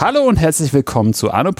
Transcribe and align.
Hallo 0.00 0.22
und 0.22 0.36
herzlich 0.36 0.72
willkommen 0.72 1.14
zu 1.14 1.32
Anno. 1.32 1.50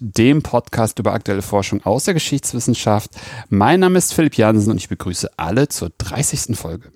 dem 0.00 0.42
Podcast 0.42 0.98
über 0.98 1.12
aktuelle 1.12 1.42
Forschung 1.42 1.84
aus 1.84 2.04
der 2.04 2.14
Geschichtswissenschaft. 2.14 3.10
Mein 3.50 3.80
Name 3.80 3.98
ist 3.98 4.14
Philipp 4.14 4.38
Jansen 4.38 4.70
und 4.70 4.78
ich 4.78 4.88
begrüße 4.88 5.28
alle 5.36 5.68
zur 5.68 5.90
30. 5.98 6.56
Folge. 6.56 6.92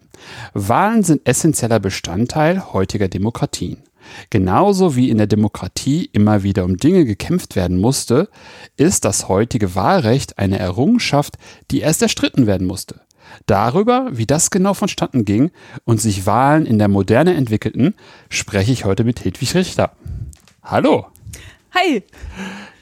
Wahlen 0.55 1.03
sind 1.03 1.29
essentieller 1.29 1.79
Bestandteil 1.79 2.73
heutiger 2.73 3.09
Demokratien. 3.09 3.83
Genauso 4.31 4.97
wie 4.97 5.11
in 5.11 5.19
der 5.19 5.27
Demokratie 5.27 6.09
immer 6.13 6.43
wieder 6.43 6.65
um 6.65 6.77
Dinge 6.77 7.05
gekämpft 7.05 7.57
werden 7.57 7.81
musste, 7.81 8.29
ist 8.77 9.05
das 9.05 9.29
heutige 9.29 9.75
Wahlrecht 9.75 10.39
eine 10.39 10.59
Errungenschaft, 10.59 11.37
die 11.71 11.81
erst 11.81 12.03
erstritten 12.03 12.47
werden 12.47 12.67
musste. 12.67 13.01
Darüber, 13.47 14.09
wie 14.13 14.27
das 14.27 14.51
genau 14.51 14.75
vonstatten 14.75 15.25
ging 15.25 15.51
und 15.85 16.01
sich 16.01 16.27
Wahlen 16.27 16.67
in 16.67 16.79
der 16.79 16.89
Moderne 16.89 17.35
entwickelten, 17.35 17.95
spreche 18.29 18.73
ich 18.73 18.85
heute 18.85 19.05
mit 19.05 19.25
Hedwig 19.25 19.55
Richter. 19.55 19.93
Hallo. 20.63 21.07
Hi. 21.73 22.03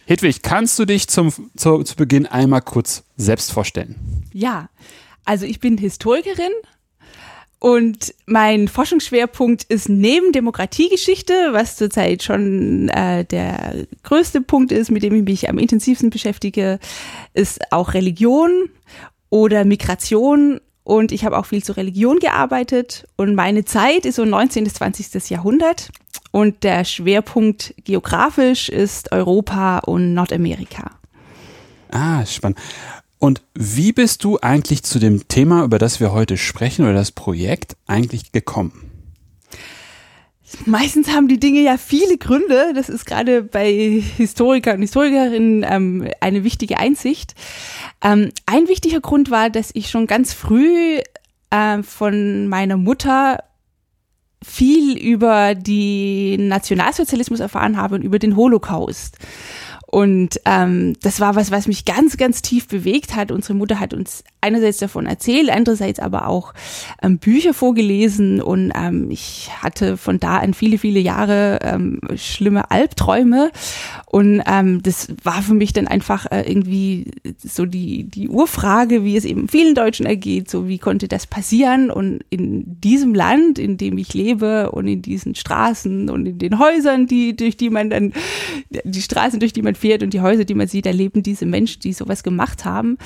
Hedwig, 0.07 0.43
kannst 0.43 0.79
du 0.79 0.85
dich 0.85 1.09
zum, 1.09 1.33
zu, 1.57 1.83
zu 1.85 1.97
Beginn 1.97 2.27
einmal 2.27 2.61
kurz 2.61 3.05
selbst 3.17 3.53
vorstellen? 3.53 3.97
Ja, 4.33 4.69
also 5.25 5.47
ich 5.47 5.61
bin 5.61 5.79
Historikerin, 5.79 6.53
und 7.63 8.13
mein 8.27 8.67
Forschungsschwerpunkt 8.67 9.63
ist 9.63 9.89
neben 9.89 10.33
Demokratiegeschichte, 10.33 11.51
was 11.53 11.77
zurzeit 11.77 12.25
schon 12.25 12.89
äh, 12.89 13.25
der 13.25 13.87
größte 14.03 14.41
Punkt 14.41 14.73
ist, 14.73 14.91
mit 14.91 15.05
dem 15.05 15.15
ich 15.15 15.23
mich 15.23 15.49
am 15.49 15.59
intensivsten 15.59 16.11
beschäftige, 16.11 16.81
ist 17.35 17.61
auch 17.71 17.95
Religion 17.95 18.69
oder 19.31 19.65
Migration. 19.65 20.61
Und 20.83 21.13
ich 21.13 21.25
habe 21.25 21.39
auch 21.39 21.47
viel 21.47 21.63
zur 21.63 21.77
Religion 21.77 22.19
gearbeitet. 22.19 23.07
Und 23.17 23.37
meine 23.37 23.65
Zeit 23.65 24.07
ist 24.07 24.17
so 24.17 24.25
19. 24.25 24.65
bis 24.65 24.75
20. 24.75 25.31
Jahrhundert. 25.31 25.91
Und 26.33 26.65
der 26.65 26.85
Schwerpunkt 26.85 27.77
geografisch 27.85 28.71
ist 28.71 29.13
Europa 29.13 29.79
und 29.79 30.15
Nordamerika. 30.15 30.91
Ah, 31.93 32.27
spannend. 32.27 32.59
Und 33.23 33.41
wie 33.55 33.93
bist 33.93 34.25
du 34.25 34.41
eigentlich 34.41 34.83
zu 34.83 34.99
dem 34.99 35.29
Thema, 35.29 35.63
über 35.63 35.79
das 35.79 36.01
wir 36.01 36.11
heute 36.11 36.37
sprechen, 36.37 36.83
oder 36.85 36.95
das 36.95 37.13
Projekt 37.13 37.77
eigentlich 37.87 38.33
gekommen? 38.33 38.91
Meistens 40.67 41.09
haben 41.15 41.29
die 41.29 41.39
Dinge 41.39 41.61
ja 41.61 41.79
viele 41.79 42.19
Gründe. 42.19 42.73
Das 42.75 42.89
ist 42.89 43.05
gerade 43.05 43.45
bei 43.45 44.03
Historikern 44.17 44.75
und 44.75 44.83
Historikerinnen 44.83 45.65
ähm, 45.65 46.09
eine 46.19 46.43
wichtige 46.43 46.81
Einsicht. 46.81 47.37
Ähm, 48.03 48.31
ein 48.47 48.67
wichtiger 48.67 49.01
Grund 49.01 49.31
war, 49.31 49.51
dass 49.51 49.71
ich 49.73 49.89
schon 49.89 50.09
ganz 50.09 50.33
früh 50.33 50.99
äh, 51.51 51.83
von 51.85 52.49
meiner 52.49 52.77
Mutter 52.77 53.39
viel 54.43 54.99
über 54.99 55.55
den 55.55 56.49
Nationalsozialismus 56.49 57.39
erfahren 57.39 57.77
habe 57.77 57.95
und 57.95 58.03
über 58.03 58.19
den 58.19 58.35
Holocaust. 58.35 59.17
Und 59.95 60.41
ähm, 60.47 60.95
das 61.03 61.21
war 61.21 61.37
was, 61.37 61.51
was 61.51 61.69
mich 61.69 61.85
ganz, 61.85 62.17
ganz 62.17 62.41
tief 62.41 62.67
bewegt 62.67 63.15
hat. 63.15 63.31
Unsere 63.31 63.53
Mutter 63.53 63.79
hat 63.79 63.93
uns 63.93 64.25
einerseits 64.43 64.79
davon 64.79 65.07
erzählt, 65.07 65.51
andererseits 65.51 66.01
aber 66.01 66.29
auch 66.29 66.53
ähm, 67.01 67.19
Bücher 67.19 67.55
vorgelesen. 67.55 68.43
Und 68.43 68.73
ähm, 68.75 69.11
ich 69.11 69.51
hatte 69.63 69.97
von 69.97 70.21
da 70.21 70.39
an 70.39 70.53
viele, 70.53 70.79
viele 70.79 71.01
Jahre 71.01 71.61
ähm, 71.63 72.01
schlimme 72.17 72.71
Albträume. 72.71 73.51
Und 74.07 74.43
ähm, 74.47 74.83
das 74.83 75.09
war 75.23 75.43
für 75.43 75.55
mich 75.55 75.73
dann 75.73 75.87
einfach 75.87 76.27
äh, 76.31 76.43
irgendwie 76.43 77.13
so 77.39 77.65
die, 77.65 78.05
die 78.05 78.29
Urfrage, 78.29 79.05
wie 79.05 79.17
es 79.17 79.25
eben 79.25 79.49
vielen 79.49 79.75
Deutschen 79.75 80.07
ergeht. 80.07 80.51
So, 80.51 80.69
wie 80.69 80.79
konnte 80.79 81.09
das 81.09 81.27
passieren? 81.27 81.91
Und 81.91 82.21
in 82.29 82.81
diesem 82.81 83.15
Land, 83.15 83.59
in 83.59 83.77
dem 83.77 83.97
ich 83.97 84.13
lebe 84.13 84.71
und 84.73 84.89
in 84.89 85.03
diesen 85.03 85.35
Straßen 85.35 86.11
und 86.11 86.27
in 86.27 86.39
den 86.39 86.59
Häusern, 86.59 87.07
die, 87.07 87.37
durch 87.37 87.57
die 87.57 87.71
man 87.71 87.91
dann, 87.91 88.13
die 88.85 89.03
Straßen, 89.03 89.39
durch 89.39 89.53
die 89.53 89.63
man 89.63 89.77
fährt 89.77 90.03
und 90.03 90.13
die 90.13 90.21
Häuser, 90.21 90.45
die 90.45 90.55
man 90.55 90.67
sieht, 90.67 90.87
erleben 90.87 91.23
diese 91.23 91.47
Menschen, 91.47 91.81
die 91.81 91.93
sowas 91.93 92.23
gemacht 92.25 92.65
haben. 92.65 92.99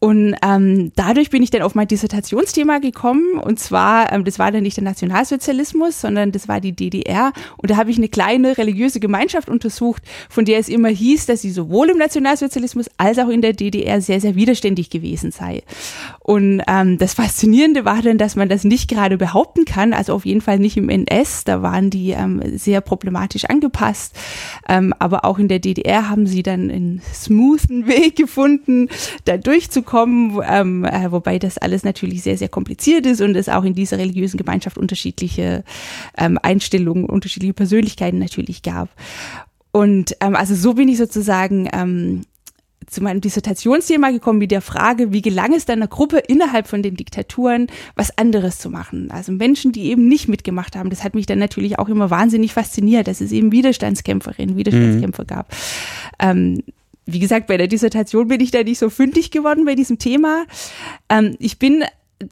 Und 0.00 0.34
ähm, 0.42 0.69
dadurch 0.96 1.30
bin 1.30 1.42
ich 1.42 1.50
dann 1.50 1.62
auf 1.62 1.74
mein 1.74 1.88
Dissertationsthema 1.88 2.78
gekommen. 2.78 3.38
Und 3.38 3.58
zwar, 3.58 4.12
ähm, 4.12 4.24
das 4.24 4.38
war 4.38 4.52
dann 4.52 4.62
nicht 4.62 4.76
der 4.76 4.84
Nationalsozialismus, 4.84 6.00
sondern 6.00 6.32
das 6.32 6.48
war 6.48 6.60
die 6.60 6.72
DDR. 6.72 7.32
Und 7.56 7.70
da 7.70 7.76
habe 7.76 7.90
ich 7.90 7.98
eine 7.98 8.08
kleine 8.08 8.58
religiöse 8.58 9.00
Gemeinschaft 9.00 9.48
untersucht, 9.48 10.02
von 10.28 10.44
der 10.44 10.58
es 10.58 10.68
immer 10.68 10.88
hieß, 10.88 11.26
dass 11.26 11.42
sie 11.42 11.50
sowohl 11.50 11.90
im 11.90 11.98
Nationalsozialismus 11.98 12.86
als 12.96 13.18
auch 13.18 13.28
in 13.28 13.42
der 13.42 13.52
DDR 13.52 14.00
sehr, 14.00 14.20
sehr 14.20 14.34
widerständig 14.34 14.90
gewesen 14.90 15.30
sei. 15.30 15.62
Und 16.20 16.62
ähm, 16.68 16.98
das 16.98 17.14
Faszinierende 17.14 17.84
war 17.84 18.02
dann, 18.02 18.18
dass 18.18 18.36
man 18.36 18.48
das 18.48 18.64
nicht 18.64 18.88
gerade 18.88 19.16
behaupten 19.16 19.64
kann, 19.64 19.92
also 19.92 20.14
auf 20.14 20.26
jeden 20.26 20.40
Fall 20.40 20.58
nicht 20.58 20.76
im 20.76 20.88
NS, 20.88 21.44
da 21.44 21.62
waren 21.62 21.90
die 21.90 22.10
ähm, 22.10 22.42
sehr 22.56 22.80
problematisch 22.80 23.44
angepasst. 23.46 24.16
Ähm, 24.68 24.94
aber 24.98 25.24
auch 25.24 25.38
in 25.38 25.48
der 25.48 25.58
DDR 25.58 26.08
haben 26.08 26.26
sie 26.26 26.42
dann 26.42 26.70
einen 26.70 27.02
smoothen 27.12 27.86
Weg 27.86 28.16
gefunden, 28.16 28.88
da 29.24 29.36
durchzukommen, 29.36 30.40
ähm, 30.60 30.84
äh, 30.84 31.10
wobei 31.10 31.38
das 31.38 31.58
alles 31.58 31.84
natürlich 31.84 32.22
sehr, 32.22 32.36
sehr 32.36 32.48
kompliziert 32.48 33.06
ist 33.06 33.20
und 33.20 33.36
es 33.36 33.48
auch 33.48 33.64
in 33.64 33.74
dieser 33.74 33.98
religiösen 33.98 34.36
Gemeinschaft 34.36 34.78
unterschiedliche 34.78 35.64
ähm, 36.16 36.38
Einstellungen, 36.42 37.06
unterschiedliche 37.06 37.54
Persönlichkeiten 37.54 38.18
natürlich 38.18 38.62
gab. 38.62 38.88
Und 39.72 40.16
ähm, 40.20 40.36
also 40.36 40.54
so 40.54 40.74
bin 40.74 40.88
ich 40.88 40.98
sozusagen 40.98 41.68
ähm, 41.72 42.22
zu 42.86 43.02
meinem 43.02 43.20
Dissertationsthema 43.20 44.10
gekommen 44.10 44.38
mit 44.38 44.50
der 44.50 44.62
Frage, 44.62 45.12
wie 45.12 45.22
gelang 45.22 45.54
es 45.54 45.68
einer 45.68 45.86
Gruppe 45.86 46.18
innerhalb 46.18 46.66
von 46.66 46.82
den 46.82 46.96
Diktaturen, 46.96 47.68
was 47.94 48.16
anderes 48.18 48.58
zu 48.58 48.68
machen. 48.68 49.10
Also 49.10 49.32
Menschen, 49.32 49.72
die 49.72 49.84
eben 49.84 50.08
nicht 50.08 50.28
mitgemacht 50.28 50.74
haben. 50.74 50.90
Das 50.90 51.04
hat 51.04 51.14
mich 51.14 51.26
dann 51.26 51.38
natürlich 51.38 51.78
auch 51.78 51.88
immer 51.88 52.10
wahnsinnig 52.10 52.52
fasziniert, 52.52 53.06
dass 53.06 53.20
es 53.20 53.32
eben 53.32 53.52
Widerstandskämpferinnen, 53.52 54.56
Widerstandskämpfer 54.56 55.22
mhm. 55.22 55.26
gab. 55.26 55.54
Ähm, 56.18 56.62
wie 57.12 57.18
gesagt, 57.20 57.46
bei 57.46 57.56
der 57.56 57.68
Dissertation 57.68 58.28
bin 58.28 58.40
ich 58.40 58.50
da 58.50 58.62
nicht 58.62 58.78
so 58.78 58.90
fündig 58.90 59.30
geworden 59.30 59.64
bei 59.64 59.74
diesem 59.74 59.98
Thema. 59.98 60.44
Ähm, 61.08 61.36
ich 61.38 61.58
bin 61.58 61.84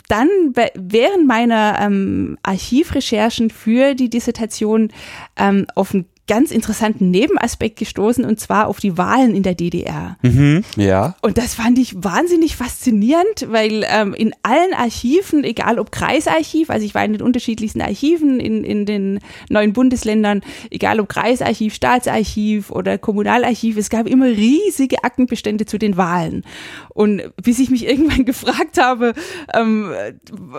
dann 0.09 0.29
bei, 0.53 0.71
während 0.75 1.27
meiner 1.27 1.79
ähm, 1.81 2.39
Archivrecherchen 2.43 3.51
für 3.51 3.95
die 3.95 4.11
Dissertation 4.11 4.91
ähm, 5.37 5.67
auf 5.75 5.95
ein 5.95 6.07
ganz 6.29 6.51
interessanten 6.51 7.11
Nebenaspekt 7.11 7.79
gestoßen 7.79 8.25
und 8.25 8.39
zwar 8.39 8.69
auf 8.69 8.79
die 8.79 8.97
Wahlen 8.97 9.35
in 9.35 9.43
der 9.43 9.55
DDR. 9.55 10.17
Mhm, 10.23 10.63
ja. 10.77 11.17
Und 11.23 11.39
das 11.39 11.55
fand 11.55 11.79
ich 11.79 11.95
wahnsinnig 11.97 12.55
faszinierend, 12.55 13.47
weil 13.49 13.85
ähm, 13.89 14.15
in 14.15 14.33
allen 14.43 14.75
Archiven, 14.75 15.43
egal 15.43 15.79
ob 15.79 15.91
Kreisarchiv, 15.91 16.71
also 16.71 16.85
ich 16.85 16.95
war 16.95 17.05
in 17.05 17.15
den 17.15 17.23
unterschiedlichsten 17.23 17.81
Archiven 17.81 18.39
in, 18.39 18.63
in 18.63 18.87
den 18.87 19.21
neuen 19.49 19.73
Bundesländern, 19.73 20.43
egal 20.71 21.01
ob 21.01 21.09
Kreisarchiv, 21.09 21.75
Staatsarchiv 21.75 22.71
oder 22.71 22.99
Kommunalarchiv, 22.99 23.77
es 23.77 23.91
gab 23.91 24.07
immer 24.07 24.27
riesige 24.27 25.03
Aktenbestände 25.05 25.67
zu 25.67 25.79
den 25.79 25.97
Wahlen. 25.97 26.45
Und 26.91 27.23
bis 27.43 27.59
ich 27.59 27.71
mich 27.71 27.87
irgendwann 27.87 28.25
gefragt 28.27 28.79
habe, 28.79 29.15
ähm, 29.55 29.91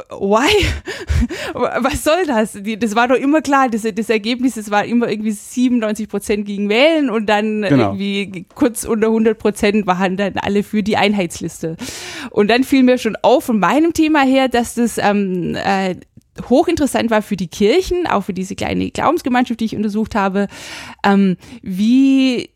why? 0.09 0.50
Was 1.53 2.03
soll 2.03 2.25
das? 2.25 2.57
Das 2.80 2.96
war 2.96 3.07
doch 3.07 3.16
immer 3.16 3.41
klar, 3.41 3.69
das, 3.69 3.84
das 3.84 4.09
Ergebnis, 4.09 4.57
es 4.57 4.72
war 4.72 4.86
immer 4.86 5.09
irgendwie 5.09 5.31
97 5.64 6.08
Prozent 6.08 6.46
gegen 6.46 6.70
Wählen 6.70 7.09
und 7.09 7.28
dann 7.28 7.62
genau. 7.62 7.92
irgendwie 7.94 8.46
kurz 8.56 8.84
unter 8.84 9.08
100 9.08 9.38
Prozent 9.38 9.88
waren 9.88 10.18
dann 10.18 10.34
alle 10.38 10.64
für 10.64 10.84
die 10.84 10.97
Einheitsliste. 10.97 11.75
Und 12.31 12.50
dann 12.50 12.64
fiel 12.64 12.84
mir 12.84 12.97
schon 12.97 13.16
auf 13.22 13.46
von 13.46 13.59
meinem 13.59 13.94
Thema 13.94 14.22
her, 14.22 14.48
dass 14.48 14.75
das 14.75 14.98
ähm, 14.98 15.56
äh, 15.56 15.96
hochinteressant 16.50 17.12
war 17.12 17.22
für 17.22 17.36
die 17.36 17.48
Kirchen, 17.48 18.08
auch 18.08 18.24
für 18.24 18.34
diese 18.34 18.56
kleine 18.56 18.92
Glaubensgemeinschaft, 18.92 19.59
die 19.59 19.66
ich 19.66 19.75
untersucht 19.75 20.16
habe, 20.16 20.48
ähm, 21.03 21.36
wie 21.62 22.50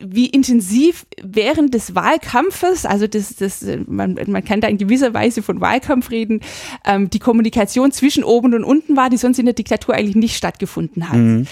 wie 0.00 0.26
intensiv 0.26 1.06
während 1.22 1.74
des 1.74 1.94
Wahlkampfes, 1.94 2.84
also 2.84 3.06
das, 3.06 3.36
das, 3.36 3.64
man, 3.86 4.18
man 4.26 4.44
kann 4.44 4.60
da 4.60 4.68
in 4.68 4.78
gewisser 4.78 5.14
Weise 5.14 5.42
von 5.42 5.60
Wahlkampf 5.60 6.10
reden, 6.10 6.40
ähm, 6.84 7.10
die 7.10 7.18
Kommunikation 7.18 7.92
zwischen 7.92 8.24
oben 8.24 8.54
und 8.54 8.64
unten 8.64 8.96
war, 8.96 9.10
die 9.10 9.16
sonst 9.16 9.38
in 9.38 9.46
der 9.46 9.54
Diktatur 9.54 9.94
eigentlich 9.94 10.16
nicht 10.16 10.36
stattgefunden 10.36 11.08
hat. 11.08 11.16
Mhm. 11.16 11.46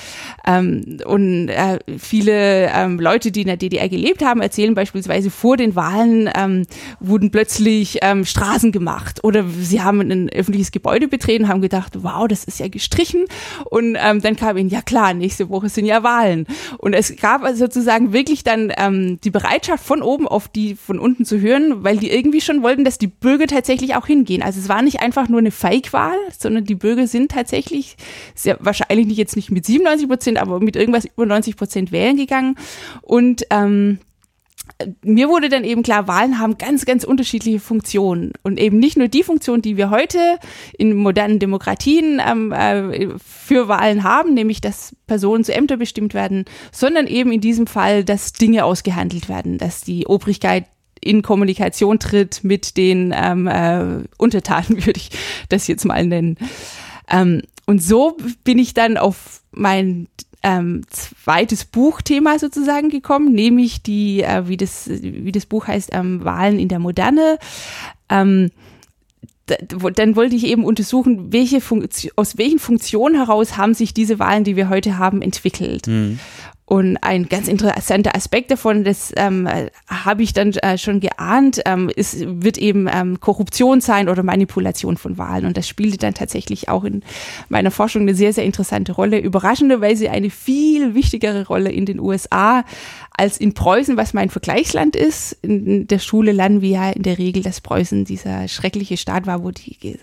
Ähm, 0.47 0.99
und 1.05 1.49
äh, 1.49 1.79
viele 1.99 2.71
ähm, 2.73 2.99
Leute, 2.99 3.31
die 3.31 3.43
in 3.43 3.47
der 3.47 3.57
DDR 3.57 3.89
gelebt 3.89 4.25
haben, 4.25 4.41
erzählen 4.41 4.75
beispielsweise 4.75 5.31
vor 5.31 5.57
den 5.57 5.75
Wahlen 5.75 6.31
ähm, 6.35 6.67
wurden 7.01 7.31
plötzlich 7.31 7.99
ähm, 8.03 8.25
Straßen 8.25 8.73
gemacht 8.73 9.25
oder 9.25 9.45
sie 9.61 9.83
haben 9.83 10.01
ein 10.01 10.29
öffentliches 10.31 10.71
Gebäude 10.73 11.09
betreten, 11.09 11.49
haben 11.49 11.61
gedacht, 11.61 11.93
wow, 12.03 12.27
das 12.29 12.45
ist 12.45 12.61
ja 12.61 12.69
gestrichen 12.69 13.25
und 13.65 13.97
ähm, 14.01 14.21
dann 14.21 14.37
kam 14.37 14.57
ihnen, 14.57 14.71
ja 14.71 14.83
klar, 14.83 15.15
nächste 15.15 15.49
Woche 15.49 15.69
sind 15.69 15.87
ja 15.87 16.03
Wahlen 16.03 16.47
und 16.79 16.93
es 16.93 17.15
gab 17.17 17.43
also 17.43 17.67
sozusagen 17.67 18.13
wirklich 18.13 18.26
dann 18.45 18.73
ähm, 18.77 19.21
die 19.23 19.31
Bereitschaft 19.31 19.85
von 19.85 20.03
oben 20.03 20.29
auf 20.29 20.49
die 20.49 20.75
von 20.75 20.99
unten 20.99 21.25
zu 21.25 21.41
hören, 21.41 21.85
weil 21.85 21.97
die 21.99 22.11
irgendwie 22.11 22.41
schon 22.41 22.63
wollten, 22.63 22.85
dass 22.85 22.99
die 22.99 23.07
Bürger 23.07 23.47
tatsächlich 23.47 23.95
auch 23.95 24.07
hingehen. 24.07 24.43
Also 24.43 24.61
es 24.61 24.69
war 24.69 24.83
nicht 24.83 25.01
einfach 25.01 25.29
nur 25.29 25.39
eine 25.39 25.51
Feigwahl, 25.51 26.17
sondern 26.37 26.65
die 26.65 26.75
Bürger 26.75 27.07
sind 27.07 27.31
tatsächlich 27.31 27.97
sehr 28.35 28.59
wahrscheinlich 28.61 29.07
nicht 29.07 29.19
jetzt 29.19 29.37
nicht 29.37 29.51
mit 29.51 29.67
97 29.67 30.09
Prozent, 30.09 30.39
aber 30.39 30.61
mit 30.61 30.77
irgendwas 30.77 31.05
über 31.05 31.27
90 31.27 31.57
Prozent 31.57 31.93
wählen 31.93 32.17
gegangen 32.17 32.57
und 33.03 33.45
ähm, 33.51 33.99
mir 35.03 35.29
wurde 35.29 35.49
dann 35.49 35.65
eben 35.65 35.83
klar, 35.83 36.09
Wahlen 36.09 36.39
haben 36.39 36.59
ganz, 36.59 36.85
ganz 36.85 37.05
unterschiedliche 37.05 37.61
Funktionen 37.61 38.33
und 38.43 38.59
eben 38.59 38.79
nicht 38.79 38.97
nur 38.97 39.09
die 39.09 39.23
Funktion, 39.23 39.63
die 39.63 39.77
wir 39.77 39.91
heute 39.91 40.19
in 40.77 40.95
modernen 40.95 41.39
Demokratien 41.39 42.21
ähm, 42.27 42.53
äh, 42.53 43.09
für 43.19 43.69
Wahlen 43.69 44.03
haben, 44.03 44.35
nämlich 44.35 44.61
dass 44.61 44.95
Personen 45.07 45.45
zu 45.45 45.55
Ämtern 45.55 45.79
bestimmt 45.79 46.15
werden, 46.15 46.45
sondern 46.73 47.07
eben 47.07 47.33
in 47.33 47.41
diesem 47.41 47.67
Fall, 47.67 48.05
dass 48.05 48.33
Dinge 48.33 48.65
ausgehandelt 48.65 49.29
werden, 49.29 49.59
dass 49.59 49.83
die 49.83 50.07
Obrigkeit 50.07 50.67
in 51.01 51.23
Kommunikation 51.23 51.99
tritt 51.99 52.43
mit 52.43 52.77
den 52.77 53.15
ähm, 53.17 53.47
äh, 53.47 54.05
Untertanen, 54.19 54.71
würde 54.87 54.99
ich 54.99 55.11
das 55.49 55.69
jetzt 55.69 55.85
mal 55.85 56.05
nennen. 56.05 56.37
Ähm, 57.09 57.43
und 57.67 57.83
so 57.83 58.17
bin 58.45 58.59
ich 58.59 58.75
dann 58.75 58.97
auf 58.97 59.43
mein 59.53 60.09
ähm, 60.47 60.83
zweites 60.91 61.65
Buchthema 61.65 62.39
sozusagen 62.39 62.89
gekommen, 62.89 63.33
nämlich 63.33 63.83
die, 63.83 64.23
äh, 64.23 64.47
wie, 64.47 64.57
das, 64.57 64.89
wie 64.89 65.33
das 65.33 65.45
Buch 65.45 65.67
heißt, 65.67 65.91
ähm, 65.93 66.25
Wahlen 66.25 66.61
in 66.61 66.69
der 66.69 66.79
Moderne. 66.79 67.39
Ähm, 68.09 68.53
dann 69.47 70.17
wollte 70.17 70.37
ich 70.37 70.47
eben 70.47 70.65
untersuchen, 70.65 71.33
welche 71.33 71.61
Funktion, 71.61 72.13
aus 72.15 72.39
welchen 72.39 72.61
Funktionen 72.61 73.17
heraus 73.17 73.57
haben 73.57 73.75
sich 73.75 73.93
diese 73.93 74.21
Wahlen, 74.21 74.45
die 74.45 74.55
wir 74.55 74.69
heute 74.69 74.99
haben, 74.99 75.21
entwickelt. 75.21 75.89
Mhm. 75.89 76.21
Und 76.69 76.97
ein 76.97 77.29
ganz 77.29 77.47
interessanter 77.47 78.17
Aspekt 78.17 78.51
davon, 78.51 78.83
das 78.83 79.13
ähm, 79.17 79.49
habe 79.87 80.25
ich 80.25 80.33
dann 80.33 80.51
äh, 80.51 80.77
schon 80.77 80.99
geahnt, 80.99 81.63
ähm, 81.65 81.89
es 81.95 82.17
wird 82.19 82.59
eben 82.59 82.89
ähm, 82.93 83.21
Korruption 83.21 83.81
sein 83.81 84.09
oder 84.09 84.25
Manipulation 84.25 84.97
von 84.97 85.17
Wahlen. 85.17 85.47
Und 85.47 85.57
das 85.57 85.69
spielte 85.69 85.97
dann 85.97 86.15
tatsächlich 86.15 86.69
auch 86.69 86.83
in 86.83 87.05
meiner 87.49 87.71
Forschung 87.71 88.03
eine 88.03 88.17
sehr, 88.17 88.33
sehr 88.33 88.45
interessante 88.45 88.91
Rolle. 88.91 89.21
Überraschenderweise 89.21 90.11
eine 90.11 90.29
viel 90.29 90.97
wichtigere 90.97 91.47
Rolle 91.47 91.71
in 91.71 91.87
den 91.87 92.01
USA 92.01 92.65
als 93.19 93.39
in 93.39 93.55
Preußen, 93.55 93.97
was 93.97 94.13
mein 94.13 94.29
Vergleichsland 94.29 94.95
ist. 94.95 95.39
In 95.43 95.87
der 95.87 95.99
Schule 95.99 96.33
lernen 96.33 96.61
wir 96.61 96.69
ja 96.69 96.91
in 96.91 97.03
der 97.03 97.19
Regel, 97.19 97.43
dass 97.43 97.63
Preußen 97.63 98.05
dieser 98.05 98.47
schreckliche 98.49 98.99
Staat 98.99 99.27
war, 99.27 99.43
wo 99.43 99.51
die, 99.51 99.99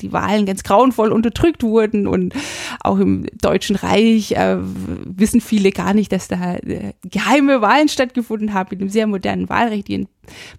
die 0.00 0.12
Wahlen 0.12 0.46
ganz 0.46 0.64
grauenvoll 0.64 1.12
unterdrückt 1.12 1.62
wurden. 1.62 2.08
Und 2.08 2.34
auch 2.80 2.98
im 2.98 3.26
Deutschen 3.40 3.76
Reich 3.76 4.32
äh, 4.32 4.56
wissen 4.58 5.40
viele 5.40 5.70
gar 5.70 5.94
nicht, 5.94 6.10
dass 6.10 6.26
da 6.26 6.56
äh, 6.56 6.92
geheime 7.02 7.60
Wahlen 7.60 7.88
stattgefunden 7.88 8.52
haben 8.52 8.68
mit 8.72 8.80
einem 8.80 8.90
sehr 8.90 9.06
modernen 9.06 9.48
Wahlrecht, 9.48 9.86
die 9.86 9.98
ein 9.98 10.08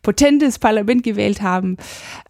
potentes 0.02 0.60
Parlament 0.60 1.04
gewählt 1.04 1.42
haben, 1.42 1.78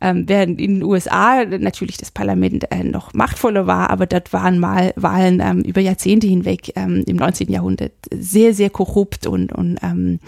ähm, 0.02 0.24
während 0.28 0.60
in 0.60 0.76
den 0.76 0.84
USA 0.84 1.46
natürlich 1.46 1.98
das 1.98 2.12
Parlament 2.12 2.72
äh, 2.72 2.84
noch 2.84 3.14
machtvoller 3.14 3.68
war, 3.68 3.90
aber 3.90 4.06
dort 4.06 4.34
waren 4.34 4.60
mal 4.60 4.94
Wahlen 4.96 5.40
ähm, 5.40 5.62
über 5.62 5.82
Jahrzehnte 5.82 6.28
hinweg 6.28 6.74
ähm, 6.76 7.04
im 7.06 7.16
19. 7.16 7.52
Jahrhundert 7.52 7.94
sehr, 8.14 8.54
sehr 8.54 8.70
korrupt 8.70 9.28
und, 9.28 9.52
und 9.52 9.78
ähm, 9.82 10.20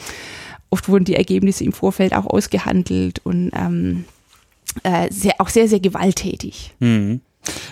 oft 0.69 0.89
wurden 0.89 1.05
die 1.05 1.15
Ergebnisse 1.15 1.63
im 1.63 1.71
Vorfeld 1.71 2.13
auch 2.13 2.25
ausgehandelt 2.25 3.19
und 3.23 3.51
ähm, 3.55 4.05
äh, 4.83 5.11
sehr, 5.11 5.35
auch 5.39 5.49
sehr, 5.49 5.67
sehr 5.67 5.79
gewalttätig. 5.79 6.73
Mhm. 6.79 7.21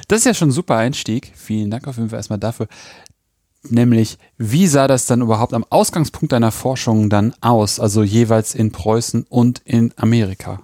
Das 0.08 0.20
ist 0.20 0.26
ja 0.26 0.34
schon 0.34 0.50
ein 0.50 0.54
super 0.54 0.78
Einstieg. 0.78 1.32
Vielen 1.36 1.70
Dank 1.70 1.88
auf 1.88 1.98
jeden 1.98 2.10
Fall 2.10 2.20
erstmal 2.20 2.40
dafür. 2.40 2.68
Nämlich, 3.70 4.18
wie 4.38 4.68
sah 4.68 4.88
das 4.88 5.06
dann 5.06 5.22
überhaupt 5.22 5.54
am 5.54 5.66
Ausgangspunkt 5.70 6.32
deiner 6.32 6.52
Forschung 6.52 7.10
dann 7.10 7.34
aus? 7.42 7.80
Also 7.80 8.04
jeweils 8.04 8.56
in 8.56 8.72
Preußen 8.72 9.26
und 9.30 9.62
in 9.66 9.94
Amerika? 9.98 10.62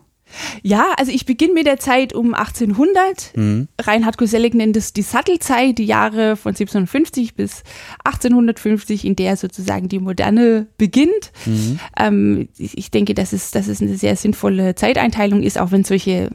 Ja, 0.61 0.93
also 0.97 1.11
ich 1.11 1.25
beginne 1.25 1.53
mit 1.53 1.65
der 1.65 1.79
Zeit 1.79 2.13
um 2.13 2.33
1800. 2.33 3.35
Mhm. 3.35 3.67
Reinhard 3.79 4.17
Koselleck 4.17 4.53
nennt 4.53 4.75
es 4.77 4.93
die 4.93 5.01
Sattelzeit, 5.01 5.77
die 5.77 5.85
Jahre 5.85 6.35
von 6.35 6.51
1750 6.51 7.35
bis 7.35 7.63
1850, 8.03 9.05
in 9.05 9.15
der 9.15 9.37
sozusagen 9.37 9.89
die 9.89 9.99
Moderne 9.99 10.67
beginnt. 10.77 11.31
Mhm. 11.45 11.79
Ähm, 11.97 12.49
ich 12.57 12.91
denke, 12.91 13.13
dass 13.13 13.33
es, 13.33 13.51
dass 13.51 13.67
es 13.67 13.81
eine 13.81 13.95
sehr 13.95 14.15
sinnvolle 14.15 14.75
Zeiteinteilung 14.75 15.43
ist, 15.43 15.59
auch 15.59 15.71
wenn 15.71 15.83
solche 15.83 16.29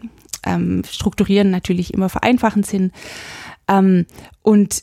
ähm, 0.47 0.83
Strukturieren 0.89 1.51
natürlich 1.51 1.93
immer 1.93 2.09
vereinfachend 2.09 2.67
sind. 2.67 2.93
Ähm, 3.69 4.07
und 4.43 4.83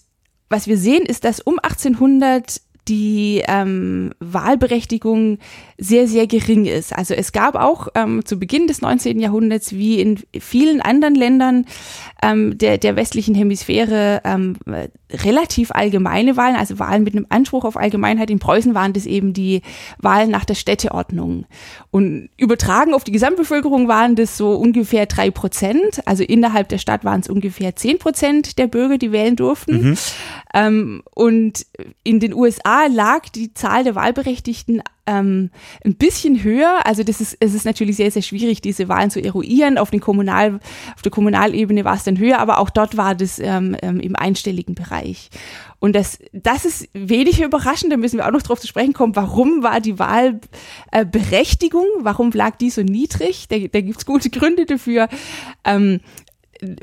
was 0.49 0.67
wir 0.67 0.77
sehen, 0.77 1.05
ist, 1.05 1.23
dass 1.23 1.39
um 1.39 1.59
1800 1.59 2.61
die 2.87 3.41
ähm, 3.47 4.11
Wahlberechtigung 4.19 5.39
sehr, 5.77 6.07
sehr 6.07 6.27
gering 6.27 6.65
ist. 6.65 6.95
Also 6.95 7.13
es 7.15 7.31
gab 7.31 7.55
auch 7.55 7.87
ähm, 7.95 8.23
zu 8.25 8.37
Beginn 8.37 8.67
des 8.67 8.81
19. 8.81 9.19
Jahrhunderts, 9.19 9.73
wie 9.73 9.99
in 9.99 10.19
vielen 10.39 10.81
anderen 10.81 11.15
Ländern 11.15 11.65
ähm, 12.21 12.57
der, 12.57 12.77
der 12.77 12.95
westlichen 12.95 13.33
Hemisphäre, 13.33 14.21
ähm, 14.23 14.57
relativ 15.23 15.71
allgemeine 15.71 16.37
Wahlen, 16.37 16.55
also 16.55 16.79
Wahlen 16.79 17.03
mit 17.03 17.15
einem 17.15 17.25
Anspruch 17.29 17.63
auf 17.63 17.77
Allgemeinheit. 17.77 18.29
In 18.29 18.39
Preußen 18.39 18.73
waren 18.73 18.93
das 18.93 19.05
eben 19.05 19.33
die 19.33 19.61
Wahlen 19.97 20.29
nach 20.29 20.45
der 20.45 20.55
Städteordnung. 20.55 21.45
Und 21.91 22.29
übertragen 22.37 22.93
auf 22.93 23.03
die 23.03 23.11
Gesamtbevölkerung 23.11 23.87
waren 23.87 24.15
das 24.15 24.37
so 24.37 24.53
ungefähr 24.53 25.05
drei 25.05 25.31
Prozent. 25.31 26.01
Also 26.05 26.23
innerhalb 26.23 26.69
der 26.69 26.77
Stadt 26.77 27.05
waren 27.05 27.21
es 27.21 27.29
ungefähr 27.29 27.75
zehn 27.75 27.97
Prozent 27.97 28.57
der 28.57 28.67
Bürger, 28.67 28.97
die 28.97 29.11
wählen 29.11 29.35
durften. 29.35 29.89
Mhm. 29.89 29.97
Ähm, 30.53 31.03
und 31.13 31.65
in 32.03 32.19
den 32.19 32.33
USA 32.33 32.87
lag 32.87 33.29
die 33.29 33.53
Zahl 33.53 33.83
der 33.83 33.95
Wahlberechtigten 33.95 34.81
ähm, 35.07 35.51
ein 35.83 35.95
bisschen 35.95 36.43
höher. 36.43 36.85
Also 36.85 37.03
das 37.03 37.21
ist, 37.21 37.37
es 37.39 37.53
ist 37.53 37.65
natürlich 37.65 37.97
sehr, 37.97 38.11
sehr 38.11 38.21
schwierig, 38.21 38.61
diese 38.61 38.87
Wahlen 38.89 39.11
zu 39.11 39.23
eruieren. 39.23 39.77
Auf, 39.77 39.91
den 39.91 39.99
Kommunal, 39.99 40.59
auf 40.95 41.01
der 41.01 41.11
Kommunalebene 41.11 41.85
war 41.85 41.95
es 41.95 42.03
dann 42.03 42.17
höher, 42.17 42.39
aber 42.39 42.59
auch 42.59 42.69
dort 42.69 42.97
war 42.97 43.15
das 43.15 43.39
ähm, 43.39 43.75
ähm, 43.81 43.99
im 43.99 44.15
einstelligen 44.15 44.75
Bereich. 44.75 45.29
Und 45.79 45.95
das, 45.95 46.19
das 46.33 46.65
ist 46.65 46.89
wenig 46.93 47.41
überraschend, 47.41 47.91
da 47.91 47.97
müssen 47.97 48.17
wir 48.17 48.27
auch 48.27 48.31
noch 48.31 48.41
drauf 48.41 48.59
zu 48.59 48.67
sprechen 48.67 48.93
kommen, 48.93 49.15
warum 49.15 49.61
war 49.61 49.81
die 49.81 49.99
Wahlberechtigung, 49.99 51.85
warum 51.99 52.31
lag 52.31 52.55
die 52.55 52.69
so 52.69 52.81
niedrig? 52.81 53.47
Da, 53.49 53.57
da 53.59 53.81
gibt 53.81 53.99
es 53.99 54.05
gute 54.05 54.29
Gründe 54.29 54.65
dafür. 54.65 55.09
Ähm, 55.63 55.99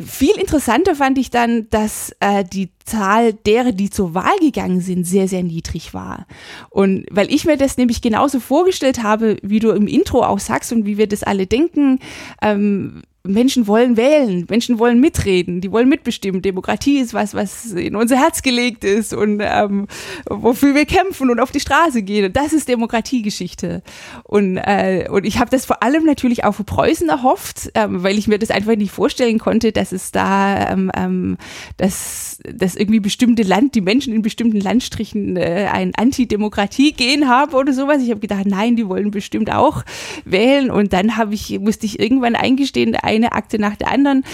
viel 0.05 0.37
interessanter 0.39 0.95
fand 0.95 1.19
ich 1.19 1.31
dann, 1.31 1.69
dass 1.71 2.15
äh, 2.21 2.45
die 2.45 2.71
Zahl 2.85 3.33
derer, 3.33 3.73
die 3.73 3.91
zur 3.91 4.15
Wahl 4.15 4.39
gegangen 4.41 4.81
sind, 4.81 5.05
sehr, 5.05 5.29
sehr 5.29 5.43
niedrig 5.43 5.95
war. 5.95 6.27
Und 6.71 7.07
weil 7.11 7.33
ich 7.33 7.45
mir 7.45 7.57
das 7.57 7.77
nämlich 7.77 8.03
genauso 8.03 8.41
vorgestellt 8.41 9.03
habe, 9.03 9.37
wie 9.43 9.61
du 9.61 9.71
im 9.71 9.87
Intro 9.87 10.25
auch 10.25 10.39
sagst 10.39 10.73
und 10.73 10.87
wie 10.87 10.99
wir 10.99 11.07
das 11.07 11.23
alle 11.23 11.47
denken, 11.47 11.99
ähm, 12.41 13.03
Menschen 13.25 13.69
wollen 13.69 13.97
wählen, 13.97 14.47
Menschen 14.51 14.81
wollen 14.81 14.99
mitreden, 14.99 15.61
die 15.61 15.71
wollen 15.71 15.89
mitbestimmen. 15.89 16.43
Demokratie 16.43 16.99
ist 16.99 17.15
was, 17.15 17.35
was 17.35 17.67
in 17.73 17.95
unser 17.95 18.17
Herz 18.17 18.43
gelegt 18.43 18.83
ist 18.83 19.15
und 19.15 19.41
ähm, 19.43 19.87
wofür 20.29 20.75
wir 20.75 20.87
kämpfen 20.87 21.31
und 21.31 21.39
auf 21.39 21.53
die 21.53 21.61
Straße 21.61 22.03
gehen. 22.03 22.33
das 22.33 22.53
ist 22.53 22.69
Demokratiegeschichte. 22.69 23.83
Und, 24.25 24.57
äh, 24.57 25.07
und 25.09 25.25
ich 25.25 25.39
habe 25.39 25.51
das 25.51 25.67
vor 25.67 25.85
allem 25.85 26.05
natürlich 26.05 26.45
auch 26.45 26.53
für 26.53 26.65
Preußen 26.65 27.09
erhofft, 27.09 27.71
ähm, 27.75 28.03
weil 28.03 28.19
ich 28.19 28.27
mir 28.27 28.41
das 28.41 28.51
einfach 28.51 28.75
nicht 28.75 28.91
vorstellen 28.91 29.39
konnte, 29.39 29.71
dass 29.71 29.93
es 29.93 30.11
da, 30.11 30.71
ähm, 30.71 30.91
ähm, 30.97 31.37
dass, 31.77 32.41
dass 32.53 32.75
irgendwie 32.75 33.01
bestimmte 33.01 33.45
Land, 33.45 33.77
die 33.77 33.83
Menschen 33.83 34.13
in 34.13 34.23
bestimmten 34.23 34.61
Landstrichen 34.61 35.37
äh, 35.37 35.69
ein 35.71 35.93
Antidemokratie-Gen 35.95 37.29
haben 37.29 37.55
oder 37.55 37.73
sowas. 37.73 38.03
Ich 38.03 38.11
habe 38.11 38.21
gedacht, 38.21 38.47
nein, 38.47 38.75
die 38.75 38.89
wollen 38.89 39.13
bestimmt 39.13 39.53
auch 39.53 39.85
wählen. 40.25 40.73
Und 40.73 40.93
dann 40.93 41.17
habe 41.17 41.35
ich, 41.35 41.61
musste 41.61 41.87
ich 41.87 42.01
irgendwann 42.01 42.35
eingestehen, 42.35 42.97
eine 43.15 43.33
Akte 43.33 43.59
nach 43.59 43.77
der 43.77 43.91
anderen, 43.91 44.25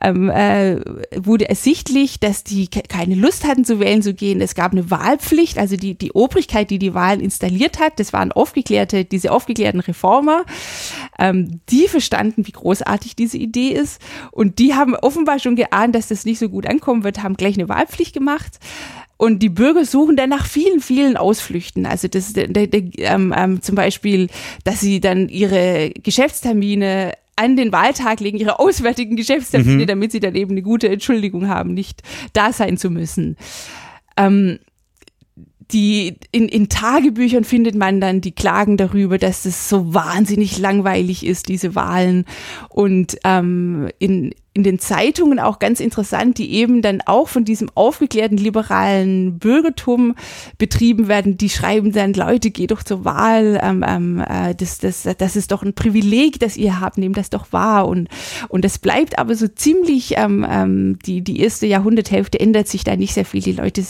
ähm, 0.00 0.30
äh, 0.30 0.80
wurde 1.16 1.48
ersichtlich, 1.48 2.20
dass 2.20 2.44
die 2.44 2.68
keine 2.68 3.14
Lust 3.14 3.46
hatten 3.46 3.64
zu 3.64 3.80
wählen 3.80 4.02
zu 4.02 4.14
gehen. 4.14 4.40
Es 4.40 4.54
gab 4.54 4.72
eine 4.72 4.90
Wahlpflicht, 4.90 5.58
also 5.58 5.76
die, 5.76 5.96
die 5.96 6.12
Obrigkeit, 6.12 6.70
die 6.70 6.78
die 6.78 6.94
Wahlen 6.94 7.20
installiert 7.20 7.78
hat, 7.78 7.98
das 8.00 8.12
waren 8.12 8.32
aufgeklärte, 8.32 9.04
diese 9.04 9.32
aufgeklärten 9.32 9.80
Reformer, 9.80 10.44
ähm, 11.18 11.60
die 11.70 11.88
verstanden, 11.88 12.46
wie 12.46 12.52
großartig 12.52 13.16
diese 13.16 13.38
Idee 13.38 13.70
ist 13.70 14.00
und 14.30 14.58
die 14.58 14.74
haben 14.74 14.94
offenbar 14.94 15.38
schon 15.38 15.56
geahnt, 15.56 15.94
dass 15.94 16.08
das 16.08 16.24
nicht 16.24 16.38
so 16.38 16.48
gut 16.48 16.66
ankommen 16.66 17.04
wird, 17.04 17.22
haben 17.22 17.36
gleich 17.36 17.56
eine 17.58 17.68
Wahlpflicht 17.68 18.14
gemacht. 18.14 18.58
Und 19.18 19.40
die 19.40 19.48
Bürger 19.48 19.84
suchen 19.84 20.14
dann 20.14 20.30
nach 20.30 20.46
vielen, 20.46 20.80
vielen 20.80 21.16
Ausflüchten. 21.16 21.86
Also 21.86 22.06
das, 22.06 22.32
der, 22.34 22.46
der, 22.46 22.82
ähm, 22.98 23.34
ähm, 23.36 23.60
zum 23.60 23.74
Beispiel, 23.74 24.28
dass 24.62 24.78
sie 24.78 25.00
dann 25.00 25.28
ihre 25.28 25.90
Geschäftstermine 25.90 27.14
an 27.38 27.56
den 27.56 27.72
Wahltag 27.72 28.20
legen, 28.20 28.38
ihre 28.38 28.58
auswärtigen 28.58 29.16
Geschäftstermine, 29.16 29.82
mhm. 29.82 29.86
damit 29.86 30.12
sie 30.12 30.20
dann 30.20 30.34
eben 30.34 30.52
eine 30.52 30.62
gute 30.62 30.88
Entschuldigung 30.88 31.48
haben, 31.48 31.72
nicht 31.72 32.02
da 32.32 32.52
sein 32.52 32.76
zu 32.76 32.90
müssen. 32.90 33.36
Ähm, 34.16 34.58
die 35.70 36.16
in, 36.32 36.48
in 36.48 36.68
Tagebüchern 36.68 37.44
findet 37.44 37.74
man 37.74 38.00
dann 38.00 38.20
die 38.20 38.32
Klagen 38.32 38.76
darüber, 38.76 39.18
dass 39.18 39.44
es 39.44 39.68
so 39.68 39.92
wahnsinnig 39.92 40.58
langweilig 40.58 41.24
ist, 41.24 41.48
diese 41.48 41.74
Wahlen. 41.74 42.24
Und 42.70 43.18
ähm, 43.24 43.88
in, 43.98 44.34
in 44.58 44.64
den 44.64 44.80
Zeitungen 44.80 45.38
auch 45.38 45.60
ganz 45.60 45.78
interessant, 45.78 46.36
die 46.36 46.52
eben 46.52 46.82
dann 46.82 47.00
auch 47.06 47.28
von 47.28 47.44
diesem 47.44 47.70
aufgeklärten 47.76 48.36
liberalen 48.36 49.38
Bürgertum 49.38 50.16
betrieben 50.58 51.06
werden. 51.06 51.38
Die 51.38 51.48
schreiben 51.48 51.92
dann, 51.92 52.12
Leute, 52.12 52.50
geht 52.50 52.72
doch 52.72 52.82
zur 52.82 53.04
Wahl, 53.04 53.60
ähm, 53.62 53.84
ähm, 53.86 54.20
äh, 54.20 54.56
das, 54.56 54.78
das, 54.78 55.08
das 55.16 55.36
ist 55.36 55.52
doch 55.52 55.62
ein 55.62 55.74
Privileg, 55.74 56.40
das 56.40 56.56
ihr 56.56 56.80
habt, 56.80 56.98
nehmt 56.98 57.16
das 57.16 57.30
doch 57.30 57.52
wahr. 57.52 57.86
Und, 57.86 58.08
und 58.48 58.64
das 58.64 58.78
bleibt 58.78 59.16
aber 59.20 59.36
so 59.36 59.46
ziemlich, 59.46 60.14
ähm, 60.16 60.44
ähm, 60.50 60.98
die, 61.06 61.22
die 61.22 61.40
erste 61.40 61.66
Jahrhunderthälfte 61.66 62.40
ändert 62.40 62.66
sich 62.66 62.82
da 62.82 62.96
nicht 62.96 63.14
sehr 63.14 63.24
viel. 63.24 63.42
Die 63.42 63.52
Leute 63.52 63.84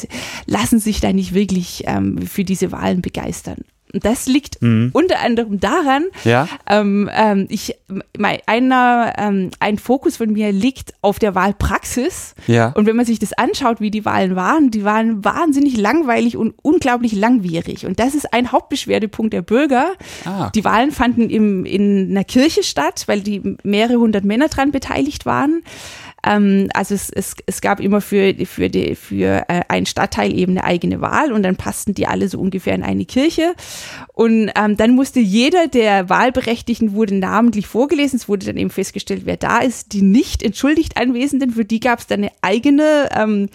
lassen 0.44 0.80
sich 0.80 1.00
da 1.00 1.14
nicht 1.14 1.32
wirklich 1.32 1.84
ähm, 1.87 2.18
für 2.18 2.44
diese 2.44 2.72
Wahlen 2.72 3.00
begeistern. 3.00 3.64
Das 3.92 4.26
liegt 4.26 4.61
mhm. 4.61 4.90
unter 4.92 5.21
anderem 5.21 5.61
daran, 5.61 6.04
ja. 6.25 6.49
ähm, 6.68 7.09
ähm, 7.12 7.47
ich, 7.49 7.76
mein, 8.18 8.38
einer, 8.47 9.14
ähm, 9.16 9.50
ein 9.61 9.78
Fokus 9.78 10.16
von 10.16 10.33
mir 10.33 10.52
liegt 10.52 10.92
auf 11.00 11.18
der 11.18 11.35
Wahlpraxis. 11.35 12.35
Ja. 12.47 12.73
Und 12.73 12.87
wenn 12.87 12.97
man 12.97 13.07
sich 13.07 13.18
das 13.18 13.33
anschaut, 13.33 13.80
wie 13.80 13.90
die 13.90 14.04
Wahlen 14.04 14.37
waren, 14.37 14.71
die 14.71 14.85
waren 14.85 15.25
wahnsinnig 15.25 15.76
langweilig 15.76 16.37
und 16.37 16.54
unglaublich 16.62 17.12
langwierig. 17.12 17.87
Und 17.87 17.99
das 17.99 18.14
ist 18.14 18.33
ein 18.33 18.52
Hauptbeschwerdepunkt 18.52 19.33
der 19.33 19.42
Bürger. 19.42 19.92
Ah. 20.25 20.50
Die 20.54 20.64
Wahlen 20.64 20.90
fanden 20.90 21.30
im, 21.30 21.64
in 21.64 22.11
einer 22.11 22.25
Kirche 22.25 22.62
statt, 22.62 23.04
weil 23.07 23.21
die 23.21 23.57
mehrere 23.62 23.99
hundert 23.99 24.25
Männer 24.25 24.49
dran 24.49 24.71
beteiligt 24.71 25.26
waren. 25.26 25.62
Ähm, 26.25 26.68
also 26.75 26.94
es, 26.94 27.10
es, 27.10 27.34
es 27.46 27.60
gab 27.60 27.80
immer 27.80 28.00
für, 28.00 28.34
für, 28.46 28.68
die, 28.68 28.94
für 28.94 29.44
äh, 29.48 29.62
einen 29.68 29.87
Stadtteil 29.87 30.37
eben 30.37 30.52
eine 30.52 30.64
eigene 30.64 31.00
Wahl 31.00 31.32
und 31.32 31.42
dann 31.42 31.56
passten 31.56 31.94
die 31.94 32.06
alle 32.06 32.28
so 32.28 32.38
ungefähr 32.38 32.75
in 32.75 32.82
eine 32.82 33.04
Kirche. 33.04 33.54
Und 34.12 34.50
ähm, 34.56 34.76
dann 34.76 34.94
musste 34.94 35.20
jeder 35.20 35.68
der 35.68 36.08
Wahlberechtigten 36.08 36.92
wurde 36.92 37.14
namentlich 37.14 37.66
vorgelesen. 37.66 38.16
Es 38.16 38.28
wurde 38.28 38.46
dann 38.46 38.56
eben 38.56 38.70
festgestellt, 38.70 39.22
wer 39.25 39.37
da 39.37 39.58
ist. 39.58 39.92
Die 39.92 40.02
nicht 40.02 40.42
entschuldigt 40.42 40.96
Anwesenden, 40.96 41.52
für 41.52 41.64
die 41.64 41.80
gab 41.80 42.00
es 42.00 42.06
dann 42.06 42.20
eine 42.20 42.32
eigene 42.42 43.08
ähm, 43.14 43.48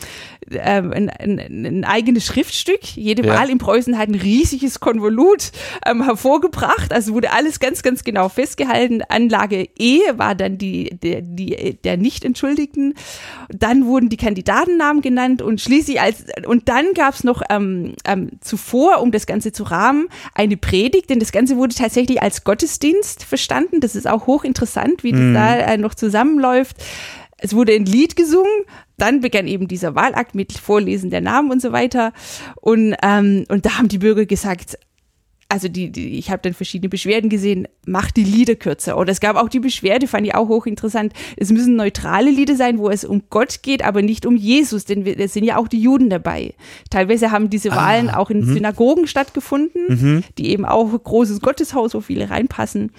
ähm, 0.52 0.92
ein, 0.94 1.10
ein, 1.10 1.66
ein, 1.66 1.84
eigenes 1.84 2.26
Schriftstück. 2.26 2.84
Jede 2.96 3.26
ja. 3.26 3.34
Wahl 3.34 3.50
in 3.50 3.58
Preußen 3.58 3.98
hat 3.98 4.10
ein 4.10 4.16
riesiges 4.16 4.80
Konvolut 4.80 5.52
ähm, 5.86 6.04
hervorgebracht. 6.04 6.94
Also 6.94 7.14
wurde 7.14 7.32
alles 7.32 7.60
ganz, 7.60 7.82
ganz 7.82 8.04
genau 8.04 8.30
festgehalten. 8.30 9.02
Anlage 9.08 9.70
E 9.78 10.00
war 10.16 10.36
dann 10.36 10.58
die, 10.58 10.90
der, 11.02 11.22
die, 11.22 11.78
der 11.84 11.98
Nicht-Entschuldigten. 11.98 12.94
Dann 13.50 13.86
wurden 13.86 14.10
die 14.10 14.18
Kandidatennamen 14.18 15.02
genannt 15.02 15.42
und 15.42 15.62
schließlich 15.62 16.02
als, 16.02 16.26
und 16.46 16.70
dann 16.70 16.94
gab 16.94 17.14
es 17.14 17.24
noch 17.24 17.42
ähm, 17.50 17.94
ähm, 18.06 18.32
zuvor, 18.42 19.02
um 19.02 19.12
das 19.12 19.26
Ganze 19.26 19.52
zu 19.52 19.64
rahmen, 19.64 20.08
eine 20.34 20.58
Predigt, 20.58 21.10
denn 21.10 21.20
das 21.20 21.32
Ganze 21.32 21.58
wurde 21.58 21.76
tatsächlich 21.76 22.22
als 22.22 22.44
Gottesdienst 22.44 23.24
verstanden. 23.24 23.80
Das 23.80 23.96
ist 23.96 24.08
auch 24.08 24.28
hochinteressant, 24.28 25.04
wie 25.04 25.14
mhm. 25.14 25.34
das 25.34 25.44
da 25.44 25.74
äh, 25.74 25.78
noch 25.78 25.96
zusammenläuft. 25.96 26.78
Es 27.44 27.54
wurde 27.54 27.74
ein 27.74 27.86
Lied 27.86 28.16
gesungen, 28.16 28.64
dann 28.98 29.20
begann 29.20 29.48
eben 29.48 29.68
dieser 29.68 29.96
Wahlakt 29.96 30.34
mit 30.34 30.54
Vorlesen 30.54 31.10
der 31.10 31.20
Namen 31.20 31.52
und 31.52 31.62
so 31.62 31.74
weiter. 31.74 32.14
Und, 32.56 32.96
ähm, 33.04 33.44
und 33.50 33.66
da 33.66 33.78
haben 33.78 33.90
die 33.90 33.98
Bürger 33.98 34.26
gesagt, 34.26 34.78
also 35.50 35.68
die, 35.68 35.92
die 35.92 36.18
ich 36.18 36.32
habe 36.32 36.42
dann 36.42 36.54
verschiedene 36.54 36.88
Beschwerden 36.88 37.30
gesehen, 37.30 37.68
macht 37.86 38.16
die 38.16 38.24
Lieder 38.24 38.56
kürzer. 38.56 38.98
Oder 38.98 39.12
es 39.12 39.20
gab 39.20 39.36
auch 39.36 39.50
die 39.50 39.60
Beschwerde, 39.60 40.08
fand 40.08 40.26
ich 40.26 40.34
auch 40.34 40.48
hochinteressant. 40.48 41.12
Es 41.36 41.52
müssen 41.52 41.76
neutrale 41.76 42.32
Lieder 42.32 42.56
sein, 42.56 42.80
wo 42.80 42.90
es 42.90 43.04
um 43.04 43.24
Gott 43.30 43.62
geht, 43.62 43.84
aber 43.84 44.02
nicht 44.02 44.26
um 44.26 44.38
Jesus, 44.38 44.86
denn 44.86 45.06
es 45.06 45.34
sind 45.34 45.44
ja 45.44 45.58
auch 45.58 45.68
die 45.68 45.82
Juden 45.82 46.10
dabei. 46.10 46.54
Teilweise 46.90 47.30
haben 47.32 47.50
diese 47.50 47.74
ah, 47.74 47.76
Wahlen 47.76 48.10
auch 48.10 48.30
in 48.30 48.40
mh. 48.40 48.54
Synagogen 48.54 49.06
stattgefunden, 49.06 49.82
mhm. 49.90 50.24
die 50.38 50.50
eben 50.50 50.64
auch 50.64 50.92
großes 50.92 51.42
Gotteshaus, 51.42 51.94
wo 51.94 52.00
viele 52.00 52.30
reinpassen. 52.30 52.92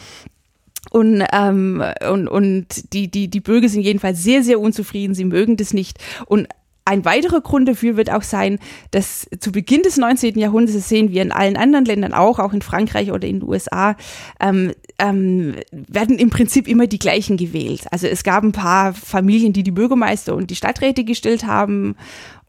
Und, 0.91 1.25
ähm, 1.33 1.83
und, 2.11 2.29
und 2.29 2.93
die, 2.93 3.11
die, 3.11 3.29
die 3.29 3.41
Bürger 3.41 3.69
sind 3.69 3.83
jedenfalls 3.83 4.23
sehr, 4.23 4.43
sehr 4.43 4.61
unzufrieden. 4.61 5.14
Sie 5.14 5.25
mögen 5.25 5.57
das 5.57 5.73
nicht. 5.73 5.99
Und 6.26 6.49
ein 6.87 7.05
weiterer 7.05 7.41
Grund 7.41 7.67
dafür 7.67 7.97
wird 7.97 8.11
auch 8.11 8.23
sein, 8.23 8.59
dass 8.91 9.26
zu 9.41 9.53
Beginn 9.53 9.83
des 9.83 9.97
19. 9.97 10.38
Jahrhunderts, 10.38 10.76
das 10.76 10.88
sehen 10.88 11.11
wir 11.11 11.23
in 11.23 11.33
allen 11.33 11.57
anderen 11.57 11.87
Ländern 11.87 12.12
auch, 12.12 12.38
auch 12.38 12.53
in 12.53 12.61
Frankreich 12.61 13.11
oder 13.11 13.26
in 13.26 13.41
den 13.41 13.49
USA, 13.49 13.97
ähm, 14.38 14.73
ähm, 14.99 15.55
werden 15.73 16.19
im 16.19 16.29
Prinzip 16.29 16.69
immer 16.69 16.87
die 16.87 16.99
gleichen 16.99 17.38
gewählt. 17.38 17.87
Also 17.91 18.07
es 18.07 18.23
gab 18.23 18.45
ein 18.45 18.53
paar 18.53 18.93
Familien, 18.93 19.55
die 19.55 19.62
die 19.62 19.71
Bürgermeister 19.71 20.35
und 20.35 20.50
die 20.50 20.57
Stadträte 20.57 21.05
gestellt 21.05 21.47
haben 21.47 21.97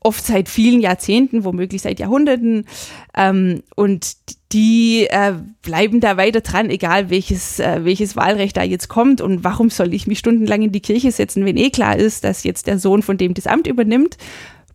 oft 0.06 0.26
seit 0.26 0.48
vielen 0.48 0.80
Jahrzehnten, 0.80 1.44
womöglich 1.44 1.82
seit 1.82 2.00
Jahrhunderten. 2.00 2.66
Ähm, 3.16 3.64
und 3.76 4.16
die 4.54 5.08
äh, 5.10 5.34
bleiben 5.64 6.00
da 6.00 6.16
weiter 6.16 6.42
dran, 6.42 6.70
egal 6.70 7.10
welches, 7.10 7.60
äh, 7.60 7.84
welches 7.84 8.16
Wahlrecht 8.16 8.56
da 8.56 8.64
jetzt 8.64 8.88
kommt. 8.88 9.20
Und 9.20 9.44
warum 9.44 9.70
soll 9.70 9.94
ich 9.94 10.08
mich 10.08 10.20
stundenlang 10.20 10.62
in 10.62 10.72
die 10.72 10.80
Kirche 10.80 11.12
setzen, 11.12 11.44
wenn 11.44 11.58
eh 11.58 11.72
klar 11.72 11.98
ist, 11.98 12.24
dass 12.24 12.44
jetzt 12.44 12.68
der 12.68 12.80
Sohn 12.80 13.02
von 13.02 13.18
dem 13.18 13.34
das 13.34 13.48
Amt 13.48 13.68
übernimmt? 13.68 14.18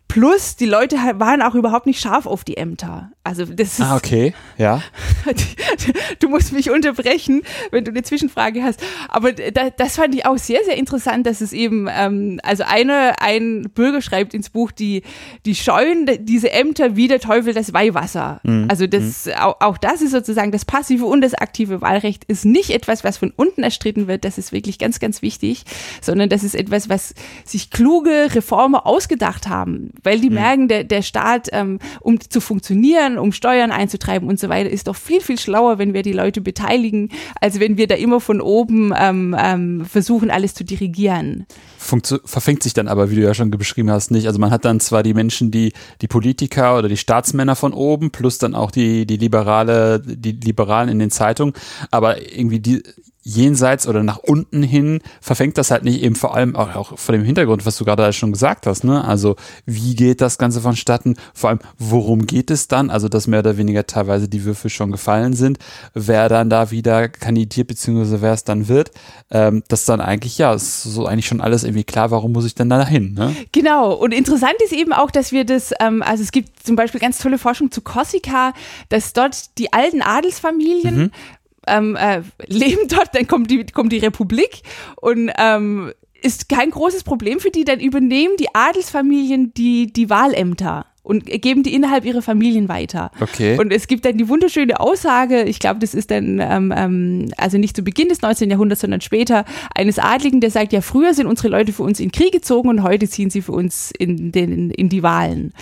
Plus, 0.07 0.57
die 0.57 0.65
Leute 0.65 0.97
waren 0.97 1.41
auch 1.41 1.55
überhaupt 1.55 1.85
nicht 1.85 2.01
scharf 2.01 2.25
auf 2.25 2.43
die 2.43 2.57
Ämter. 2.57 3.11
Also 3.23 3.45
das 3.45 3.79
ist. 3.79 3.81
Ah, 3.81 3.95
okay, 3.95 4.33
ja. 4.57 4.81
du 6.19 6.29
musst 6.29 6.53
mich 6.53 6.71
unterbrechen, 6.71 7.43
wenn 7.71 7.85
du 7.85 7.91
eine 7.91 8.03
Zwischenfrage 8.03 8.63
hast. 8.63 8.83
Aber 9.09 9.31
das 9.31 9.95
fand 9.95 10.15
ich 10.15 10.25
auch 10.25 10.37
sehr, 10.37 10.63
sehr 10.65 10.77
interessant, 10.77 11.27
dass 11.27 11.41
es 11.41 11.53
eben, 11.53 11.87
ähm, 11.91 12.39
also 12.43 12.63
eine, 12.63 13.21
ein 13.21 13.69
Bürger 13.73 14.01
schreibt 14.01 14.33
ins 14.33 14.49
Buch, 14.49 14.71
die, 14.71 15.03
die 15.45 15.55
scheuen 15.55 16.09
diese 16.21 16.51
Ämter 16.51 16.95
wie 16.95 17.07
der 17.07 17.19
Teufel 17.19 17.53
das 17.53 17.73
Weihwasser. 17.73 18.41
Mhm. 18.43 18.67
Also 18.69 18.87
das, 18.87 19.25
mhm. 19.25 19.33
auch, 19.33 19.61
auch 19.61 19.77
das 19.77 20.01
ist 20.01 20.11
sozusagen 20.11 20.51
das 20.51 20.65
passive 20.65 21.05
und 21.05 21.21
das 21.21 21.33
aktive 21.35 21.81
Wahlrecht 21.81 22.23
ist 22.25 22.45
nicht 22.45 22.71
etwas, 22.71 23.03
was 23.03 23.17
von 23.17 23.31
unten 23.35 23.63
erstritten 23.63 24.07
wird. 24.07 24.25
Das 24.25 24.37
ist 24.37 24.51
wirklich 24.51 24.79
ganz, 24.79 24.99
ganz 24.99 25.21
wichtig, 25.21 25.63
sondern 26.01 26.29
das 26.29 26.43
ist 26.43 26.55
etwas, 26.55 26.89
was 26.89 27.13
sich 27.45 27.69
kluge 27.69 28.29
Reformer 28.33 28.85
ausgedacht 28.87 29.47
haben 29.47 29.91
weil 30.03 30.19
die 30.19 30.29
mhm. 30.29 30.35
merken, 30.35 30.67
der, 30.67 30.83
der 30.83 31.01
Staat, 31.01 31.49
ähm, 31.51 31.79
um 31.99 32.19
zu 32.19 32.41
funktionieren, 32.41 33.10
um 33.17 33.31
Steuern 33.31 33.71
einzutreiben 33.71 34.27
und 34.27 34.39
so 34.39 34.49
weiter, 34.49 34.69
ist 34.69 34.87
doch 34.87 34.95
viel, 34.95 35.21
viel 35.21 35.39
schlauer, 35.39 35.77
wenn 35.77 35.93
wir 35.93 36.03
die 36.03 36.13
Leute 36.13 36.41
beteiligen, 36.41 37.09
als 37.39 37.59
wenn 37.59 37.77
wir 37.77 37.87
da 37.87 37.95
immer 37.95 38.19
von 38.19 38.41
oben 38.41 38.93
ähm, 38.97 39.35
ähm, 39.39 39.85
versuchen, 39.85 40.31
alles 40.31 40.53
zu 40.53 40.63
dirigieren. 40.63 41.45
Funktio 41.77 42.19
verfängt 42.25 42.63
sich 42.63 42.73
dann 42.73 42.87
aber, 42.87 43.09
wie 43.09 43.15
du 43.15 43.21
ja 43.21 43.33
schon 43.33 43.51
beschrieben 43.51 43.91
hast, 43.91 44.11
nicht. 44.11 44.27
Also 44.27 44.39
man 44.39 44.51
hat 44.51 44.65
dann 44.65 44.79
zwar 44.79 45.03
die 45.03 45.13
Menschen, 45.13 45.51
die, 45.51 45.73
die 46.01 46.07
Politiker 46.07 46.77
oder 46.77 46.87
die 46.87 46.97
Staatsmänner 46.97 47.55
von 47.55 47.73
oben, 47.73 48.11
plus 48.11 48.37
dann 48.37 48.55
auch 48.55 48.71
die, 48.71 49.05
die 49.05 49.17
Liberale, 49.17 49.99
die 49.99 50.31
Liberalen 50.31 50.89
in 50.89 50.99
den 50.99 51.11
Zeitungen, 51.11 51.53
aber 51.89 52.21
irgendwie 52.21 52.59
die, 52.59 52.83
jenseits 53.23 53.87
oder 53.87 54.03
nach 54.03 54.17
unten 54.17 54.63
hin 54.63 54.99
verfängt 55.21 55.57
das 55.57 55.71
halt 55.71 55.83
nicht 55.83 56.01
eben 56.01 56.15
vor 56.15 56.35
allem 56.35 56.55
auch, 56.55 56.75
auch 56.75 56.97
vor 56.97 57.13
dem 57.13 57.23
Hintergrund, 57.23 57.65
was 57.65 57.77
du 57.77 57.85
gerade 57.85 58.11
schon 58.13 58.31
gesagt 58.31 58.65
hast, 58.65 58.83
ne? 58.83 59.03
Also 59.03 59.35
wie 59.65 59.95
geht 59.95 60.21
das 60.21 60.37
Ganze 60.37 60.61
vonstatten? 60.61 61.15
Vor 61.33 61.51
allem, 61.51 61.59
worum 61.77 62.25
geht 62.25 62.49
es 62.49 62.67
dann? 62.67 62.89
Also, 62.89 63.09
dass 63.09 63.27
mehr 63.27 63.39
oder 63.39 63.57
weniger 63.57 63.85
teilweise 63.85 64.27
die 64.27 64.43
Würfel 64.43 64.69
schon 64.69 64.91
gefallen 64.91 65.33
sind, 65.33 65.59
wer 65.93 66.29
dann 66.29 66.49
da 66.49 66.71
wieder 66.71 67.09
kandidiert, 67.09 67.67
beziehungsweise 67.67 68.21
wer 68.21 68.33
es 68.33 68.43
dann 68.43 68.67
wird, 68.67 68.91
ähm, 69.29 69.63
das 69.67 69.85
dann 69.85 70.01
eigentlich, 70.01 70.37
ja, 70.37 70.53
ist 70.53 70.83
so 70.83 71.05
eigentlich 71.05 71.27
schon 71.27 71.41
alles 71.41 71.63
irgendwie 71.63 71.83
klar, 71.83 72.11
warum 72.11 72.31
muss 72.31 72.45
ich 72.45 72.55
denn 72.55 72.69
da 72.69 72.85
hin? 72.85 73.13
Ne? 73.13 73.35
Genau, 73.51 73.93
und 73.93 74.13
interessant 74.13 74.55
ist 74.63 74.73
eben 74.73 74.93
auch, 74.93 75.11
dass 75.11 75.31
wir 75.31 75.45
das, 75.45 75.73
ähm, 75.79 76.01
also 76.01 76.23
es 76.23 76.31
gibt 76.31 76.65
zum 76.65 76.75
Beispiel 76.75 76.99
ganz 76.99 77.19
tolle 77.19 77.37
Forschung 77.37 77.71
zu 77.71 77.81
Korsika, 77.81 78.53
dass 78.89 79.13
dort 79.13 79.57
die 79.57 79.73
alten 79.73 80.01
Adelsfamilien 80.01 80.97
mhm 80.97 81.11
ähm, 81.67 81.95
äh, 81.95 82.21
leben 82.47 82.87
dort, 82.87 83.13
dann 83.13 83.27
kommt 83.27 83.51
die, 83.51 83.65
kommt 83.65 83.91
die 83.91 83.99
Republik 83.99 84.61
und 84.97 85.31
ähm, 85.37 85.91
ist 86.21 86.49
kein 86.49 86.69
großes 86.71 87.03
Problem 87.03 87.39
für 87.39 87.51
die, 87.51 87.63
dann 87.63 87.79
übernehmen 87.79 88.35
die 88.39 88.53
Adelsfamilien 88.53 89.53
die, 89.53 89.91
die 89.91 90.09
Wahlämter 90.09 90.85
und 91.03 91.25
geben 91.25 91.63
die 91.63 91.73
innerhalb 91.73 92.05
ihrer 92.05 92.21
Familien 92.21 92.69
weiter. 92.69 93.11
Okay. 93.19 93.57
Und 93.57 93.73
es 93.73 93.87
gibt 93.87 94.05
dann 94.05 94.17
die 94.17 94.29
wunderschöne 94.29 94.79
Aussage, 94.79 95.43
ich 95.43 95.59
glaube, 95.59 95.79
das 95.79 95.95
ist 95.95 96.11
dann, 96.11 96.39
ähm, 96.39 96.71
ähm, 96.75 97.33
also 97.37 97.57
nicht 97.57 97.75
zu 97.75 97.81
Beginn 97.81 98.09
des 98.09 98.21
19. 98.21 98.51
Jahrhunderts, 98.51 98.81
sondern 98.81 99.01
später, 99.01 99.45
eines 99.73 99.97
Adligen, 99.97 100.41
der 100.41 100.51
sagt, 100.51 100.73
ja, 100.73 100.81
früher 100.81 101.15
sind 101.15 101.25
unsere 101.25 101.47
Leute 101.47 101.73
für 101.73 101.83
uns 101.83 101.99
in 101.99 102.11
Krieg 102.11 102.31
gezogen 102.31 102.69
und 102.69 102.83
heute 102.83 103.09
ziehen 103.09 103.31
sie 103.31 103.41
für 103.41 103.51
uns 103.51 103.91
in, 103.97 104.31
den, 104.31 104.69
in 104.69 104.89
die 104.89 105.01
Wahlen. 105.01 105.53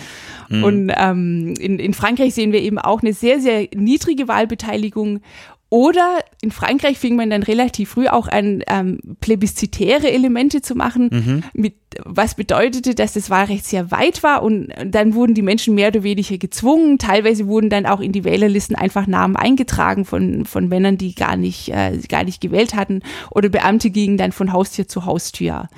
Mhm. 0.50 0.64
Und 0.64 0.92
ähm, 0.94 1.54
in, 1.58 1.78
in 1.78 1.94
Frankreich 1.94 2.34
sehen 2.34 2.52
wir 2.52 2.60
eben 2.60 2.78
auch 2.78 3.00
eine 3.00 3.14
sehr, 3.14 3.40
sehr 3.40 3.68
niedrige 3.74 4.28
Wahlbeteiligung 4.28 5.20
oder 5.70 6.18
in 6.42 6.50
Frankreich 6.50 6.98
fing 6.98 7.14
man 7.14 7.30
dann 7.30 7.44
relativ 7.44 7.90
früh 7.90 8.08
auch 8.08 8.26
an, 8.26 8.64
ähm, 8.66 8.98
plebiszitäre 9.20 10.10
Elemente 10.10 10.62
zu 10.62 10.74
machen, 10.74 11.08
mhm. 11.12 11.44
mit, 11.52 11.74
was 12.04 12.34
bedeutete, 12.34 12.96
dass 12.96 13.12
das 13.12 13.30
Wahlrecht 13.30 13.64
sehr 13.64 13.92
weit 13.92 14.24
war 14.24 14.42
und 14.42 14.68
dann 14.84 15.14
wurden 15.14 15.34
die 15.34 15.42
Menschen 15.42 15.76
mehr 15.76 15.88
oder 15.88 16.02
weniger 16.02 16.38
gezwungen. 16.38 16.98
Teilweise 16.98 17.46
wurden 17.46 17.70
dann 17.70 17.86
auch 17.86 18.00
in 18.00 18.10
die 18.10 18.24
Wählerlisten 18.24 18.74
einfach 18.74 19.06
Namen 19.06 19.36
eingetragen 19.36 20.04
von, 20.04 20.44
von 20.44 20.68
Männern, 20.68 20.98
die 20.98 21.14
gar 21.14 21.36
nicht, 21.36 21.68
äh, 21.68 21.98
gar 22.08 22.24
nicht 22.24 22.40
gewählt 22.40 22.74
hatten 22.74 23.02
oder 23.30 23.48
Beamte 23.48 23.90
gingen 23.90 24.16
dann 24.16 24.32
von 24.32 24.52
Haustür 24.52 24.88
zu 24.88 25.04
Haustür 25.04 25.68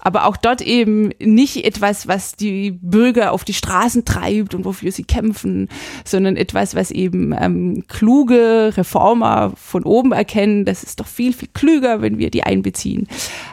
aber 0.00 0.26
auch 0.26 0.36
dort 0.36 0.60
eben 0.60 1.10
nicht 1.20 1.64
etwas, 1.64 2.08
was 2.08 2.36
die 2.36 2.70
Bürger 2.70 3.32
auf 3.32 3.44
die 3.44 3.54
Straßen 3.54 4.04
treibt 4.04 4.54
und 4.54 4.64
wofür 4.64 4.92
sie 4.92 5.04
kämpfen, 5.04 5.68
sondern 6.04 6.36
etwas, 6.36 6.74
was 6.74 6.90
eben 6.90 7.34
ähm, 7.38 7.84
kluge 7.88 8.72
Reformer 8.76 9.52
von 9.56 9.84
oben 9.84 10.12
erkennen. 10.12 10.64
Das 10.64 10.82
ist 10.82 11.00
doch 11.00 11.06
viel, 11.06 11.32
viel 11.32 11.48
klüger, 11.52 12.00
wenn 12.02 12.18
wir 12.18 12.30
die 12.30 12.42
einbeziehen, 12.42 13.08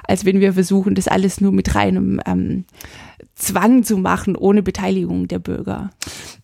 als 0.08 0.26
wenn 0.26 0.40
wir 0.40 0.54
versuchen, 0.54 0.96
das 0.96 1.08
alles 1.08 1.42
nur 1.42 1.52
mit 1.52 1.76
reinem 1.76 2.22
ähm, 2.26 2.66
Zwang 3.36 3.84
zu 3.84 3.98
machen, 3.98 4.36
ohne 4.36 4.64
Beteiligung 4.64 5.28
der 5.28 5.40
Bürger. 5.40 5.90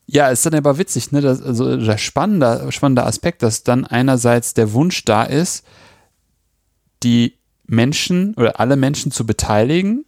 Ja, 0.08 0.30
ist 0.30 0.46
dann 0.46 0.56
aber 0.56 0.78
witzig, 0.78 1.12
ne? 1.14 1.22
Das, 1.22 1.42
also 1.42 1.78
der 1.78 1.98
spannende, 1.98 2.70
spannende 2.72 3.06
Aspekt, 3.06 3.44
dass 3.44 3.64
dann 3.64 3.86
einerseits 3.86 4.54
der 4.54 4.74
Wunsch 4.74 5.06
da 5.06 5.24
ist, 5.24 5.66
die 7.02 7.38
Menschen 7.72 8.34
oder 8.36 8.60
alle 8.60 8.76
Menschen 8.76 9.12
zu 9.12 9.26
beteiligen, 9.26 10.06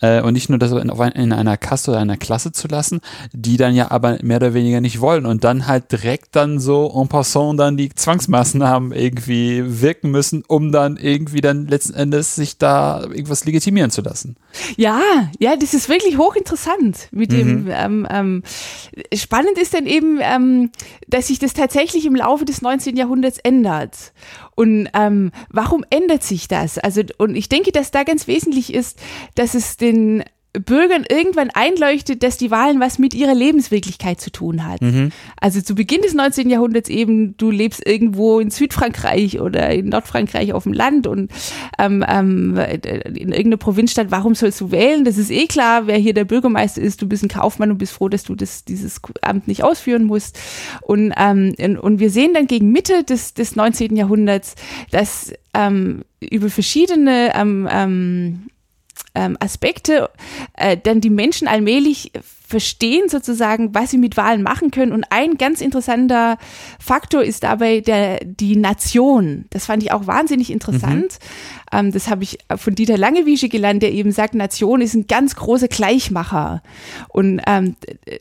äh, 0.00 0.22
und 0.22 0.32
nicht 0.32 0.48
nur 0.48 0.58
das 0.58 0.72
in, 0.72 0.90
in 0.90 1.32
einer 1.32 1.56
Kaste 1.56 1.90
oder 1.90 2.00
einer 2.00 2.16
Klasse 2.16 2.52
zu 2.52 2.68
lassen, 2.68 3.00
die 3.32 3.56
dann 3.56 3.74
ja 3.74 3.90
aber 3.90 4.18
mehr 4.22 4.36
oder 4.38 4.54
weniger 4.54 4.80
nicht 4.80 5.00
wollen 5.00 5.26
und 5.26 5.44
dann 5.44 5.66
halt 5.66 5.90
direkt 5.92 6.36
dann 6.36 6.58
so 6.58 6.92
en 6.94 7.08
passant 7.08 7.58
dann 7.58 7.76
die 7.76 7.90
Zwangsmaßnahmen 7.90 8.92
irgendwie 8.92 9.62
wirken 9.82 10.10
müssen, 10.10 10.44
um 10.46 10.72
dann 10.72 10.96
irgendwie 10.96 11.40
dann 11.40 11.66
letzten 11.66 11.94
Endes 11.94 12.34
sich 12.34 12.58
da 12.58 13.02
irgendwas 13.02 13.44
legitimieren 13.44 13.90
zu 13.90 14.02
lassen. 14.02 14.36
Ja, 14.76 15.00
ja, 15.38 15.56
das 15.56 15.74
ist 15.74 15.88
wirklich 15.88 16.16
hochinteressant 16.16 17.08
mit 17.10 17.32
dem, 17.32 17.64
mhm. 17.64 17.70
ähm, 17.72 18.06
ähm, 18.10 18.42
spannend 19.14 19.58
ist 19.58 19.74
dann 19.74 19.86
eben, 19.86 20.18
ähm, 20.22 20.70
dass 21.06 21.28
sich 21.28 21.38
das 21.38 21.54
tatsächlich 21.54 22.06
im 22.06 22.14
Laufe 22.14 22.44
des 22.44 22.62
19. 22.62 22.96
Jahrhunderts 22.96 23.38
ändert. 23.38 24.12
Und 24.58 24.88
ähm, 24.92 25.30
warum 25.50 25.84
ändert 25.88 26.24
sich 26.24 26.48
das? 26.48 26.78
Also, 26.78 27.02
und 27.18 27.36
ich 27.36 27.48
denke, 27.48 27.70
dass 27.70 27.92
da 27.92 28.02
ganz 28.02 28.26
wesentlich 28.26 28.74
ist, 28.74 28.98
dass 29.36 29.54
es 29.54 29.76
den 29.76 30.24
Bürgern 30.54 31.04
irgendwann 31.08 31.50
einleuchtet, 31.50 32.22
dass 32.22 32.38
die 32.38 32.50
Wahlen 32.50 32.80
was 32.80 32.98
mit 32.98 33.12
ihrer 33.14 33.34
Lebenswirklichkeit 33.34 34.20
zu 34.20 34.30
tun 34.30 34.66
hat. 34.66 34.80
Mhm. 34.80 35.10
Also 35.40 35.60
zu 35.60 35.74
Beginn 35.74 36.00
des 36.00 36.14
19. 36.14 36.48
Jahrhunderts 36.48 36.88
eben, 36.88 37.36
du 37.36 37.50
lebst 37.50 37.86
irgendwo 37.86 38.40
in 38.40 38.50
Südfrankreich 38.50 39.40
oder 39.40 39.70
in 39.70 39.90
Nordfrankreich 39.90 40.54
auf 40.54 40.62
dem 40.62 40.72
Land 40.72 41.06
und 41.06 41.30
ähm, 41.78 42.04
ähm, 42.08 42.56
in 42.56 43.30
irgendeiner 43.30 43.58
Provinzstadt, 43.58 44.10
warum 44.10 44.34
sollst 44.34 44.60
du 44.60 44.70
wählen? 44.70 45.04
Das 45.04 45.18
ist 45.18 45.30
eh 45.30 45.46
klar, 45.46 45.86
wer 45.86 45.98
hier 45.98 46.14
der 46.14 46.24
Bürgermeister 46.24 46.80
ist, 46.80 47.02
du 47.02 47.08
bist 47.08 47.22
ein 47.22 47.28
Kaufmann 47.28 47.70
und 47.70 47.78
bist 47.78 47.92
froh, 47.92 48.08
dass 48.08 48.24
du 48.24 48.34
das, 48.34 48.64
dieses 48.64 49.00
Amt 49.20 49.48
nicht 49.48 49.62
ausführen 49.62 50.04
musst. 50.04 50.38
Und, 50.80 51.12
ähm, 51.16 51.54
und 51.80 52.00
wir 52.00 52.10
sehen 52.10 52.32
dann 52.32 52.46
gegen 52.46 52.72
Mitte 52.72 53.04
des, 53.04 53.34
des 53.34 53.54
19. 53.54 53.96
Jahrhunderts, 53.96 54.54
dass 54.90 55.32
ähm, 55.52 56.04
über 56.20 56.48
verschiedene 56.48 57.32
ähm, 57.34 57.68
ähm, 57.70 58.48
ähm, 59.14 59.36
Aspekte 59.40 60.10
äh, 60.54 60.76
dann 60.76 61.00
die 61.00 61.10
Menschen 61.10 61.48
allmählich 61.48 62.12
verstehen 62.48 63.10
sozusagen, 63.10 63.74
was 63.74 63.90
sie 63.90 63.98
mit 63.98 64.16
Wahlen 64.16 64.42
machen 64.42 64.70
können. 64.70 64.92
Und 64.92 65.04
ein 65.10 65.36
ganz 65.36 65.60
interessanter 65.60 66.38
Faktor 66.80 67.22
ist 67.22 67.42
dabei 67.42 67.80
der, 67.80 68.20
die 68.24 68.56
Nation. 68.56 69.44
Das 69.50 69.66
fand 69.66 69.82
ich 69.82 69.92
auch 69.92 70.06
wahnsinnig 70.06 70.50
interessant. 70.50 71.18
Mhm. 71.20 71.68
Ähm, 71.72 71.92
das 71.92 72.08
habe 72.08 72.22
ich 72.22 72.38
von 72.56 72.74
Dieter 72.74 72.96
Langewiesche 72.96 73.50
gelernt, 73.50 73.82
der 73.82 73.92
eben 73.92 74.12
sagt, 74.12 74.34
Nation 74.34 74.80
ist 74.80 74.94
ein 74.94 75.06
ganz 75.06 75.36
großer 75.36 75.68
Gleichmacher. 75.68 76.62
Und, 77.08 77.42
ähm, 77.46 77.76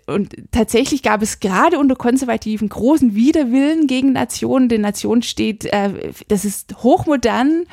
und 0.07 0.35
tatsächlich 0.51 1.03
gab 1.03 1.21
es 1.21 1.39
gerade 1.39 1.79
unter 1.79 1.95
Konservativen 1.95 2.67
großen 2.67 3.15
Widerwillen 3.15 3.87
gegen 3.87 4.11
Nation. 4.11 4.67
Denn 4.67 4.81
Nation 4.81 5.21
steht, 5.21 5.63
äh, 5.65 6.11
das 6.27 6.43
ist 6.43 6.83
hochmodern. 6.83 7.63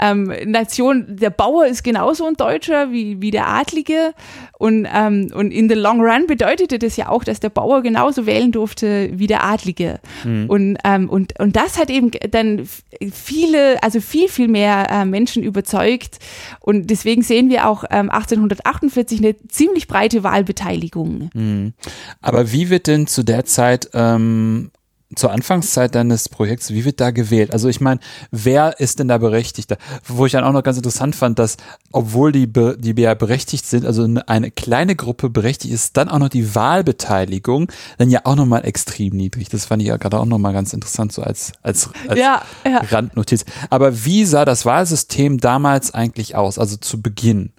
Ähm, 0.00 0.32
Nation, 0.46 1.16
der 1.16 1.30
Bauer 1.30 1.66
ist 1.66 1.84
genauso 1.84 2.24
ein 2.24 2.34
Deutscher 2.34 2.90
wie, 2.90 3.20
wie 3.20 3.30
der 3.30 3.48
Adlige. 3.48 4.14
Und, 4.58 4.88
ähm, 4.90 5.30
und 5.34 5.50
in 5.50 5.68
the 5.68 5.74
long 5.90 6.00
run 6.00 6.26
bedeutete 6.26 6.78
das 6.78 6.96
ja 6.96 7.08
auch, 7.08 7.24
dass 7.24 7.40
der 7.40 7.50
Bauer 7.50 7.82
genauso 7.82 8.26
wählen 8.26 8.52
durfte 8.52 9.10
wie 9.12 9.26
der 9.26 9.44
Adlige. 9.44 10.00
Mhm. 10.24 10.46
Und, 10.48 10.78
ähm, 10.84 11.08
und, 11.08 11.38
und 11.38 11.56
das 11.56 11.78
hat 11.78 11.90
eben 11.90 12.10
dann 12.30 12.68
viele, 13.12 13.82
also 13.82 14.00
viel, 14.00 14.28
viel 14.28 14.48
mehr 14.48 14.88
äh, 14.90 15.04
Menschen 15.04 15.42
überzeugt. 15.42 16.18
Und 16.60 16.90
deswegen 16.90 17.22
sehen 17.22 17.50
wir 17.50 17.68
auch 17.68 17.84
ähm, 17.90 18.10
1848 18.10 19.18
eine 19.18 19.36
ziemlich 19.48 19.88
breite 19.88 20.22
Wahlbeteiligung. 20.22 21.30
Mhm. 21.34 21.72
Aber 22.20 22.52
wie 22.52 22.70
wird 22.70 22.86
denn 22.86 23.06
zu 23.06 23.22
der 23.22 23.44
Zeit 23.44 23.90
ähm, 23.94 24.70
zur 25.16 25.32
Anfangszeit 25.32 25.94
deines 25.94 26.28
Projekts, 26.28 26.70
wie 26.70 26.84
wird 26.84 27.00
da 27.00 27.10
gewählt? 27.10 27.52
Also 27.52 27.68
ich 27.68 27.80
meine, 27.80 28.00
wer 28.30 28.78
ist 28.78 29.00
denn 29.00 29.08
da 29.08 29.18
berechtigt? 29.18 29.76
Wo 30.06 30.26
ich 30.26 30.32
dann 30.32 30.44
auch 30.44 30.52
noch 30.52 30.62
ganz 30.62 30.76
interessant 30.76 31.16
fand, 31.16 31.38
dass 31.38 31.56
obwohl 31.90 32.30
die, 32.30 32.46
die 32.46 33.00
ja 33.00 33.14
berechtigt 33.14 33.66
sind, 33.66 33.84
also 33.84 34.06
eine 34.26 34.50
kleine 34.50 34.94
Gruppe 34.94 35.28
berechtigt 35.28 35.74
ist, 35.74 35.96
dann 35.96 36.08
auch 36.08 36.18
noch 36.18 36.28
die 36.28 36.54
Wahlbeteiligung 36.54 37.72
dann 37.98 38.10
ja 38.10 38.20
auch 38.24 38.36
nochmal 38.36 38.64
extrem 38.64 39.16
niedrig. 39.16 39.48
Das 39.48 39.66
fand 39.66 39.82
ich 39.82 39.88
ja 39.88 39.96
gerade 39.96 40.18
auch 40.18 40.26
nochmal 40.26 40.52
ganz 40.52 40.72
interessant, 40.72 41.12
so 41.12 41.22
als, 41.22 41.52
als, 41.62 41.90
als 42.06 42.18
ja, 42.18 42.42
ja. 42.64 42.78
Randnotiz. 42.78 43.44
Aber 43.68 44.04
wie 44.04 44.24
sah 44.24 44.44
das 44.44 44.64
Wahlsystem 44.64 45.38
damals 45.38 45.92
eigentlich 45.92 46.36
aus, 46.36 46.58
also 46.58 46.76
zu 46.76 47.02
Beginn? 47.02 47.52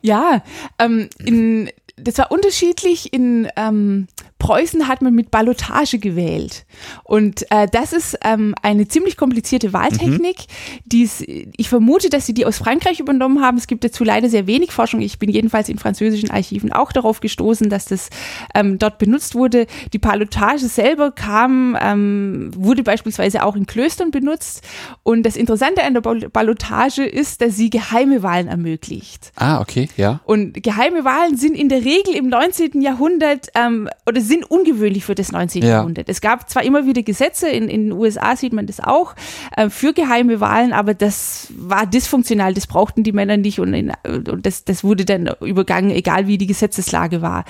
Ja, 0.00 0.42
ähm, 0.78 1.08
in, 1.18 1.68
das 1.96 2.18
war 2.18 2.30
unterschiedlich. 2.30 3.12
In 3.12 3.48
ähm, 3.56 4.06
Preußen 4.38 4.88
hat 4.88 5.00
man 5.00 5.14
mit 5.14 5.30
Ballotage 5.30 5.98
gewählt. 5.98 6.66
Und 7.02 7.50
äh, 7.50 7.66
das 7.70 7.92
ist 7.92 8.18
ähm, 8.24 8.54
eine 8.60 8.86
ziemlich 8.88 9.16
komplizierte 9.16 9.72
Wahltechnik. 9.72 10.36
Mhm. 10.36 10.80
Die's, 10.84 11.24
ich 11.26 11.68
vermute, 11.68 12.10
dass 12.10 12.26
sie 12.26 12.34
die 12.34 12.44
aus 12.44 12.58
Frankreich 12.58 13.00
übernommen 13.00 13.40
haben. 13.40 13.56
Es 13.56 13.66
gibt 13.66 13.84
dazu 13.84 14.04
leider 14.04 14.28
sehr 14.28 14.46
wenig 14.46 14.72
Forschung. 14.72 15.00
Ich 15.00 15.18
bin 15.18 15.30
jedenfalls 15.30 15.68
in 15.68 15.78
französischen 15.78 16.30
Archiven 16.30 16.72
auch 16.72 16.92
darauf 16.92 17.20
gestoßen, 17.20 17.70
dass 17.70 17.86
das 17.86 18.10
ähm, 18.54 18.78
dort 18.78 18.98
benutzt 18.98 19.34
wurde. 19.34 19.66
Die 19.92 19.98
Ballotage 19.98 20.66
selber 20.66 21.10
kam, 21.10 21.76
ähm, 21.80 22.50
wurde 22.54 22.82
beispielsweise 22.82 23.44
auch 23.44 23.56
in 23.56 23.66
Klöstern 23.66 24.10
benutzt. 24.10 24.62
Und 25.04 25.22
das 25.22 25.36
Interessante 25.36 25.82
an 25.84 25.94
der 25.94 26.02
Ballotage 26.02 27.04
ist, 27.04 27.40
dass 27.40 27.56
sie 27.56 27.70
geheime 27.70 28.22
Wahlen 28.22 28.48
ermöglicht. 28.48 29.32
Ah, 29.36 29.60
okay, 29.60 29.88
ja. 29.96 30.20
Und 30.24 30.62
geheime 30.62 31.04
Wahlen 31.04 31.36
sind 31.36 31.54
in 31.54 31.68
der 31.68 31.83
Regel 31.84 32.14
im 32.14 32.28
19. 32.28 32.80
Jahrhundert 32.80 33.48
ähm, 33.54 33.88
oder 34.06 34.20
sind 34.20 34.50
ungewöhnlich 34.50 35.04
für 35.04 35.14
das 35.14 35.32
19. 35.32 35.62
Ja. 35.62 35.68
Jahrhundert. 35.68 36.08
Es 36.08 36.20
gab 36.20 36.48
zwar 36.48 36.62
immer 36.62 36.86
wieder 36.86 37.02
Gesetze, 37.02 37.48
in, 37.48 37.68
in 37.68 37.84
den 37.84 37.92
USA 37.92 38.36
sieht 38.36 38.52
man 38.52 38.66
das 38.66 38.80
auch, 38.80 39.14
äh, 39.56 39.70
für 39.70 39.92
geheime 39.92 40.40
Wahlen, 40.40 40.72
aber 40.72 40.94
das 40.94 41.48
war 41.56 41.86
dysfunktional, 41.86 42.54
das 42.54 42.66
brauchten 42.66 43.02
die 43.02 43.12
Männer 43.12 43.36
nicht 43.36 43.60
und, 43.60 43.74
in, 43.74 43.92
und 44.04 44.46
das, 44.46 44.64
das 44.64 44.84
wurde 44.84 45.04
dann 45.04 45.30
übergangen, 45.40 45.90
egal 45.90 46.26
wie 46.26 46.38
die 46.38 46.46
Gesetzeslage 46.46 47.22
war. 47.22 47.44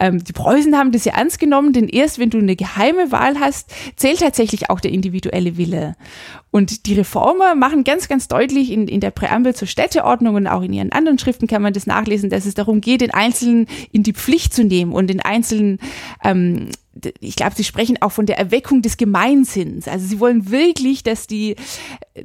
Ähm, 0.00 0.22
die 0.22 0.32
Preußen 0.32 0.76
haben 0.76 0.92
das 0.92 1.04
ja 1.04 1.14
ernst 1.14 1.38
genommen, 1.38 1.72
denn 1.72 1.88
erst 1.88 2.18
wenn 2.18 2.30
du 2.30 2.38
eine 2.38 2.56
geheime 2.56 3.12
Wahl 3.12 3.40
hast, 3.40 3.70
zählt 3.96 4.20
tatsächlich 4.20 4.70
auch 4.70 4.80
der 4.80 4.92
individuelle 4.92 5.56
Wille. 5.56 5.96
Und 6.52 6.86
die 6.86 6.94
Reformer 6.94 7.54
machen 7.54 7.82
ganz, 7.82 8.08
ganz 8.08 8.28
deutlich 8.28 8.70
in, 8.70 8.86
in 8.86 9.00
der 9.00 9.10
Präambel 9.10 9.54
zur 9.54 9.66
Städteordnung 9.66 10.34
und 10.34 10.46
auch 10.46 10.62
in 10.62 10.74
ihren 10.74 10.92
anderen 10.92 11.18
Schriften 11.18 11.46
kann 11.46 11.62
man 11.62 11.72
das 11.72 11.86
nachlesen, 11.86 12.28
dass 12.28 12.44
es 12.44 12.52
darum 12.54 12.82
geht, 12.82 13.00
den 13.00 13.10
Einzelnen 13.10 13.66
in 13.90 14.02
die 14.02 14.12
Pflicht 14.12 14.52
zu 14.52 14.62
nehmen 14.62 14.92
und 14.92 15.08
den 15.08 15.20
Einzelnen 15.20 15.78
ähm, 16.22 16.68
ich 17.20 17.36
glaube, 17.36 17.56
sie 17.56 17.64
sprechen 17.64 18.00
auch 18.02 18.12
von 18.12 18.26
der 18.26 18.38
Erweckung 18.38 18.82
des 18.82 18.98
Gemeinsinns. 18.98 19.88
Also 19.88 20.06
sie 20.06 20.20
wollen 20.20 20.50
wirklich, 20.50 21.02
dass 21.02 21.26
die, 21.26 21.56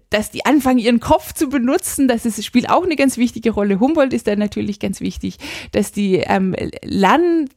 dass 0.09 0.29
die 0.29 0.45
anfangen, 0.45 0.79
ihren 0.79 0.99
Kopf 0.99 1.33
zu 1.33 1.47
benutzen. 1.47 2.09
Das 2.09 2.25
ist, 2.25 2.43
spielt 2.43 2.69
auch 2.69 2.83
eine 2.83 2.97
ganz 2.97 3.17
wichtige 3.17 3.51
Rolle. 3.51 3.79
Humboldt 3.79 4.13
ist 4.13 4.27
da 4.27 4.35
natürlich 4.35 4.79
ganz 4.79 4.99
wichtig, 4.99 5.37
dass 5.71 5.93
die 5.93 6.15
ähm, 6.15 6.53
lernen, 6.83 7.49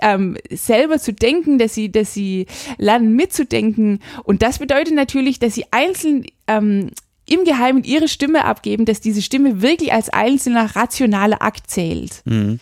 ähm, 0.00 0.36
selber 0.50 0.98
zu 0.98 1.12
denken, 1.12 1.58
dass 1.58 1.74
sie, 1.74 1.90
dass 1.90 2.14
sie 2.14 2.46
lernen 2.76 3.14
mitzudenken. 3.14 4.00
Und 4.24 4.42
das 4.42 4.58
bedeutet 4.58 4.94
natürlich, 4.94 5.38
dass 5.38 5.54
sie 5.54 5.64
einzeln 5.70 6.26
ähm, 6.46 6.90
im 7.26 7.44
Geheimen 7.44 7.84
ihre 7.84 8.08
Stimme 8.08 8.44
abgeben, 8.44 8.84
dass 8.84 9.00
diese 9.00 9.22
Stimme 9.22 9.62
wirklich 9.62 9.92
als 9.92 10.08
einzelner 10.08 10.74
rationaler 10.76 11.42
Akt 11.42 11.70
zählt. 11.70 12.22
Mhm. 12.24 12.60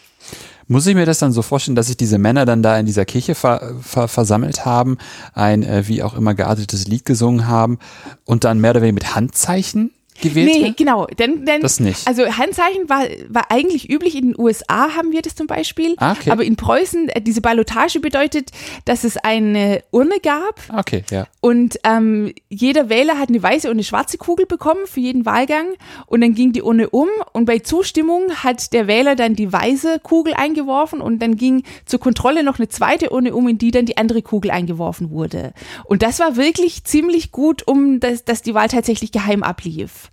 Muss 0.69 0.87
ich 0.89 0.97
mir 0.97 1.07
das 1.07 1.21
dann 1.21 1.31
so 1.31 1.43
vorstellen, 1.43 1.77
dass 1.77 1.87
sich 1.87 1.97
diese 1.97 2.19
Männer 2.19 2.45
dann 2.45 2.61
da 2.61 2.77
in 2.77 2.87
dieser 2.87 3.05
Kirche 3.05 3.37
ver 3.37 3.77
ver 3.81 4.09
versammelt 4.09 4.65
haben, 4.65 4.99
ein 5.33 5.63
äh, 5.63 5.87
wie 5.87 6.03
auch 6.03 6.15
immer 6.15 6.35
geartetes 6.35 6.89
Lied 6.89 7.05
gesungen 7.05 7.47
haben 7.47 7.79
und 8.25 8.43
dann 8.43 8.61
mehr 8.61 8.73
oder 8.73 8.83
weniger 8.83 8.95
mit 8.95 9.15
Handzeichen 9.15 9.93
gewählt 10.21 10.47
Nee, 10.47 10.75
genau. 10.77 11.07
Denn, 11.07 11.45
denn, 11.45 11.61
das 11.61 11.81
nicht. 11.81 12.07
Also 12.07 12.25
Handzeichen 12.25 12.89
war, 12.89 13.05
war 13.29 13.51
eigentlich 13.51 13.91
üblich. 13.91 14.15
In 14.17 14.33
den 14.33 14.41
USA 14.41 14.95
haben 14.97 15.13
wir 15.13 15.23
das 15.23 15.35
zum 15.35 15.47
Beispiel. 15.47 15.95
Ah, 15.99 16.13
okay. 16.13 16.31
Aber 16.31 16.45
in 16.45 16.57
Preußen, 16.57 17.09
äh, 17.09 17.21
diese 17.21 17.41
Ballotage 17.41 18.01
bedeutet, 18.01 18.51
dass 18.85 19.05
es 19.05 19.17
eine 19.17 19.83
Urne 19.91 20.21
gab. 20.23 20.61
Okay, 20.77 21.05
ja. 21.11 21.27
Und 21.41 21.79
ähm, 21.85 22.33
jeder 22.49 22.89
Wähler 22.89 23.19
hat 23.19 23.29
eine 23.29 23.43
weiße 23.43 23.69
und 23.69 23.75
eine 23.75 23.85
schwarze 23.85 24.19
Kugel 24.19 24.47
bekommen 24.47 24.87
für 24.87 25.01
jeden 25.01 25.27
Wahlgang. 25.27 25.67
Und 26.07 26.21
dann 26.21 26.35
ging 26.35 26.53
die 26.53 26.63
Urne 26.63 26.91
um. 26.91 27.09
Und 27.33 27.45
bei 27.45 27.59
Zustimmung 27.59 28.31
hat 28.37 28.73
der 28.73 28.87
Wähler 28.87 29.17
dann 29.17 29.35
die 29.35 29.53
weiße 29.53 30.01
Kugel 30.03 30.35
eingeworfen. 30.35 31.01
Und 31.01 31.21
dann 31.21 31.37
ging 31.37 31.63
zur 31.85 32.01
Kontrolle 32.01 32.43
noch 32.43 32.59
eine 32.59 32.69
zweite 32.69 33.11
Urne 33.11 33.35
um, 33.35 33.49
in 33.49 33.59
die 33.59 33.71
dann 33.71 33.87
die 33.87 33.97
andere 33.97 34.23
Kugel 34.23 34.51
eingeworfen 34.51 35.11
wurde. 35.11 35.53
Und 35.85 36.03
das 36.03 36.19
war 36.19 36.37
wirklich 36.37 36.85
ziemlich 36.85 37.31
gut, 37.31 37.67
um 37.67 38.01
das, 38.01 38.25
dass 38.25 38.43
die 38.43 38.55
Wahl 38.55 38.69
tatsächlich 38.69 39.13
geheim 39.13 39.43
ablief. 39.43 40.06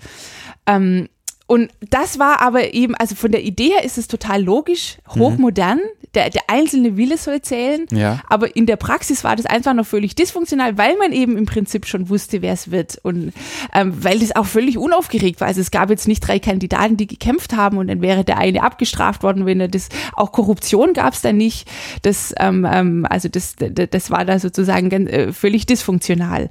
Ähm, 0.65 1.08
und 1.45 1.71
das 1.89 2.19
war 2.19 2.41
aber 2.41 2.73
eben, 2.73 2.95
also 2.95 3.15
von 3.15 3.32
der 3.32 3.43
Idee 3.43 3.69
her 3.69 3.84
ist 3.84 3.97
es 3.97 4.08
total 4.08 4.41
logisch, 4.41 4.97
hochmodern. 5.10 5.77
Mhm. 5.77 6.08
Der, 6.15 6.29
der 6.29 6.43
einzelne 6.47 6.95
Wille 6.95 7.17
soll 7.17 7.41
zählen. 7.41 7.86
Ja. 7.91 8.21
Aber 8.29 8.56
in 8.56 8.67
der 8.67 8.75
Praxis 8.75 9.23
war 9.23 9.36
das 9.36 9.47
einfach 9.47 9.73
noch 9.73 9.86
völlig 9.86 10.13
dysfunktional, 10.13 10.77
weil 10.77 10.95
man 10.97 11.12
eben 11.12 11.38
im 11.38 11.47
Prinzip 11.47 11.88
schon 11.88 12.08
wusste, 12.08 12.43
wer 12.43 12.53
es 12.53 12.69
wird. 12.69 12.99
Und 13.01 13.34
ähm, 13.73 14.03
weil 14.03 14.19
das 14.19 14.36
auch 14.36 14.45
völlig 14.45 14.77
unaufgeregt 14.77 15.41
war. 15.41 15.47
Also 15.47 15.60
es 15.60 15.71
gab 15.71 15.89
jetzt 15.89 16.08
nicht 16.08 16.21
drei 16.21 16.38
Kandidaten, 16.38 16.97
die 16.97 17.08
gekämpft 17.08 17.53
haben 17.53 17.77
und 17.77 17.88
dann 17.88 18.01
wäre 18.01 18.23
der 18.23 18.38
eine 18.38 18.62
abgestraft 18.62 19.23
worden, 19.23 19.45
wenn 19.47 19.60
er 19.60 19.67
das, 19.67 19.89
auch 20.13 20.32
Korruption 20.32 20.93
gab 20.93 21.13
es 21.13 21.21
da 21.21 21.34
nicht. 21.34 21.67
Das, 22.03 22.34
ähm, 22.39 22.65
ähm, 22.71 23.08
also 23.10 23.27
das, 23.27 23.56
das 23.58 24.12
war 24.12 24.23
da 24.23 24.38
sozusagen 24.38 24.89
ganz, 24.89 25.10
äh, 25.10 25.34
völlig 25.34 25.65
dysfunktional 25.65 26.49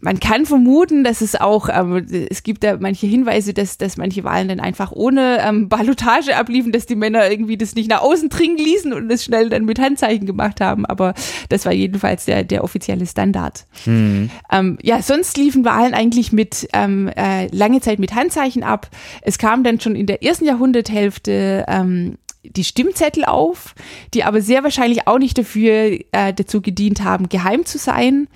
man 0.00 0.20
kann 0.20 0.46
vermuten, 0.46 1.04
dass 1.04 1.20
es 1.20 1.34
auch, 1.34 1.68
ähm, 1.68 2.06
es 2.30 2.42
gibt 2.42 2.64
da 2.64 2.76
manche 2.78 3.06
Hinweise, 3.06 3.54
dass, 3.54 3.78
dass 3.78 3.96
manche 3.96 4.24
Wahlen 4.24 4.48
dann 4.48 4.60
einfach 4.60 4.92
ohne 4.92 5.38
ähm, 5.40 5.68
Ballotage 5.68 6.36
abliefen, 6.36 6.72
dass 6.72 6.86
die 6.86 6.96
Männer 6.96 7.30
irgendwie 7.30 7.56
das 7.56 7.74
nicht 7.74 7.90
nach 7.90 8.02
außen 8.02 8.28
dringen 8.28 8.58
ließen 8.58 8.92
und 8.92 9.10
es 9.10 9.24
schnell 9.24 9.48
dann 9.48 9.64
mit 9.64 9.78
Handzeichen 9.78 10.26
gemacht 10.26 10.60
haben. 10.60 10.86
Aber 10.86 11.14
das 11.48 11.64
war 11.66 11.72
jedenfalls 11.72 12.24
der, 12.24 12.44
der 12.44 12.64
offizielle 12.64 13.06
Standard. 13.06 13.66
Mhm. 13.84 14.30
Ähm, 14.50 14.78
ja, 14.82 15.02
sonst 15.02 15.36
liefen 15.36 15.64
Wahlen 15.64 15.94
eigentlich 15.94 16.32
mit 16.32 16.68
ähm, 16.72 17.08
äh, 17.16 17.46
lange 17.54 17.80
Zeit 17.80 17.98
mit 17.98 18.14
Handzeichen 18.14 18.62
ab. 18.62 18.88
Es 19.22 19.38
kam 19.38 19.64
dann 19.64 19.80
schon 19.80 19.96
in 19.96 20.06
der 20.06 20.22
ersten 20.22 20.44
Jahrhunderthälfte 20.44 21.64
ähm, 21.68 22.18
die 22.44 22.64
Stimmzettel 22.64 23.24
auf, 23.24 23.74
die 24.14 24.24
aber 24.24 24.40
sehr 24.40 24.62
wahrscheinlich 24.62 25.06
auch 25.08 25.18
nicht 25.18 25.36
dafür 25.38 25.98
äh, 26.12 26.32
dazu 26.34 26.60
gedient 26.60 27.02
haben, 27.02 27.28
geheim 27.28 27.64
zu 27.64 27.78
sein 27.78 28.28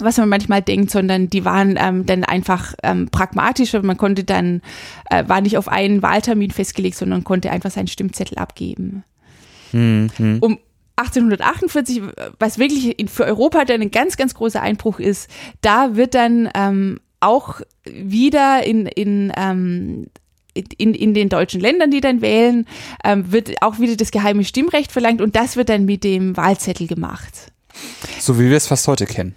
was 0.00 0.16
man 0.16 0.28
manchmal 0.28 0.62
denkt, 0.62 0.90
sondern 0.90 1.30
die 1.30 1.44
waren 1.44 1.78
ähm, 1.78 2.06
dann 2.06 2.24
einfach 2.24 2.74
ähm, 2.82 3.08
pragmatischer. 3.10 3.82
Man 3.82 3.96
konnte 3.96 4.24
dann, 4.24 4.60
äh, 5.10 5.24
war 5.28 5.40
nicht 5.40 5.56
auf 5.56 5.68
einen 5.68 6.02
Wahltermin 6.02 6.50
festgelegt, 6.50 6.96
sondern 6.96 7.24
konnte 7.24 7.50
einfach 7.50 7.70
seinen 7.70 7.86
Stimmzettel 7.86 8.38
abgeben. 8.38 9.04
Mhm. 9.72 10.38
Um 10.40 10.58
1848, 10.96 12.02
was 12.38 12.58
wirklich 12.58 12.96
für 13.10 13.24
Europa 13.24 13.64
dann 13.64 13.82
ein 13.82 13.90
ganz, 13.90 14.16
ganz 14.16 14.34
großer 14.34 14.62
Einbruch 14.62 15.00
ist, 15.00 15.28
da 15.60 15.96
wird 15.96 16.14
dann 16.14 16.48
ähm, 16.54 17.00
auch 17.20 17.60
wieder 17.84 18.64
in, 18.64 18.86
in 18.86 19.32
ähm, 19.36 20.06
in, 20.78 20.94
in 20.94 21.14
den 21.14 21.28
deutschen 21.28 21.60
Ländern, 21.60 21.90
die 21.90 22.00
dann 22.00 22.20
wählen, 22.20 22.66
ähm, 23.02 23.32
wird 23.32 23.60
auch 23.60 23.80
wieder 23.80 23.96
das 23.96 24.12
geheime 24.12 24.44
Stimmrecht 24.44 24.92
verlangt 24.92 25.20
und 25.20 25.34
das 25.34 25.56
wird 25.56 25.68
dann 25.68 25.84
mit 25.84 26.04
dem 26.04 26.36
Wahlzettel 26.36 26.86
gemacht. 26.86 27.52
So 28.20 28.38
wie 28.38 28.48
wir 28.48 28.56
es 28.56 28.68
fast 28.68 28.86
heute 28.86 29.04
kennen. 29.04 29.34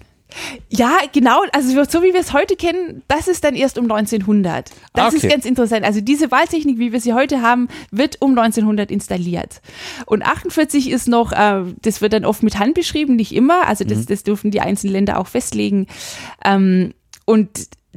Ja, 0.69 0.97
genau. 1.13 1.41
Also 1.53 1.83
so 1.85 2.03
wie 2.03 2.13
wir 2.13 2.19
es 2.19 2.33
heute 2.33 2.55
kennen, 2.55 3.01
das 3.07 3.27
ist 3.27 3.43
dann 3.43 3.55
erst 3.55 3.77
um 3.77 3.89
1900. 3.89 4.69
Das 4.69 5.05
ah, 5.05 5.07
okay. 5.07 5.15
ist 5.17 5.29
ganz 5.29 5.45
interessant. 5.45 5.85
Also 5.85 6.01
diese 6.01 6.31
Wahltechnik, 6.31 6.79
wie 6.79 6.91
wir 6.91 6.99
sie 6.99 7.13
heute 7.13 7.41
haben, 7.41 7.69
wird 7.91 8.21
um 8.21 8.37
1900 8.37 8.91
installiert. 8.91 9.61
Und 10.05 10.23
48 10.23 10.89
ist 10.89 11.07
noch, 11.07 11.31
äh, 11.31 11.63
das 11.81 12.01
wird 12.01 12.13
dann 12.13 12.25
oft 12.25 12.43
mit 12.43 12.59
Hand 12.59 12.73
beschrieben, 12.73 13.15
nicht 13.15 13.33
immer. 13.33 13.67
Also 13.67 13.83
das, 13.83 13.99
mhm. 13.99 14.05
das 14.07 14.23
dürfen 14.23 14.51
die 14.51 14.61
einzelnen 14.61 14.93
Länder 14.93 15.19
auch 15.19 15.27
festlegen. 15.27 15.87
Ähm, 16.43 16.93
und 17.25 17.49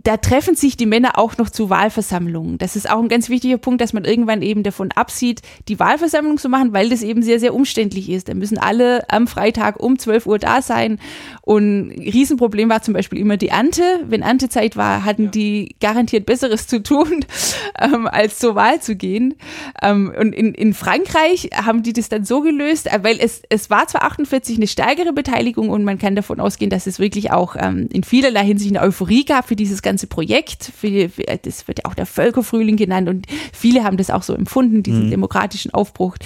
da 0.02 0.16
treffen 0.16 0.54
sich 0.54 0.76
die 0.76 0.86
Männer 0.86 1.18
auch 1.18 1.36
noch 1.36 1.50
zu 1.50 1.68
Wahlversammlungen. 1.68 2.58
Das 2.58 2.76
ist 2.76 2.88
auch 2.88 3.00
ein 3.00 3.08
ganz 3.08 3.28
wichtiger 3.28 3.58
Punkt, 3.58 3.80
dass 3.80 3.92
man 3.92 4.04
irgendwann 4.04 4.42
eben 4.42 4.62
davon 4.62 4.90
absieht, 4.92 5.42
die 5.68 5.78
Wahlversammlung 5.78 6.38
zu 6.38 6.48
machen, 6.48 6.72
weil 6.72 6.88
das 6.88 7.02
eben 7.02 7.22
sehr, 7.22 7.38
sehr 7.38 7.54
umständlich 7.54 8.08
ist. 8.08 8.28
Da 8.28 8.34
müssen 8.34 8.58
alle 8.58 9.08
am 9.10 9.26
Freitag 9.26 9.80
um 9.80 9.98
12 9.98 10.26
Uhr 10.26 10.38
da 10.38 10.62
sein. 10.62 10.98
Und 11.42 11.88
ein 11.88 11.90
Riesenproblem 11.90 12.68
war 12.68 12.82
zum 12.82 12.94
Beispiel 12.94 13.18
immer 13.18 13.36
die 13.36 13.48
Ernte. 13.48 13.82
Wenn 14.06 14.22
Erntezeit 14.22 14.76
war, 14.76 15.04
hatten 15.04 15.24
ja. 15.24 15.30
die 15.30 15.76
garantiert 15.80 16.24
Besseres 16.26 16.66
zu 16.66 16.82
tun, 16.82 17.24
ähm, 17.80 18.06
als 18.06 18.38
zur 18.38 18.54
Wahl 18.54 18.80
zu 18.80 18.96
gehen. 18.96 19.34
Ähm, 19.82 20.12
und 20.18 20.32
in, 20.32 20.54
in 20.54 20.72
Frankreich 20.72 21.50
haben 21.54 21.82
die 21.82 21.92
das 21.92 22.08
dann 22.08 22.24
so 22.24 22.40
gelöst, 22.40 22.86
äh, 22.86 23.00
weil 23.02 23.18
es, 23.20 23.42
es 23.50 23.68
war 23.68 23.86
zwar 23.86 24.04
48 24.04 24.56
eine 24.56 24.66
stärkere 24.66 25.12
Beteiligung 25.12 25.68
und 25.68 25.84
man 25.84 25.98
kann 25.98 26.16
davon 26.16 26.40
ausgehen, 26.40 26.70
dass 26.70 26.86
es 26.86 26.98
wirklich 26.98 27.32
auch 27.32 27.56
ähm, 27.58 27.88
in 27.92 28.02
vielerlei 28.02 28.44
Hinsicht 28.44 28.74
eine 28.74 28.84
Euphorie 28.84 29.24
gab 29.24 29.48
für 29.48 29.56
dieses 29.56 29.82
ganze 29.82 29.89
Projekt. 30.06 30.64
Für, 30.64 31.08
für, 31.08 31.22
das 31.22 31.68
wird 31.68 31.78
ja 31.78 31.84
auch 31.90 31.94
der 31.94 32.06
Völkerfrühling 32.06 32.76
genannt 32.76 33.08
und 33.08 33.26
viele 33.52 33.84
haben 33.84 33.96
das 33.96 34.10
auch 34.10 34.22
so 34.22 34.34
empfunden, 34.34 34.82
diesen 34.82 35.06
mhm. 35.06 35.10
demokratischen 35.10 35.72
Aufbruch. 35.74 36.16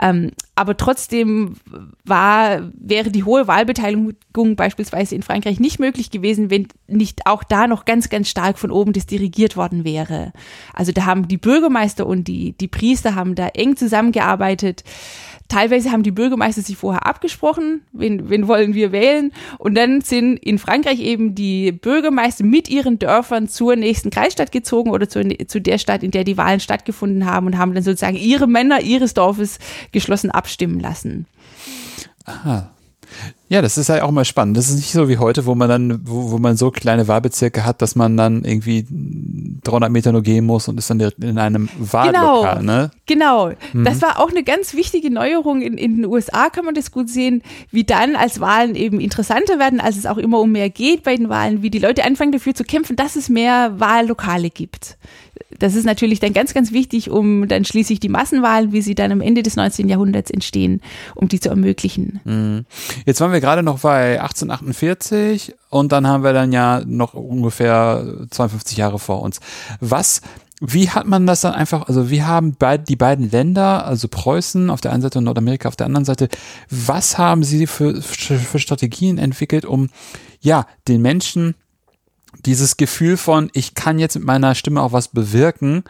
Ähm, 0.00 0.32
aber 0.56 0.78
trotzdem 0.78 1.56
war, 2.04 2.72
wäre 2.72 3.10
die 3.10 3.24
hohe 3.24 3.46
Wahlbeteiligung 3.46 4.56
beispielsweise 4.56 5.14
in 5.14 5.22
Frankreich 5.22 5.60
nicht 5.60 5.78
möglich 5.78 6.10
gewesen, 6.10 6.48
wenn 6.48 6.68
nicht 6.86 7.26
auch 7.26 7.44
da 7.44 7.66
noch 7.66 7.84
ganz, 7.84 8.08
ganz 8.08 8.30
stark 8.30 8.58
von 8.58 8.70
oben 8.70 8.94
das 8.94 9.04
dirigiert 9.04 9.58
worden 9.58 9.84
wäre. 9.84 10.32
Also 10.72 10.92
da 10.92 11.04
haben 11.04 11.28
die 11.28 11.36
Bürgermeister 11.36 12.06
und 12.06 12.26
die, 12.26 12.52
die 12.52 12.68
Priester 12.68 13.14
haben 13.14 13.34
da 13.34 13.48
eng 13.48 13.76
zusammengearbeitet. 13.76 14.82
Teilweise 15.48 15.92
haben 15.92 16.02
die 16.02 16.10
Bürgermeister 16.10 16.62
sich 16.62 16.76
vorher 16.76 17.06
abgesprochen, 17.06 17.82
wen, 17.92 18.28
wen 18.30 18.48
wollen 18.48 18.74
wir 18.74 18.90
wählen. 18.90 19.32
Und 19.58 19.76
dann 19.76 20.00
sind 20.00 20.38
in 20.38 20.58
Frankreich 20.58 21.00
eben 21.00 21.36
die 21.36 21.70
Bürgermeister 21.70 22.44
mit 22.44 22.68
ihren 22.68 22.98
Dörfern 22.98 23.48
zur 23.48 23.76
nächsten 23.76 24.10
Kreisstadt 24.10 24.50
gezogen 24.50 24.90
oder 24.90 25.08
zu, 25.08 25.22
zu 25.46 25.60
der 25.60 25.78
Stadt, 25.78 26.02
in 26.02 26.10
der 26.10 26.24
die 26.24 26.36
Wahlen 26.36 26.58
stattgefunden 26.58 27.26
haben 27.26 27.46
und 27.46 27.58
haben 27.58 27.74
dann 27.74 27.84
sozusagen 27.84 28.16
ihre 28.16 28.48
Männer 28.48 28.80
ihres 28.80 29.14
Dorfes 29.14 29.58
geschlossen 29.92 30.32
abstimmen 30.46 30.78
lassen. 30.78 31.26
Aha. 32.24 32.70
Ja, 33.48 33.62
das 33.62 33.78
ist 33.78 33.88
ja 33.88 34.02
auch 34.02 34.10
mal 34.10 34.24
spannend. 34.24 34.56
Das 34.56 34.68
ist 34.68 34.76
nicht 34.76 34.92
so 34.92 35.08
wie 35.08 35.18
heute, 35.18 35.46
wo 35.46 35.54
man 35.54 35.68
dann, 35.68 36.00
wo, 36.04 36.32
wo 36.32 36.38
man 36.38 36.56
so 36.56 36.70
kleine 36.72 37.06
Wahlbezirke 37.06 37.64
hat, 37.64 37.82
dass 37.82 37.94
man 37.94 38.16
dann 38.16 38.44
irgendwie 38.44 38.84
300 39.62 39.90
Meter 39.90 40.10
nur 40.10 40.22
gehen 40.22 40.44
muss 40.44 40.66
und 40.66 40.78
ist 40.78 40.90
dann 40.90 41.00
in 41.00 41.38
einem 41.38 41.68
Wahllokal, 41.78 42.58
genau, 42.58 42.62
ne? 42.62 42.90
Genau. 43.06 43.52
Mhm. 43.72 43.84
Das 43.84 44.02
war 44.02 44.18
auch 44.18 44.30
eine 44.30 44.42
ganz 44.42 44.74
wichtige 44.74 45.12
Neuerung. 45.12 45.62
In, 45.62 45.78
in 45.78 45.96
den 45.96 46.06
USA 46.06 46.50
kann 46.50 46.64
man 46.64 46.74
das 46.74 46.90
gut 46.90 47.08
sehen, 47.08 47.42
wie 47.70 47.84
dann 47.84 48.16
als 48.16 48.40
Wahlen 48.40 48.74
eben 48.74 49.00
interessanter 49.00 49.60
werden, 49.60 49.80
als 49.80 49.96
es 49.96 50.06
auch 50.06 50.18
immer 50.18 50.40
um 50.40 50.50
mehr 50.50 50.70
geht 50.70 51.04
bei 51.04 51.14
den 51.14 51.28
Wahlen, 51.28 51.62
wie 51.62 51.70
die 51.70 51.78
Leute 51.78 52.04
anfangen 52.04 52.32
dafür 52.32 52.54
zu 52.54 52.64
kämpfen, 52.64 52.96
dass 52.96 53.14
es 53.14 53.28
mehr 53.28 53.78
Wahllokale 53.78 54.50
gibt 54.50 54.96
das 55.58 55.74
ist 55.74 55.84
natürlich 55.84 56.20
dann 56.20 56.32
ganz, 56.32 56.54
ganz 56.54 56.72
wichtig, 56.72 57.10
um 57.10 57.48
dann 57.48 57.64
schließlich 57.64 58.00
die 58.00 58.08
Massenwahlen, 58.08 58.72
wie 58.72 58.82
sie 58.82 58.94
dann 58.94 59.12
am 59.12 59.20
Ende 59.20 59.42
des 59.42 59.56
19. 59.56 59.88
Jahrhunderts 59.88 60.30
entstehen, 60.30 60.80
um 61.14 61.28
die 61.28 61.40
zu 61.40 61.48
ermöglichen. 61.48 62.20
Mhm. 62.24 62.66
Jetzt 63.04 63.20
waren 63.20 63.32
wir 63.32 63.40
gerade 63.40 63.62
noch 63.62 63.80
bei 63.80 64.20
1848 64.20 65.54
und 65.70 65.92
dann 65.92 66.06
haben 66.06 66.24
wir 66.24 66.32
dann 66.32 66.52
ja 66.52 66.82
noch 66.86 67.14
ungefähr 67.14 68.26
52 68.30 68.76
Jahre 68.76 68.98
vor 68.98 69.22
uns. 69.22 69.40
Was 69.80 70.20
wie 70.60 70.88
hat 70.88 71.06
man 71.06 71.26
das 71.26 71.42
dann 71.42 71.52
einfach, 71.52 71.86
also 71.86 72.10
wie 72.10 72.22
haben 72.22 72.54
beid, 72.54 72.88
die 72.88 72.96
beiden 72.96 73.30
Länder, 73.30 73.84
also 73.84 74.08
Preußen 74.08 74.70
auf 74.70 74.80
der 74.80 74.92
einen 74.92 75.02
Seite 75.02 75.18
und 75.18 75.24
Nordamerika 75.24 75.68
auf 75.68 75.76
der 75.76 75.84
anderen 75.84 76.06
Seite, 76.06 76.28
was 76.70 77.18
haben 77.18 77.44
sie 77.44 77.66
für, 77.66 78.00
für 78.00 78.58
Strategien 78.58 79.18
entwickelt, 79.18 79.66
um 79.66 79.90
ja 80.40 80.66
den 80.88 81.02
Menschen 81.02 81.56
dieses 82.46 82.76
Gefühl 82.76 83.16
von, 83.16 83.50
ich 83.52 83.74
kann 83.74 83.98
jetzt 83.98 84.14
mit 84.14 84.24
meiner 84.24 84.54
Stimme 84.54 84.82
auch 84.82 84.92
was 84.92 85.08
bewirken, 85.08 85.84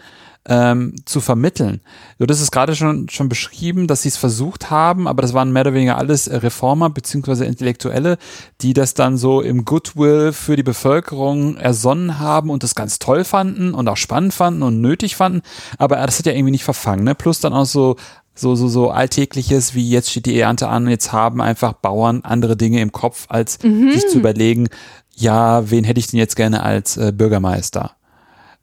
ähm, 0.49 0.95
zu 1.05 1.21
vermitteln. 1.21 1.81
Du 2.19 2.27
das 2.27 2.41
ist 2.41 2.53
gerade 2.53 2.77
schon, 2.77 3.09
schon 3.09 3.29
beschrieben, 3.29 3.87
dass 3.87 4.03
sie 4.03 4.09
es 4.09 4.17
versucht 4.17 4.71
haben, 4.71 5.09
aber 5.09 5.23
das 5.23 5.35
waren 5.35 5.53
mehr 5.53 5.63
oder 5.63 5.75
weniger 5.75 5.99
alles 5.99 6.31
Reformer 6.31 6.91
beziehungsweise 6.91 7.45
Intellektuelle, 7.45 8.17
die 8.61 8.73
das 8.73 8.95
dann 8.95 9.17
so 9.17 9.41
im 9.41 9.65
Goodwill 9.65 10.33
für 10.33 10.57
die 10.57 10.63
Bevölkerung 10.63 11.57
ersonnen 11.57 12.19
haben 12.19 12.51
und 12.51 12.63
das 12.63 12.75
ganz 12.75 12.99
toll 12.99 13.25
fanden 13.25 13.75
und 13.75 13.89
auch 13.89 13.97
spannend 13.97 14.35
fanden 14.35 14.63
und 14.63 14.81
nötig 14.81 15.17
fanden, 15.17 15.43
aber 15.79 15.97
das 15.97 16.19
hat 16.19 16.27
ja 16.27 16.33
irgendwie 16.33 16.53
nicht 16.53 16.65
verfangen, 16.65 17.05
ne? 17.05 17.15
Plus 17.15 17.41
dann 17.41 17.53
auch 17.53 17.67
so 17.67 17.97
so, 18.39 18.55
so, 18.55 18.69
so 18.69 18.91
Alltägliches, 18.91 19.75
wie 19.75 19.89
jetzt 19.89 20.11
steht 20.11 20.27
die 20.27 20.39
Ernte 20.39 20.69
an, 20.69 20.89
jetzt 20.89 21.11
haben 21.11 21.41
einfach 21.41 21.73
Bauern 21.73 22.21
andere 22.23 22.55
Dinge 22.55 22.83
im 22.83 22.93
Kopf, 22.93 23.25
als 23.31 23.63
mhm. 23.63 23.93
sich 23.93 24.07
zu 24.09 24.19
überlegen, 24.19 24.69
ja, 25.17 25.71
wen 25.71 25.85
hätte 25.85 25.99
ich 25.99 26.09
denn 26.09 26.19
jetzt 26.19 26.37
gerne 26.37 26.63
als 26.63 26.97
äh, 26.97 27.13
Bürgermeister? 27.13 27.97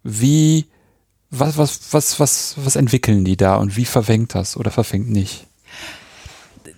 Wie, 0.04 0.68
was, 1.30 1.58
was, 1.58 1.80
was, 1.92 2.20
was, 2.20 2.56
was 2.58 2.76
entwickeln 2.76 3.26
die 3.26 3.36
da 3.36 3.56
und 3.56 3.76
wie 3.76 3.86
verfängt 3.86 4.36
das 4.36 4.56
oder 4.56 4.70
verfängt 4.70 5.10
nicht? 5.10 5.48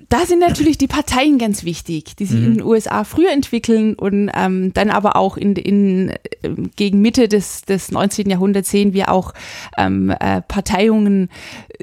Da 0.10 0.26
sind 0.26 0.39
natürlich 0.39 0.78
die 0.78 0.88
Parteien 0.88 1.38
ganz 1.38 1.63
wichtig, 1.63 2.15
die 2.15 2.26
sich 2.26 2.39
mhm. 2.39 2.46
in 2.46 2.54
den 2.56 2.63
USA 2.63 3.04
früher 3.04 3.32
entwickeln 3.32 3.96
und 3.96 4.30
ähm, 4.36 4.74
dann 4.74 4.89
aber 4.89 5.15
auch 5.15 5.38
in, 5.38 5.56
in, 5.56 6.13
gegen 6.76 7.02
Mitte 7.02 7.28
des, 7.28 7.63
des 7.63 7.91
19. 7.91 8.30
Jahrhunderts 8.30 8.70
sehen 8.70 8.94
wir 8.94 9.10
auch 9.10 9.34
ähm, 9.78 10.12
äh, 10.12 10.41
Parteiungen. 10.41 11.30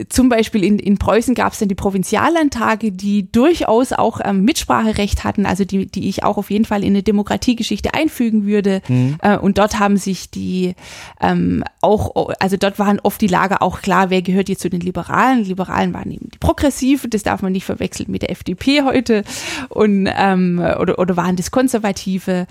Zum 0.09 0.29
Beispiel 0.29 0.63
in, 0.65 0.79
in 0.79 0.99
Preußen 0.99 1.35
gab 1.35 1.53
es 1.53 1.59
dann 1.59 1.69
die 1.69 1.75
Provinziallandtage, 1.75 2.93
die 2.93 3.31
durchaus 3.31 3.93
auch 3.93 4.21
ähm, 4.25 4.45
Mitspracherecht 4.45 5.25
hatten, 5.25 5.45
also 5.45 5.65
die, 5.65 5.87
die 5.87 6.09
ich 6.09 6.25
auch 6.25 6.37
auf 6.37 6.51
jeden 6.51 6.65
Fall 6.65 6.83
in 6.85 6.91
eine 6.91 7.03
Demokratiegeschichte 7.03 7.95
einfügen 7.95 8.47
würde. 8.47 8.83
Mhm. 8.89 9.17
Äh, 9.23 9.39
und 9.39 9.59
dort 9.59 9.79
haben 9.79 9.97
sich 9.97 10.31
die 10.31 10.75
ähm, 11.21 11.65
auch, 11.81 12.29
also 12.39 12.57
dort 12.57 12.79
waren 12.79 13.01
oft 13.01 13.21
die 13.21 13.27
Lager 13.27 13.63
auch 13.63 13.83
klar, 13.83 14.11
wer 14.11 14.23
gehört 14.23 14.49
jetzt 14.49 14.63
zu 14.63 14.71
den 14.71 14.81
Liberalen. 14.81 15.45
Liberalen 15.45 15.93
waren 15.93 16.11
eben 16.11 16.29
die 16.33 16.39
Progressive, 16.39 17.09
das 17.09 17.23
darf 17.23 17.43
man 17.43 17.53
nicht 17.53 17.65
verwechseln 17.65 18.12
mit 18.13 18.23
der 18.23 18.31
FDP 18.31 18.83
heute 18.83 19.25
und 19.69 20.09
ähm, 20.15 20.63
oder, 20.79 20.99
oder 20.99 21.17
waren 21.17 21.37
das 21.37 21.51
Konservative. 21.51 22.47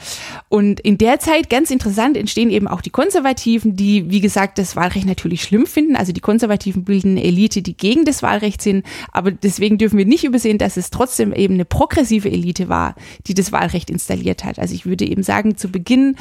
Und 0.50 0.80
in 0.80 0.98
der 0.98 1.20
Zeit, 1.20 1.50
ganz 1.50 1.72
interessant, 1.72 2.18
entstehen 2.18 2.50
eben 2.50 2.68
auch 2.68 2.82
die 2.82 2.90
Konservativen, 2.90 3.76
die, 3.76 4.10
wie 4.10 4.22
gesagt, 4.22 4.58
das 4.58 4.76
Wahlrecht 4.76 5.06
natürlich 5.06 5.44
schlimm 5.44 5.66
finden. 5.66 5.96
Also 5.96 6.12
die 6.12 6.22
Konservativen 6.22 6.84
bilden 6.84 7.12
eine 7.12 7.24
Elite, 7.24 7.62
die 7.62 7.76
gegen 7.76 8.06
das 8.06 8.24
Wahlrecht 8.24 8.62
sind. 8.62 8.86
Aber 9.12 9.32
deswegen 9.32 9.78
dürfen 9.78 9.98
wir 9.98 10.06
nicht 10.06 10.24
übersehen, 10.24 10.58
dass 10.58 10.78
es 10.78 10.90
trotzdem 10.90 11.34
eben 11.34 11.56
eine 11.56 11.66
progressive 11.66 12.30
Elite 12.30 12.70
war, 12.70 12.96
die 13.28 13.34
das 13.34 13.52
Wahlrecht 13.52 13.90
installiert 13.90 14.44
hat. 14.44 14.60
Also 14.60 14.74
ich 14.74 14.86
würde 14.86 15.06
eben 15.06 15.24
sagen, 15.24 15.58
zu 15.58 15.70
Beginn 15.70 16.16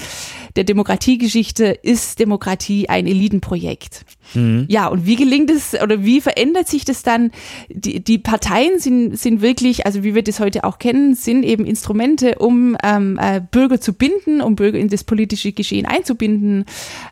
der 0.56 0.64
Demokratiegeschichte 0.64 1.66
ist 1.82 2.18
Demokratie 2.18 2.88
ein 2.88 3.06
Elitenprojekt. 3.06 4.04
Mhm. 4.34 4.66
Ja, 4.68 4.88
und 4.88 5.06
wie 5.06 5.16
gelingt 5.16 5.50
es 5.50 5.74
oder 5.80 6.04
wie 6.04 6.20
verändert 6.20 6.68
sich 6.68 6.84
das 6.84 7.02
dann? 7.02 7.30
Die, 7.68 8.02
die 8.02 8.18
Parteien 8.18 8.78
sind, 8.78 9.18
sind 9.18 9.29
sind 9.30 9.42
wirklich, 9.42 9.86
also 9.86 10.02
wie 10.02 10.16
wir 10.16 10.24
das 10.24 10.40
heute 10.40 10.64
auch 10.64 10.80
kennen, 10.80 11.14
sind 11.14 11.44
eben 11.44 11.64
Instrumente, 11.64 12.38
um 12.40 12.76
ähm, 12.82 13.16
äh, 13.22 13.40
Bürger 13.40 13.80
zu 13.80 13.92
binden, 13.92 14.40
um 14.40 14.56
Bürger 14.56 14.76
in 14.78 14.88
das 14.88 15.04
politische 15.04 15.52
Geschehen 15.52 15.86
einzubinden, 15.86 16.64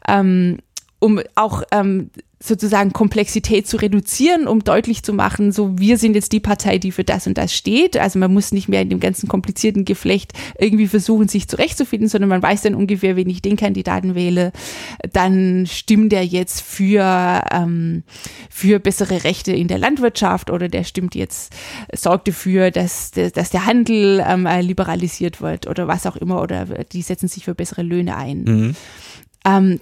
ähm, 0.09 0.59
um 0.99 1.21
auch 1.37 1.63
ähm, 1.71 2.11
sozusagen 2.41 2.93
Komplexität 2.93 3.67
zu 3.67 3.79
reduzieren, 3.79 4.47
um 4.47 4.63
deutlich 4.63 5.03
zu 5.03 5.13
machen, 5.13 5.51
so 5.51 5.77
wir 5.79 5.99
sind 5.99 6.15
jetzt 6.15 6.33
die 6.33 6.39
Partei, 6.39 6.79
die 6.79 6.93
für 6.93 7.03
das 7.03 7.27
und 7.27 7.37
das 7.37 7.53
steht. 7.53 7.97
Also 7.97 8.21
man 8.21 8.33
muss 8.33 8.53
nicht 8.53 8.69
mehr 8.69 8.83
in 8.83 8.91
dem 8.91 9.01
ganzen 9.01 9.29
komplizierten 9.29 9.85
Geflecht 9.85 10.33
irgendwie 10.57 10.87
versuchen, 10.87 11.27
sich 11.27 11.49
zurechtzufinden, 11.49 12.09
sondern 12.09 12.29
man 12.29 12.43
weiß 12.43 12.63
dann 12.63 12.77
ungefähr, 12.77 13.17
wenn 13.17 13.29
ich 13.29 13.43
den 13.43 13.57
Kandidaten 13.57 14.15
wähle, 14.15 14.53
dann 15.13 15.67
stimmt 15.67 16.13
der 16.13 16.25
jetzt 16.25 16.61
für, 16.61 17.43
ähm, 17.53 18.05
für 18.51 18.79
bessere 18.79 19.25
Rechte 19.25 19.53
in 19.53 19.67
der 19.67 19.79
Landwirtschaft 19.79 20.51
oder 20.51 20.69
der 20.69 20.85
stimmt 20.85 21.17
jetzt, 21.17 21.53
sorgt 21.93 22.29
dafür, 22.29 22.71
dass, 22.71 23.11
dass 23.11 23.51
der 23.51 23.67
Handel 23.67 24.25
ähm, 24.25 24.47
liberalisiert 24.61 25.41
wird 25.41 25.67
oder 25.67 25.89
was 25.89 26.07
auch 26.07 26.17
immer 26.17 26.41
oder 26.41 26.67
die 26.67 27.03
setzen 27.03 27.27
sich 27.27 27.45
für 27.45 27.57
bessere 27.57 27.83
Löhne 27.83 28.17
ein. 28.17 28.45
Mhm. 28.45 28.77
Ähm, 29.45 29.81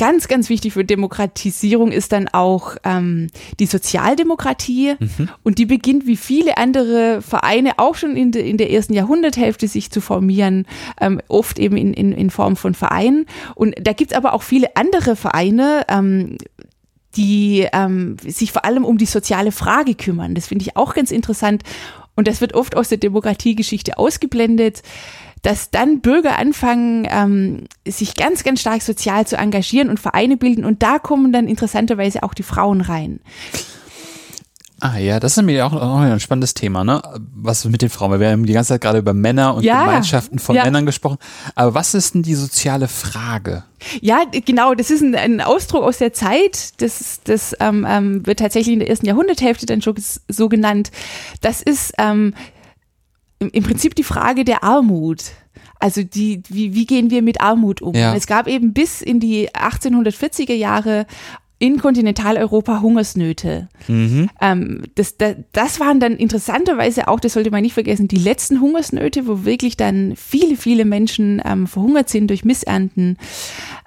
ganz, 0.00 0.28
ganz 0.28 0.48
wichtig 0.48 0.72
für 0.72 0.82
Demokratisierung 0.82 1.92
ist 1.92 2.12
dann 2.12 2.26
auch 2.28 2.76
ähm, 2.84 3.26
die 3.58 3.66
Sozialdemokratie. 3.66 4.94
Mhm. 4.98 5.28
Und 5.42 5.58
die 5.58 5.66
beginnt 5.66 6.06
wie 6.06 6.16
viele 6.16 6.56
andere 6.56 7.20
Vereine 7.20 7.72
auch 7.76 7.96
schon 7.96 8.16
in, 8.16 8.32
de, 8.32 8.48
in 8.48 8.56
der 8.56 8.70
ersten 8.70 8.94
Jahrhunderthälfte 8.94 9.68
sich 9.68 9.90
zu 9.90 10.00
formieren, 10.00 10.66
ähm, 11.02 11.20
oft 11.28 11.58
eben 11.58 11.76
in, 11.76 11.92
in, 11.92 12.12
in 12.12 12.30
Form 12.30 12.56
von 12.56 12.72
Vereinen. 12.72 13.26
Und 13.54 13.74
da 13.78 13.92
gibt's 13.92 14.14
aber 14.14 14.32
auch 14.32 14.42
viele 14.42 14.74
andere 14.74 15.16
Vereine, 15.16 15.84
ähm, 15.88 16.38
die 17.14 17.66
ähm, 17.70 18.16
sich 18.26 18.52
vor 18.52 18.64
allem 18.64 18.86
um 18.86 18.96
die 18.96 19.04
soziale 19.04 19.52
Frage 19.52 19.94
kümmern. 19.94 20.34
Das 20.34 20.46
finde 20.46 20.62
ich 20.62 20.78
auch 20.78 20.94
ganz 20.94 21.10
interessant. 21.10 21.62
Und 22.16 22.26
das 22.26 22.40
wird 22.40 22.54
oft 22.54 22.74
aus 22.74 22.88
der 22.88 22.98
Demokratiegeschichte 22.98 23.98
ausgeblendet 23.98 24.82
dass 25.42 25.70
dann 25.70 26.00
Bürger 26.00 26.38
anfangen, 26.38 27.06
ähm, 27.10 27.64
sich 27.86 28.14
ganz, 28.14 28.44
ganz 28.44 28.60
stark 28.60 28.82
sozial 28.82 29.26
zu 29.26 29.36
engagieren 29.36 29.88
und 29.88 30.00
Vereine 30.00 30.36
bilden 30.36 30.64
und 30.64 30.82
da 30.82 30.98
kommen 30.98 31.32
dann 31.32 31.48
interessanterweise 31.48 32.22
auch 32.22 32.34
die 32.34 32.42
Frauen 32.42 32.80
rein. 32.80 33.20
Ah 34.82 34.96
ja, 34.96 35.20
das 35.20 35.32
ist 35.32 35.36
nämlich 35.36 35.60
auch, 35.60 35.74
auch 35.74 35.98
ein 35.98 36.20
spannendes 36.20 36.54
Thema, 36.54 36.84
ne? 36.84 37.02
Was 37.34 37.66
mit 37.66 37.82
den 37.82 37.90
Frauen? 37.90 38.18
Wir 38.18 38.30
haben 38.30 38.46
die 38.46 38.54
ganze 38.54 38.68
Zeit 38.68 38.80
gerade 38.80 38.98
über 38.98 39.12
Männer 39.12 39.54
und 39.54 39.62
ja, 39.62 39.84
Gemeinschaften 39.84 40.38
von 40.38 40.56
ja. 40.56 40.64
Männern 40.64 40.86
gesprochen. 40.86 41.18
Aber 41.54 41.74
was 41.74 41.92
ist 41.92 42.14
denn 42.14 42.22
die 42.22 42.34
soziale 42.34 42.88
Frage? 42.88 43.64
Ja, 44.00 44.22
genau, 44.30 44.74
das 44.74 44.90
ist 44.90 45.02
ein, 45.02 45.14
ein 45.14 45.40
Ausdruck 45.42 45.82
aus 45.82 45.98
der 45.98 46.14
Zeit. 46.14 46.80
Das, 46.80 47.20
das 47.24 47.54
ähm, 47.60 47.86
ähm, 47.88 48.26
wird 48.26 48.38
tatsächlich 48.38 48.72
in 48.72 48.78
der 48.80 48.88
ersten 48.88 49.04
Jahrhunderthälfte 49.04 49.66
dann 49.66 49.82
schon 49.82 49.96
so 50.28 50.48
genannt. 50.48 50.90
Das 51.42 51.60
ist 51.60 51.92
ähm, 51.98 52.32
im 53.40 53.62
Prinzip 53.62 53.94
die 53.94 54.04
Frage 54.04 54.44
der 54.44 54.62
Armut. 54.62 55.32
Also 55.78 56.02
die, 56.02 56.42
wie, 56.48 56.74
wie 56.74 56.86
gehen 56.86 57.10
wir 57.10 57.22
mit 57.22 57.40
Armut 57.40 57.80
um? 57.80 57.94
Ja. 57.94 58.14
Es 58.14 58.26
gab 58.26 58.46
eben 58.46 58.74
bis 58.74 59.00
in 59.00 59.18
die 59.18 59.48
1840er 59.50 60.54
Jahre 60.54 61.06
in 61.58 61.78
Kontinentaleuropa 61.78 62.80
Hungersnöte. 62.80 63.68
Mhm. 63.86 64.30
Ähm, 64.40 64.82
das, 64.94 65.18
das, 65.18 65.36
das 65.52 65.78
waren 65.78 66.00
dann 66.00 66.16
interessanterweise 66.16 67.06
auch, 67.06 67.20
das 67.20 67.34
sollte 67.34 67.50
man 67.50 67.62
nicht 67.62 67.74
vergessen, 67.74 68.08
die 68.08 68.16
letzten 68.16 68.62
Hungersnöte, 68.62 69.26
wo 69.26 69.44
wirklich 69.44 69.76
dann 69.76 70.14
viele, 70.16 70.56
viele 70.56 70.86
Menschen 70.86 71.40
ähm, 71.44 71.66
verhungert 71.66 72.08
sind 72.08 72.28
durch 72.28 72.46
Missernten. 72.46 73.18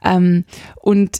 Ähm, 0.04 0.46
und 0.82 1.20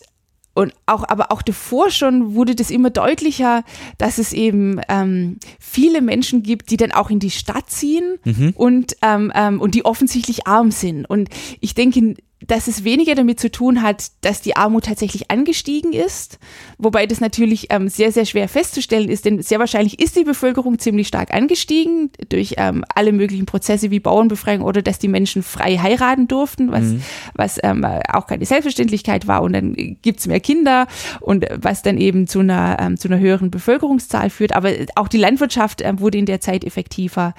und 0.54 0.74
auch, 0.86 1.04
aber 1.08 1.32
auch 1.32 1.42
davor 1.42 1.90
schon 1.90 2.36
wurde 2.36 2.56
das 2.56 2.70
immer 2.70 2.92
deutlicher, 2.92 3.64
dass 3.98 4.20
es 4.20 4.34
eben 4.34 4.80
ähm, 4.88 5.38
viele 5.60 6.02
Menschen 6.02 6.44
gibt, 6.44 6.70
die 6.70 6.78
dann 6.78 6.92
auch 6.92 7.10
in 7.10 7.20
die 7.20 7.32
Stadt 7.32 7.70
ziehen 7.70 8.20
mhm. 8.24 8.54
und, 8.56 8.96
ähm, 9.02 9.32
ähm, 9.36 9.60
und 9.60 9.74
die 9.74 9.86
offensichtlich 9.86 10.46
arm 10.46 10.72
sind. 10.72 11.10
Und 11.10 11.30
ich 11.60 11.74
denke, 11.74 12.16
dass 12.48 12.68
es 12.68 12.84
weniger 12.84 13.16
damit 13.16 13.40
zu 13.40 13.52
tun 13.52 13.82
hat, 13.82 14.12
dass 14.22 14.42
die 14.42 14.56
Armut 14.56 14.86
tatsächlich 14.86 15.32
angestiegen 15.32 15.94
ist, 15.94 16.40
wobei 16.78 17.06
das 17.06 17.22
natürlich 17.22 17.68
ähm, 17.70 17.88
sehr, 17.88 18.12
sehr 18.12 18.26
schwer 18.26 18.48
festzustellen 18.48 19.10
ist, 19.10 19.26
denn 19.26 19.42
sehr 19.42 19.60
wahrscheinlich 19.60 20.00
ist 20.00 20.16
die 20.16 20.24
Bevölkerung 20.24 20.80
ziemlich 20.80 21.08
stark 21.08 21.34
angestiegen 21.34 22.12
durch 22.30 22.56
ähm, 22.58 22.84
alle 22.94 23.12
möglichen 23.12 23.46
Prozesse 23.46 23.92
wie 23.92 24.00
Bauernbefreiung 24.00 24.64
oder 24.64 24.82
dass 24.82 25.00
die 25.00 25.08
Menschen 25.08 25.44
frei 25.44 25.78
heiraten 25.78 26.28
durften, 26.28 26.72
was, 26.72 26.84
mhm. 26.84 27.04
was 27.34 27.60
ähm, 27.64 27.86
auch 28.12 28.28
keine 28.28 28.46
Selbstverständlichkeit 28.46 29.28
war 29.28 29.42
und 29.42 29.54
dann 29.54 29.74
gibt's 30.02 30.28
mehr 30.28 30.40
Kinder 30.40 30.88
und 31.22 31.46
was 31.56 31.82
dann 31.82 31.98
eben 31.98 32.28
zu 32.28 32.40
einer, 32.40 32.78
ähm, 32.80 32.98
zu 32.98 33.08
einer 33.08 33.20
höheren 33.20 33.52
Bevölkerungszahl 33.52 34.30
führt, 34.30 34.54
aber 34.56 34.72
auch 34.96 35.08
die 35.08 35.18
Landwirtschaft 35.18 35.82
ähm, 35.82 36.00
wurde 36.00 36.18
in 36.18 36.26
der 36.26 36.42
Zeit 36.42 36.64
effektiver. 36.64 37.34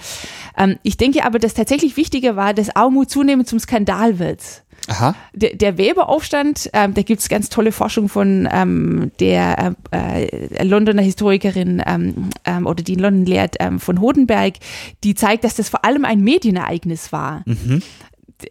Ähm, 0.57 0.79
ich 0.83 0.97
denke 0.97 1.25
aber, 1.25 1.39
dass 1.39 1.55
tatsächlich 1.55 1.97
wichtiger 1.97 2.37
war, 2.37 2.55
dass 2.55 2.75
Armut 2.75 3.11
zunehmend 3.11 3.49
zum 3.49 3.59
Skandal 3.59 4.19
wird. 4.19 4.64
Aha. 4.89 5.15
Der, 5.33 5.57
der 5.57 5.79
Weberaufstand, 5.79 6.71
ähm, 6.75 6.93
da 6.95 7.03
gibt's 7.03 7.29
ganz 7.29 7.49
tolle 7.49 7.73
Forschung 7.73 8.09
von 8.09 8.49
ähm, 8.53 9.13
der 9.19 9.75
äh, 9.91 10.25
äh, 10.25 10.65
Londoner 10.65 11.03
Historikerin 11.03 11.83
ähm, 11.87 12.31
ähm, 12.45 12.67
oder 12.67 12.83
die 12.83 12.95
in 12.95 12.99
London 12.99 13.27
lehrt, 13.27 13.57
ähm, 13.61 13.81
von 13.81 14.01
Hodenberg, 14.01 14.55
die 15.03 15.15
zeigt, 15.15 15.45
dass 15.45 15.55
das 15.55 15.69
vor 15.71 15.85
allem 15.85 16.05
ein 16.05 16.21
Medienereignis 16.21 17.13
war. 17.13 17.43
Mhm 17.47 17.83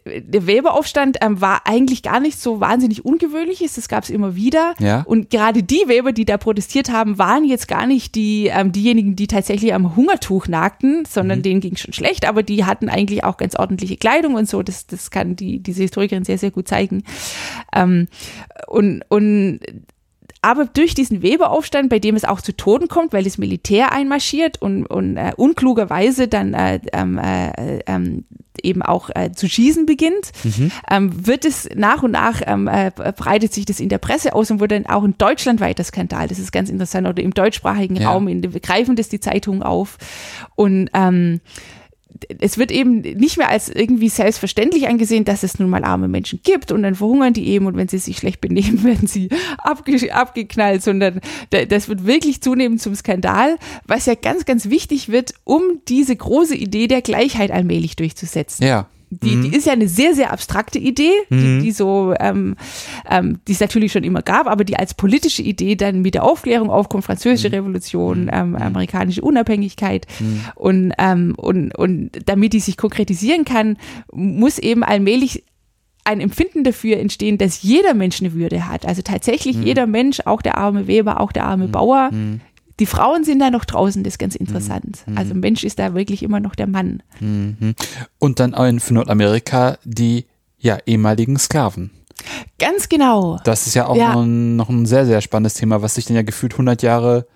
der 0.04 0.46
Weberaufstand 0.46 1.18
ähm, 1.20 1.40
war 1.40 1.62
eigentlich 1.66 2.02
gar 2.02 2.20
nicht 2.20 2.38
so 2.38 2.60
wahnsinnig 2.60 3.04
ungewöhnliches, 3.04 3.74
das 3.74 3.88
gab 3.88 4.04
es 4.04 4.10
immer 4.10 4.34
wieder. 4.34 4.74
Ja. 4.78 5.02
Und 5.02 5.30
gerade 5.30 5.62
die 5.62 5.84
Weber, 5.86 6.12
die 6.12 6.24
da 6.24 6.38
protestiert 6.38 6.90
haben, 6.90 7.18
waren 7.18 7.44
jetzt 7.44 7.68
gar 7.68 7.86
nicht 7.86 8.14
die, 8.14 8.46
ähm, 8.46 8.72
diejenigen, 8.72 9.14
die 9.14 9.26
tatsächlich 9.26 9.74
am 9.74 9.94
Hungertuch 9.94 10.48
nagten, 10.48 11.04
sondern 11.06 11.38
mhm. 11.40 11.42
denen 11.42 11.60
ging 11.60 11.76
schon 11.76 11.92
schlecht, 11.92 12.26
aber 12.26 12.42
die 12.42 12.64
hatten 12.64 12.88
eigentlich 12.88 13.24
auch 13.24 13.36
ganz 13.36 13.56
ordentliche 13.56 13.96
Kleidung 13.96 14.34
und 14.34 14.48
so. 14.48 14.62
Das, 14.62 14.86
das 14.86 15.10
kann 15.10 15.36
die, 15.36 15.60
diese 15.60 15.82
Historikerin 15.82 16.24
sehr, 16.24 16.38
sehr 16.38 16.50
gut 16.50 16.68
zeigen. 16.68 17.04
Ähm, 17.74 18.08
und, 18.66 19.02
und 19.08 19.60
aber 20.44 20.66
durch 20.66 20.92
diesen 20.94 21.22
Weberaufstand, 21.22 21.88
bei 21.88 21.98
dem 21.98 22.16
es 22.16 22.24
auch 22.26 22.42
zu 22.42 22.54
Toten 22.54 22.88
kommt, 22.88 23.14
weil 23.14 23.24
das 23.24 23.38
Militär 23.38 23.92
einmarschiert 23.92 24.60
und, 24.60 24.84
und 24.84 25.16
äh, 25.16 25.32
unklugerweise 25.36 26.28
dann 26.28 26.52
äh, 26.52 26.80
ähm, 26.92 27.16
äh, 27.16 27.78
ähm, 27.86 28.24
eben 28.62 28.82
auch 28.82 29.08
äh, 29.14 29.32
zu 29.32 29.48
schießen 29.48 29.86
beginnt, 29.86 30.32
mhm. 30.44 30.70
ähm, 30.90 31.26
wird 31.26 31.46
es 31.46 31.68
nach 31.74 32.02
und 32.02 32.10
nach 32.10 32.42
ähm, 32.46 32.68
äh, 32.68 32.90
breitet 32.94 33.54
sich 33.54 33.64
das 33.64 33.80
in 33.80 33.88
der 33.88 33.96
Presse 33.96 34.34
aus 34.34 34.50
und 34.50 34.60
wurde 34.60 34.80
dann 34.80 34.86
auch 34.86 35.04
in 35.04 35.16
Deutschland 35.16 35.60
weiter 35.60 35.82
Skandal. 35.82 36.28
Das 36.28 36.38
ist 36.38 36.52
ganz 36.52 36.68
interessant. 36.68 37.08
Oder 37.08 37.22
im 37.22 37.32
deutschsprachigen 37.32 37.96
ja. 37.96 38.10
Raum 38.10 38.28
in, 38.28 38.42
greifen 38.60 38.96
das 38.96 39.08
die 39.08 39.20
Zeitungen 39.20 39.62
auf 39.62 39.96
und 40.56 40.90
ähm, 40.92 41.40
es 42.38 42.58
wird 42.58 42.70
eben 42.70 43.00
nicht 43.00 43.38
mehr 43.38 43.48
als 43.48 43.68
irgendwie 43.68 44.08
selbstverständlich 44.08 44.88
angesehen, 44.88 45.24
dass 45.24 45.42
es 45.42 45.58
nun 45.58 45.70
mal 45.70 45.84
arme 45.84 46.08
Menschen 46.08 46.40
gibt 46.42 46.72
und 46.72 46.82
dann 46.82 46.94
verhungern 46.94 47.32
die 47.32 47.48
eben 47.48 47.66
und 47.66 47.76
wenn 47.76 47.88
sie 47.88 47.98
sich 47.98 48.18
schlecht 48.18 48.40
benehmen, 48.40 48.84
werden 48.84 49.06
sie 49.06 49.28
abge 49.58 50.14
abgeknallt, 50.14 50.82
sondern 50.82 51.20
das 51.50 51.88
wird 51.88 52.06
wirklich 52.06 52.40
zunehmend 52.40 52.80
zum 52.80 52.94
Skandal, 52.94 53.56
was 53.86 54.06
ja 54.06 54.14
ganz, 54.14 54.44
ganz 54.44 54.70
wichtig 54.70 55.08
wird, 55.08 55.34
um 55.44 55.62
diese 55.88 56.14
große 56.14 56.56
Idee 56.56 56.86
der 56.86 57.02
Gleichheit 57.02 57.50
allmählich 57.50 57.96
durchzusetzen. 57.96 58.64
Ja. 58.64 58.88
Die, 59.22 59.36
mhm. 59.36 59.42
die 59.42 59.56
ist 59.56 59.66
ja 59.66 59.72
eine 59.72 59.88
sehr, 59.88 60.14
sehr 60.14 60.32
abstrakte 60.32 60.78
Idee, 60.78 61.12
mhm. 61.28 61.38
die, 61.38 61.64
die 61.66 61.72
so, 61.72 62.14
ähm, 62.18 62.56
ähm, 63.10 63.38
die 63.46 63.52
es 63.52 63.60
natürlich 63.60 63.92
schon 63.92 64.04
immer 64.04 64.22
gab, 64.22 64.46
aber 64.46 64.64
die 64.64 64.76
als 64.76 64.94
politische 64.94 65.42
Idee 65.42 65.76
dann 65.76 66.02
mit 66.02 66.14
der 66.14 66.24
Aufklärung 66.24 66.70
aufkommt, 66.70 67.04
französische 67.04 67.48
mhm. 67.48 67.54
Revolution, 67.54 68.22
mhm. 68.24 68.30
ähm, 68.32 68.50
mhm. 68.50 68.56
amerikanische 68.56 69.22
Unabhängigkeit 69.22 70.06
mhm. 70.20 70.44
und, 70.54 70.92
ähm, 70.98 71.34
und, 71.36 71.76
und 71.76 72.10
damit 72.26 72.52
die 72.52 72.60
sich 72.60 72.76
konkretisieren 72.76 73.44
kann, 73.44 73.76
muss 74.12 74.58
eben 74.58 74.82
allmählich 74.82 75.44
ein 76.04 76.20
Empfinden 76.20 76.64
dafür 76.64 76.98
entstehen, 76.98 77.38
dass 77.38 77.62
jeder 77.62 77.94
Mensch 77.94 78.20
eine 78.20 78.34
Würde 78.34 78.68
hat. 78.68 78.86
Also 78.86 79.00
tatsächlich 79.02 79.56
jeder 79.56 79.86
Mensch, 79.86 80.20
auch 80.26 80.42
der 80.42 80.58
arme 80.58 80.86
Weber, 80.86 81.18
auch 81.20 81.32
der 81.32 81.46
arme 81.46 81.66
Bauer, 81.66 82.10
die 82.80 82.86
Frauen 82.86 83.24
sind 83.24 83.38
da 83.38 83.50
noch 83.50 83.64
draußen, 83.64 84.02
das 84.02 84.14
ist 84.14 84.18
ganz 84.18 84.34
interessant. 84.34 85.04
Mhm. 85.06 85.18
Also 85.18 85.34
Mensch 85.34 85.64
ist 85.64 85.78
da 85.78 85.94
wirklich 85.94 86.22
immer 86.22 86.40
noch 86.40 86.54
der 86.54 86.66
Mann. 86.66 87.02
Mhm. 87.20 87.74
Und 88.18 88.40
dann 88.40 88.54
auch 88.54 88.64
in 88.64 88.80
Nordamerika 88.90 89.78
die 89.84 90.26
ja, 90.58 90.78
ehemaligen 90.86 91.38
Sklaven. 91.38 91.90
Ganz 92.58 92.88
genau. 92.88 93.38
Das 93.44 93.66
ist 93.66 93.74
ja 93.74 93.86
auch 93.86 93.96
ja. 93.96 94.14
Noch, 94.14 94.22
ein, 94.22 94.56
noch 94.56 94.68
ein 94.68 94.86
sehr, 94.86 95.04
sehr 95.06 95.20
spannendes 95.20 95.54
Thema, 95.54 95.82
was 95.82 95.94
sich 95.94 96.06
dann 96.06 96.16
ja 96.16 96.22
gefühlt 96.22 96.54
100 96.54 96.82
Jahre 96.82 97.26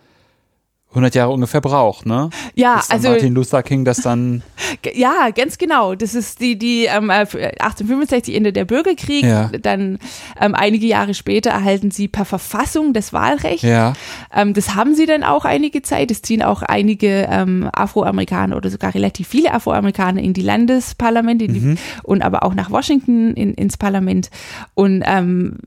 100 0.91 1.15
Jahre 1.15 1.33
ungefähr 1.33 1.61
braucht, 1.61 2.07
ne? 2.07 2.31
Ja, 2.55 2.83
also 2.89 3.11
Martin 3.11 3.35
Luther 3.35 3.63
King 3.63 3.85
das 3.85 3.99
dann. 3.99 4.43
Ja, 4.95 5.31
ganz 5.31 5.59
genau. 5.59 5.95
Das 5.95 6.15
ist 6.15 6.41
die 6.41 6.59
die 6.59 6.85
ähm, 6.85 7.11
1865 7.11 8.35
Ende 8.35 8.53
der 8.53 8.65
Bürgerkrieg. 8.65 9.25
Ja. 9.25 9.51
Dann 9.63 9.99
ähm, 10.41 10.55
einige 10.55 10.87
Jahre 10.87 11.15
später 11.15 11.51
erhalten 11.51 11.91
sie 11.91 12.09
per 12.09 12.25
Verfassung 12.25 12.93
das 12.93 13.13
Wahlrecht. 13.13 13.63
Ja. 13.63 13.95
Ähm, 14.35 14.55
das 14.55 14.75
haben 14.75 14.95
sie 14.95 15.07
dann 15.07 15.23
auch 15.23 15.45
einige 15.45 15.83
Zeit. 15.83 16.11
Es 16.11 16.23
ziehen 16.23 16.43
auch 16.43 16.63
einige 16.63 17.29
ähm, 17.31 17.69
Afroamerikaner 17.73 18.57
oder 18.57 18.71
sogar 18.71 18.95
relativ 18.95 19.29
viele 19.29 19.53
Afroamerikaner 19.53 20.23
in 20.23 20.33
die 20.33 20.43
Landesparlamente 20.43 21.45
in 21.45 21.55
die, 21.55 21.61
mhm. 21.61 21.79
und 22.03 22.23
aber 22.23 22.43
auch 22.43 22.55
nach 22.55 22.71
Washington 22.71 23.35
in, 23.35 23.55
ins 23.55 23.77
Parlament. 23.77 24.31
Und 24.75 25.03
ähm, 25.07 25.59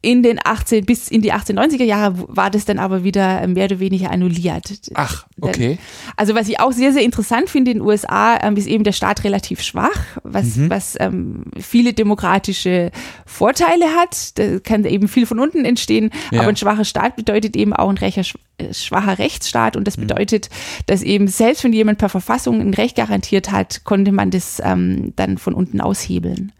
in 0.00 0.22
den 0.22 0.38
18 0.42 0.84
bis 0.84 1.08
in 1.08 1.22
die 1.22 1.32
1890er 1.32 1.82
Jahre 1.82 2.14
war 2.28 2.50
das 2.50 2.64
dann 2.64 2.78
aber 2.78 3.02
wieder 3.02 3.44
mehr 3.48 3.64
oder 3.64 3.80
weniger 3.80 4.10
annulliert. 4.12 4.72
Ach, 4.94 5.26
okay. 5.40 5.78
Also 6.16 6.36
was 6.36 6.48
ich 6.48 6.60
auch 6.60 6.70
sehr 6.70 6.92
sehr 6.92 7.02
interessant 7.02 7.50
finde 7.50 7.72
in 7.72 7.78
den 7.78 7.86
USA 7.86 8.38
ähm, 8.40 8.56
ist 8.56 8.68
eben 8.68 8.84
der 8.84 8.92
Staat 8.92 9.24
relativ 9.24 9.60
schwach, 9.60 9.98
was 10.22 10.54
mhm. 10.54 10.70
was 10.70 10.96
ähm, 11.00 11.46
viele 11.58 11.94
demokratische 11.94 12.92
Vorteile 13.26 13.86
hat. 13.96 14.38
Da 14.38 14.60
kann 14.60 14.84
eben 14.84 15.08
viel 15.08 15.26
von 15.26 15.40
unten 15.40 15.64
entstehen, 15.64 16.10
ja. 16.30 16.40
aber 16.40 16.50
ein 16.50 16.56
schwacher 16.56 16.84
Staat 16.84 17.16
bedeutet 17.16 17.56
eben 17.56 17.72
auch 17.72 17.88
ein 17.88 17.98
recher, 17.98 18.22
äh, 18.58 18.72
schwacher 18.72 19.18
Rechtsstaat 19.18 19.76
und 19.76 19.84
das 19.84 19.96
mhm. 19.96 20.02
bedeutet, 20.02 20.48
dass 20.86 21.02
eben 21.02 21.26
selbst 21.26 21.64
wenn 21.64 21.72
jemand 21.72 21.98
per 21.98 22.08
Verfassung 22.08 22.60
ein 22.60 22.74
Recht 22.74 22.96
garantiert 22.96 23.50
hat, 23.50 23.82
konnte 23.82 24.12
man 24.12 24.30
das 24.30 24.62
ähm, 24.64 25.12
dann 25.16 25.38
von 25.38 25.54
unten 25.54 25.80
aushebeln. 25.80 26.52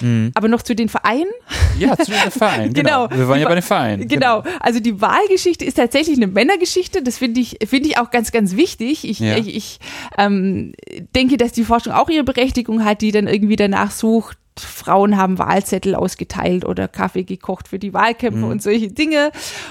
Mhm. 0.00 0.30
Aber 0.34 0.48
noch 0.48 0.62
zu 0.62 0.74
den 0.74 0.88
Vereinen. 0.88 1.30
Ja, 1.78 1.96
zu 1.96 2.10
den 2.10 2.30
Vereinen. 2.30 2.72
genau. 2.74 3.08
genau. 3.08 3.18
Wir 3.18 3.28
waren 3.28 3.40
ja 3.40 3.48
bei 3.48 3.54
den 3.54 3.62
Vereinen. 3.62 4.08
Genau. 4.16 4.42
genau. 4.42 4.56
Also 4.60 4.80
die 4.80 5.00
Wahlgeschichte 5.00 5.64
ist 5.64 5.74
tatsächlich 5.74 6.16
eine 6.16 6.26
Männergeschichte. 6.26 7.02
Das 7.02 7.18
finde 7.18 7.40
ich, 7.40 7.58
finde 7.66 7.88
ich 7.88 7.98
auch 7.98 8.10
ganz, 8.10 8.32
ganz 8.32 8.56
wichtig. 8.56 9.08
Ich, 9.08 9.20
ja. 9.20 9.36
ich, 9.36 9.54
ich 9.54 9.78
ähm, 10.16 10.72
denke, 11.14 11.36
dass 11.36 11.52
die 11.52 11.64
Forschung 11.64 11.92
auch 11.92 12.08
ihre 12.08 12.24
Berechtigung 12.24 12.84
hat, 12.84 13.02
die 13.02 13.12
dann 13.12 13.26
irgendwie 13.26 13.56
danach 13.56 13.90
sucht, 13.90 14.38
Frauen 14.60 15.16
haben 15.16 15.38
Wahlzettel 15.38 15.94
ausgeteilt 15.94 16.64
oder 16.64 16.88
Kaffee 16.88 17.24
gekocht 17.24 17.68
für 17.68 17.78
die 17.78 17.92
Wahlkämpfer 17.92 18.46
mhm. 18.46 18.52
und 18.52 18.62
solche 18.62 18.88
Dinge. 18.88 19.30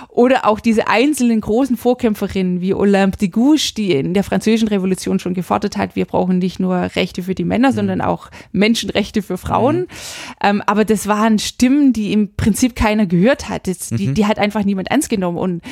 Oder 0.09 0.45
auch 0.45 0.59
diese 0.59 0.87
einzelnen 0.87 1.41
großen 1.41 1.77
Vorkämpferinnen 1.77 2.61
wie 2.61 2.73
Olympe 2.73 3.17
de 3.17 3.29
Gouges, 3.29 3.73
die 3.73 3.91
in 3.93 4.13
der 4.13 4.23
französischen 4.23 4.67
Revolution 4.67 5.19
schon 5.19 5.33
gefordert 5.33 5.77
hat, 5.77 5.95
wir 5.95 6.05
brauchen 6.05 6.39
nicht 6.39 6.59
nur 6.59 6.75
Rechte 6.95 7.23
für 7.23 7.35
die 7.35 7.43
Männer, 7.43 7.71
mhm. 7.71 7.75
sondern 7.75 8.01
auch 8.01 8.29
Menschenrechte 8.51 9.21
für 9.21 9.37
Frauen. 9.37 9.79
Mhm. 9.79 9.87
Ähm, 10.43 10.63
aber 10.65 10.85
das 10.85 11.07
waren 11.07 11.39
Stimmen, 11.39 11.93
die 11.93 12.13
im 12.13 12.35
Prinzip 12.35 12.75
keiner 12.75 13.05
gehört 13.05 13.49
hat. 13.49 13.67
Das, 13.67 13.89
die, 13.89 14.09
mhm. 14.09 14.13
die 14.13 14.25
hat 14.25 14.37
einfach 14.37 14.63
niemand 14.63 14.91
ernst 14.91 15.09
genommen. 15.09 15.37
Und 15.37 15.63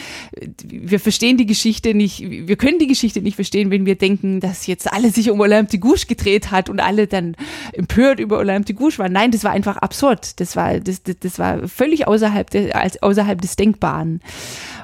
wir 0.65 0.99
verstehen 0.99 1.37
die 1.37 1.45
Geschichte 1.45 1.93
nicht, 1.93 2.21
wir 2.21 2.55
können 2.55 2.79
die 2.79 2.87
Geschichte 2.87 3.21
nicht 3.21 3.35
verstehen, 3.35 3.69
wenn 3.69 3.85
wir 3.85 3.95
denken, 3.95 4.39
dass 4.39 4.67
jetzt 4.67 4.91
alle 4.91 5.11
sich 5.11 5.29
um 5.29 5.39
Olympe 5.39 5.71
de 5.71 5.79
Gouges 5.79 6.07
gedreht 6.07 6.51
hat 6.51 6.69
und 6.69 6.79
alle 6.79 7.07
dann 7.07 7.35
empört 7.73 8.19
über 8.19 8.39
Olympe 8.39 8.65
de 8.65 8.75
Gouges 8.75 8.99
war. 9.03 9.09
Nein, 9.09 9.31
das 9.31 9.43
war 9.43 9.51
einfach 9.51 9.77
absurd. 9.77 10.39
Das 10.39 10.55
war, 10.55 10.79
das, 10.79 11.03
das, 11.03 11.19
das 11.19 11.37
war 11.37 11.67
völlig 11.67 12.07
außerhalb, 12.07 12.49
de, 12.49 12.71
als, 12.71 13.01
außerhalb 13.03 13.39
des 13.39 13.55
Denkbaren. 13.55 14.21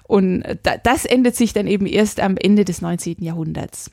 Und 0.03 0.43
da, 0.63 0.77
das 0.77 1.05
endet 1.05 1.35
sich 1.35 1.53
dann 1.53 1.67
eben 1.67 1.85
erst 1.85 2.19
am 2.19 2.37
Ende 2.37 2.65
des 2.65 2.81
19. 2.81 3.17
Jahrhunderts. 3.19 3.91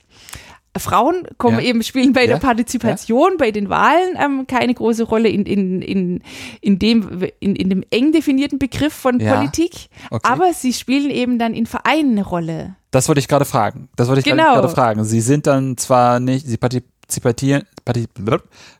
Frauen 0.78 1.26
kommen 1.38 1.58
ja. 1.58 1.64
eben, 1.64 1.82
spielen 1.82 2.12
bei 2.12 2.22
ja. 2.22 2.26
der 2.28 2.36
Partizipation, 2.36 3.32
ja. 3.32 3.36
bei 3.38 3.50
den 3.50 3.68
Wahlen 3.68 4.16
ähm, 4.18 4.46
keine 4.46 4.74
große 4.74 5.04
Rolle 5.04 5.28
in, 5.28 5.44
in, 5.44 5.82
in, 5.82 6.22
in, 6.60 6.78
dem, 6.78 7.24
in, 7.40 7.56
in 7.56 7.70
dem 7.70 7.84
eng 7.90 8.12
definierten 8.12 8.58
Begriff 8.58 8.92
von 8.92 9.18
Politik, 9.18 9.88
okay. 10.10 10.28
aber 10.30 10.52
sie 10.52 10.72
spielen 10.72 11.10
eben 11.10 11.38
dann 11.38 11.54
in 11.54 11.66
Vereinen 11.66 12.12
eine 12.12 12.26
Rolle. 12.26 12.76
Das 12.96 13.08
wollte 13.08 13.18
ich 13.18 13.28
gerade 13.28 13.44
fragen. 13.44 13.90
Das 13.94 14.08
wollte 14.08 14.20
ich 14.20 14.24
genau. 14.24 14.54
gerade 14.54 14.70
fragen. 14.70 15.04
Sie 15.04 15.20
sind 15.20 15.46
dann 15.46 15.76
zwar 15.76 16.18
nicht, 16.18 16.46
sie 16.46 16.56
partizipieren, 16.56 17.64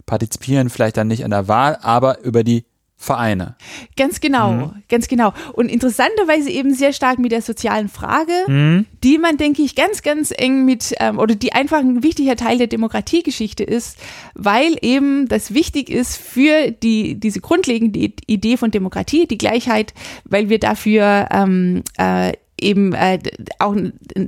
partizipieren 0.06 0.70
vielleicht 0.70 0.96
dann 0.96 1.06
nicht 1.06 1.22
an 1.22 1.32
der 1.32 1.48
Wahl, 1.48 1.76
aber 1.82 2.24
über 2.24 2.42
die 2.42 2.64
Vereine. 2.96 3.56
Ganz 3.98 4.20
genau, 4.20 4.52
mhm. 4.52 4.82
ganz 4.88 5.06
genau. 5.08 5.34
Und 5.52 5.68
interessanterweise 5.68 6.48
eben 6.48 6.72
sehr 6.72 6.94
stark 6.94 7.18
mit 7.18 7.30
der 7.30 7.42
sozialen 7.42 7.90
Frage, 7.90 8.32
mhm. 8.46 8.86
die 9.04 9.18
man, 9.18 9.36
denke 9.36 9.60
ich, 9.60 9.74
ganz, 9.74 10.00
ganz 10.02 10.32
eng 10.34 10.64
mit, 10.64 10.94
ähm, 10.98 11.18
oder 11.18 11.34
die 11.34 11.52
einfach 11.52 11.80
ein 11.80 12.02
wichtiger 12.02 12.36
Teil 12.36 12.56
der 12.56 12.68
Demokratiegeschichte 12.68 13.64
ist, 13.64 13.98
weil 14.32 14.78
eben 14.80 15.28
das 15.28 15.52
wichtig 15.52 15.90
ist 15.90 16.16
für 16.16 16.70
die, 16.70 17.20
diese 17.20 17.40
grundlegende 17.40 18.12
Idee 18.26 18.56
von 18.56 18.70
Demokratie, 18.70 19.26
die 19.26 19.36
Gleichheit, 19.36 19.92
weil 20.24 20.48
wir 20.48 20.58
dafür 20.58 21.28
ähm, 21.30 21.82
äh, 21.98 22.32
eben 22.60 22.92
äh, 22.92 23.18
auch, 23.58 23.76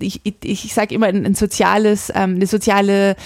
ich, 0.00 0.20
ich 0.42 0.74
sage 0.74 0.94
immer, 0.94 1.06
ein, 1.06 1.24
ein 1.24 1.34
soziales, 1.34 2.10
ähm, 2.14 2.36
eine 2.36 2.46
soziale 2.46 3.16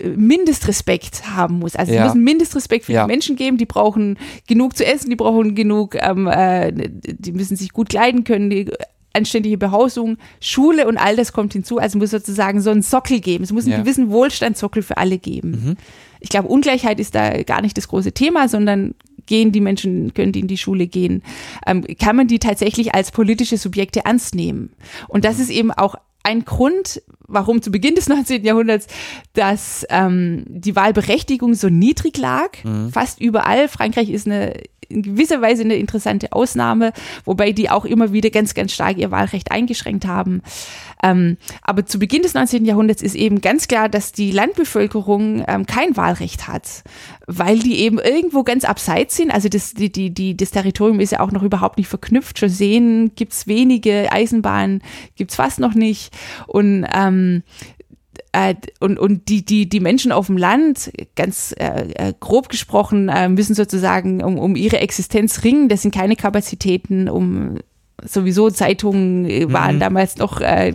Mindestrespekt 0.00 1.28
haben 1.34 1.58
muss. 1.58 1.74
Also 1.74 1.92
ja. 1.92 2.02
es 2.02 2.14
müssen 2.14 2.24
Mindestrespekt 2.24 2.84
für 2.84 2.92
ja. 2.92 3.04
die 3.04 3.08
Menschen 3.08 3.36
geben, 3.36 3.56
die 3.56 3.66
brauchen 3.66 4.18
genug 4.46 4.76
zu 4.76 4.86
essen, 4.86 5.10
die 5.10 5.16
brauchen 5.16 5.54
genug, 5.54 5.96
ähm, 5.96 6.28
äh, 6.28 6.72
die 6.72 7.32
müssen 7.32 7.56
sich 7.56 7.72
gut 7.72 7.88
kleiden 7.88 8.24
können, 8.24 8.48
die 8.48 8.70
anständige 9.12 9.58
Behausung, 9.58 10.16
Schule 10.40 10.86
und 10.86 10.98
all 10.98 11.16
das 11.16 11.32
kommt 11.32 11.52
hinzu. 11.52 11.78
Also 11.78 11.98
muss 11.98 12.10
sozusagen 12.10 12.60
so 12.60 12.70
einen 12.70 12.82
Sockel 12.82 13.20
geben. 13.20 13.42
Es 13.42 13.52
muss 13.52 13.64
einen 13.64 13.72
ja. 13.72 13.80
gewissen 13.80 14.10
Wohlstandssockel 14.10 14.82
für 14.82 14.98
alle 14.98 15.18
geben. 15.18 15.50
Mhm. 15.50 15.76
Ich 16.20 16.28
glaube, 16.28 16.48
Ungleichheit 16.48 17.00
ist 17.00 17.14
da 17.14 17.42
gar 17.42 17.62
nicht 17.62 17.76
das 17.76 17.88
große 17.88 18.12
Thema, 18.12 18.48
sondern 18.48 18.94
gehen 19.26 19.52
die 19.52 19.60
Menschen, 19.60 20.14
können 20.14 20.32
die 20.32 20.40
in 20.40 20.48
die 20.48 20.56
Schule 20.56 20.86
gehen, 20.86 21.22
ähm, 21.66 21.84
kann 21.98 22.16
man 22.16 22.26
die 22.26 22.38
tatsächlich 22.38 22.94
als 22.94 23.12
politische 23.12 23.58
Subjekte 23.58 24.04
ernst 24.04 24.34
nehmen. 24.34 24.72
Und 25.06 25.24
das 25.24 25.38
ist 25.38 25.50
eben 25.50 25.70
auch 25.70 25.94
ein 26.24 26.44
Grund, 26.44 27.02
warum 27.26 27.62
zu 27.62 27.70
Beginn 27.70 27.94
des 27.94 28.08
19. 28.08 28.44
Jahrhunderts, 28.44 28.86
dass 29.34 29.86
ähm, 29.90 30.44
die 30.48 30.74
Wahlberechtigung 30.74 31.54
so 31.54 31.68
niedrig 31.68 32.16
lag, 32.18 32.64
mhm. 32.64 32.90
fast 32.90 33.20
überall. 33.20 33.68
Frankreich 33.68 34.10
ist 34.10 34.26
eine 34.26 34.54
in 34.88 35.02
gewisser 35.02 35.42
Weise 35.42 35.62
eine 35.62 35.76
interessante 35.76 36.32
Ausnahme, 36.32 36.92
wobei 37.24 37.52
die 37.52 37.70
auch 37.70 37.84
immer 37.84 38.12
wieder 38.12 38.30
ganz, 38.30 38.54
ganz 38.54 38.72
stark 38.72 38.98
ihr 38.98 39.10
Wahlrecht 39.10 39.50
eingeschränkt 39.50 40.06
haben. 40.06 40.42
Ähm, 41.02 41.36
aber 41.62 41.86
zu 41.86 41.98
Beginn 41.98 42.22
des 42.22 42.34
19. 42.34 42.64
Jahrhunderts 42.64 43.02
ist 43.02 43.14
eben 43.14 43.40
ganz 43.40 43.68
klar, 43.68 43.88
dass 43.88 44.12
die 44.12 44.30
Landbevölkerung 44.30 45.44
ähm, 45.46 45.66
kein 45.66 45.96
Wahlrecht 45.96 46.48
hat, 46.48 46.82
weil 47.26 47.58
die 47.58 47.80
eben 47.80 47.98
irgendwo 47.98 48.42
ganz 48.42 48.64
abseits 48.64 49.16
sind. 49.16 49.30
Also 49.30 49.48
das, 49.48 49.74
die, 49.74 49.92
die, 49.92 50.10
die, 50.10 50.36
das 50.36 50.50
Territorium 50.50 51.00
ist 51.00 51.12
ja 51.12 51.20
auch 51.20 51.30
noch 51.30 51.42
überhaupt 51.42 51.78
nicht 51.78 51.88
verknüpft. 51.88 52.38
Schon 52.38 52.48
sehen 52.48 53.12
gibt's 53.14 53.46
wenige, 53.46 54.10
Eisenbahnen 54.10 54.82
gibt's 55.16 55.36
fast 55.36 55.60
noch 55.60 55.74
nicht. 55.74 56.16
Und 56.46 56.86
ähm, 56.94 57.42
äh, 58.32 58.54
und, 58.80 58.98
und 58.98 59.28
die, 59.28 59.44
die, 59.44 59.68
die 59.68 59.80
Menschen 59.80 60.12
auf 60.12 60.26
dem 60.26 60.36
Land, 60.36 60.90
ganz 61.16 61.54
äh, 61.58 61.90
äh, 61.94 62.14
grob 62.18 62.48
gesprochen, 62.48 63.08
äh, 63.08 63.28
müssen 63.28 63.54
sozusagen 63.54 64.22
um, 64.22 64.38
um 64.38 64.56
ihre 64.56 64.78
Existenz 64.78 65.44
ringen. 65.44 65.68
Das 65.68 65.82
sind 65.82 65.94
keine 65.94 66.16
Kapazitäten, 66.16 67.08
um 67.08 67.58
sowieso 68.04 68.50
Zeitungen 68.50 69.28
äh, 69.28 69.52
waren 69.52 69.76
mhm. 69.76 69.80
damals 69.80 70.16
noch, 70.18 70.40
äh, 70.40 70.72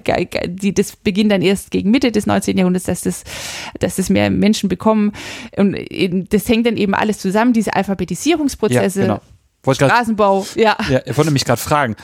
die, 0.48 0.74
das 0.74 0.96
beginnt 0.96 1.32
dann 1.32 1.42
erst 1.42 1.72
gegen 1.72 1.92
Mitte 1.92 2.12
des 2.12 2.26
19. 2.26 2.58
Jahrhunderts, 2.58 2.86
dass 2.86 3.02
das, 3.02 3.24
dass 3.80 3.96
das 3.96 4.10
mehr 4.10 4.30
Menschen 4.30 4.70
bekommen. 4.70 5.14
Und 5.56 5.78
das 6.30 6.50
hängt 6.50 6.66
dann 6.66 6.78
eben 6.78 6.94
alles 6.94 7.20
zusammen, 7.20 7.54
diese 7.54 7.74
Alphabetisierungsprozesse. 7.76 9.02
Ja, 9.02 9.06
genau. 9.66 9.74
Straßenbau, 9.74 10.46
ja. 10.56 10.76
ja. 10.90 11.02
Ich 11.06 11.18
wollte 11.18 11.32
mich 11.32 11.46
gerade 11.46 11.62
fragen, 11.62 11.96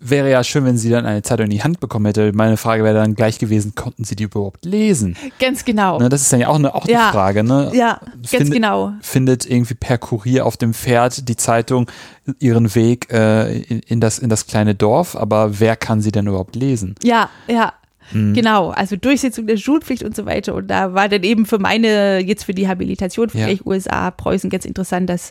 wäre 0.00 0.30
ja 0.30 0.42
schön, 0.42 0.64
wenn 0.64 0.78
sie 0.78 0.90
dann 0.90 1.06
eine 1.06 1.22
Zeitung 1.22 1.44
in 1.44 1.50
die 1.50 1.62
Hand 1.62 1.78
bekommen 1.78 2.06
hätte. 2.06 2.32
Meine 2.32 2.56
Frage 2.56 2.82
wäre 2.82 2.94
dann 2.94 3.14
gleich 3.14 3.38
gewesen, 3.38 3.74
konnten 3.74 4.04
sie 4.04 4.16
die 4.16 4.24
überhaupt 4.24 4.64
lesen? 4.64 5.16
Ganz 5.38 5.64
genau. 5.64 5.98
Ne, 5.98 6.08
das 6.08 6.22
ist 6.22 6.32
dann 6.32 6.40
ja 6.40 6.48
auch 6.48 6.56
eine, 6.56 6.74
auch 6.74 6.88
ja. 6.88 7.12
Frage. 7.12 7.44
Ne? 7.44 7.70
Ja, 7.74 8.00
ganz 8.00 8.30
findet, 8.30 8.52
genau. 8.54 8.92
Findet 9.02 9.46
irgendwie 9.46 9.74
per 9.74 9.98
Kurier 9.98 10.46
auf 10.46 10.56
dem 10.56 10.74
Pferd 10.74 11.28
die 11.28 11.36
Zeitung 11.36 11.90
ihren 12.38 12.74
Weg 12.74 13.12
äh, 13.12 13.58
in, 13.58 13.80
in, 13.80 14.00
das, 14.00 14.18
in 14.18 14.30
das 14.30 14.46
kleine 14.46 14.74
Dorf, 14.74 15.16
aber 15.16 15.60
wer 15.60 15.76
kann 15.76 16.00
sie 16.00 16.12
denn 16.12 16.26
überhaupt 16.26 16.56
lesen? 16.56 16.94
Ja, 17.02 17.28
ja. 17.46 17.74
Mhm. 18.12 18.34
Genau, 18.34 18.70
also 18.70 18.96
Durchsetzung 18.96 19.46
der 19.46 19.56
Schulpflicht 19.56 20.02
und 20.02 20.16
so 20.16 20.26
weiter. 20.26 20.54
Und 20.54 20.68
da 20.68 20.94
war 20.94 21.08
dann 21.08 21.22
eben 21.22 21.46
für 21.46 21.58
meine, 21.58 22.18
jetzt 22.20 22.44
für 22.44 22.54
die 22.54 22.68
Habilitation, 22.68 23.30
für 23.30 23.38
ja. 23.38 23.54
USA, 23.64 24.10
Preußen 24.10 24.50
ganz 24.50 24.64
interessant, 24.64 25.08
dass, 25.08 25.30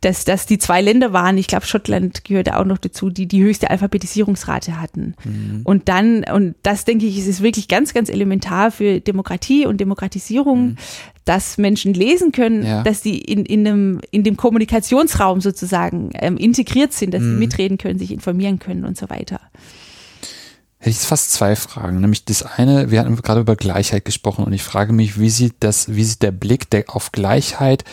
dass, 0.00 0.24
dass 0.24 0.46
die 0.46 0.58
zwei 0.58 0.80
Länder 0.80 1.12
waren, 1.12 1.38
ich 1.38 1.46
glaube 1.46 1.66
Schottland 1.66 2.24
gehörte 2.24 2.58
auch 2.58 2.64
noch 2.64 2.78
dazu, 2.78 3.10
die 3.10 3.26
die 3.26 3.42
höchste 3.42 3.70
Alphabetisierungsrate 3.70 4.80
hatten. 4.80 5.14
Mhm. 5.24 5.60
Und 5.64 5.88
dann, 5.88 6.24
und 6.24 6.54
das 6.62 6.84
denke 6.84 7.06
ich, 7.06 7.18
ist 7.18 7.28
es 7.28 7.42
wirklich 7.42 7.68
ganz, 7.68 7.94
ganz 7.94 8.08
elementar 8.08 8.70
für 8.70 9.00
Demokratie 9.00 9.66
und 9.66 9.80
Demokratisierung, 9.80 10.68
mhm. 10.68 10.76
dass 11.24 11.58
Menschen 11.58 11.94
lesen 11.94 12.32
können, 12.32 12.64
ja. 12.64 12.82
dass 12.82 13.02
die 13.02 13.18
in, 13.18 13.44
in, 13.44 13.66
einem, 13.66 14.00
in 14.10 14.24
dem 14.24 14.36
Kommunikationsraum 14.36 15.40
sozusagen 15.40 16.10
ähm, 16.14 16.36
integriert 16.36 16.92
sind, 16.92 17.14
dass 17.14 17.22
sie 17.22 17.28
mhm. 17.28 17.38
mitreden 17.38 17.78
können, 17.78 17.98
sich 17.98 18.12
informieren 18.12 18.58
können 18.58 18.84
und 18.84 18.96
so 18.96 19.10
weiter 19.10 19.40
hätte 20.84 20.90
ich 20.90 20.98
fast 20.98 21.32
zwei 21.32 21.56
Fragen. 21.56 22.00
Nämlich 22.00 22.26
das 22.26 22.42
eine, 22.42 22.90
wir 22.90 23.00
hatten 23.00 23.16
gerade 23.16 23.40
über 23.40 23.56
Gleichheit 23.56 24.04
gesprochen 24.04 24.44
und 24.44 24.52
ich 24.52 24.62
frage 24.62 24.92
mich, 24.92 25.18
wie 25.18 25.30
sieht 25.30 25.54
das, 25.60 25.94
wie 25.94 26.04
sieht 26.04 26.22
der 26.22 26.30
Blick 26.30 26.68
der, 26.68 26.84
auf 26.88 27.10
Gleichheit 27.10 27.84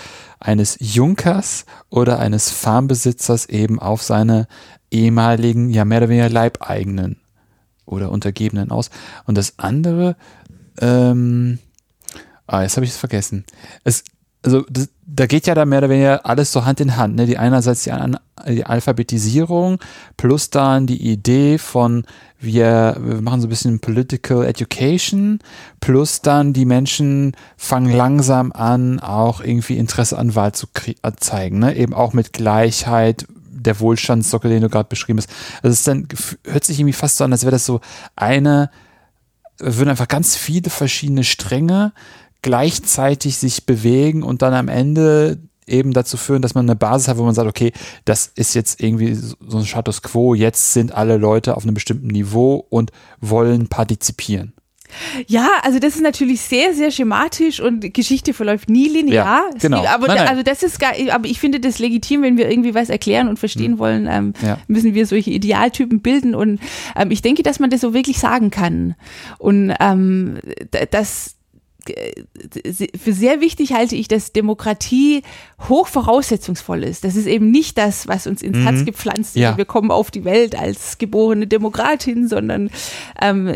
eines 0.41 0.75
Junkers 0.81 1.65
oder 1.89 2.19
eines 2.19 2.51
Farmbesitzers 2.51 3.45
eben 3.45 3.79
auf 3.79 4.03
seine 4.03 4.45
ehemaligen, 4.91 5.69
ja 5.69 5.85
mehr 5.85 5.99
oder 5.99 6.09
weniger 6.09 6.27
Leibeigenen 6.27 7.21
oder 7.85 8.11
Untergebenen 8.11 8.71
aus? 8.71 8.89
Und 9.23 9.37
das 9.37 9.53
andere, 9.57 10.17
ähm, 10.81 11.59
ah, 12.45 12.63
jetzt 12.63 12.75
habe 12.75 12.85
ich 12.85 12.91
es 12.91 12.97
vergessen. 12.97 13.45
Es, 13.85 14.03
also 14.43 14.65
das, 14.69 14.89
da 15.05 15.27
geht 15.27 15.45
ja 15.45 15.55
da 15.55 15.65
mehr 15.65 15.79
oder 15.79 15.89
weniger 15.89 16.25
alles 16.25 16.51
so 16.51 16.65
Hand 16.65 16.79
in 16.79 16.97
Hand. 16.97 17.15
Ne? 17.15 17.25
Die 17.25 17.37
einerseits 17.37 17.83
die, 17.83 17.91
die 18.47 18.65
Alphabetisierung 18.65 19.79
plus 20.17 20.49
dann 20.49 20.87
die 20.87 21.11
Idee 21.11 21.57
von 21.57 22.05
wir, 22.39 22.97
wir 22.99 23.21
machen 23.21 23.41
so 23.41 23.47
ein 23.47 23.51
bisschen 23.51 23.79
Political 23.79 24.45
Education 24.45 25.39
plus 25.79 26.21
dann 26.21 26.53
die 26.53 26.65
Menschen 26.65 27.33
fangen 27.55 27.91
langsam 27.91 28.51
an, 28.51 28.99
auch 28.99 29.41
irgendwie 29.41 29.77
Interesse 29.77 30.17
an 30.17 30.33
Wahl 30.33 30.53
zu 30.53 30.67
zeigen. 31.17 31.59
Ne? 31.59 31.75
Eben 31.75 31.93
auch 31.93 32.13
mit 32.13 32.33
Gleichheit, 32.33 33.27
der 33.49 33.79
Wohlstandssockel, 33.79 34.49
den 34.49 34.61
du 34.61 34.69
gerade 34.69 34.89
beschrieben 34.89 35.19
hast. 35.19 35.29
Also 35.61 35.73
es 35.73 35.83
dann, 35.83 36.07
hört 36.45 36.63
sich 36.63 36.79
irgendwie 36.79 36.93
fast 36.93 37.17
so 37.17 37.23
an, 37.23 37.31
als 37.31 37.43
wäre 37.43 37.51
das 37.51 37.65
so 37.65 37.79
eine, 38.15 38.71
würden 39.59 39.89
einfach 39.89 40.07
ganz 40.07 40.35
viele 40.35 40.71
verschiedene 40.71 41.23
Stränge 41.23 41.93
gleichzeitig 42.41 43.37
sich 43.37 43.65
bewegen 43.65 44.23
und 44.23 44.41
dann 44.41 44.53
am 44.53 44.67
Ende 44.67 45.39
eben 45.67 45.93
dazu 45.93 46.17
führen, 46.17 46.41
dass 46.41 46.55
man 46.55 46.65
eine 46.65 46.75
Basis 46.75 47.07
hat, 47.07 47.17
wo 47.17 47.23
man 47.23 47.35
sagt, 47.35 47.47
okay, 47.47 47.71
das 48.05 48.27
ist 48.35 48.55
jetzt 48.55 48.81
irgendwie 48.81 49.13
so 49.13 49.57
ein 49.57 49.65
Status 49.65 50.01
quo, 50.01 50.33
jetzt 50.33 50.73
sind 50.73 50.91
alle 50.91 51.17
Leute 51.17 51.55
auf 51.55 51.63
einem 51.63 51.73
bestimmten 51.73 52.07
Niveau 52.07 52.65
und 52.69 52.91
wollen 53.19 53.67
partizipieren. 53.67 54.53
Ja, 55.27 55.47
also 55.61 55.79
das 55.79 55.95
ist 55.95 56.01
natürlich 56.01 56.41
sehr, 56.41 56.73
sehr 56.73 56.91
schematisch 56.91 57.61
und 57.61 57.93
Geschichte 57.93 58.33
verläuft 58.33 58.69
nie 58.69 58.89
linear. 58.89 59.25
Ja, 59.25 59.59
genau. 59.59 59.85
aber 59.85 60.07
nein, 60.07 60.17
nein. 60.17 60.27
also 60.27 60.43
das 60.43 60.63
ist 60.63 60.79
gar, 60.79 60.91
aber 61.11 61.27
ich 61.27 61.39
finde 61.39 61.61
das 61.61 61.79
legitim, 61.79 62.23
wenn 62.23 62.37
wir 62.37 62.49
irgendwie 62.49 62.75
was 62.75 62.89
erklären 62.89 63.29
und 63.29 63.39
verstehen 63.39 63.73
mhm. 63.73 63.79
wollen, 63.79 64.07
ähm, 64.09 64.33
ja. 64.41 64.57
müssen 64.67 64.93
wir 64.93 65.05
solche 65.05 65.31
Idealtypen 65.31 66.01
bilden 66.01 66.35
und 66.35 66.59
ähm, 66.97 67.11
ich 67.11 67.21
denke, 67.21 67.41
dass 67.43 67.59
man 67.59 67.69
das 67.69 67.79
so 67.81 67.93
wirklich 67.93 68.19
sagen 68.19 68.51
kann 68.51 68.95
und 69.37 69.73
ähm, 69.79 70.39
das 70.91 71.35
für 72.97 73.13
sehr 73.13 73.41
wichtig 73.41 73.73
halte 73.73 73.95
ich, 73.95 74.07
dass 74.07 74.33
Demokratie 74.33 75.23
hoch 75.67 75.87
voraussetzungsvoll 75.87 76.83
ist. 76.83 77.03
Das 77.03 77.15
ist 77.15 77.27
eben 77.27 77.51
nicht 77.51 77.77
das, 77.77 78.07
was 78.07 78.27
uns 78.27 78.41
ins 78.41 78.57
mhm. 78.57 78.63
Herz 78.63 78.85
gepflanzt 78.85 79.35
ist. 79.35 79.41
Ja. 79.41 79.57
Wir 79.57 79.65
kommen 79.65 79.91
auf 79.91 80.11
die 80.11 80.23
Welt 80.23 80.55
als 80.55 80.97
geborene 80.97 81.47
Demokratin, 81.47 82.27
sondern 82.27 82.69
ähm, 83.21 83.53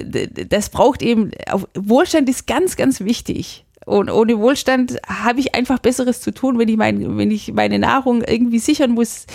das 0.49 0.69
braucht 0.69 1.01
eben, 1.01 1.32
Wohlstand 1.76 2.30
ist 2.30 2.47
ganz, 2.47 2.76
ganz 2.76 3.01
wichtig. 3.01 3.65
Und 3.86 4.09
ohne 4.09 4.39
Wohlstand 4.39 4.97
habe 5.07 5.39
ich 5.39 5.53
einfach 5.53 5.78
Besseres 5.78 6.19
zu 6.19 6.32
tun, 6.32 6.57
wenn 6.57 6.67
ich, 6.67 6.78
mein, 6.78 7.17
wenn 7.17 7.30
ich 7.30 7.53
meine 7.53 7.78
Nahrung 7.78 8.23
irgendwie 8.23 8.57
sichern 8.57 8.91
muss, 8.91 9.28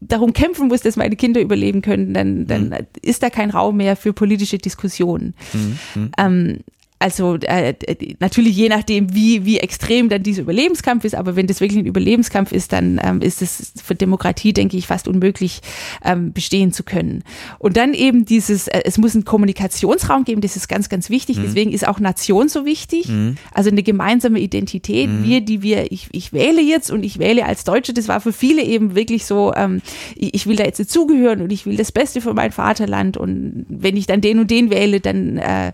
darum 0.00 0.34
kämpfen 0.34 0.68
muss, 0.68 0.82
dass 0.82 0.96
meine 0.96 1.16
Kinder 1.16 1.40
überleben 1.40 1.80
können, 1.80 2.12
dann, 2.12 2.46
dann 2.46 2.68
mhm. 2.68 2.86
ist 3.00 3.22
da 3.22 3.30
kein 3.30 3.50
Raum 3.50 3.78
mehr 3.78 3.96
für 3.96 4.12
politische 4.12 4.58
Diskussionen. 4.58 5.34
Mhm. 5.52 5.78
mhm. 5.94 6.10
Ähm, 6.18 6.58
also 6.98 7.34
äh, 7.34 7.74
natürlich 8.20 8.56
je 8.56 8.70
nachdem, 8.70 9.12
wie, 9.14 9.44
wie 9.44 9.58
extrem 9.58 10.08
dann 10.08 10.22
dieser 10.22 10.42
Überlebenskampf 10.42 11.04
ist, 11.04 11.14
aber 11.14 11.36
wenn 11.36 11.46
das 11.46 11.60
wirklich 11.60 11.78
ein 11.78 11.86
Überlebenskampf 11.86 12.52
ist, 12.52 12.72
dann 12.72 12.98
ähm, 13.04 13.20
ist 13.20 13.42
es 13.42 13.74
für 13.84 13.94
Demokratie, 13.94 14.54
denke 14.54 14.78
ich, 14.78 14.86
fast 14.86 15.06
unmöglich 15.06 15.60
ähm, 16.02 16.32
bestehen 16.32 16.72
zu 16.72 16.84
können. 16.84 17.22
Und 17.58 17.76
dann 17.76 17.92
eben 17.92 18.24
dieses, 18.24 18.68
äh, 18.68 18.80
es 18.84 18.96
muss 18.96 19.14
einen 19.14 19.26
Kommunikationsraum 19.26 20.24
geben, 20.24 20.40
das 20.40 20.56
ist 20.56 20.68
ganz, 20.68 20.88
ganz 20.88 21.10
wichtig. 21.10 21.36
Mhm. 21.36 21.42
Deswegen 21.42 21.72
ist 21.72 21.86
auch 21.86 22.00
Nation 22.00 22.48
so 22.48 22.64
wichtig. 22.64 23.08
Mhm. 23.08 23.36
Also 23.52 23.68
eine 23.68 23.82
gemeinsame 23.82 24.40
Identität. 24.40 25.10
Mhm. 25.10 25.24
Wir, 25.24 25.40
die 25.42 25.60
wir, 25.60 25.92
ich, 25.92 26.08
ich 26.12 26.32
wähle 26.32 26.62
jetzt 26.62 26.90
und 26.90 27.04
ich 27.04 27.18
wähle 27.18 27.44
als 27.44 27.64
Deutsche, 27.64 27.92
das 27.92 28.08
war 28.08 28.22
für 28.22 28.32
viele 28.32 28.62
eben 28.62 28.94
wirklich 28.94 29.26
so, 29.26 29.52
ähm, 29.54 29.82
ich, 30.14 30.32
ich 30.32 30.46
will 30.46 30.56
da 30.56 30.64
jetzt 30.64 30.80
dazugehören 30.80 31.42
und 31.42 31.52
ich 31.52 31.66
will 31.66 31.76
das 31.76 31.92
Beste 31.92 32.22
für 32.22 32.32
mein 32.32 32.52
Vaterland 32.52 33.18
und 33.18 33.66
wenn 33.68 33.98
ich 33.98 34.06
dann 34.06 34.22
den 34.22 34.38
und 34.38 34.50
den 34.50 34.70
wähle, 34.70 35.00
dann 35.00 35.36
äh, 35.36 35.72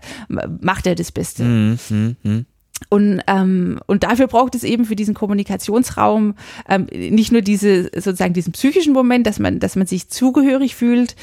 macht 0.59 0.85
er 0.85 0.95
das 0.95 1.12
Beste. 1.13 1.43
Mhm, 1.43 1.79
mh, 1.89 2.15
mh. 2.23 2.43
Und, 2.89 3.21
ähm, 3.27 3.79
und 3.85 4.03
dafür 4.03 4.27
braucht 4.27 4.55
es 4.55 4.63
eben 4.63 4.85
für 4.85 4.95
diesen 4.95 5.13
Kommunikationsraum 5.13 6.35
ähm, 6.67 6.87
nicht 6.91 7.31
nur 7.31 7.41
diese 7.41 7.83
sozusagen 7.95 8.33
diesen 8.33 8.53
psychischen 8.53 8.93
Moment, 8.93 9.25
dass 9.25 9.39
man, 9.39 9.59
dass 9.59 9.75
man 9.75 9.87
sich 9.87 10.09
zugehörig 10.09 10.75
fühlt, 10.75 11.15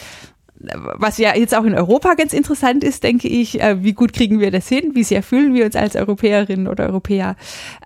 was 0.61 1.16
ja 1.18 1.34
jetzt 1.34 1.55
auch 1.55 1.64
in 1.64 1.74
Europa 1.74 2.14
ganz 2.14 2.32
interessant 2.32 2.84
ist, 2.84 3.03
denke 3.03 3.28
ich, 3.28 3.61
äh, 3.61 3.82
wie 3.82 3.95
gut 3.95 4.12
kriegen 4.12 4.41
wir 4.41 4.51
das 4.51 4.68
hin, 4.68 4.91
wie 4.95 5.05
sehr 5.05 5.22
fühlen 5.22 5.55
wir 5.55 5.64
uns 5.64 5.74
als 5.74 5.97
Europäerinnen 5.97 6.68
oder 6.68 6.86
Europäer, 6.86 7.36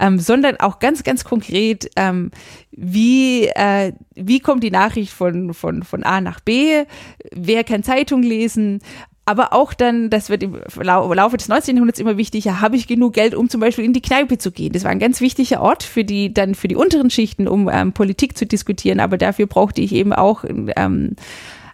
ähm, 0.01 0.19
sondern 0.19 0.57
auch 0.59 0.81
ganz, 0.81 1.05
ganz 1.05 1.25
konkret, 1.25 1.89
ähm, 1.97 2.33
wie, 2.73 3.47
äh, 3.47 3.93
wie 4.15 4.41
kommt 4.41 4.65
die 4.65 4.73
Nachricht 4.73 5.13
von, 5.13 5.55
von, 5.55 5.85
von 5.85 6.03
A 6.03 6.21
nach 6.21 6.41
B, 6.41 6.85
wer 7.33 7.63
kann 7.63 7.85
Zeitung 7.85 8.23
lesen, 8.23 8.81
aber 9.27 9.53
auch 9.53 9.73
dann, 9.73 10.11
das 10.11 10.29
wird 10.29 10.43
im 10.43 10.59
Laufe 10.77 11.37
des 11.37 11.49
19. 11.49 11.77
Jahrhunderts 11.77 11.99
immer 11.99 12.19
wichtiger, 12.19 12.61
habe 12.61 12.77
ich 12.77 12.87
genug 12.87 13.15
Geld, 13.15 13.35
um 13.35 13.49
zum 13.49 13.61
Beispiel 13.61 13.85
in 13.85 13.95
die 13.95 14.03
Kneipe 14.03 14.37
zu 14.37 14.53
gehen. 14.53 14.73
Das 14.73 14.85
war 14.85 14.91
ein 14.91 14.99
ganz 14.99 15.21
wichtiger 15.21 15.63
Ort 15.63 15.83
für 15.83 16.05
die, 16.05 16.35
dann 16.35 16.55
für 16.55 16.69
die 16.69 16.77
unteren 16.77 17.11
Schichten, 17.11 17.49
um 17.49 17.71
ähm, 17.73 17.93
Politik 17.93 18.37
zu 18.37 18.45
diskutieren. 18.45 19.01
Aber 19.01 19.17
dafür 19.17 19.47
brauchte 19.47 19.81
ich 19.81 19.95
eben 19.95 20.13
auch 20.13 20.45
ähm, 20.45 21.17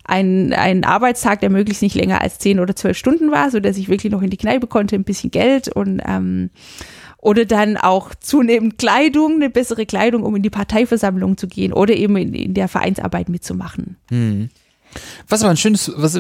einen, 0.05 0.53
einen 0.53 0.85
Arbeitstag, 0.85 1.41
der 1.41 1.51
möglichst 1.51 1.83
nicht 1.83 1.97
länger 1.97 2.21
als 2.21 2.39
zehn 2.39 2.61
oder 2.61 2.77
zwölf 2.77 2.97
Stunden 2.97 3.33
war, 3.33 3.51
so 3.51 3.59
dass 3.59 3.79
ich 3.79 3.89
wirklich 3.89 4.13
noch 4.13 4.23
in 4.23 4.31
die 4.31 4.37
Kneipe 4.37 4.69
konnte, 4.69 4.95
ein 4.95 5.05
bisschen 5.05 5.31
Geld 5.33 5.69
und 5.69 6.01
ähm, 6.07 6.51
oder 7.19 7.45
dann 7.45 7.77
auch 7.77 8.15
zunehmend 8.15 8.79
Kleidung, 8.79 9.35
eine 9.35 9.51
bessere 9.51 9.87
Kleidung, 9.87 10.23
um 10.23 10.37
in 10.37 10.43
die 10.43 10.51
Parteiversammlung 10.51 11.37
zu 11.37 11.49
gehen 11.49 11.73
oder 11.73 11.95
eben 11.95 12.17
in, 12.17 12.33
in 12.33 12.55
der 12.55 12.69
Vereinsarbeit 12.69 13.29
mitzumachen. 13.29 13.97
Hm. 14.09 14.49
Was 15.29 15.43
aber 15.43 15.51
ein 15.51 15.57
schönes, 15.57 15.91
was, 15.95 16.15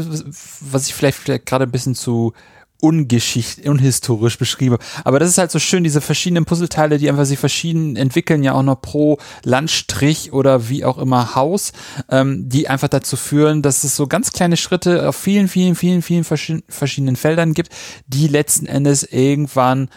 was 0.60 0.86
ich 0.86 0.94
vielleicht, 0.94 1.18
vielleicht 1.18 1.46
gerade 1.46 1.64
ein 1.64 1.70
bisschen 1.70 1.94
zu 1.94 2.32
ungeschicht, 2.80 3.66
unhistorisch 3.66 4.38
beschriebe. 4.38 4.78
Aber 5.04 5.18
das 5.18 5.28
ist 5.28 5.38
halt 5.38 5.50
so 5.50 5.58
schön, 5.58 5.84
diese 5.84 6.00
verschiedenen 6.00 6.44
Puzzleteile, 6.44 6.98
die 6.98 7.08
einfach 7.08 7.24
sich 7.24 7.38
verschieden 7.38 7.96
entwickeln, 7.96 8.42
ja 8.42 8.54
auch 8.54 8.62
noch 8.62 8.80
pro 8.80 9.18
Landstrich 9.44 10.32
oder 10.32 10.68
wie 10.68 10.84
auch 10.84 10.98
immer 10.98 11.34
Haus, 11.34 11.72
ähm, 12.08 12.48
die 12.48 12.68
einfach 12.68 12.88
dazu 12.88 13.16
führen, 13.16 13.62
dass 13.62 13.84
es 13.84 13.96
so 13.96 14.06
ganz 14.06 14.32
kleine 14.32 14.56
Schritte 14.56 15.08
auf 15.08 15.16
vielen, 15.16 15.48
vielen, 15.48 15.74
vielen, 15.74 16.02
vielen 16.02 16.24
verschiedenen 16.24 17.16
Feldern 17.16 17.54
gibt, 17.54 17.70
die 18.06 18.28
letzten 18.28 18.66
Endes 18.66 19.02
irgendwann 19.02 19.88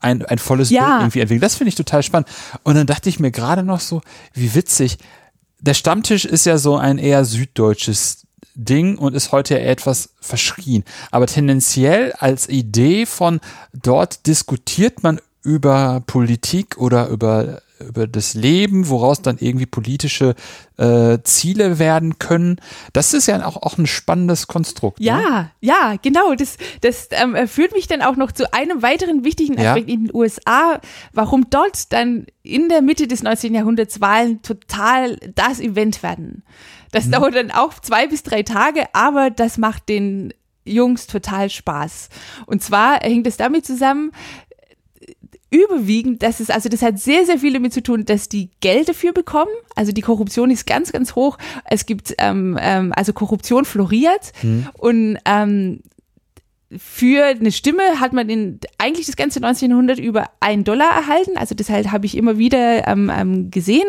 ein, 0.00 0.24
ein 0.26 0.38
volles 0.38 0.70
ja. 0.70 0.82
Bild 0.82 1.00
irgendwie 1.00 1.20
entwickeln. 1.20 1.40
Das 1.40 1.56
finde 1.56 1.70
ich 1.70 1.74
total 1.74 2.02
spannend. 2.02 2.28
Und 2.62 2.74
dann 2.74 2.86
dachte 2.86 3.08
ich 3.08 3.18
mir 3.18 3.30
gerade 3.30 3.62
noch 3.62 3.80
so, 3.80 4.02
wie 4.34 4.54
witzig, 4.54 4.98
der 5.60 5.74
Stammtisch 5.74 6.24
ist 6.24 6.46
ja 6.46 6.58
so 6.58 6.76
ein 6.76 6.98
eher 6.98 7.24
süddeutsches 7.24 8.26
Ding 8.54 8.96
und 8.98 9.14
ist 9.14 9.32
heute 9.32 9.60
etwas 9.60 10.10
verschrien. 10.20 10.84
Aber 11.10 11.26
tendenziell 11.26 12.12
als 12.12 12.48
Idee 12.48 13.06
von 13.06 13.40
dort 13.72 14.26
diskutiert 14.26 15.02
man 15.02 15.20
über 15.42 16.02
Politik 16.06 16.78
oder 16.78 17.08
über 17.08 17.62
über 17.80 18.06
das 18.06 18.34
Leben, 18.34 18.88
woraus 18.88 19.22
dann 19.22 19.38
irgendwie 19.38 19.66
politische 19.66 20.34
äh, 20.76 21.18
Ziele 21.22 21.78
werden 21.78 22.18
können. 22.18 22.60
Das 22.92 23.12
ist 23.14 23.26
ja 23.26 23.44
auch, 23.46 23.56
auch 23.56 23.78
ein 23.78 23.86
spannendes 23.86 24.46
Konstrukt. 24.46 25.00
Ja, 25.00 25.16
ne? 25.16 25.50
ja, 25.60 25.94
genau. 26.00 26.34
Das, 26.34 26.56
das 26.80 27.08
ähm, 27.10 27.36
führt 27.48 27.72
mich 27.72 27.86
dann 27.86 28.02
auch 28.02 28.16
noch 28.16 28.32
zu 28.32 28.52
einem 28.52 28.82
weiteren 28.82 29.24
wichtigen 29.24 29.58
Aspekt 29.58 29.88
ja. 29.88 29.94
in 29.94 30.06
den 30.06 30.14
USA, 30.14 30.80
warum 31.12 31.50
dort 31.50 31.92
dann 31.92 32.26
in 32.42 32.68
der 32.68 32.82
Mitte 32.82 33.08
des 33.08 33.22
19. 33.22 33.54
Jahrhunderts 33.54 34.00
Wahlen 34.00 34.42
total 34.42 35.16
das 35.34 35.60
Event 35.60 36.02
werden. 36.02 36.44
Das 36.92 37.06
mhm. 37.06 37.12
dauert 37.12 37.34
dann 37.34 37.50
auch 37.50 37.74
zwei 37.74 38.06
bis 38.06 38.22
drei 38.22 38.42
Tage, 38.42 38.84
aber 38.92 39.30
das 39.30 39.58
macht 39.58 39.88
den 39.88 40.32
Jungs 40.64 41.06
total 41.06 41.48
Spaß. 41.48 42.08
Und 42.46 42.62
zwar 42.62 43.00
hängt 43.00 43.26
es 43.26 43.36
damit 43.36 43.64
zusammen, 43.64 44.12
überwiegend, 45.50 46.22
das 46.22 46.40
ist, 46.40 46.50
also 46.50 46.68
das 46.68 46.82
hat 46.82 46.98
sehr, 46.98 47.24
sehr 47.24 47.38
viel 47.38 47.52
damit 47.52 47.72
zu 47.72 47.82
tun, 47.82 48.04
dass 48.04 48.28
die 48.28 48.50
Geld 48.60 48.88
dafür 48.88 49.12
bekommen. 49.12 49.50
Also 49.74 49.92
die 49.92 50.02
Korruption 50.02 50.50
ist 50.50 50.66
ganz, 50.66 50.92
ganz 50.92 51.14
hoch. 51.14 51.38
Es 51.64 51.86
gibt, 51.86 52.14
ähm, 52.18 52.58
ähm, 52.60 52.92
also 52.94 53.12
Korruption 53.12 53.64
floriert 53.64 54.32
mhm. 54.42 54.68
und 54.78 55.18
ähm, 55.24 55.80
für 56.76 57.26
eine 57.26 57.52
Stimme 57.52 58.00
hat 58.00 58.12
man 58.12 58.28
in, 58.28 58.58
eigentlich 58.78 59.06
das 59.06 59.16
ganze 59.16 59.38
1900 59.38 60.00
über 60.00 60.30
einen 60.40 60.64
Dollar 60.64 60.90
erhalten. 60.90 61.36
Also 61.36 61.54
das 61.54 61.70
halt 61.70 61.92
habe 61.92 62.06
ich 62.06 62.16
immer 62.16 62.38
wieder 62.38 62.88
ähm, 62.88 63.10
ähm, 63.14 63.50
gesehen 63.52 63.86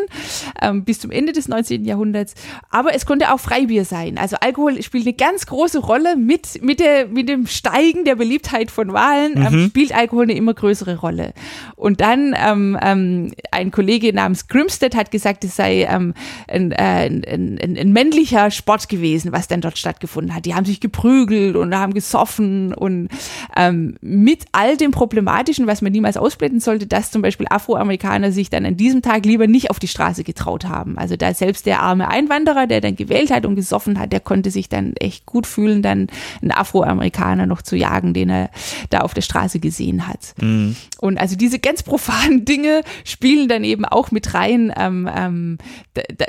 ähm, 0.61 0.83
bis 0.83 0.99
zum 0.99 1.11
Ende 1.11 1.33
des 1.33 1.47
19. 1.47 1.85
Jahrhunderts. 1.85 2.33
Aber 2.69 2.93
es 2.93 3.05
konnte 3.05 3.33
auch 3.33 3.39
Freibier 3.39 3.85
sein. 3.85 4.17
Also 4.17 4.37
Alkohol 4.39 4.81
spielt 4.83 5.05
eine 5.05 5.15
ganz 5.15 5.45
große 5.45 5.79
Rolle 5.79 6.15
mit 6.15 6.61
mit 6.61 6.79
der 6.79 7.07
mit 7.07 7.29
dem 7.29 7.47
Steigen 7.47 8.05
der 8.05 8.15
Beliebtheit 8.15 8.71
von 8.71 8.93
Wahlen 8.93 9.33
ähm, 9.37 9.61
mhm. 9.63 9.67
spielt 9.67 9.95
Alkohol 9.95 10.23
eine 10.23 10.33
immer 10.33 10.53
größere 10.53 10.97
Rolle. 10.97 11.33
Und 11.75 12.01
dann 12.01 12.35
ähm, 12.37 12.77
ähm, 12.81 13.33
ein 13.51 13.71
Kollege 13.71 14.13
namens 14.13 14.47
Grimstead 14.47 14.95
hat 14.95 15.11
gesagt, 15.11 15.43
es 15.43 15.55
sei 15.55 15.87
ähm, 15.89 16.13
ein, 16.47 16.71
äh, 16.71 17.07
ein, 17.07 17.23
ein, 17.25 17.77
ein 17.77 17.91
männlicher 17.91 18.51
Sport 18.51 18.89
gewesen, 18.89 19.31
was 19.31 19.47
dann 19.47 19.61
dort 19.61 19.77
stattgefunden 19.77 20.35
hat. 20.35 20.45
Die 20.45 20.55
haben 20.55 20.65
sich 20.65 20.79
geprügelt 20.79 21.55
und 21.55 21.75
haben 21.75 21.93
gesoffen 21.93 22.73
und 22.73 23.09
ähm, 23.55 23.97
mit 24.01 24.45
all 24.51 24.77
dem 24.77 24.91
Problematischen, 24.91 25.67
was 25.67 25.81
man 25.81 25.91
niemals 25.91 26.17
ausblenden 26.17 26.59
sollte, 26.59 26.87
dass 26.87 27.11
zum 27.11 27.21
Beispiel 27.21 27.47
Afroamerikaner 27.49 28.31
sich 28.31 28.49
dann 28.49 28.65
an 28.65 28.77
diesem 28.77 29.01
Tag 29.01 29.25
lieber 29.25 29.47
nicht 29.47 29.69
auf 29.69 29.79
die 29.79 29.87
Straße 29.87 30.23
getraut 30.23 30.56
haben. 30.65 30.97
Also 30.97 31.15
da 31.15 31.33
selbst 31.33 31.65
der 31.65 31.81
arme 31.81 32.07
Einwanderer, 32.07 32.67
der 32.67 32.81
dann 32.81 32.95
gewählt 32.95 33.31
hat 33.31 33.45
und 33.45 33.55
gesoffen 33.55 33.99
hat, 33.99 34.11
der 34.11 34.19
konnte 34.19 34.51
sich 34.51 34.69
dann 34.69 34.93
echt 34.97 35.25
gut 35.25 35.47
fühlen, 35.47 35.81
dann 35.81 36.07
einen 36.41 36.51
Afroamerikaner 36.51 37.45
noch 37.45 37.61
zu 37.61 37.75
jagen, 37.75 38.13
den 38.13 38.29
er 38.29 38.49
da 38.89 38.99
auf 38.99 39.13
der 39.13 39.21
Straße 39.21 39.59
gesehen 39.59 40.07
hat. 40.07 40.33
Mhm. 40.41 40.75
Und 40.99 41.19
also 41.19 41.35
diese 41.35 41.59
ganz 41.59 41.83
profanen 41.83 42.45
Dinge 42.45 42.81
spielen 43.03 43.47
dann 43.47 43.63
eben 43.63 43.85
auch 43.85 44.11
mit 44.11 44.33
rein, 44.33 44.73
ähm, 44.77 45.09
ähm, 45.13 45.57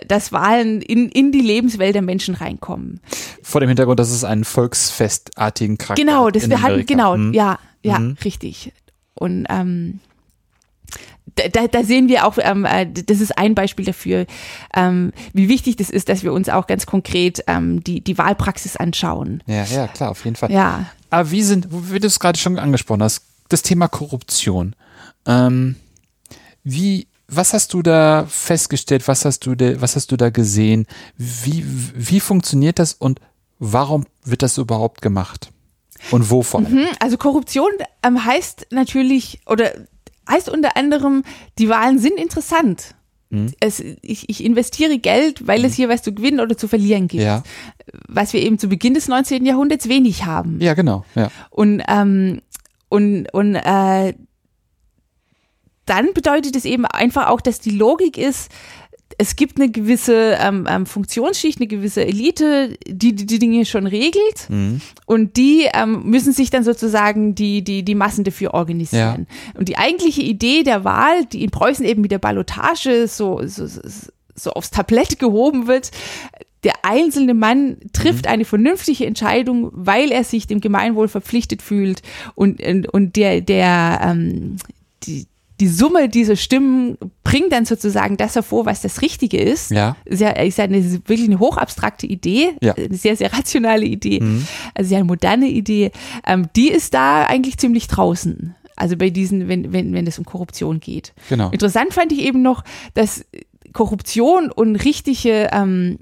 dass 0.06 0.32
Wahlen 0.32 0.80
in, 0.80 1.08
in 1.08 1.32
die 1.32 1.40
Lebenswelt 1.40 1.94
der 1.94 2.02
Menschen 2.02 2.34
reinkommen. 2.34 3.00
Vor 3.42 3.60
dem 3.60 3.68
Hintergrund, 3.68 4.00
dass 4.00 4.10
es 4.10 4.24
einen 4.24 4.44
volksfestartigen 4.44 5.78
Charakter 5.78 6.02
Genau, 6.02 6.30
das 6.30 6.48
wir 6.48 6.62
hatten, 6.62 6.86
genau, 6.86 7.16
mhm. 7.16 7.32
ja, 7.32 7.58
ja, 7.82 7.98
mhm. 7.98 8.16
richtig. 8.24 8.72
Und 9.14 9.46
ähm, 9.48 10.00
da, 11.34 11.66
da 11.66 11.84
sehen 11.84 12.08
wir 12.08 12.26
auch, 12.26 12.38
ähm, 12.40 12.64
äh, 12.64 12.86
das 12.86 13.20
ist 13.20 13.36
ein 13.36 13.54
Beispiel 13.54 13.84
dafür, 13.84 14.26
ähm, 14.74 15.12
wie 15.32 15.48
wichtig 15.48 15.76
das 15.76 15.90
ist, 15.90 16.08
dass 16.08 16.22
wir 16.22 16.32
uns 16.32 16.48
auch 16.48 16.66
ganz 16.66 16.86
konkret 16.86 17.42
ähm, 17.46 17.82
die, 17.82 18.00
die 18.00 18.18
Wahlpraxis 18.18 18.76
anschauen. 18.76 19.42
Ja, 19.46 19.64
ja, 19.64 19.88
klar, 19.88 20.10
auf 20.10 20.24
jeden 20.24 20.36
Fall. 20.36 20.50
Ja. 20.50 20.86
Aber 21.10 21.30
wie 21.30 21.42
sind, 21.42 21.68
wie 21.70 21.98
du 21.98 22.06
es 22.06 22.20
gerade 22.20 22.38
schon 22.38 22.58
angesprochen 22.58 23.02
hast, 23.02 23.22
das 23.48 23.62
Thema 23.62 23.88
Korruption. 23.88 24.74
Ähm, 25.26 25.76
wie, 26.64 27.06
was 27.28 27.52
hast 27.52 27.72
du 27.74 27.82
da 27.82 28.26
festgestellt? 28.28 29.08
Was 29.08 29.24
hast 29.24 29.46
du, 29.46 29.54
da, 29.54 29.80
was 29.80 29.96
hast 29.96 30.12
du 30.12 30.16
da 30.16 30.30
gesehen? 30.30 30.86
Wie, 31.16 31.64
wie 31.66 32.20
funktioniert 32.20 32.78
das 32.78 32.92
und 32.92 33.20
warum 33.58 34.06
wird 34.24 34.42
das 34.42 34.58
überhaupt 34.58 35.02
gemacht? 35.02 35.50
Und 36.10 36.30
wo 36.30 36.42
vor 36.42 36.60
allem? 36.60 36.72
Mhm, 36.72 36.86
also 37.00 37.16
Korruption 37.16 37.70
ähm, 38.02 38.24
heißt 38.24 38.68
natürlich, 38.70 39.40
oder 39.46 39.72
heißt 40.28 40.48
unter 40.48 40.76
anderem, 40.76 41.24
die 41.58 41.68
Wahlen 41.68 41.98
sind 41.98 42.18
interessant. 42.18 42.94
Mhm. 43.30 43.52
Es, 43.60 43.80
ich, 43.80 44.28
ich 44.28 44.44
investiere 44.44 44.98
Geld, 44.98 45.46
weil 45.46 45.64
es 45.64 45.74
hier 45.74 45.88
was 45.88 46.02
zu 46.02 46.14
gewinnen 46.14 46.40
oder 46.40 46.56
zu 46.56 46.68
verlieren 46.68 47.08
gibt. 47.08 47.22
Ja. 47.22 47.42
Was 48.06 48.32
wir 48.32 48.42
eben 48.42 48.58
zu 48.58 48.68
Beginn 48.68 48.94
des 48.94 49.08
19. 49.08 49.44
Jahrhunderts 49.44 49.88
wenig 49.88 50.24
haben. 50.24 50.60
Ja, 50.60 50.74
genau. 50.74 51.04
Ja. 51.14 51.30
Und, 51.50 51.82
ähm, 51.88 52.40
und, 52.88 53.32
und 53.32 53.54
äh, 53.54 54.14
dann 55.84 56.12
bedeutet 56.14 56.56
es 56.56 56.64
eben 56.64 56.86
einfach 56.86 57.28
auch, 57.28 57.40
dass 57.40 57.60
die 57.60 57.70
Logik 57.70 58.18
ist, 58.18 58.50
es 59.20 59.34
gibt 59.34 59.60
eine 59.60 59.68
gewisse 59.70 60.38
ähm, 60.40 60.66
ähm, 60.70 60.86
Funktionsschicht, 60.86 61.58
eine 61.58 61.66
gewisse 61.66 62.06
Elite, 62.06 62.78
die, 62.86 63.14
die 63.14 63.26
die 63.26 63.38
Dinge 63.40 63.64
schon 63.66 63.86
regelt 63.86 64.48
Mhm. 64.48 64.80
und 65.06 65.36
die 65.36 65.66
ähm, 65.74 66.04
müssen 66.04 66.32
sich 66.32 66.50
dann 66.50 66.62
sozusagen 66.62 67.34
die, 67.34 67.62
die, 67.62 67.82
die 67.82 67.94
Massen 67.96 68.22
dafür 68.22 68.54
organisieren. 68.54 69.26
Und 69.54 69.68
die 69.68 69.76
eigentliche 69.76 70.22
Idee 70.22 70.62
der 70.62 70.84
Wahl, 70.84 71.24
die 71.26 71.42
in 71.42 71.50
Preußen 71.50 71.84
eben 71.84 72.00
mit 72.00 72.12
der 72.12 72.18
Ballotage 72.20 73.08
so, 73.08 73.40
so, 73.44 73.66
so, 74.34 74.50
aufs 74.52 74.70
Tablett 74.70 75.18
gehoben 75.18 75.66
wird, 75.66 75.90
der 76.64 76.84
einzelne 76.84 77.34
Mann 77.34 77.78
trifft 77.92 78.26
eine 78.26 78.44
vernünftige 78.44 79.06
Entscheidung, 79.06 79.70
weil 79.72 80.12
er 80.12 80.24
sich 80.24 80.46
dem 80.46 80.60
Gemeinwohl 80.60 81.08
verpflichtet 81.08 81.60
fühlt 81.62 82.02
und, 82.34 82.62
und, 82.62 82.88
und 82.88 83.16
der, 83.16 83.40
der, 83.40 84.00
ähm, 84.02 84.56
die, 85.04 85.26
die 85.60 85.68
Summe 85.68 86.08
dieser 86.08 86.36
Stimmen 86.36 86.96
bringt 87.24 87.52
dann 87.52 87.64
sozusagen 87.64 88.16
das 88.16 88.34
hervor, 88.36 88.64
was 88.66 88.80
das 88.82 89.02
Richtige 89.02 89.38
ist. 89.38 89.70
Ja. 89.70 89.96
Ist 90.04 90.20
ja, 90.20 90.30
ist 90.30 90.58
ja 90.58 90.64
eine, 90.64 90.82
wirklich 91.08 91.24
eine 91.24 91.38
hochabstrakte 91.38 92.06
Idee, 92.06 92.50
Ja. 92.62 92.74
eine 92.74 92.94
sehr, 92.96 93.16
sehr 93.16 93.32
rationale 93.32 93.84
Idee, 93.84 94.20
Mhm. 94.20 94.46
also 94.74 94.88
sehr 94.88 94.98
eine 94.98 95.04
moderne 95.06 95.48
Idee. 95.48 95.90
Ähm, 96.26 96.46
die 96.56 96.68
ist 96.70 96.94
da 96.94 97.24
eigentlich 97.26 97.58
ziemlich 97.58 97.88
draußen. 97.88 98.54
Also 98.76 98.96
bei 98.96 99.10
diesen, 99.10 99.48
wenn, 99.48 99.72
wenn, 99.72 99.92
wenn 99.92 100.06
es 100.06 100.18
um 100.20 100.24
Korruption 100.24 100.78
geht. 100.78 101.12
Genau. 101.28 101.50
Interessant 101.50 101.92
fand 101.92 102.12
ich 102.12 102.20
eben 102.20 102.42
noch, 102.42 102.62
dass 102.94 103.24
Korruption 103.72 104.50
und 104.52 104.76
richtige 104.76 105.48
ähm, 105.52 105.98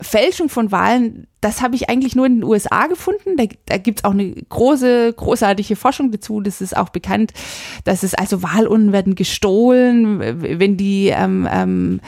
Fälschung 0.00 0.48
von 0.48 0.70
Wahlen, 0.72 1.26
das 1.40 1.62
habe 1.62 1.76
ich 1.76 1.88
eigentlich 1.88 2.16
nur 2.16 2.26
in 2.26 2.36
den 2.36 2.44
USA 2.44 2.86
gefunden. 2.86 3.36
Da, 3.36 3.44
da 3.66 3.76
gibt 3.76 4.00
es 4.00 4.04
auch 4.04 4.10
eine 4.10 4.32
große, 4.32 5.12
großartige 5.12 5.76
Forschung 5.76 6.10
dazu. 6.10 6.40
Das 6.40 6.60
ist 6.60 6.76
auch 6.76 6.88
bekannt, 6.88 7.32
dass 7.84 8.02
es 8.02 8.14
also 8.14 8.42
Wahlurnen 8.42 8.92
werden 8.92 9.14
gestohlen, 9.14 10.18
wenn 10.58 10.76
die 10.76 11.08
ähm, 11.08 11.48
ähm, 11.50 12.00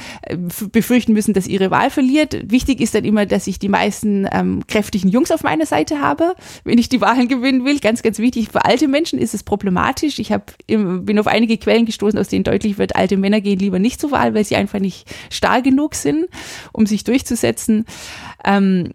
befürchten 0.73 1.13
müssen, 1.13 1.33
dass 1.33 1.47
ihre 1.47 1.71
Wahl 1.71 1.91
verliert. 1.91 2.51
Wichtig 2.51 2.81
ist 2.81 2.95
dann 2.95 3.05
immer, 3.05 3.25
dass 3.27 3.47
ich 3.47 3.59
die 3.59 3.69
meisten 3.69 4.27
ähm, 4.33 4.67
kräftigen 4.67 5.09
Jungs 5.09 5.31
auf 5.31 5.45
meiner 5.45 5.67
Seite 5.67 6.01
habe, 6.01 6.35
wenn 6.65 6.79
ich 6.79 6.89
die 6.89 7.01
Wahlen 7.01 7.29
gewinnen 7.29 7.65
will. 7.65 7.79
Ganz, 7.79 8.03
ganz 8.03 8.19
wichtig. 8.19 8.49
Für 8.51 8.65
alte 8.65 8.89
Menschen 8.89 9.19
ist 9.19 9.35
es 9.35 9.45
problematisch. 9.45 10.19
Ich 10.19 10.33
hab, 10.33 10.53
bin 10.67 11.19
auf 11.19 11.29
einige 11.29 11.57
Quellen 11.57 11.87
gestoßen, 11.87 12.19
aus 12.19 12.29
denen 12.29 12.45
deutlich 12.45 12.79
wird, 12.79 12.97
alte 12.97 13.17
Männer 13.17 13.41
gehen 13.41 13.61
lieber 13.61 13.79
nicht 13.79 14.01
zur 14.01 14.11
Wahl, 14.11 14.35
weil 14.35 14.45
sie 14.45 14.57
einfach 14.57 14.81
nicht 14.81 15.09
stark 15.31 15.65
genug 15.65 15.95
sind, 15.95 16.27
um 16.73 16.87
sich 16.87 17.05
durchzusetzen. 17.05 17.85
Ähm, 18.45 18.93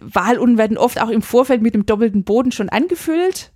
Wahlurnen 0.00 0.58
werden 0.58 0.78
oft 0.78 1.00
auch 1.00 1.10
im 1.10 1.22
Vorfeld 1.22 1.62
mit 1.62 1.74
einem 1.74 1.86
doppelten 1.86 2.24
Boden 2.24 2.52
schon 2.52 2.68
angefüllt, 2.68 3.52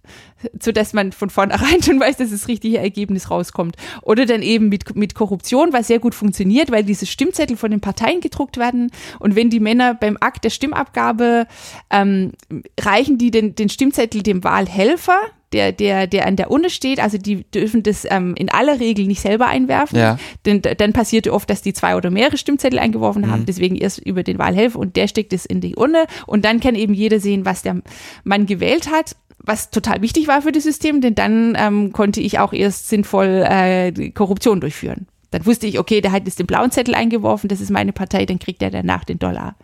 so 0.61 0.73
dass 0.73 0.93
man 0.93 1.13
von 1.13 1.31
vornherein 1.31 1.83
schon 1.85 2.01
weiß, 2.01 2.17
dass 2.19 2.31
das 2.31 2.49
richtige 2.49 2.79
Ergebnis 2.79 3.31
rauskommt. 3.31 3.77
Oder 4.03 4.27
dann 4.27 4.43
eben 4.43 4.69
mit, 4.69 4.97
mit 4.97 5.15
Korruption, 5.15 5.73
was 5.73 5.87
sehr 5.87 5.99
gut 5.99 6.15
funktioniert, 6.15 6.71
weil 6.71 6.85
diese 6.85 7.07
Stimmzettel 7.07 7.57
von 7.57 7.71
den 7.71 7.81
Parteien 7.81 8.21
gedruckt 8.21 8.59
werden. 8.59 8.91
Und 9.19 9.37
wenn 9.37 9.51
die 9.51 9.61
Männer 9.61 9.95
beim 9.95 10.17
Akt 10.21 10.45
der 10.45 10.51
Stimmabgabe 10.51 11.47
ähm, 11.91 12.33
reichen 12.79 13.19
die 13.19 13.31
den, 13.31 13.55
den 13.55 13.69
Stimmzettel 13.69 14.23
dem 14.23 14.45
Wahlhelfer, 14.45 15.19
der, 15.53 15.73
der, 15.73 16.07
der 16.07 16.27
an 16.27 16.37
der 16.37 16.51
Urne 16.51 16.71
steht, 16.71 17.01
also 17.01 17.19
die 17.19 17.45
dürfen 17.45 17.83
das 17.83 18.07
ähm, 18.11 18.35
in 18.37 18.49
aller 18.51 18.81
Regel 18.81 19.07
nicht 19.07 19.21
selber 19.21 19.47
einwerfen. 19.47 19.99
Ja. 19.99 20.19
Denn 20.45 20.63
dann 20.63 20.93
passierte 20.93 21.33
oft, 21.33 21.49
dass 21.49 21.63
die 21.63 21.73
zwei 21.73 21.97
oder 21.97 22.11
mehrere 22.11 22.37
Stimmzettel 22.37 22.79
eingeworfen 22.79 23.31
haben, 23.31 23.47
deswegen 23.47 23.77
erst 23.77 23.99
über 23.99 24.23
den 24.23 24.39
Wahlhelfer 24.39 24.79
und 24.79 24.97
der 24.97 25.09
steckt 25.09 25.33
es 25.33 25.47
in 25.47 25.61
die 25.61 25.77
Urne 25.77 26.07
und 26.27 26.45
dann 26.45 26.61
kann 26.61 26.75
eben 26.75 26.95
jeder 26.95 27.21
sehen, 27.21 27.45
was 27.45 27.63
der 27.63 27.81
Mann 28.25 28.47
gewählt 28.47 28.91
hat. 28.91 29.17
Was 29.39 29.71
total 29.71 30.03
wichtig 30.03 30.27
war 30.27 30.43
für 30.43 30.51
das 30.51 30.65
System, 30.65 31.01
denn 31.01 31.15
dann 31.15 31.57
ähm, 31.57 31.93
konnte 31.93 32.21
ich 32.21 32.41
auch 32.41 32.53
erst 32.53 32.89
sinnvoll 32.89 33.45
äh, 33.49 33.93
Korruption 34.11 34.61
durchführen. 34.61 35.07
Dann 35.31 35.47
wusste 35.47 35.67
ich, 35.69 35.79
okay, 35.79 36.01
der 36.01 36.11
hat 36.11 36.25
jetzt 36.25 36.41
den 36.41 36.47
blauen 36.47 36.73
Zettel 36.73 36.95
eingeworfen, 36.97 37.49
das 37.49 37.61
ist 37.61 37.71
meine 37.71 37.93
Partei, 37.93 38.27
dann 38.27 38.41
kriegt 38.41 38.63
er 38.63 38.71
danach 38.71 39.05
den 39.05 39.19
Dollar. 39.21 39.55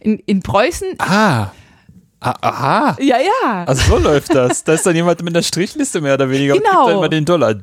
In, 0.00 0.18
in 0.26 0.42
Preußen, 0.42 0.88
Ah. 0.98 1.50
Ah, 2.26 2.48
Aha. 2.48 2.96
ja, 3.00 3.16
ja. 3.18 3.64
Also 3.66 3.96
so 3.96 3.98
läuft 4.02 4.34
das. 4.34 4.64
Da 4.64 4.74
ist 4.74 4.84
dann 4.86 4.96
jemand 4.96 5.22
mit 5.22 5.34
einer 5.34 5.42
Strichliste 5.42 6.00
mehr 6.00 6.14
oder 6.14 6.28
weniger 6.30 6.54
und 6.54 6.60
Genau. 6.64 6.78
gibt 6.80 6.88
dann 6.88 6.96
immer 6.98 7.08
den 7.08 7.24
Dollar. 7.24 7.54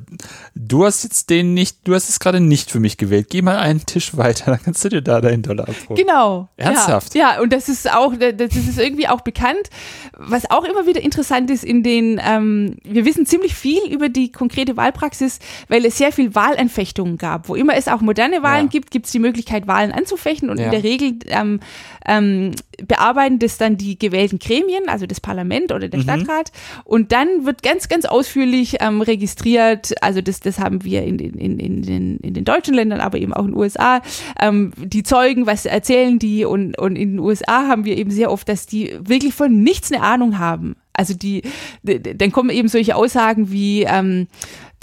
Du 0.55 0.85
hast 0.85 1.03
jetzt 1.03 1.29
den 1.29 1.53
nicht, 1.53 1.79
du 1.87 1.93
hast 1.95 2.09
es 2.09 2.19
gerade 2.19 2.39
nicht 2.39 2.71
für 2.71 2.79
mich 2.79 2.97
gewählt. 2.97 3.27
Geh 3.29 3.41
mal 3.41 3.57
einen 3.57 3.85
Tisch 3.85 4.15
weiter, 4.15 4.45
dann 4.51 4.61
kannst 4.63 4.83
du 4.85 4.89
dir 4.89 5.01
da 5.01 5.19
deinen 5.21 5.41
Dollar 5.41 5.67
abholen. 5.67 5.97
Genau. 5.99 6.47
Ernsthaft? 6.57 7.15
Ja, 7.15 7.33
ja, 7.35 7.41
und 7.41 7.51
das 7.51 7.67
ist 7.69 7.91
auch, 7.91 8.13
das 8.15 8.55
ist 8.55 8.79
irgendwie 8.79 9.07
auch 9.07 9.21
bekannt. 9.21 9.69
Was 10.17 10.49
auch 10.49 10.63
immer 10.63 10.85
wieder 10.87 11.01
interessant 11.01 11.49
ist 11.51 11.63
in 11.63 11.83
den, 11.83 12.21
ähm, 12.23 12.77
wir 12.83 13.05
wissen 13.05 13.25
ziemlich 13.25 13.55
viel 13.55 13.81
über 13.91 14.09
die 14.09 14.31
konkrete 14.31 14.77
Wahlpraxis, 14.77 15.39
weil 15.67 15.85
es 15.85 15.97
sehr 15.97 16.11
viel 16.11 16.33
Wahlanfechtungen 16.35 17.17
gab. 17.17 17.49
Wo 17.49 17.55
immer 17.55 17.75
es 17.75 17.87
auch 17.87 18.01
moderne 18.01 18.43
Wahlen 18.43 18.65
Ja. 18.65 18.69
gibt, 18.69 18.91
gibt 18.91 19.07
es 19.07 19.11
die 19.11 19.19
Möglichkeit, 19.19 19.67
Wahlen 19.67 19.91
anzufechten 19.91 20.49
und 20.49 20.59
Ja. 20.59 20.65
in 20.65 20.71
der 20.71 20.83
Regel 20.83 21.15
ähm, 21.27 21.59
ähm, 22.05 22.51
bearbeiten 22.87 23.39
das 23.39 23.57
dann 23.57 23.77
die 23.77 23.97
gewählten 23.97 24.39
Gremien, 24.53 24.87
also 24.87 25.05
das 25.05 25.19
Parlament 25.19 25.71
oder 25.71 25.87
Mhm. 25.87 25.91
der 25.91 26.01
Stadtrat. 26.01 26.51
Und 26.83 27.11
dann 27.11 27.45
wird 27.45 27.63
ganz, 27.63 27.87
ganz 27.89 28.05
ausführlich 28.05 28.77
ähm, 28.79 29.01
registriert, 29.01 29.93
also 30.01 30.21
das, 30.21 30.39
das 30.39 30.59
haben 30.59 30.83
wir 30.83 31.03
in, 31.03 31.17
den- 31.17 31.33
in, 31.35 31.59
in, 31.59 31.81
den, 31.81 32.17
in 32.17 32.33
den 32.33 32.45
deutschen 32.45 32.73
Ländern, 32.73 32.99
aber 33.01 33.17
eben 33.17 33.33
auch 33.33 33.45
in 33.45 33.51
den 33.51 33.57
USA, 33.57 34.01
ähm, 34.39 34.71
die 34.77 35.03
Zeugen, 35.03 35.45
was 35.47 35.65
erzählen 35.65 36.19
die 36.19 36.45
und, 36.45 36.77
und 36.77 36.95
in 36.95 37.11
den 37.13 37.19
USA 37.19 37.67
haben 37.67 37.85
wir 37.85 37.97
eben 37.97 38.11
sehr 38.11 38.31
oft, 38.31 38.47
dass 38.47 38.65
die 38.65 38.93
wirklich 39.01 39.33
von 39.33 39.63
nichts 39.63 39.91
eine 39.91 40.01
Ahnung 40.03 40.37
haben. 40.39 40.75
Also 40.95 41.15
die, 41.15 41.41
dann 41.83 42.31
kommen 42.31 42.51
eben 42.51 42.67
solche 42.67 42.95
Aussagen 42.95 43.51
wie, 43.51 43.83
ähm, 43.83 44.27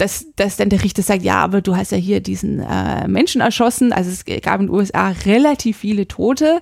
dass, 0.01 0.25
dass 0.35 0.57
dann 0.57 0.69
der 0.69 0.83
Richter 0.83 1.03
sagt, 1.03 1.21
ja, 1.21 1.35
aber 1.35 1.61
du 1.61 1.75
hast 1.75 1.91
ja 1.91 1.97
hier 1.97 2.21
diesen 2.21 2.59
äh, 2.59 3.07
Menschen 3.07 3.39
erschossen. 3.39 3.93
Also 3.93 4.09
es 4.09 4.25
gab 4.41 4.59
in 4.59 4.65
den 4.65 4.75
USA 4.75 5.09
relativ 5.27 5.77
viele 5.77 6.07
Tote, 6.07 6.59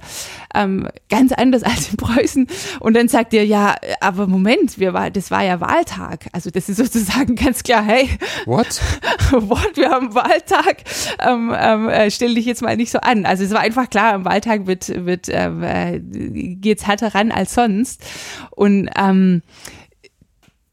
ähm, 0.54 0.90
ganz 1.10 1.32
anders 1.32 1.64
als 1.70 1.90
in 1.90 1.96
Preußen. 1.96 2.48
Und 2.82 2.98
dann 2.98 3.08
sagt 3.08 3.34
er, 3.34 3.46
ja, 3.46 3.78
aber 4.02 4.28
Moment, 4.28 4.78
wir 4.78 4.94
war, 4.94 5.10
das 5.10 5.32
war 5.32 5.42
ja 5.42 5.62
Wahltag. 5.62 6.28
Also 6.34 6.50
das 6.50 6.68
ist 6.68 6.78
sozusagen 6.78 7.36
ganz 7.38 7.64
klar, 7.64 7.82
hey, 7.82 8.10
What? 8.46 8.82
What, 9.32 9.78
wir 9.78 9.90
haben 9.90 10.14
Wahltag, 10.14 10.84
ähm, 11.26 11.56
ähm, 11.58 11.88
äh, 11.88 12.12
stell 12.12 12.36
dich 12.36 12.46
jetzt 12.46 12.62
mal 12.62 12.76
nicht 12.76 12.92
so 12.92 13.00
an. 13.00 13.26
Also 13.26 13.46
es 13.46 13.52
war 13.52 13.62
einfach 13.62 13.90
klar, 13.90 14.16
am 14.16 14.26
Wahltag 14.26 14.68
wird, 14.68 14.90
wird 15.06 15.28
ähm, 15.30 15.64
äh, 15.64 16.00
geht's 16.00 16.86
härter 16.86 17.16
ran 17.16 17.32
als 17.32 17.54
sonst. 17.54 18.04
Und 18.52 18.90
ähm, 18.98 19.44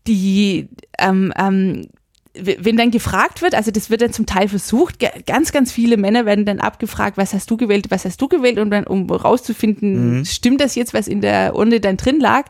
die 0.09 0.69
ähm, 0.99 1.33
ähm, 1.37 1.87
wenn 2.39 2.77
dann 2.77 2.91
gefragt 2.91 3.43
wird, 3.43 3.55
also 3.55 3.71
das 3.71 3.91
wird 3.91 4.03
dann 4.03 4.13
zum 4.13 4.27
Teil 4.27 4.49
versucht, 4.49 4.99
ganz, 5.27 5.53
ganz 5.53 5.73
viele 5.73 5.97
Männer 5.97 6.27
werden 6.27 6.45
dann 6.45 6.61
abgefragt, 6.61 7.17
was 7.17 7.35
hast 7.35 7.51
du 7.51 7.57
gewählt, 7.57 7.87
was 7.91 8.05
hast 8.05 8.21
du 8.21 8.29
gewählt, 8.29 8.59
und 8.59 8.71
dann, 8.71 8.87
um 8.87 9.11
rauszufinden, 9.11 10.25
stimmt 10.25 10.61
das 10.61 10.75
jetzt, 10.75 10.95
was 10.95 11.09
in 11.09 11.21
der 11.21 11.55
Urne 11.55 11.81
dann 11.81 11.97
drin 11.97 12.21
lag? 12.21 12.45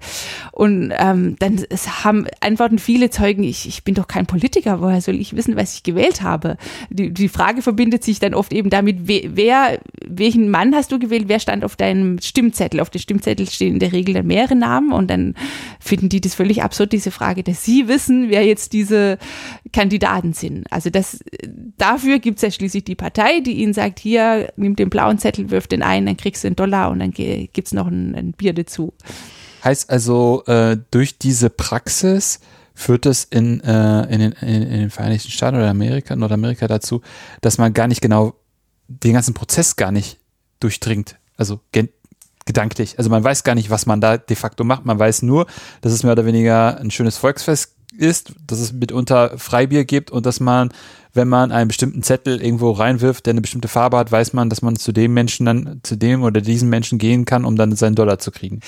Und 0.52 0.92
ähm, 0.96 1.36
dann 1.38 1.64
haben 2.02 2.26
antworten 2.40 2.78
viele 2.78 3.10
Zeugen, 3.10 3.44
ich, 3.44 3.66
ich 3.66 3.84
bin 3.84 3.94
doch 3.94 4.08
kein 4.08 4.26
Politiker, 4.26 4.80
woher 4.80 5.00
soll 5.00 5.16
ich 5.16 5.36
wissen, 5.36 5.56
was 5.56 5.74
ich 5.74 5.82
gewählt 5.82 6.22
habe? 6.22 6.56
Die, 6.90 7.12
die 7.12 7.28
Frage 7.28 7.62
verbindet 7.62 8.04
sich 8.04 8.18
dann 8.18 8.34
oft 8.34 8.52
eben 8.52 8.70
damit, 8.70 9.08
we, 9.08 9.30
wer, 9.34 9.78
welchen 10.06 10.50
Mann 10.50 10.74
hast 10.74 10.92
du 10.92 10.98
gewählt, 10.98 11.24
wer 11.28 11.40
stand 11.40 11.64
auf 11.64 11.76
deinem 11.76 12.18
Stimmzettel? 12.20 12.80
Auf 12.80 12.90
dem 12.90 13.00
Stimmzettel 13.00 13.48
stehen 13.48 13.74
in 13.74 13.80
der 13.80 13.92
Regel 13.92 14.14
dann 14.14 14.26
mehrere 14.26 14.56
Namen 14.56 14.92
und 14.92 15.08
dann 15.08 15.34
finden 15.80 16.08
die 16.08 16.20
das 16.20 16.34
völlig 16.34 16.62
absurd, 16.62 16.92
diese 16.92 17.10
Frage, 17.10 17.42
dass 17.42 17.64
sie 17.64 17.88
wissen, 17.88 18.30
wer 18.30 18.44
jetzt 18.44 18.72
diese 18.72 19.18
Kandidaten 19.76 20.32
sind. 20.32 20.64
Also 20.72 20.88
das, 20.88 21.20
dafür 21.76 22.18
gibt 22.18 22.38
es 22.38 22.42
ja 22.42 22.50
schließlich 22.50 22.84
die 22.84 22.94
Partei, 22.94 23.40
die 23.40 23.60
ihnen 23.62 23.74
sagt, 23.74 23.98
hier, 23.98 24.50
nimm 24.56 24.74
den 24.74 24.88
blauen 24.88 25.18
Zettel, 25.18 25.50
wirf 25.50 25.66
den 25.66 25.82
ein, 25.82 26.06
dann 26.06 26.16
kriegst 26.16 26.42
du 26.44 26.48
einen 26.48 26.56
Dollar 26.56 26.90
und 26.90 27.00
dann 27.00 27.10
ge- 27.10 27.50
gibt's 27.52 27.74
noch 27.74 27.86
ein, 27.86 28.14
ein 28.14 28.32
Bier 28.32 28.54
dazu. 28.54 28.94
Heißt 29.62 29.90
also, 29.90 30.44
äh, 30.46 30.78
durch 30.90 31.18
diese 31.18 31.50
Praxis 31.50 32.40
führt 32.74 33.04
es 33.04 33.24
in, 33.24 33.60
äh, 33.60 34.02
in, 34.04 34.20
den, 34.20 34.32
in, 34.40 34.62
in 34.62 34.80
den 34.80 34.90
Vereinigten 34.90 35.30
Staaten 35.30 35.58
oder 35.58 35.68
Amerika, 35.68 36.16
Nordamerika 36.16 36.66
dazu, 36.68 37.02
dass 37.42 37.58
man 37.58 37.74
gar 37.74 37.86
nicht 37.86 38.00
genau 38.00 38.34
den 38.88 39.12
ganzen 39.12 39.34
Prozess 39.34 39.76
gar 39.76 39.92
nicht 39.92 40.18
durchdringt. 40.58 41.16
Also 41.36 41.60
gedanklich. 42.46 42.96
Also 42.96 43.10
man 43.10 43.22
weiß 43.22 43.44
gar 43.44 43.54
nicht, 43.54 43.68
was 43.68 43.84
man 43.84 44.00
da 44.00 44.16
de 44.16 44.36
facto 44.36 44.64
macht. 44.64 44.86
Man 44.86 44.98
weiß 44.98 45.20
nur, 45.20 45.46
dass 45.82 45.92
es 45.92 46.02
mehr 46.02 46.12
oder 46.12 46.24
weniger 46.24 46.78
ein 46.80 46.90
schönes 46.90 47.18
Volksfest 47.18 47.75
ist, 47.98 48.34
dass 48.46 48.60
es 48.60 48.72
mitunter 48.72 49.38
Freibier 49.38 49.84
gibt 49.84 50.10
und 50.10 50.26
dass 50.26 50.40
man 50.40 50.70
wenn 51.16 51.28
man 51.28 51.50
einen 51.50 51.68
bestimmten 51.68 52.02
Zettel 52.02 52.40
irgendwo 52.40 52.70
reinwirft, 52.70 53.26
der 53.26 53.32
eine 53.32 53.40
bestimmte 53.40 53.68
Farbe 53.68 53.96
hat, 53.96 54.12
weiß 54.12 54.34
man, 54.34 54.50
dass 54.50 54.62
man 54.62 54.76
zu 54.76 54.92
dem 54.92 55.14
Menschen 55.14 55.46
dann, 55.46 55.80
zu 55.82 55.96
dem 55.96 56.22
oder 56.22 56.40
diesen 56.40 56.68
Menschen 56.68 56.98
gehen 56.98 57.24
kann, 57.24 57.44
um 57.44 57.56
dann 57.56 57.74
seinen 57.74 57.94
Dollar 57.94 58.18
zu 58.18 58.30
kriegen. 58.30 58.60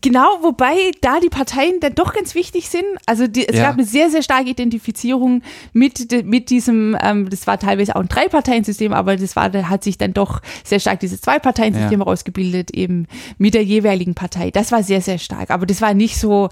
Genau, 0.00 0.26
wobei 0.42 0.90
da 1.02 1.20
die 1.20 1.28
Parteien 1.28 1.78
dann 1.80 1.94
doch 1.94 2.14
ganz 2.14 2.34
wichtig 2.34 2.68
sind. 2.70 2.84
Also 3.06 3.26
die, 3.26 3.46
es 3.46 3.56
ja. 3.56 3.64
gab 3.64 3.74
eine 3.74 3.84
sehr, 3.84 4.10
sehr 4.10 4.22
starke 4.22 4.50
Identifizierung 4.50 5.42
mit, 5.72 6.24
mit 6.24 6.50
diesem, 6.50 6.96
ähm, 7.00 7.28
das 7.30 7.46
war 7.46 7.58
teilweise 7.58 7.94
auch 7.94 8.00
ein 8.00 8.08
Drei-Parteien-System, 8.08 8.92
aber 8.92 9.16
das 9.16 9.36
war, 9.36 9.50
da 9.50 9.68
hat 9.68 9.84
sich 9.84 9.98
dann 9.98 10.14
doch 10.14 10.40
sehr 10.64 10.80
stark 10.80 11.00
dieses 11.00 11.20
Zwei-Parteien-System 11.20 12.00
ja. 12.00 12.04
rausgebildet, 12.04 12.70
eben 12.72 13.06
mit 13.38 13.54
der 13.54 13.62
jeweiligen 13.62 14.14
Partei. 14.14 14.50
Das 14.50 14.72
war 14.72 14.82
sehr, 14.82 15.02
sehr 15.02 15.18
stark. 15.18 15.50
Aber 15.50 15.66
das 15.66 15.82
war 15.82 15.92
nicht 15.92 16.16
so, 16.16 16.48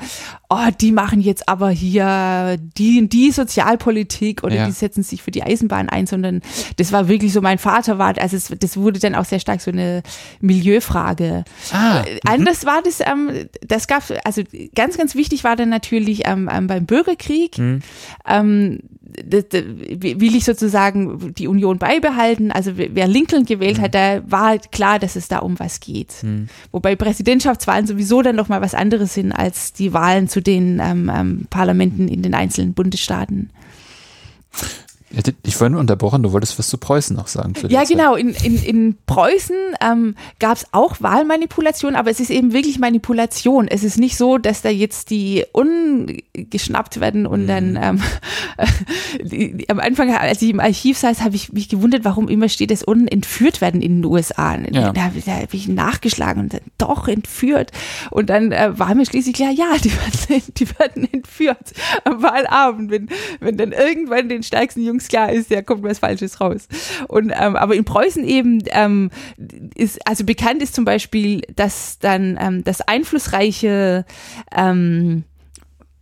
oh, 0.50 0.68
die 0.80 0.92
machen 0.92 1.20
jetzt 1.20 1.48
aber 1.48 1.70
hier 1.70 2.56
die, 2.78 3.06
die 3.08 3.30
Sozialpolitik 3.30 4.44
oder 4.44 4.54
ja. 4.54 4.66
die 4.66 4.72
setzen 4.72 5.02
sich 5.02 5.22
für 5.22 5.30
die 5.30 5.42
Eisenbahn 5.42 5.88
ein, 5.88 6.06
sondern 6.06 6.40
das 6.76 6.90
war 6.92 7.08
wirklich 7.08 7.32
so, 7.32 7.42
mein 7.42 7.58
Vater 7.58 7.98
war, 7.98 8.16
also 8.18 8.36
es, 8.36 8.52
das 8.58 8.76
wurde 8.76 8.98
dann 8.98 9.14
auch 9.14 9.26
sehr 9.26 9.40
stark 9.40 9.60
so 9.60 9.70
eine 9.70 10.02
Milieufrage. 10.40 11.44
Ah, 11.70 12.02
äh, 12.06 12.18
Anders 12.26 12.64
war 12.64 12.82
das, 12.82 13.00
ähm, 13.00 13.48
das 13.66 13.88
gab, 13.88 14.04
also 14.24 14.42
ganz, 14.74 14.96
ganz 14.96 15.14
wichtig 15.14 15.44
war 15.44 15.56
dann 15.56 15.68
natürlich 15.68 16.26
ähm, 16.26 16.48
ähm, 16.50 16.66
beim 16.66 16.86
Bürgerkrieg, 16.86 17.58
mhm. 17.58 17.80
ähm, 18.26 18.80
das, 19.24 19.48
das, 19.48 19.62
will 19.64 20.34
ich 20.34 20.44
sozusagen 20.44 21.34
die 21.34 21.48
Union 21.48 21.78
beibehalten. 21.78 22.52
Also 22.52 22.72
wer 22.76 23.08
Lincoln 23.08 23.44
gewählt 23.44 23.78
mhm. 23.78 23.82
hat, 23.82 23.94
da 23.94 24.22
war 24.30 24.58
klar, 24.58 24.98
dass 24.98 25.16
es 25.16 25.28
da 25.28 25.38
um 25.38 25.58
was 25.58 25.80
geht. 25.80 26.22
Mhm. 26.22 26.48
Wobei 26.72 26.96
Präsidentschaftswahlen 26.96 27.86
sowieso 27.86 28.22
dann 28.22 28.36
noch 28.36 28.48
mal 28.48 28.60
was 28.60 28.74
anderes 28.74 29.14
sind 29.14 29.32
als 29.32 29.72
die 29.72 29.92
Wahlen 29.92 30.28
zu 30.28 30.37
den 30.40 30.80
ähm, 30.80 31.10
ähm, 31.14 31.46
Parlamenten 31.50 32.08
in 32.08 32.22
den 32.22 32.34
einzelnen 32.34 32.74
Bundesstaaten. 32.74 33.50
Ich 35.42 35.58
war 35.60 35.70
nur 35.70 35.80
unterbrochen, 35.80 36.22
du 36.22 36.32
wolltest 36.32 36.58
was 36.58 36.68
zu 36.68 36.76
Preußen 36.76 37.16
noch 37.16 37.28
sagen. 37.28 37.54
Ja, 37.68 37.84
genau. 37.84 38.14
In, 38.14 38.30
in, 38.30 38.62
in 38.62 38.96
Preußen 39.06 39.56
ähm, 39.80 40.14
gab 40.38 40.58
es 40.58 40.66
auch 40.72 41.00
Wahlmanipulation, 41.00 41.96
aber 41.96 42.10
es 42.10 42.20
ist 42.20 42.30
eben 42.30 42.52
wirklich 42.52 42.78
Manipulation. 42.78 43.68
Es 43.68 43.84
ist 43.84 43.98
nicht 43.98 44.18
so, 44.18 44.36
dass 44.36 44.60
da 44.60 44.68
jetzt 44.68 45.08
die 45.10 45.46
ungeschnappt 45.52 47.00
werden 47.00 47.26
und 47.26 47.44
mhm. 47.44 47.46
dann 47.46 47.78
ähm, 47.80 48.02
die, 49.22 49.66
am 49.70 49.80
Anfang, 49.80 50.14
als 50.14 50.42
ich 50.42 50.50
im 50.50 50.60
Archiv 50.60 50.98
saß, 50.98 51.22
habe 51.22 51.36
ich 51.36 51.52
mich 51.54 51.70
gewundert, 51.70 52.04
warum 52.04 52.28
immer 52.28 52.50
steht, 52.50 52.70
dass 52.70 52.82
unten 52.82 53.08
entführt 53.08 53.62
werden 53.62 53.80
in 53.80 54.02
den 54.02 54.04
USA. 54.04 54.56
Ja. 54.56 54.92
Da, 54.92 55.10
da 55.24 55.32
habe 55.36 55.48
ich 55.52 55.68
nachgeschlagen 55.68 56.42
und 56.42 56.52
dann, 56.52 56.60
doch 56.76 57.08
entführt. 57.08 57.72
Und 58.10 58.28
dann 58.28 58.52
äh, 58.52 58.78
war 58.78 58.94
mir 58.94 59.06
schließlich 59.06 59.34
klar, 59.34 59.52
ja, 59.52 59.76
die 59.82 59.90
werden, 60.28 60.42
die 60.54 60.78
werden 60.78 61.08
entführt 61.12 61.72
am 62.04 62.22
Wahlabend, 62.22 62.90
wenn, 62.90 63.08
wenn 63.40 63.56
dann 63.56 63.72
irgendwann 63.72 64.28
den 64.28 64.42
stärksten 64.42 64.84
Jungs 64.84 64.97
klar 65.06 65.30
ist, 65.32 65.50
ja, 65.50 65.62
kommt 65.62 65.84
was 65.84 66.00
Falsches 66.00 66.40
raus. 66.40 66.66
Und 67.06 67.30
ähm, 67.38 67.54
aber 67.54 67.76
in 67.76 67.84
Preußen 67.84 68.24
eben 68.24 68.64
ähm, 68.70 69.10
ist, 69.76 70.04
also 70.08 70.24
bekannt 70.24 70.62
ist 70.62 70.74
zum 70.74 70.84
Beispiel, 70.84 71.42
dass 71.54 72.00
dann 72.00 72.36
ähm, 72.40 72.64
das 72.64 72.80
einflussreiche 72.80 74.04
ähm, 74.56 75.22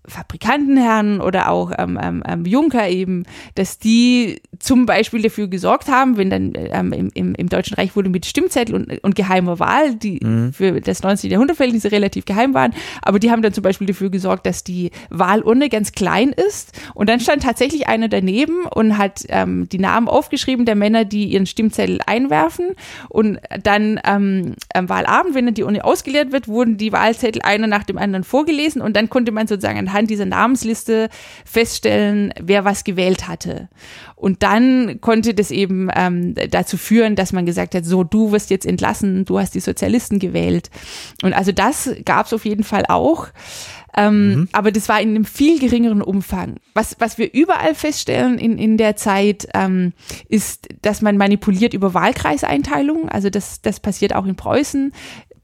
Fabrikantenherren 0.09 1.21
oder 1.21 1.51
auch 1.51 1.73
ähm, 1.77 1.99
ähm, 2.03 2.23
ähm, 2.27 2.45
Juncker 2.45 2.89
eben, 2.89 3.25
dass 3.55 3.79
die 3.79 4.41
zum 4.59 4.87
Beispiel 4.87 5.23
dafür 5.23 5.49
gesorgt 5.49 5.89
haben, 5.89 6.17
wenn 6.17 6.31
dann 6.31 6.53
ähm, 6.55 6.93
im, 6.93 7.11
im, 7.15 7.35
im 7.35 7.49
Deutschen 7.49 7.75
Reich 7.75 7.97
wurde 7.97 8.09
mit 8.09 8.27
Stimmzettel 8.27 8.75
und, 8.75 9.05
und 9.05 9.15
geheimer 9.15 9.59
Wahl, 9.59 9.95
die 9.95 10.21
mhm. 10.23 10.53
für 10.53 10.81
das 10.81 11.03
19. 11.03 11.31
Jahrhundertverhältnisse 11.31 11.93
relativ 11.93 12.25
geheim 12.25 12.55
waren, 12.55 12.73
aber 13.03 13.19
die 13.19 13.31
haben 13.31 13.43
dann 13.43 13.53
zum 13.53 13.63
Beispiel 13.63 13.87
dafür 13.87 14.11
gesorgt, 14.11 14.47
dass 14.47 14.65
die 14.65 14.91
Wahlurne 15.11 15.69
ganz 15.69 15.93
klein 15.93 16.31
ist 16.31 16.73
und 16.95 17.09
dann 17.09 17.21
stand 17.21 17.43
tatsächlich 17.43 17.89
einer 17.89 18.09
daneben 18.09 18.65
und 18.67 18.99
hat 18.99 19.25
ähm, 19.29 19.69
die 19.69 19.79
Namen 19.79 20.09
aufgeschrieben 20.09 20.67
der 20.67 20.75
Männer, 20.75 21.05
die 21.05 21.27
ihren 21.27 21.47
Stimmzettel 21.47 22.01
einwerfen 22.07 22.71
und 23.09 23.39
dann 23.63 24.01
ähm, 24.07 24.55
am 24.73 24.89
Wahlabend, 24.89 25.35
wenn 25.35 25.47
dann 25.47 25.55
die 25.55 25.65
Urne 25.65 25.85
ausgeleert 25.85 26.33
wird, 26.33 26.49
wurden 26.49 26.77
die 26.77 26.93
Wahlzettel 26.93 27.43
einer 27.43 27.67
nach 27.67 27.85
dem 27.85 27.99
anderen 27.99 28.25
vorgelesen 28.25 28.81
und 28.81 28.97
dann 28.97 29.11
konnte 29.11 29.33
man 29.33 29.47
sozusagen 29.47 29.79
anhand 29.97 30.11
dieser 30.11 30.27
Namensliste 30.27 31.09
feststellen, 31.45 32.33
wer 32.41 32.65
was 32.65 32.85
gewählt 32.85 33.27
hatte. 33.27 33.69
Und 34.15 34.43
dann 34.43 35.01
konnte 35.01 35.35
das 35.35 35.51
eben 35.51 35.89
ähm, 35.95 36.35
dazu 36.51 36.77
führen, 36.77 37.17
dass 37.17 37.33
man 37.33 37.47
gesagt 37.47 37.75
hat, 37.75 37.85
so, 37.85 38.05
du 38.05 38.33
wirst 38.33 38.51
jetzt 38.51 38.67
entlassen, 38.67 39.25
du 39.25 39.39
hast 39.39 39.55
die 39.55 39.61
Sozialisten 39.61 40.19
gewählt. 40.19 40.71
Und 41.23 41.33
also 41.33 41.53
das 41.53 41.91
gab 42.05 42.27
es 42.27 42.33
auf 42.33 42.45
jeden 42.45 42.65
Fall 42.65 42.85
auch. 42.89 43.29
Ähm, 43.97 44.29
mhm. 44.29 44.49
Aber 44.53 44.73
das 44.73 44.89
war 44.89 45.01
in 45.01 45.11
einem 45.11 45.25
viel 45.25 45.59
geringeren 45.59 46.03
Umfang. 46.03 46.57
Was, 46.75 46.97
was 46.99 47.17
wir 47.17 47.33
überall 47.33 47.75
feststellen 47.75 48.39
in, 48.39 48.59
in 48.59 48.77
der 48.77 48.97
Zeit, 48.97 49.49
ähm, 49.55 49.95
ist, 50.29 50.69
dass 50.83 51.01
man 51.01 51.17
manipuliert 51.17 51.73
über 51.73 51.95
Wahlkreiseinteilungen. 51.95 53.09
Also 53.09 53.31
das, 53.31 53.63
das 53.63 53.81
passiert 53.81 54.15
auch 54.15 54.27
in 54.27 54.37
Preußen 54.37 54.93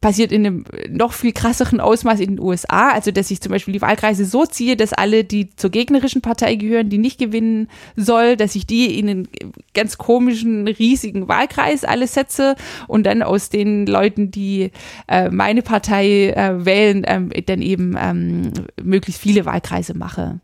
passiert 0.03 0.33
in 0.33 0.45
einem 0.45 0.65
noch 0.91 1.15
viel 1.15 1.33
krasseren 1.33 1.81
Ausmaß 1.81 2.21
in 2.21 2.37
den 2.37 2.41
USA. 2.41 2.91
Also, 2.91 3.11
dass 3.11 3.31
ich 3.31 3.41
zum 3.41 3.53
Beispiel 3.53 3.73
die 3.73 3.81
Wahlkreise 3.81 4.27
so 4.27 4.45
ziehe, 4.45 4.77
dass 4.77 4.93
alle, 4.93 5.25
die 5.25 5.49
zur 5.57 5.71
gegnerischen 5.71 6.21
Partei 6.21 6.57
gehören, 6.57 6.91
die 6.91 6.99
nicht 6.99 7.19
gewinnen 7.19 7.69
soll, 7.97 8.37
dass 8.37 8.55
ich 8.55 8.67
die 8.67 8.99
in 8.99 9.09
einen 9.09 9.29
ganz 9.73 9.97
komischen, 9.97 10.69
riesigen 10.69 11.29
Wahlkreis 11.29 11.85
alle 11.85 12.07
setze 12.07 12.57
und 12.89 13.07
dann 13.07 13.23
aus 13.23 13.49
den 13.49 13.87
Leuten, 13.87 14.31
die 14.31 14.73
äh, 15.09 15.31
meine 15.31 15.63
Partei 15.63 16.31
äh, 16.31 16.67
wählen, 16.67 17.05
ähm, 17.07 17.31
dann 17.47 17.63
eben 17.63 17.97
ähm, 17.99 18.53
möglichst 18.83 19.23
viele 19.23 19.47
Wahlkreise 19.47 19.97
mache. 19.97 20.41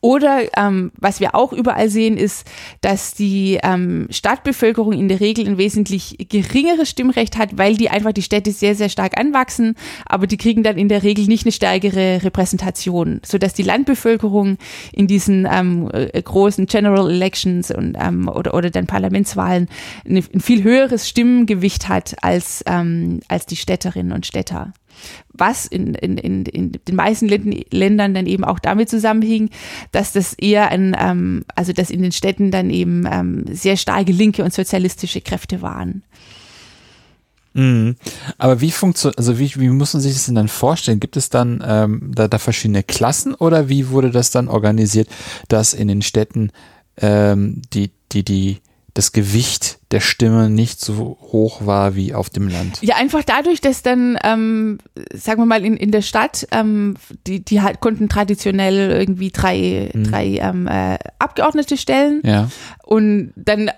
Oder 0.00 0.44
ähm, 0.56 0.92
was 0.98 1.20
wir 1.20 1.34
auch 1.34 1.52
überall 1.52 1.90
sehen, 1.90 2.16
ist, 2.16 2.46
dass 2.80 3.14
die 3.14 3.58
ähm, 3.62 4.08
Stadtbevölkerung 4.10 4.92
in 4.92 5.08
der 5.08 5.20
Regel 5.20 5.46
ein 5.46 5.58
wesentlich 5.58 6.16
geringeres 6.28 6.88
Stimmrecht 6.90 7.36
hat, 7.36 7.58
weil 7.58 7.76
die 7.76 7.90
einfach 7.90 8.12
die 8.12 8.22
Städte 8.22 8.50
sehr, 8.52 8.74
sehr 8.74 8.88
stark 8.88 9.18
anwachsen, 9.18 9.74
aber 10.06 10.26
die 10.26 10.38
kriegen 10.38 10.62
dann 10.62 10.78
in 10.78 10.88
der 10.88 11.02
Regel 11.02 11.26
nicht 11.26 11.44
eine 11.44 11.52
stärkere 11.52 12.22
Repräsentation, 12.22 13.20
sodass 13.24 13.52
die 13.52 13.62
Landbevölkerung 13.62 14.56
in 14.92 15.06
diesen 15.06 15.46
ähm, 15.50 15.90
äh, 15.92 16.20
großen 16.20 16.66
General 16.66 17.10
Elections 17.10 17.70
und, 17.70 17.96
ähm, 18.00 18.28
oder, 18.28 18.54
oder 18.54 18.70
dann 18.70 18.86
Parlamentswahlen 18.86 19.68
ein 20.08 20.22
viel 20.22 20.62
höheres 20.62 21.08
Stimmengewicht 21.08 21.88
hat 21.88 22.16
als, 22.22 22.64
ähm, 22.66 23.20
als 23.28 23.46
die 23.46 23.56
Städterinnen 23.56 24.12
und 24.12 24.26
Städter 24.26 24.72
was 25.32 25.66
in, 25.66 25.94
in, 25.94 26.18
in, 26.18 26.46
in 26.46 26.72
den 26.72 26.96
meisten 26.96 27.28
Ländern 27.28 28.14
dann 28.14 28.26
eben 28.26 28.44
auch 28.44 28.58
damit 28.58 28.88
zusammenhing, 28.88 29.50
dass 29.92 30.12
das 30.12 30.34
eher 30.34 30.70
ein, 30.70 30.96
ähm, 30.98 31.44
also 31.54 31.72
dass 31.72 31.90
in 31.90 32.02
den 32.02 32.12
Städten 32.12 32.50
dann 32.50 32.70
eben 32.70 33.06
ähm, 33.10 33.44
sehr 33.50 33.76
starke 33.76 34.12
linke 34.12 34.44
und 34.44 34.52
sozialistische 34.52 35.20
Kräfte 35.20 35.62
waren. 35.62 36.02
Mhm. 37.54 37.96
Aber 38.38 38.60
wie 38.60 38.70
funktioniert, 38.70 39.18
also 39.18 39.38
wie, 39.38 39.52
wie 39.56 39.68
muss 39.68 39.94
man 39.94 40.02
sich 40.02 40.12
das 40.12 40.26
denn 40.26 40.36
dann 40.36 40.48
vorstellen? 40.48 41.00
Gibt 41.00 41.16
es 41.16 41.28
dann 41.28 41.62
ähm, 41.66 42.12
da, 42.14 42.28
da 42.28 42.38
verschiedene 42.38 42.82
Klassen 42.82 43.34
oder 43.34 43.68
wie 43.68 43.88
wurde 43.88 44.10
das 44.10 44.30
dann 44.30 44.48
organisiert, 44.48 45.08
dass 45.48 45.74
in 45.74 45.88
den 45.88 46.02
Städten 46.02 46.50
ähm, 46.98 47.62
die, 47.72 47.90
die, 48.12 48.22
die 48.22 48.58
das 48.94 49.12
Gewicht 49.12 49.77
der 49.90 50.00
Stimme 50.00 50.50
nicht 50.50 50.80
so 50.80 51.16
hoch 51.20 51.64
war 51.64 51.94
wie 51.94 52.12
auf 52.12 52.28
dem 52.28 52.48
Land. 52.48 52.78
Ja, 52.82 52.96
einfach 52.96 53.24
dadurch, 53.24 53.62
dass 53.62 53.82
dann, 53.82 54.18
ähm, 54.22 54.78
sagen 55.14 55.40
wir 55.40 55.46
mal, 55.46 55.64
in, 55.64 55.78
in 55.78 55.90
der 55.90 56.02
Stadt, 56.02 56.46
ähm, 56.50 56.96
die, 57.26 57.42
die 57.42 57.62
halt 57.62 57.80
konnten 57.80 58.10
traditionell 58.10 58.90
irgendwie 58.90 59.30
drei, 59.30 59.88
hm. 59.90 60.04
drei 60.04 60.26
ähm, 60.42 60.66
äh, 60.66 60.98
Abgeordnete 61.18 61.78
stellen. 61.78 62.20
Ja. 62.22 62.50
Und 62.84 63.32
dann 63.36 63.70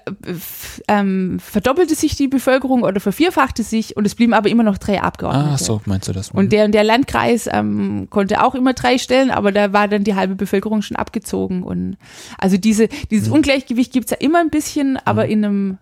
ähm, 0.88 1.38
verdoppelte 1.38 1.94
sich 1.94 2.16
die 2.16 2.26
Bevölkerung 2.26 2.82
oder 2.82 3.00
vervierfachte 3.00 3.62
sich 3.62 3.96
und 3.96 4.04
es 4.04 4.16
blieben 4.16 4.34
aber 4.34 4.48
immer 4.48 4.64
noch 4.64 4.78
drei 4.78 5.00
Abgeordnete. 5.00 5.50
Ah, 5.54 5.58
so 5.58 5.80
meinst 5.84 6.08
du 6.08 6.12
das? 6.12 6.30
Und 6.32 6.46
mhm. 6.46 6.50
der 6.50 6.64
und 6.64 6.72
der 6.72 6.84
Landkreis 6.84 7.48
ähm, 7.52 8.08
konnte 8.10 8.42
auch 8.42 8.56
immer 8.56 8.72
drei 8.72 8.98
stellen, 8.98 9.30
aber 9.30 9.52
da 9.52 9.72
war 9.72 9.86
dann 9.86 10.02
die 10.02 10.16
halbe 10.16 10.34
Bevölkerung 10.34 10.82
schon 10.82 10.96
abgezogen. 10.96 11.62
Und 11.62 11.98
also 12.36 12.56
diese, 12.56 12.88
dieses 13.10 13.28
mhm. 13.28 13.34
Ungleichgewicht 13.34 13.92
gibt's 13.92 14.10
ja 14.10 14.16
immer 14.16 14.40
ein 14.40 14.50
bisschen, 14.50 14.96
aber 15.04 15.24
mhm. 15.24 15.30
in 15.30 15.44
einem 15.44 15.78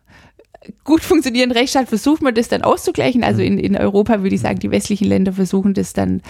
gut 0.85 1.03
funktionierenden 1.03 1.57
Rechtsstaat 1.57 1.89
versucht 1.89 2.23
man 2.23 2.35
das 2.35 2.49
dann 2.49 2.63
auszugleichen. 2.63 3.25
Also 3.25 3.43
in, 3.43 3.59
in 3.59 3.77
Europa 3.77 4.23
würde 4.23 4.35
ich 4.35 4.41
sagen, 4.41 4.59
die 4.59 4.71
westlichen 4.71 5.09
Länder 5.09 5.33
versuchen 5.33 5.75
das 5.75 5.93
dann 5.93 6.23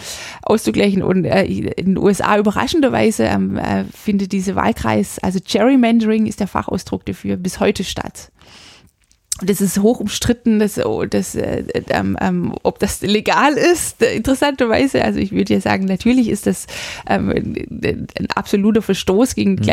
auszugleichen. 0.42 1.02
Und 1.02 1.24
äh, 1.24 1.44
in 1.44 1.94
den 1.94 1.98
USA 1.98 2.38
überraschenderweise 2.38 3.24
ähm, 3.24 3.56
äh, 3.56 3.84
findet 3.84 4.32
diese 4.32 4.54
Wahlkreis, 4.54 5.18
also 5.20 5.38
Gerrymandering 5.44 6.26
ist 6.26 6.40
der 6.40 6.48
Fachausdruck 6.48 7.04
dafür, 7.06 7.36
bis 7.36 7.60
heute 7.60 7.84
statt. 7.84 8.30
das 9.40 9.60
ist 9.60 9.78
hoch 9.78 10.00
umstritten, 10.00 10.58
dass, 10.58 10.84
oh, 10.84 11.04
dass, 11.04 11.34
äh, 11.36 11.62
ähm, 11.90 12.16
ähm, 12.20 12.54
ob 12.64 12.80
das 12.80 13.02
legal 13.02 13.52
ist, 13.52 14.02
interessanterweise. 14.02 15.04
Also 15.04 15.20
ich 15.20 15.30
würde 15.32 15.54
ja 15.54 15.60
sagen, 15.60 15.84
natürlich 15.84 16.28
ist 16.28 16.46
das 16.46 16.66
ähm, 17.08 17.30
ein 17.30 18.28
absoluter 18.34 18.82
Verstoß 18.82 19.36
gegen 19.36 19.56
den 19.56 19.64
mhm. 19.64 19.68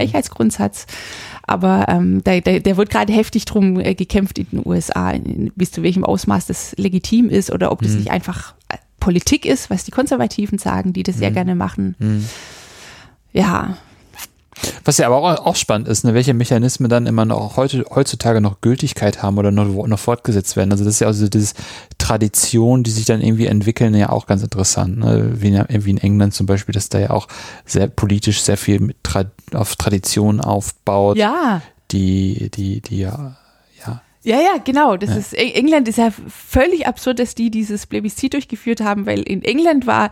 Aber 1.47 1.85
ähm, 1.87 2.23
da, 2.23 2.39
da, 2.39 2.59
der 2.59 2.77
wird 2.77 2.89
gerade 2.89 3.13
heftig 3.13 3.45
drum 3.45 3.79
äh, 3.79 3.93
gekämpft 3.93 4.39
in 4.39 4.47
den 4.51 4.61
USA, 4.65 5.11
in, 5.11 5.51
bis 5.55 5.71
zu 5.71 5.83
welchem 5.83 6.03
Ausmaß 6.03 6.47
das 6.47 6.73
legitim 6.77 7.29
ist 7.29 7.51
oder 7.51 7.71
ob 7.71 7.81
das 7.81 7.91
mhm. 7.91 7.97
nicht 7.99 8.11
einfach 8.11 8.55
äh, 8.69 8.77
Politik 8.99 9.45
ist, 9.45 9.69
was 9.69 9.83
die 9.83 9.91
Konservativen 9.91 10.57
sagen, 10.57 10.93
die 10.93 11.03
das 11.03 11.15
mhm. 11.15 11.19
sehr 11.19 11.31
gerne 11.31 11.55
machen. 11.55 11.95
Mhm. 11.99 12.25
Ja, 13.33 13.77
was 14.83 14.97
ja 14.97 15.07
aber 15.07 15.17
auch, 15.17 15.45
auch 15.45 15.55
spannend 15.55 15.87
ist, 15.87 16.03
ne, 16.05 16.13
welche 16.13 16.33
Mechanismen 16.33 16.89
dann 16.89 17.07
immer 17.07 17.25
noch 17.25 17.57
heute, 17.57 17.85
heutzutage 17.89 18.41
noch 18.41 18.61
Gültigkeit 18.61 19.21
haben 19.21 19.37
oder 19.37 19.51
noch, 19.51 19.87
noch 19.87 19.99
fortgesetzt 19.99 20.55
werden. 20.55 20.71
Also 20.71 20.83
das 20.83 20.95
ist 20.95 20.99
ja 21.01 21.07
also 21.07 21.27
diese 21.27 21.53
Tradition, 21.97 22.83
die 22.83 22.91
sich 22.91 23.05
dann 23.05 23.21
irgendwie 23.21 23.47
entwickeln, 23.47 23.93
ja 23.95 24.09
auch 24.09 24.27
ganz 24.27 24.43
interessant. 24.43 24.97
Ne? 24.97 25.33
Wie, 25.41 25.49
in, 25.49 25.55
irgendwie 25.55 25.91
in 25.91 25.97
England 25.97 26.33
zum 26.33 26.45
Beispiel, 26.45 26.73
dass 26.73 26.89
da 26.89 26.99
ja 26.99 27.09
auch 27.09 27.27
sehr 27.65 27.87
politisch 27.87 28.41
sehr 28.41 28.57
viel 28.57 28.79
mit 28.79 29.03
Tra 29.03 29.25
auf 29.53 29.75
Tradition 29.75 30.41
aufbaut. 30.41 31.17
Ja. 31.17 31.61
Die, 31.91 32.49
die, 32.51 32.81
die 32.81 32.99
ja 32.99 33.37
ja, 34.25 34.41
ja, 34.41 34.57
genau. 34.63 34.97
Das 34.97 35.11
ja. 35.11 35.17
ist 35.17 35.33
England 35.33 35.87
ist 35.87 35.99
ja 35.99 36.09
völlig 36.27 36.87
absurd, 36.87 37.19
dass 37.19 37.35
die 37.35 37.51
dieses 37.51 37.85
Plebiszit 37.85 38.33
durchgeführt 38.33 38.81
haben, 38.81 39.05
weil 39.05 39.21
in 39.21 39.43
England 39.43 39.85
war 39.85 40.09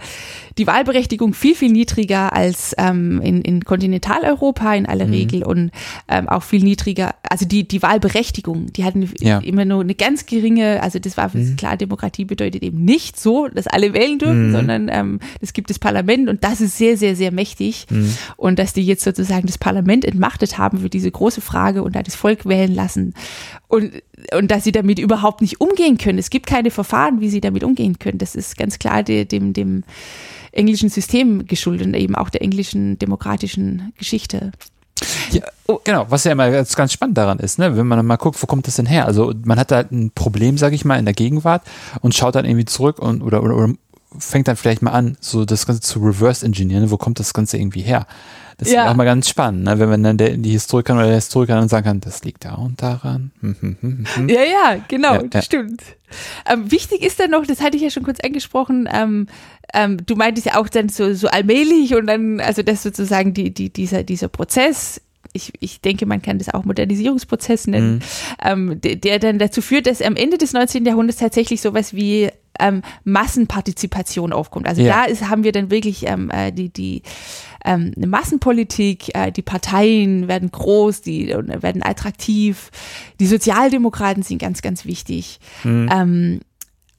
die 0.60 0.68
Wahlberechtigung 0.68 1.34
viel 1.34 1.56
viel 1.56 1.72
niedriger 1.72 2.32
als 2.32 2.76
ähm, 2.78 3.20
in, 3.22 3.42
in 3.42 3.66
Kontinentaleuropa 3.66 4.76
in 4.76 4.86
aller 4.86 5.08
mhm. 5.08 5.14
Regel 5.14 5.44
und 5.44 5.72
ähm, 6.08 6.30
auch 6.30 6.44
viel 6.44 6.64
niedriger. 6.64 7.16
Also 7.28 7.46
die 7.46 7.68
die 7.68 7.82
Wahlberechtigung, 7.82 8.72
die 8.72 8.84
hatten 8.84 9.10
ja. 9.20 9.40
immer 9.40 9.66
nur 9.66 9.82
eine 9.82 9.96
ganz 9.96 10.28
geringe. 10.28 10.84
Also 10.84 11.00
das 11.00 11.18
war 11.18 11.32
mhm. 11.34 11.56
klar, 11.56 11.76
Demokratie 11.76 12.26
bedeutet 12.26 12.62
eben 12.62 12.86
nicht 12.86 13.20
so, 13.20 13.48
dass 13.48 13.66
alle 13.66 13.96
wählen 13.96 14.20
dürfen, 14.20 14.50
mhm. 14.50 14.52
sondern 14.52 14.90
ähm, 14.90 15.20
es 15.42 15.54
gibt 15.54 15.72
das 15.72 15.80
Parlament 15.80 16.30
und 16.30 16.44
das 16.44 16.62
ist 16.62 16.78
sehr 16.78 16.98
sehr 16.98 17.16
sehr 17.16 17.32
mächtig 17.32 17.88
mhm. 17.90 18.16
und 18.38 18.60
dass 18.60 18.74
die 18.74 18.86
jetzt 18.86 19.04
sozusagen 19.04 19.48
das 19.48 19.58
Parlament 19.58 20.06
entmachtet 20.06 20.60
haben 20.60 20.78
für 20.78 20.90
diese 20.90 21.10
große 21.10 21.42
Frage 21.42 21.82
und 21.82 21.96
da 21.96 22.04
das 22.04 22.14
Volk 22.14 22.46
wählen 22.46 22.76
lassen 22.76 23.16
und, 23.74 24.04
und 24.38 24.52
dass 24.52 24.64
sie 24.64 24.72
damit 24.72 25.00
überhaupt 25.00 25.42
nicht 25.42 25.60
umgehen 25.60 25.98
können. 25.98 26.20
Es 26.20 26.30
gibt 26.30 26.46
keine 26.46 26.70
Verfahren, 26.70 27.22
wie 27.22 27.30
sie 27.30 27.42
damit 27.42 27.64
umgehen 27.64 27.98
können. 27.98 28.20
Das 28.20 28.36
ist 28.36 28.56
ganz 28.56 28.78
klar 28.78 29.02
de, 29.02 29.26
dem, 29.26 29.54
dem 29.54 29.84
englischen 30.52 30.90
System 30.90 31.48
geschuldet 31.48 31.88
und 31.88 31.96
eben 31.96 32.14
auch 32.14 32.30
der 32.30 32.44
englischen 32.44 33.00
demokratischen 33.00 33.92
Geschichte. 33.98 34.52
Ja, 35.32 35.42
oh. 35.66 35.80
genau, 35.84 36.06
was 36.08 36.24
ja 36.24 36.34
immer 36.34 36.52
ganz, 36.52 36.76
ganz 36.76 36.94
spannend 36.94 37.18
daran 37.18 37.40
ist, 37.40 37.58
ne? 37.58 37.76
wenn 37.76 37.88
man 37.88 38.06
mal 38.06 38.18
guckt, 38.18 38.40
wo 38.44 38.46
kommt 38.46 38.68
das 38.68 38.76
denn 38.76 38.86
her? 38.86 39.08
Also 39.08 39.34
man 39.44 39.58
hat 39.58 39.72
da 39.72 39.78
halt 39.78 39.92
ein 39.92 40.12
Problem, 40.12 40.60
sage 40.60 40.76
ich 40.76 40.86
mal, 40.86 41.00
in 41.00 41.06
der 41.06 41.16
Gegenwart 41.16 41.64
und 42.02 42.14
schaut 42.14 42.36
dann 42.36 42.46
irgendwie 42.46 42.66
zurück 42.66 43.00
und 43.00 43.24
oder, 43.24 43.42
oder, 43.42 43.56
oder 43.56 43.74
fängt 44.20 44.48
dann 44.48 44.56
vielleicht 44.56 44.84
mal 44.84 44.92
an, 44.92 45.18
so 45.20 45.46
das 45.46 45.66
Ganze 45.66 45.82
zu 45.82 46.00
reverse 46.00 46.46
engineeren, 46.46 46.92
wo 46.92 46.98
kommt 46.98 47.20
das 47.20 47.34
Ganze 47.34 47.58
irgendwie 47.58 47.82
her? 47.82 48.06
Das 48.58 48.72
ja. 48.72 48.84
ist 48.84 48.92
auch 48.92 48.96
mal 48.96 49.06
ganz 49.06 49.30
spannend, 49.30 49.64
ne? 49.64 49.80
wenn 49.80 49.90
man 49.90 50.04
dann 50.04 50.18
der, 50.18 50.38
die 50.38 50.52
Historikerin 50.52 50.98
oder 50.98 51.08
der 51.08 51.16
Historiker 51.16 51.56
dann 51.56 51.70
sagen 51.70 51.86
kann, 51.86 52.00
das 52.02 52.24
liegt 52.24 52.46
da 52.46 52.56
und 52.56 52.82
daran. 52.82 53.32
Hm, 53.42 53.56
hm, 53.60 54.06
hm, 54.14 54.30
ja, 54.30 54.42
ja, 54.42 54.84
genau, 54.88 55.16
ja, 55.16 55.24
das 55.24 55.46
stimmt. 55.46 55.82
Ähm, 56.50 56.72
wichtig 56.72 57.02
ist 57.02 57.20
dann 57.20 57.32
noch, 57.32 57.46
das 57.46 57.62
hatte 57.62 57.78
ich 57.78 57.84
ja 57.84 57.90
schon 57.90 58.04
kurz 58.04 58.20
angesprochen, 58.20 58.88
ähm, 58.92 59.28
ähm, 59.74 60.06
du 60.06 60.16
meintest 60.16 60.48
ja 60.48 60.58
auch 60.58 60.70
dann 60.70 60.90
so, 60.90 61.14
so 61.14 61.28
allmählich 61.28 61.96
und 61.96 62.06
dann, 62.08 62.40
also 62.40 62.62
das 62.62 62.84
sozusagen 62.84 63.34
die, 63.34 63.52
die, 63.54 63.72
dieser, 63.72 64.04
dieser 64.04 64.28
Prozess 64.28 65.02
ich, 65.34 65.52
ich 65.60 65.82
denke, 65.82 66.06
man 66.06 66.22
kann 66.22 66.38
das 66.38 66.54
auch 66.54 66.64
Modernisierungsprozess 66.64 67.68
nennen, 67.68 67.96
mhm. 67.96 68.02
ähm, 68.44 68.82
der, 68.82 68.96
der, 68.98 69.20
dann 69.20 69.40
dazu 69.40 69.62
führt, 69.62 69.88
dass 69.88 70.02
am 70.02 70.16
Ende 70.16 70.38
des 70.38 70.54
19. 70.54 70.86
Jahrhunderts 70.86 71.20
tatsächlich 71.20 71.60
sowas 71.60 71.96
wie 71.96 72.30
ähm, 72.60 72.82
Massenpartizipation 73.04 74.34
aufkommt. 74.34 74.68
Also 74.68 74.82
ja. 74.82 74.94
da 74.94 75.04
ist, 75.06 75.30
haben 75.30 75.44
wir 75.44 75.52
dann 75.52 75.72
wirklich 75.72 76.08
ähm, 76.08 76.30
äh, 76.30 76.52
die, 76.52 76.70
die 76.70 77.02
ähm, 77.66 77.94
eine 77.96 78.08
Massenpolitik, 78.08 79.16
äh, 79.16 79.32
die 79.32 79.42
Parteien 79.42 80.28
werden 80.28 80.52
groß, 80.52 81.02
die 81.02 81.30
werden 81.30 81.84
attraktiv, 81.84 82.70
die 83.20 83.28
Sozialdemokraten 83.28 84.24
sind 84.24 84.40
ganz, 84.40 84.62
ganz 84.62 84.86
wichtig. 84.86 85.40
Mhm. 85.64 85.90
Ähm, 85.92 86.40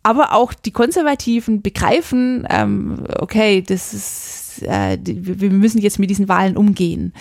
aber 0.03 0.33
auch 0.33 0.53
die 0.53 0.71
Konservativen 0.71 1.63
begreifen, 1.63 2.47
ähm, 2.51 3.05
okay, 3.19 3.63
das 3.63 3.95
ist, 3.95 4.63
äh, 4.63 4.99
wir 5.03 5.51
müssen 5.51 5.81
jetzt 5.81 5.99
mit 5.99 6.11
diesen 6.11 6.29
Wahlen 6.29 6.59
umgehen. 6.59 7.15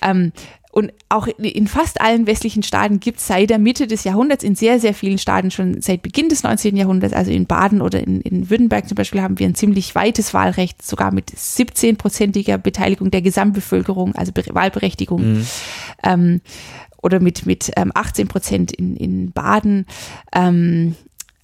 Ähm, 0.00 0.32
und 0.70 0.92
auch 1.08 1.26
in 1.26 1.66
fast 1.66 2.00
allen 2.00 2.26
westlichen 2.26 2.62
Staaten 2.62 3.00
gibt 3.00 3.18
es 3.20 3.26
seit 3.26 3.48
der 3.48 3.58
Mitte 3.58 3.86
des 3.86 4.04
Jahrhunderts, 4.04 4.44
in 4.44 4.54
sehr, 4.54 4.78
sehr 4.78 4.92
vielen 4.92 5.18
Staaten 5.18 5.50
schon 5.50 5.80
seit 5.80 6.02
Beginn 6.02 6.28
des 6.28 6.42
19. 6.42 6.76
Jahrhunderts, 6.76 7.14
also 7.14 7.30
in 7.30 7.46
Baden 7.46 7.80
oder 7.80 8.00
in, 8.00 8.20
in 8.20 8.50
Württemberg 8.50 8.86
zum 8.86 8.94
Beispiel, 8.94 9.22
haben 9.22 9.38
wir 9.38 9.46
ein 9.46 9.54
ziemlich 9.54 9.94
weites 9.94 10.34
Wahlrecht, 10.34 10.82
sogar 10.82 11.12
mit 11.12 11.30
17-prozentiger 11.30 12.58
Beteiligung 12.58 13.10
der 13.10 13.22
Gesamtbevölkerung, 13.22 14.14
also 14.14 14.32
Wahlberechtigung. 14.34 15.38
Mhm. 15.38 15.46
Ähm, 16.02 16.40
oder 17.00 17.20
mit, 17.20 17.46
mit 17.46 17.70
ähm, 17.76 17.92
18 17.94 18.28
Prozent 18.28 18.72
in, 18.72 18.96
in 18.96 19.32
Baden. 19.32 19.86
Ähm, 20.34 20.96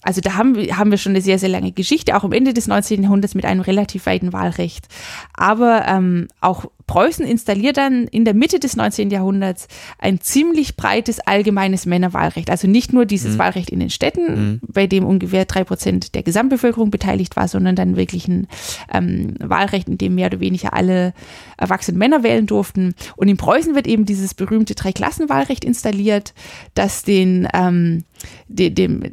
also 0.05 0.21
da 0.21 0.35
haben 0.35 0.55
wir, 0.55 0.77
haben 0.77 0.91
wir 0.91 0.99
schon 0.99 1.13
eine 1.13 1.21
sehr, 1.21 1.39
sehr 1.39 1.49
lange 1.49 1.71
Geschichte, 1.71 2.15
auch 2.15 2.23
am 2.23 2.31
Ende 2.31 2.53
des 2.53 2.67
19. 2.67 3.01
Jahrhunderts 3.01 3.33
mit 3.33 3.43
einem 3.43 3.61
relativ 3.61 4.05
weiten 4.05 4.33
Wahlrecht. 4.33 4.87
Aber 5.33 5.85
ähm, 5.87 6.27
auch 6.41 6.65
Preußen 6.87 7.25
installiert 7.25 7.77
dann 7.77 8.05
in 8.07 8.25
der 8.25 8.33
Mitte 8.33 8.59
des 8.59 8.75
19. 8.75 9.09
Jahrhunderts 9.09 9.67
ein 9.97 10.21
ziemlich 10.21 10.75
breites 10.75 11.19
allgemeines 11.19 11.85
Männerwahlrecht. 11.85 12.49
Also 12.51 12.67
nicht 12.67 12.93
nur 12.93 13.05
dieses 13.05 13.33
mhm. 13.33 13.39
Wahlrecht 13.39 13.69
in 13.71 13.79
den 13.79 13.89
Städten, 13.89 14.25
mhm. 14.25 14.59
bei 14.67 14.85
dem 14.85 15.05
ungefähr 15.05 15.45
drei 15.45 15.63
Prozent 15.63 16.13
der 16.13 16.23
Gesamtbevölkerung 16.23 16.91
beteiligt 16.91 17.35
war, 17.35 17.47
sondern 17.47 17.75
dann 17.75 17.95
wirklich 17.95 18.27
ein 18.27 18.47
ähm, 18.93 19.33
Wahlrecht, 19.39 19.87
in 19.87 19.97
dem 19.97 20.15
mehr 20.15 20.27
oder 20.27 20.39
weniger 20.39 20.73
alle 20.73 21.13
erwachsenen 21.57 21.97
Männer 21.97 22.23
wählen 22.23 22.45
durften. 22.45 22.93
Und 23.15 23.29
in 23.29 23.37
Preußen 23.37 23.73
wird 23.73 23.87
eben 23.87 24.05
dieses 24.05 24.33
berühmte 24.33 24.75
Dreiklassenwahlrecht 24.75 25.65
installiert, 25.65 26.33
das 26.75 27.03
den 27.03 27.47
ähm, 27.53 28.03
die, 28.47 28.73
dem, 28.73 29.03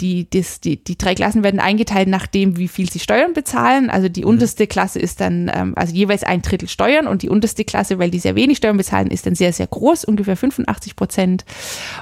die, 0.00 0.28
das, 0.28 0.60
die, 0.60 0.82
die 0.82 0.98
drei 0.98 1.14
Klassen 1.14 1.42
werden 1.42 1.60
eingeteilt 1.60 2.08
nach 2.08 2.26
dem, 2.26 2.56
wie 2.56 2.68
viel 2.68 2.90
sie 2.90 2.98
Steuern 2.98 3.32
bezahlen. 3.32 3.90
Also 3.90 4.08
die 4.08 4.22
mhm. 4.22 4.28
unterste 4.28 4.66
Klasse 4.66 4.98
ist 4.98 5.20
dann, 5.20 5.50
ähm, 5.54 5.74
also 5.76 5.94
jeweils 5.94 6.22
ein 6.22 6.42
Drittel 6.42 6.68
Steuern 6.68 6.85
und 7.08 7.22
die 7.22 7.28
unterste 7.28 7.64
Klasse, 7.64 7.98
weil 7.98 8.10
die 8.10 8.18
sehr 8.18 8.34
wenig 8.34 8.58
Steuern 8.58 8.76
bezahlen, 8.76 9.10
ist 9.10 9.26
dann 9.26 9.34
sehr, 9.34 9.52
sehr 9.52 9.66
groß, 9.66 10.04
ungefähr 10.04 10.36
85 10.36 10.96
Prozent. 10.96 11.44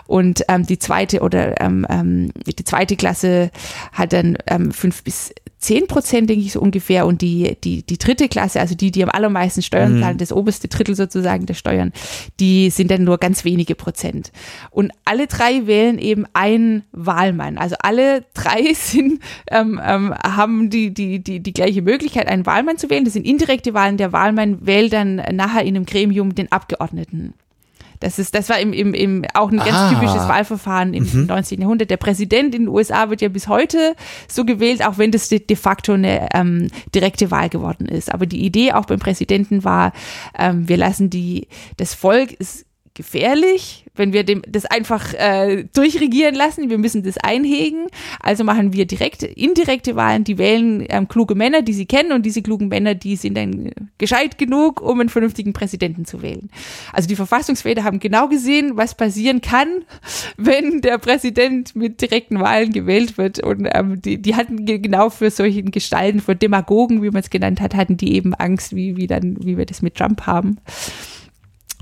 Und 0.07 0.45
ähm, 0.49 0.66
die 0.66 0.78
zweite 0.78 1.20
oder 1.20 1.61
ähm, 1.61 1.87
ähm, 1.89 2.30
die 2.47 2.64
zweite 2.64 2.97
Klasse 2.97 3.51
hat 3.93 4.12
dann 4.12 4.37
ähm, 4.47 4.72
fünf 4.72 5.03
bis 5.03 5.32
10 5.65 5.87
Prozent, 5.87 6.29
denke 6.29 6.45
ich 6.45 6.53
so 6.53 6.61
ungefähr. 6.61 7.07
Und 7.07 7.23
die, 7.23 7.57
die, 7.65 7.83
die 7.83 7.97
dritte 7.99 8.29
Klasse, 8.29 8.61
also 8.61 8.75
die, 8.75 8.91
die 8.91 9.03
am 9.03 9.09
allermeisten 9.09 9.62
Steuern 9.62 9.97
mhm. 9.97 10.03
zahlen, 10.03 10.19
das 10.19 10.33
oberste 10.33 10.69
Drittel 10.69 10.95
sozusagen 10.95 11.47
der 11.47 11.55
Steuern, 11.55 11.93
die 12.39 12.69
sind 12.69 12.91
dann 12.91 13.05
nur 13.05 13.19
ganz 13.19 13.45
wenige 13.45 13.75
Prozent. 13.75 14.31
Und 14.71 14.93
alle 15.05 15.27
drei 15.27 15.67
wählen 15.67 15.99
eben 15.99 16.27
einen 16.35 16.85
Wahlmann. 16.93 17.57
Also 17.57 17.77
alle 17.81 18.25
drei 18.35 18.73
sind, 18.75 19.21
ähm, 19.51 19.81
ähm, 19.83 20.15
haben 20.15 20.69
die, 20.69 20.93
die, 20.93 21.25
die, 21.25 21.41
die 21.41 21.53
gleiche 21.55 21.81
Möglichkeit, 21.81 22.29
einen 22.29 22.45
Wahlmann 22.45 22.77
zu 22.77 22.91
wählen. 22.91 23.05
Das 23.05 23.15
sind 23.15 23.27
indirekte 23.27 23.73
Wahlen. 23.73 23.97
Der 23.97 24.12
Wahlmann 24.12 24.67
wählt 24.67 24.93
dann 24.93 25.17
nachher 25.33 25.62
in 25.62 25.77
einem 25.77 25.87
Gremium 25.87 26.35
den 26.35 26.53
Abgeordneten. 26.53 27.35
Das 28.01 28.19
ist, 28.19 28.35
das 28.35 28.49
war 28.49 28.59
im, 28.59 28.73
im, 28.73 28.95
im 28.95 29.25
auch 29.35 29.51
ein 29.51 29.59
ganz 29.59 29.73
ah. 29.73 29.91
typisches 29.91 30.29
Wahlverfahren 30.29 30.95
im 30.95 31.05
mhm. 31.05 31.27
19. 31.27 31.61
Jahrhundert. 31.61 31.91
Der 31.91 31.97
Präsident 31.97 32.55
in 32.55 32.63
den 32.65 32.69
USA 32.69 33.11
wird 33.11 33.21
ja 33.21 33.29
bis 33.29 33.49
heute 33.49 33.95
so 34.29 34.45
gewählt, 34.45 34.85
auch 34.85 34.99
wenn 34.99 35.11
das 35.11 35.29
de, 35.29 35.41
de 35.41 35.57
facto 35.57 35.93
eine 35.93 36.29
ähm, 36.35 36.69
direkte 36.95 37.31
Wahl 37.31 37.49
geworden 37.49 37.87
ist. 37.87 38.13
Aber 38.13 38.27
die 38.27 38.45
Idee 38.45 38.73
auch 38.73 38.87
beim 38.87 38.99
Präsidenten 38.99 39.65
war, 39.65 39.93
ähm, 40.39 40.69
wir 40.69 40.77
lassen 40.77 41.11
die, 41.11 41.49
das 41.77 41.95
Volk 41.95 42.33
ist 42.33 42.67
gefährlich, 42.95 43.87
wenn 43.97 44.13
wir 44.13 44.23
dem 44.23 44.43
das 44.49 44.65
einfach 44.67 45.13
äh, 45.15 45.65
durchregieren 45.75 46.35
lassen. 46.35 46.71
Wir 46.71 46.79
müssen 46.79 47.03
das 47.03 47.19
einhegen. 47.19 47.87
Also 48.21 48.45
machen 48.45 48.73
wir 48.73 48.87
direkte, 48.87 49.27
indirekte 49.27 49.97
Wahlen. 49.97 50.23
Die 50.25 50.39
wählen 50.39 50.87
ähm, 50.89 51.09
kluge 51.09 51.35
Männer, 51.35 51.63
die 51.63 51.73
sie 51.73 51.87
kennen, 51.87 52.13
und 52.13 52.25
diese 52.25 52.43
klugen 52.43 52.69
Männer, 52.69 52.95
die 52.95 53.17
sind 53.17 53.37
dann 53.37 53.73
gescheit 53.99 54.39
genug, 54.39 54.81
um 54.81 55.01
einen 55.01 55.09
vernünftigen 55.09 55.53
Präsidenten 55.53 56.05
zu 56.05 56.23
wählen. 56.23 56.51
Also 56.93 57.09
die 57.09 57.17
Verfassungsväter 57.17 57.83
haben 57.83 57.99
genau 57.99 58.29
gesehen, 58.29 58.77
was 58.77 58.95
passieren 58.95 59.41
kann, 59.41 59.85
wenn 60.37 60.81
der 60.81 60.99
Präsident 60.99 61.75
mit 61.75 62.01
direkten 62.01 62.41
Wahlen 62.41 62.73
gewählt 62.73 63.19
wird. 63.19 63.43
Und 63.43 63.69
ähm, 63.73 64.01
die, 64.01 64.23
die 64.23 64.37
hatten 64.37 64.67
genau 64.67 65.11
für 65.11 65.31
solchen 65.31 65.73
Gestalten, 65.73 66.21
für 66.21 66.37
Demagogen, 66.37 67.03
wie 67.03 67.11
man 67.11 67.23
es 67.23 67.31
genannt 67.31 67.61
hat, 67.61 67.75
hatten 67.75 67.97
die 67.97 68.15
eben 68.15 68.35
Angst, 68.35 68.75
wie, 68.75 68.97
wie 68.97 69.09
dann, 69.09 69.37
wie 69.45 69.59
wir 69.59 69.67
das 69.67 69.83
mit 69.83 69.97
Trump 69.97 70.27
haben. 70.27 70.59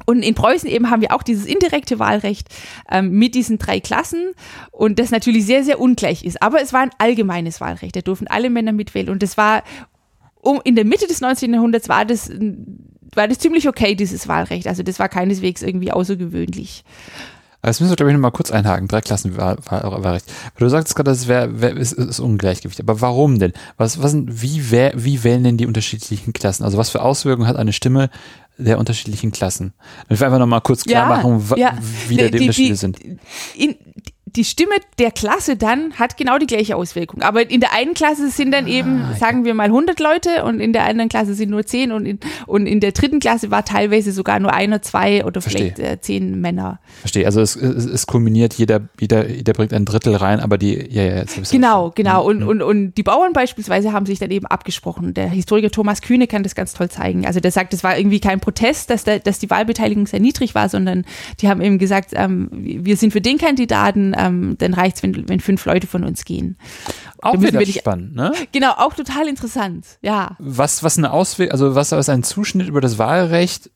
Und 0.07 0.23
in 0.23 0.35
Preußen 0.35 0.69
eben 0.69 0.91
haben 0.91 1.01
wir 1.01 1.13
auch 1.13 1.23
dieses 1.23 1.47
indirekte 1.47 1.99
Wahlrecht 1.99 2.49
ähm, 2.91 3.11
mit 3.11 3.35
diesen 3.35 3.59
drei 3.59 3.81
Klassen 3.81 4.33
und 4.71 4.99
das 4.99 5.11
natürlich 5.11 5.47
sehr, 5.47 5.65
sehr 5.65 5.81
ungleich 5.81 6.25
ist. 6.25 6.43
Aber 6.43 6.61
es 6.61 6.73
war 6.73 6.81
ein 6.81 6.91
allgemeines 6.99 7.61
Wahlrecht. 7.61 7.97
Da 7.97 8.01
durften 8.01 8.27
alle 8.29 8.51
Männer 8.51 8.73
mitwählen. 8.73 9.11
Und 9.11 9.23
das 9.23 9.37
war, 9.37 9.63
um, 10.41 10.61
in 10.65 10.75
der 10.75 10.85
Mitte 10.85 11.07
des 11.07 11.21
19. 11.21 11.53
Jahrhunderts 11.55 11.89
war 11.89 12.05
das, 12.05 12.31
war 13.15 13.29
das 13.29 13.39
ziemlich 13.39 13.69
okay, 13.69 13.95
dieses 13.95 14.29
Wahlrecht. 14.29 14.67
Also 14.67 14.83
das 14.83 14.99
war 14.99 15.09
keineswegs 15.09 15.63
irgendwie 15.63 15.93
außergewöhnlich. 15.93 16.85
Das 17.65 17.79
müssen 17.81 17.93
wir, 17.93 17.97
glaube 17.97 18.11
ich, 18.11 18.15
noch 18.15 18.21
mal 18.23 18.31
kurz 18.33 18.51
einhaken. 18.51 18.89
Drei 18.89 19.01
Klassen 19.01 19.37
war, 19.37 19.57
war, 19.71 20.03
war 20.03 20.15
recht. 20.15 20.27
Du 20.59 20.69
sagst 20.69 20.97
gerade, 20.97 21.11
das 21.11 21.29
wäre 21.29 21.61
wär, 21.61 21.77
ist, 21.77 21.93
ist 21.93 22.19
Ungleichgewicht. 22.19 22.81
Aber 22.81 23.01
warum 23.01 23.39
denn? 23.39 23.53
Was, 23.77 24.03
was 24.03 24.11
sind, 24.11 24.43
wie, 24.43 24.71
wär, 24.73 24.93
wie 24.97 25.23
wählen 25.23 25.45
denn 25.45 25.57
die 25.59 25.67
unterschiedlichen 25.67 26.33
Klassen? 26.33 26.65
Also 26.65 26.77
was 26.77 26.91
für 26.91 27.03
Auswirkungen 27.03 27.47
hat 27.47 27.57
eine 27.57 27.73
Stimme 27.73 28.11
der 28.59 28.79
unterschiedlichen 28.79 29.31
Klassen? 29.31 29.75
Ich 30.09 30.19
will 30.19 30.27
einfach 30.27 30.41
noch 30.41 30.47
mal 30.47 30.61
kurz 30.61 30.83
klar 30.85 31.09
Ja, 31.09 31.17
machen, 31.17 31.45
ja. 31.57 31.79
wie 32.09 32.17
da 32.17 32.25
die, 32.25 32.31
Die- 32.33 32.41
Unterschiede 32.41 32.75
sind. 32.77 32.99
in, 33.55 33.77
die 34.37 34.45
Stimme 34.45 34.75
der 34.99 35.11
Klasse 35.11 35.57
dann 35.57 35.93
hat 35.95 36.17
genau 36.17 36.39
die 36.39 36.47
gleiche 36.47 36.77
Auswirkung. 36.77 37.23
Aber 37.23 37.49
in 37.51 37.61
der 37.61 37.73
einen 37.75 37.95
Klasse 37.95 38.31
sind 38.31 38.53
dann 38.53 38.67
eben, 38.67 39.03
Ah, 39.03 39.17
sagen 39.17 39.45
wir 39.45 39.55
mal, 39.55 39.67
100 39.67 40.01
Leute 40.01 40.45
und 40.45 40.61
in 40.61 40.73
der 40.73 40.85
anderen 40.85 41.09
Klasse 41.09 41.35
sind 41.35 41.51
nur 41.51 41.65
10 41.65 41.93
und 41.93 42.07
in, 42.07 42.19
und 42.47 42.67
in 42.67 42.81
der 42.81 42.93
dritten 42.93 43.21
Klasse 43.21 43.51
war 43.51 43.65
teilweise 43.65 44.13
sogar 44.13 44.41
nur 44.41 44.53
einer, 44.53 44.83
zwei 44.83 45.25
oder 45.25 45.41
Verstehe. 45.41 45.73
vielleicht 45.75 45.93
äh, 45.93 46.01
zehn 46.01 46.41
Männer. 46.41 46.81
Verstehe. 47.01 47.27
Also 47.27 47.41
es, 47.41 47.57
es, 47.57 47.85
es 47.85 48.07
kulminiert, 48.07 48.55
jeder, 48.55 48.81
jeder, 48.99 49.29
jeder 49.29 49.53
bringt 49.53 49.73
ein 49.73 49.85
Drittel 49.85 50.17
rein, 50.17 50.41
aber 50.41 50.59
die, 50.59 50.75
ja, 50.91 51.03
ja, 51.03 51.17
jetzt 51.17 51.51
Genau, 51.51 51.93
genau. 51.95 52.25
Und, 52.27 52.43
und, 52.43 52.63
und 52.63 52.95
die 52.95 53.03
Bauern 53.03 53.33
beispielsweise 53.33 53.93
haben 53.93 54.07
sich 54.07 54.19
dann 54.19 54.31
eben 54.31 54.47
abgesprochen. 54.47 55.15
Der 55.15 55.29
Historiker 55.29 55.71
Thomas 55.71 56.01
Kühne 56.03 56.27
kann 56.27 56.43
das 56.43 56.55
ganz 56.55 56.73
toll 56.75 56.89
zeigen. 56.89 57.27
Also 57.27 57.41
der 57.41 57.51
sagt, 57.51 57.75
es 57.75 57.85
war 57.85 57.97
irgendwie 57.99 58.21
kein 58.21 58.41
Protest, 58.41 58.91
dass, 58.91 59.05
der, 59.05 59.19
dass 59.19 59.39
die 59.39 59.51
Wahlbeteiligung 59.51 60.07
sehr 60.07 60.21
niedrig 60.21 60.55
war, 60.55 60.69
sondern 60.69 61.05
die 61.41 61.49
haben 61.49 61.61
eben 61.61 61.79
gesagt, 61.79 62.11
ähm, 62.15 62.49
wir 62.53 62.97
sind 62.97 63.13
für 63.13 63.21
den 63.21 63.39
Kandidaten, 63.39 64.15
ähm, 64.27 64.57
dann 64.59 64.75
reicht's, 64.75 65.03
wenn, 65.03 65.29
wenn 65.29 65.41
fünf 65.41 65.65
Leute 65.67 65.87
von 65.87 66.05
uns 66.05 66.25
gehen. 66.25 66.57
Auch 67.21 67.35
wieder 67.41 67.59
wir 67.59 67.67
dich- 67.67 67.77
spannend, 67.79 68.15
ne? 68.15 68.33
Genau, 68.53 68.73
auch 68.77 68.95
total 68.95 69.29
interessant. 69.29 69.87
Ja. 70.03 70.37
Was, 70.39 70.83
was 70.83 70.99
eine 70.99 71.13
Auswirkung, 71.13 71.53
also 71.53 71.75
was, 71.75 71.93
was 71.93 72.09
ein 72.09 72.23
Zuschnitt 72.23 72.69
über 72.69 72.81
das 72.81 72.99
Wahlrecht 72.99 73.71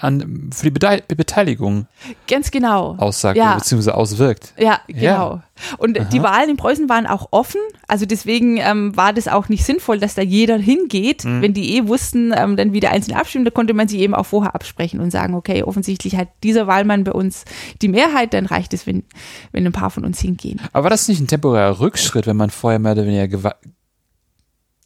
an, 0.00 0.50
für 0.52 0.70
die 0.70 1.14
Beteiligung 1.14 1.86
Ganz 2.28 2.50
genau. 2.50 2.96
aussagt 2.98 3.38
Ja. 3.38 3.54
beziehungsweise 3.56 3.94
auswirkt. 3.96 4.52
Ja, 4.58 4.80
Ja. 4.88 4.94
genau. 5.14 5.42
Und 5.78 5.98
die 6.12 6.22
Wahlen 6.22 6.50
in 6.50 6.56
Preußen 6.56 6.88
waren 6.88 7.06
auch 7.06 7.28
offen. 7.32 7.60
Also 7.88 8.06
deswegen 8.06 8.56
ähm, 8.58 8.96
war 8.96 9.12
das 9.12 9.28
auch 9.28 9.48
nicht 9.48 9.64
sinnvoll, 9.64 9.98
dass 9.98 10.14
da 10.14 10.22
jeder 10.22 10.56
hingeht. 10.58 11.24
Mhm. 11.24 11.42
Wenn 11.42 11.54
die 11.54 11.76
eh 11.76 11.86
wussten, 11.86 12.32
ähm, 12.36 12.56
dann 12.56 12.72
wie 12.72 12.80
der 12.80 12.92
Einzelne 12.92 13.18
abstimmt, 13.18 13.46
da 13.46 13.50
konnte 13.50 13.74
man 13.74 13.88
sich 13.88 14.00
eben 14.00 14.14
auch 14.14 14.26
vorher 14.26 14.54
absprechen 14.54 15.00
und 15.00 15.10
sagen, 15.10 15.34
okay, 15.34 15.62
offensichtlich 15.62 16.16
hat 16.16 16.28
dieser 16.44 16.66
Wahlmann 16.66 17.04
bei 17.04 17.12
uns 17.12 17.44
die 17.82 17.88
Mehrheit, 17.88 18.32
dann 18.34 18.46
reicht 18.46 18.72
es, 18.74 18.86
wenn, 18.86 19.04
wenn 19.52 19.66
ein 19.66 19.72
paar 19.72 19.90
von 19.90 20.04
uns 20.04 20.20
hingehen. 20.20 20.60
Aber 20.72 20.84
war 20.84 20.90
das 20.90 21.08
nicht 21.08 21.20
ein 21.20 21.26
temporärer 21.26 21.80
Rückschritt, 21.80 22.26
wenn 22.26 22.36
man 22.36 22.50
vorher 22.50 22.78
mehr 22.78 22.92
oder 22.92 23.04
weniger 23.06 23.28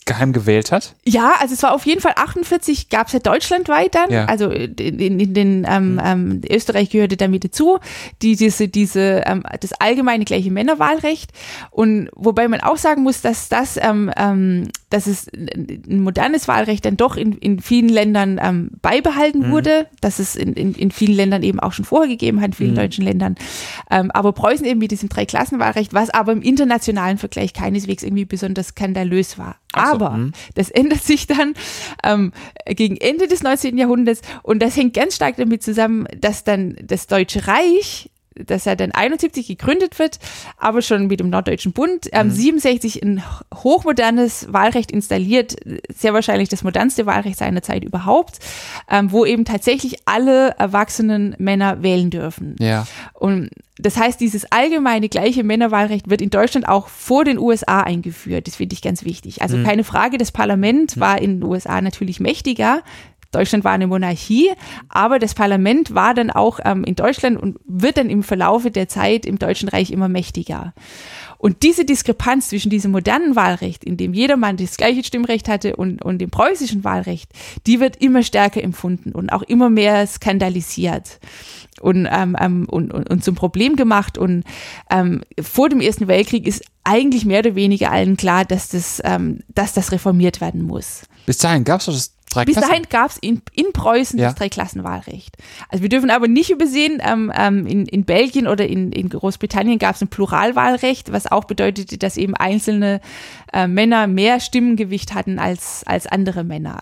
geheim 0.05 0.33
gewählt 0.33 0.73
hat? 0.73 0.95
Ja, 1.05 1.35
also 1.41 1.55
es 1.55 1.63
war 1.63 1.73
auf 1.73 1.87
jeden 1.87 2.01
Fall 2.01 2.13
48 2.17 2.89
gab 2.91 3.07
es 3.07 3.13
ja 3.13 3.19
deutschlandweit 3.19 3.95
dann. 3.95 4.11
Ja. 4.11 4.27
Also 4.27 4.51
in, 4.51 4.99
in, 4.99 5.21
in 5.21 5.35
den 5.35 5.67
ähm, 5.69 6.01
ähm, 6.03 6.41
Österreich 6.49 6.91
gehörte 6.91 7.17
damit 7.17 7.45
dazu, 7.45 7.79
die, 8.23 8.37
diese, 8.37 8.69
diese 8.69 9.23
ähm, 9.27 9.45
das 9.61 9.73
allgemeine 9.75 10.25
gleiche 10.25 10.51
Männerwahlrecht. 10.51 11.31
Und 11.71 12.09
wobei 12.15 12.49
man 12.49 12.61
auch 12.61 12.77
sagen 12.77 13.03
muss, 13.03 13.21
dass 13.23 13.49
das, 13.49 13.79
ähm, 13.81 14.11
ähm, 14.17 14.69
dass 14.95 15.09
es 15.09 15.26
ein 15.26 16.01
modernes 16.01 16.47
Wahlrecht 16.47 16.84
dann 16.84 16.97
doch 16.97 17.16
in, 17.16 17.32
in 17.32 17.59
vielen 17.59 17.88
Ländern 17.88 18.38
ähm, 18.40 18.70
beibehalten 18.80 19.51
wurde, 19.51 19.88
dass 20.01 20.20
es 20.20 20.36
in, 20.36 20.53
in, 20.53 20.72
in 20.72 20.92
vielen 20.92 21.16
Ländern 21.16 21.42
eben 21.42 21.59
auch 21.59 21.72
schon 21.72 21.84
vorher 21.84 22.09
gegeben 22.09 22.40
hat, 22.40 22.51
in 22.51 22.53
vielen 22.53 22.74
deutschen 22.76 23.05
Ländern. 23.05 23.34
Ähm, 23.90 24.12
aber 24.12 24.32
Preußen 24.32 24.64
eben 24.64 24.78
mit 24.78 24.92
diesem 24.92 25.09
Dreiklassenwahlrecht, 25.09 25.95
was 25.95 26.11
aber 26.11 26.30
im 26.30 26.42
internationalen 26.42 27.18
Vergleich 27.18 27.53
keineswegs 27.55 28.05
irgendwie 28.05 28.24
besonders 28.24 28.68
skandalös 28.68 29.36
war. 29.36 29.57
So, 29.74 29.80
Aber 29.80 30.12
hm. 30.12 30.32
das 30.55 30.70
ändert 30.70 31.03
sich 31.03 31.26
dann 31.26 31.55
ähm, 32.05 32.30
gegen 32.64 32.97
Ende 32.97 33.26
des 33.26 33.42
19. 33.42 33.76
Jahrhunderts 33.76 34.20
und 34.45 34.62
das 34.62 34.76
hängt 34.76 34.95
ganz 34.95 35.16
stark 35.16 35.36
damit 35.38 35.64
zusammen, 35.64 36.07
dass 36.16 36.45
dann 36.45 36.76
das 36.80 37.09
Deutsche 37.09 37.49
Reich 37.49 38.11
das 38.35 38.64
ja 38.64 38.74
dann 38.74 38.93
71 38.93 39.47
gegründet 39.47 39.99
wird, 39.99 40.18
aber 40.59 40.82
schon 40.82 41.07
mit 41.07 41.20
dem 41.20 41.30
Norddeutschen 41.30 41.72
Bund, 41.72 42.09
ähm, 42.12 42.30
67 42.30 43.03
ein 43.03 43.22
hochmodernes 43.55 44.53
Wahlrecht 44.53 44.91
installiert, 44.91 45.57
sehr 45.95 46.14
wahrscheinlich 46.14 46.49
das 46.49 46.62
modernste 46.62 47.07
Wahlrecht 47.07 47.39
seiner 47.39 47.62
Zeit 47.62 47.85
überhaupt, 47.85 48.39
ähm, 48.91 49.12
wo 49.12 49.24
eben 49.24 49.45
tatsächlich 49.45 49.97
alle 50.07 50.51
erwachsenen 50.59 51.35
Männer 51.39 51.82
wählen 51.82 52.11
dürfen. 52.11 52.57
Ja. 52.59 52.87
Und 53.12 53.51
das 53.76 53.97
heißt, 53.97 54.20
dieses 54.20 54.51
allgemeine 54.53 55.09
gleiche 55.09 55.43
Männerwahlrecht 55.43 56.09
wird 56.09 56.22
in 56.22 56.30
Deutschland 56.30 56.68
auch 56.68 56.87
vor 56.87 57.24
den 57.24 57.39
USA 57.39 57.80
eingeführt. 57.80 58.47
Das 58.47 58.57
finde 58.57 58.74
ich 58.74 58.82
ganz 58.82 59.05
wichtig. 59.05 59.43
Also 59.43 59.61
keine 59.64 59.82
Frage, 59.82 60.16
das 60.16 60.30
Parlament 60.30 61.01
war 61.01 61.20
in 61.20 61.41
den 61.41 61.49
USA 61.49 61.80
natürlich 61.80 62.20
mächtiger. 62.20 62.82
Deutschland 63.35 63.64
war 63.64 63.72
eine 63.72 63.87
Monarchie, 63.87 64.51
aber 64.89 65.18
das 65.18 65.35
Parlament 65.35 65.95
war 65.95 66.14
dann 66.14 66.30
auch 66.30 66.61
ähm, 66.64 66.85
in 66.85 66.95
Deutschland 66.95 67.41
und 67.41 67.59
wird 67.66 67.97
dann 67.97 68.11
im 68.11 68.22
Verlaufe 68.22 68.70
der 68.70 68.89
Zeit 68.89 69.26
im 69.26 69.39
Deutschen 69.39 69.68
Reich 69.68 69.91
immer 69.91 70.09
mächtiger. 70.09 70.72
Und 71.45 71.62
diese 71.62 71.85
Diskrepanz 71.85 72.49
zwischen 72.49 72.70
diesem 72.70 72.91
modernen 72.91 73.37
Wahlrecht, 73.37 73.85
in 73.85 73.99
dem 73.99 74.14
jedermann 74.14 74.57
das 74.57 74.78
gleiche 74.78 75.05
Stimmrecht 75.05 75.47
hatte, 75.47 75.76
und, 75.76 76.03
und 76.03 76.18
dem 76.18 76.30
preußischen 76.30 76.85
Wahlrecht, 76.85 77.30
die 77.66 77.80
wird 77.80 78.01
immer 78.01 78.22
stärker 78.22 78.62
empfunden 78.62 79.12
und 79.12 79.28
auch 79.30 79.43
immer 79.43 79.68
mehr 79.68 80.07
skandalisiert 80.07 81.20
und, 81.82 82.09
ähm, 82.11 82.35
ähm, 82.41 82.66
und, 82.70 82.95
und, 82.95 83.11
und 83.11 83.22
zum 83.22 83.35
Problem 83.35 83.76
gemacht. 83.76 84.16
Und 84.16 84.45
ähm, 84.91 85.22
vor 85.39 85.68
dem 85.68 85.82
Ersten 85.82 86.09
Weltkrieg 86.09 86.47
ist 86.47 86.64
eigentlich 86.82 87.26
mehr 87.26 87.41
oder 87.41 87.55
weniger 87.55 87.91
allen 87.91 88.16
klar, 88.16 88.47
dass 88.47 88.68
das, 88.68 89.03
ähm, 89.05 89.41
dass 89.55 89.74
das 89.74 89.93
reformiert 89.93 90.41
werden 90.41 90.62
muss. 90.62 91.03
Bis 91.26 91.37
dahin 91.37 91.64
gab 91.64 91.80
es 91.80 91.87
das 91.87 92.14
drei 92.31 92.45
Bis 92.45 92.57
dahin 92.57 92.85
gab 92.91 93.11
es 93.11 93.18
in, 93.18 93.43
in 93.53 93.72
Preußen 93.72 94.18
Ja. 94.18 94.27
das 94.27 94.35
Dreiklassenwahlrecht. 94.35 95.37
Also 95.68 95.83
wir 95.83 95.89
dürfen 95.89 96.11
aber 96.11 96.29
nicht 96.29 96.51
übersehen, 96.51 97.01
ähm, 97.05 97.33
ähm, 97.37 97.66
in, 97.66 97.87
in 97.87 98.05
Belgien 98.05 98.47
oder 98.47 98.66
in, 98.66 98.93
in 98.93 99.09
Großbritannien 99.09 99.79
gab 99.79 99.95
es 99.95 100.03
ein 100.03 100.09
Pluralwahlrecht, 100.09 101.12
was 101.12 101.31
auch 101.31 101.45
bedeutete, 101.45 101.99
dass 101.99 102.16
eben 102.16 102.35
einzelne 102.35 103.01
äh, 103.55 103.69
Männer 103.69 104.09
mehr 104.09 104.41
Stimmengewicht 104.41 105.15
hatten 105.15 105.39
als, 105.39 105.85
als 105.87 106.09
andere 106.09 106.43
Männer. 106.43 106.81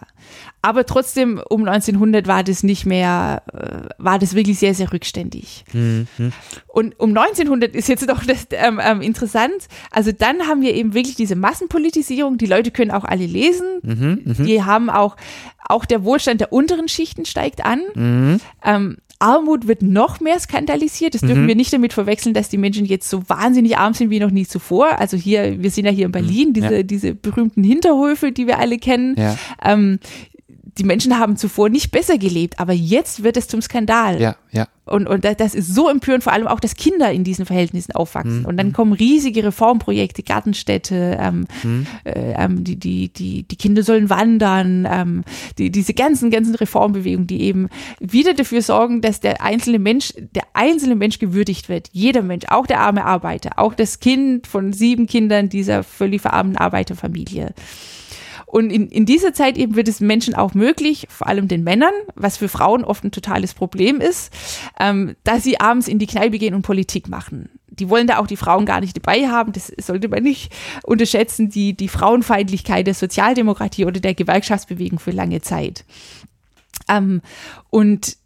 Aber 0.63 0.87
trotzdem, 0.87 1.41
um 1.51 1.69
1900 1.69 2.27
war 2.27 2.43
das 2.43 2.63
nicht 2.63 2.87
mehr, 2.87 3.43
äh, 3.53 3.89
war 3.99 4.19
das 4.19 4.35
wirklich 4.35 4.59
sehr, 4.59 4.75
sehr 4.75 4.91
rückständig. 4.93 5.65
Und 6.69 6.99
um 6.99 7.17
1900 7.17 7.75
ist 7.75 7.89
jetzt 7.89 8.09
doch 8.09 8.25
das 8.25 8.47
ähm, 8.53 8.81
ähm, 8.83 9.03
interessant. 9.03 9.69
Also 9.91 10.13
dann 10.13 10.49
haben 10.49 10.63
wir 10.63 10.75
eben 10.75 10.95
wirklich 10.95 11.17
diese 11.17 11.37
Massenpolitisierung. 11.37 12.39
Die 12.39 12.47
Leute 12.47 12.71
können 12.71 12.91
auch 12.91 13.05
alle 13.05 13.27
lesen. 13.27 13.81
Die 14.45 14.63
haben 14.63 14.89
auch, 14.89 15.17
auch 15.65 15.85
der 15.85 16.05
Wohlstand 16.05 16.41
der 16.41 16.53
unteren 16.53 16.89
Schichten 16.89 17.27
steigt 17.27 17.65
an. 17.65 17.81
Ähm, 18.65 18.97
Armut 19.23 19.69
wird 19.69 19.83
noch 19.83 20.19
mehr 20.19 20.39
skandalisiert. 20.41 21.15
Das 21.15 21.21
dürfen 21.21 21.47
wir 21.47 21.55
nicht 21.55 21.73
damit 21.73 21.93
verwechseln, 21.93 22.35
dass 22.35 22.49
die 22.49 22.59
Menschen 22.59 22.85
jetzt 22.85 23.09
so 23.09 23.23
wahnsinnig 23.29 23.79
arm 23.79 23.95
sind 23.95 24.11
wie 24.11 24.19
noch 24.19 24.33
nie 24.33 24.47
zuvor. 24.47 24.99
Also 24.99 25.17
hier, 25.17 25.63
wir 25.63 25.71
sind 25.71 25.85
ja 25.85 25.93
hier 25.93 26.07
in 26.07 26.13
Berlin, 26.13 26.53
diese, 26.63 26.77
Ja. 26.77 26.83
diese 26.83 27.15
berühmten 27.15 27.65
Hinterhöfe, 27.65 28.33
die 28.33 28.47
wir 28.47 28.59
alle 28.59 28.79
kennen. 28.79 29.15
Ja. 29.19 29.37
Ähm, 29.65 29.99
die 30.79 30.85
Menschen 30.85 31.19
haben 31.19 31.37
zuvor 31.37 31.69
nicht 31.69 31.91
besser 31.91 32.17
gelebt, 32.19 32.59
aber 32.59 32.73
jetzt 32.73 33.23
wird 33.23 33.37
es 33.37 33.47
zum 33.49 33.61
Skandal. 33.61 34.21
Ja, 34.21 34.37
ja. 34.51 34.69
Und, 34.85 35.07
und 35.07 35.25
da- 35.25 35.35
das 35.35 35.55
ist 35.55 35.73
so 35.75 35.89
empörend, 35.89 36.25
vor 36.25 36.33
allem 36.33 36.49
auch, 36.49 36.59
dass 36.59 36.75
Kinder 36.75 37.13
in 37.13 37.23
diesen 37.25 37.47
Verhältnissen 37.47 37.93
aufwachsen. 37.93 38.45
Und 38.45 38.57
dann 38.57 38.73
kommen 38.73 38.93
riesige 38.93 39.45
Reformprojekte, 39.45 40.23
Gartenstädte, 40.23 41.19
ähm, 41.21 41.47
äh, 42.05 42.33
ähm, 42.37 42.65
die, 42.65 42.77
die, 42.77 43.09
die, 43.13 43.45
die 43.45 43.57
Kinder 43.57 43.83
sollen 43.85 44.11
wandern, 44.11 44.89
ähm, 44.91 45.25
die, 45.59 45.71
diese 45.71 45.95
ganzen, 45.95 46.31
ganzen 46.31 46.55
Reformbewegungen, 46.57 47.27
die 47.29 47.43
eben 47.43 47.69
wieder 48.01 48.35
dafür 48.35 48.61
sorgen, 48.63 49.03
dass 49.03 49.21
der 49.21 49.41
einzelne 49.43 49.79
Mensch, 49.79 50.15
der 50.35 50.45
einzelne 50.55 50.97
Mensch 50.97 51.19
gewürdigt 51.21 51.69
wird. 51.69 51.89
Jeder 51.93 52.23
Mensch, 52.23 52.47
auch 52.49 52.67
der 52.67 52.81
arme 52.81 53.05
Arbeiter, 53.05 53.53
auch 53.59 53.75
das 53.75 54.01
Kind 54.01 54.47
von 54.49 54.73
sieben 54.73 55.07
Kindern 55.07 55.49
dieser 55.49 55.85
völlig 55.85 56.23
verarmten 56.23 56.57
Arbeiterfamilie. 56.57 57.55
Und 58.53 58.69
in, 58.69 58.89
in 58.89 59.07
dieser 59.07 59.33
Zeit 59.33 59.57
eben 59.57 59.77
wird 59.77 59.89
es 59.89 60.01
Menschen 60.01 60.35
auch 60.35 60.53
möglich, 60.53 61.07
vor 61.09 61.27
allem 61.27 61.49
den 61.49 61.65
Männern, 61.65 61.95
was 62.17 62.37
für 62.37 62.51
Frauen 62.51 62.85
oft 62.85 63.03
ein 63.03 63.11
totales 63.11 63.55
Problem 63.55 63.99
ist, 63.99 64.31
ähm, 64.79 65.17
dass 65.25 65.43
sie 65.43 65.59
abends 65.59 65.89
in 65.89 65.99
die 65.99 66.07
Kneipe 66.07 66.39
gehen 66.39 66.53
und 66.53 66.61
Politik 66.61 67.09
machen. 67.09 67.49
Die 67.69 67.89
wollen 67.89 68.07
da 68.07 68.19
auch 68.19 68.27
die 68.27 68.37
Frauen 68.37 68.67
gar 68.67 68.83
nicht 68.83 68.95
dabei 68.95 69.27
haben. 69.27 69.53
Das 69.53 69.73
sollte 69.81 70.09
man 70.09 70.23
nicht 70.23 70.53
unterschätzen, 70.83 71.49
die, 71.49 71.75
die 71.75 71.89
Frauenfeindlichkeit 71.89 72.87
der 72.87 72.93
Sozialdemokratie 72.93 73.87
oder 73.87 74.01
der 74.01 74.13
Gewerkschaftsbewegung 74.13 74.99
für 74.99 75.13
lange 75.13 75.41
Zeit. 75.41 75.87
Ähm, 76.91 77.23
und 77.71 78.19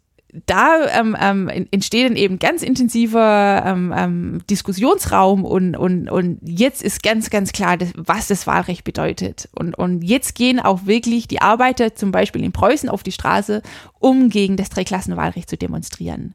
da 0.45 0.87
ähm, 0.91 1.15
ähm, 1.19 1.49
entsteht 1.71 2.09
dann 2.09 2.15
eben 2.15 2.39
ganz 2.39 2.61
intensiver 2.61 3.63
ähm, 3.65 3.93
ähm, 3.95 4.41
Diskussionsraum 4.49 5.45
und, 5.45 5.75
und, 5.75 6.09
und 6.09 6.39
jetzt 6.43 6.83
ist 6.83 7.03
ganz, 7.03 7.29
ganz 7.29 7.51
klar, 7.51 7.77
was 7.95 8.27
das 8.27 8.47
Wahlrecht 8.47 8.83
bedeutet. 8.83 9.49
Und, 9.53 9.77
und 9.77 10.03
jetzt 10.03 10.35
gehen 10.35 10.59
auch 10.59 10.85
wirklich 10.85 11.27
die 11.27 11.41
Arbeiter 11.41 11.95
zum 11.95 12.11
Beispiel 12.11 12.43
in 12.43 12.51
Preußen 12.51 12.89
auf 12.89 13.03
die 13.03 13.11
Straße, 13.11 13.61
um 13.99 14.29
gegen 14.29 14.57
das 14.57 14.69
Dreiklassenwahlrecht 14.69 15.49
zu 15.49 15.57
demonstrieren. 15.57 16.33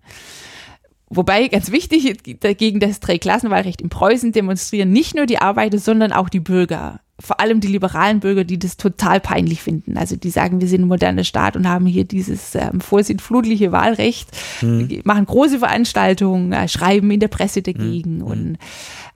Wobei, 1.14 1.48
ganz 1.48 1.70
wichtig, 1.70 2.40
dagegen 2.40 2.80
das 2.80 3.00
Dreiklassenwahlrecht 3.00 3.82
in 3.82 3.90
Preußen 3.90 4.32
demonstrieren 4.32 4.92
nicht 4.92 5.14
nur 5.14 5.26
die 5.26 5.38
Arbeiter, 5.38 5.78
sondern 5.78 6.10
auch 6.10 6.30
die 6.30 6.40
Bürger. 6.40 7.00
Vor 7.22 7.40
allem 7.40 7.60
die 7.60 7.68
liberalen 7.68 8.18
Bürger, 8.18 8.42
die 8.42 8.58
das 8.58 8.76
total 8.76 9.20
peinlich 9.20 9.62
finden. 9.62 9.96
Also 9.96 10.16
die 10.16 10.30
sagen, 10.30 10.60
wir 10.60 10.66
sind 10.66 10.82
ein 10.82 10.88
moderner 10.88 11.22
Staat 11.22 11.56
und 11.56 11.68
haben 11.68 11.86
hier 11.86 12.04
dieses 12.04 12.56
ähm, 12.56 12.80
vorsintflutliche 12.80 13.70
Wahlrecht, 13.70 14.28
mhm. 14.60 15.00
machen 15.04 15.24
große 15.24 15.60
Veranstaltungen, 15.60 16.52
äh, 16.52 16.66
schreiben 16.66 17.10
in 17.12 17.20
der 17.20 17.28
Presse 17.28 17.62
dagegen 17.62 18.16
mhm. 18.16 18.22
und 18.22 18.58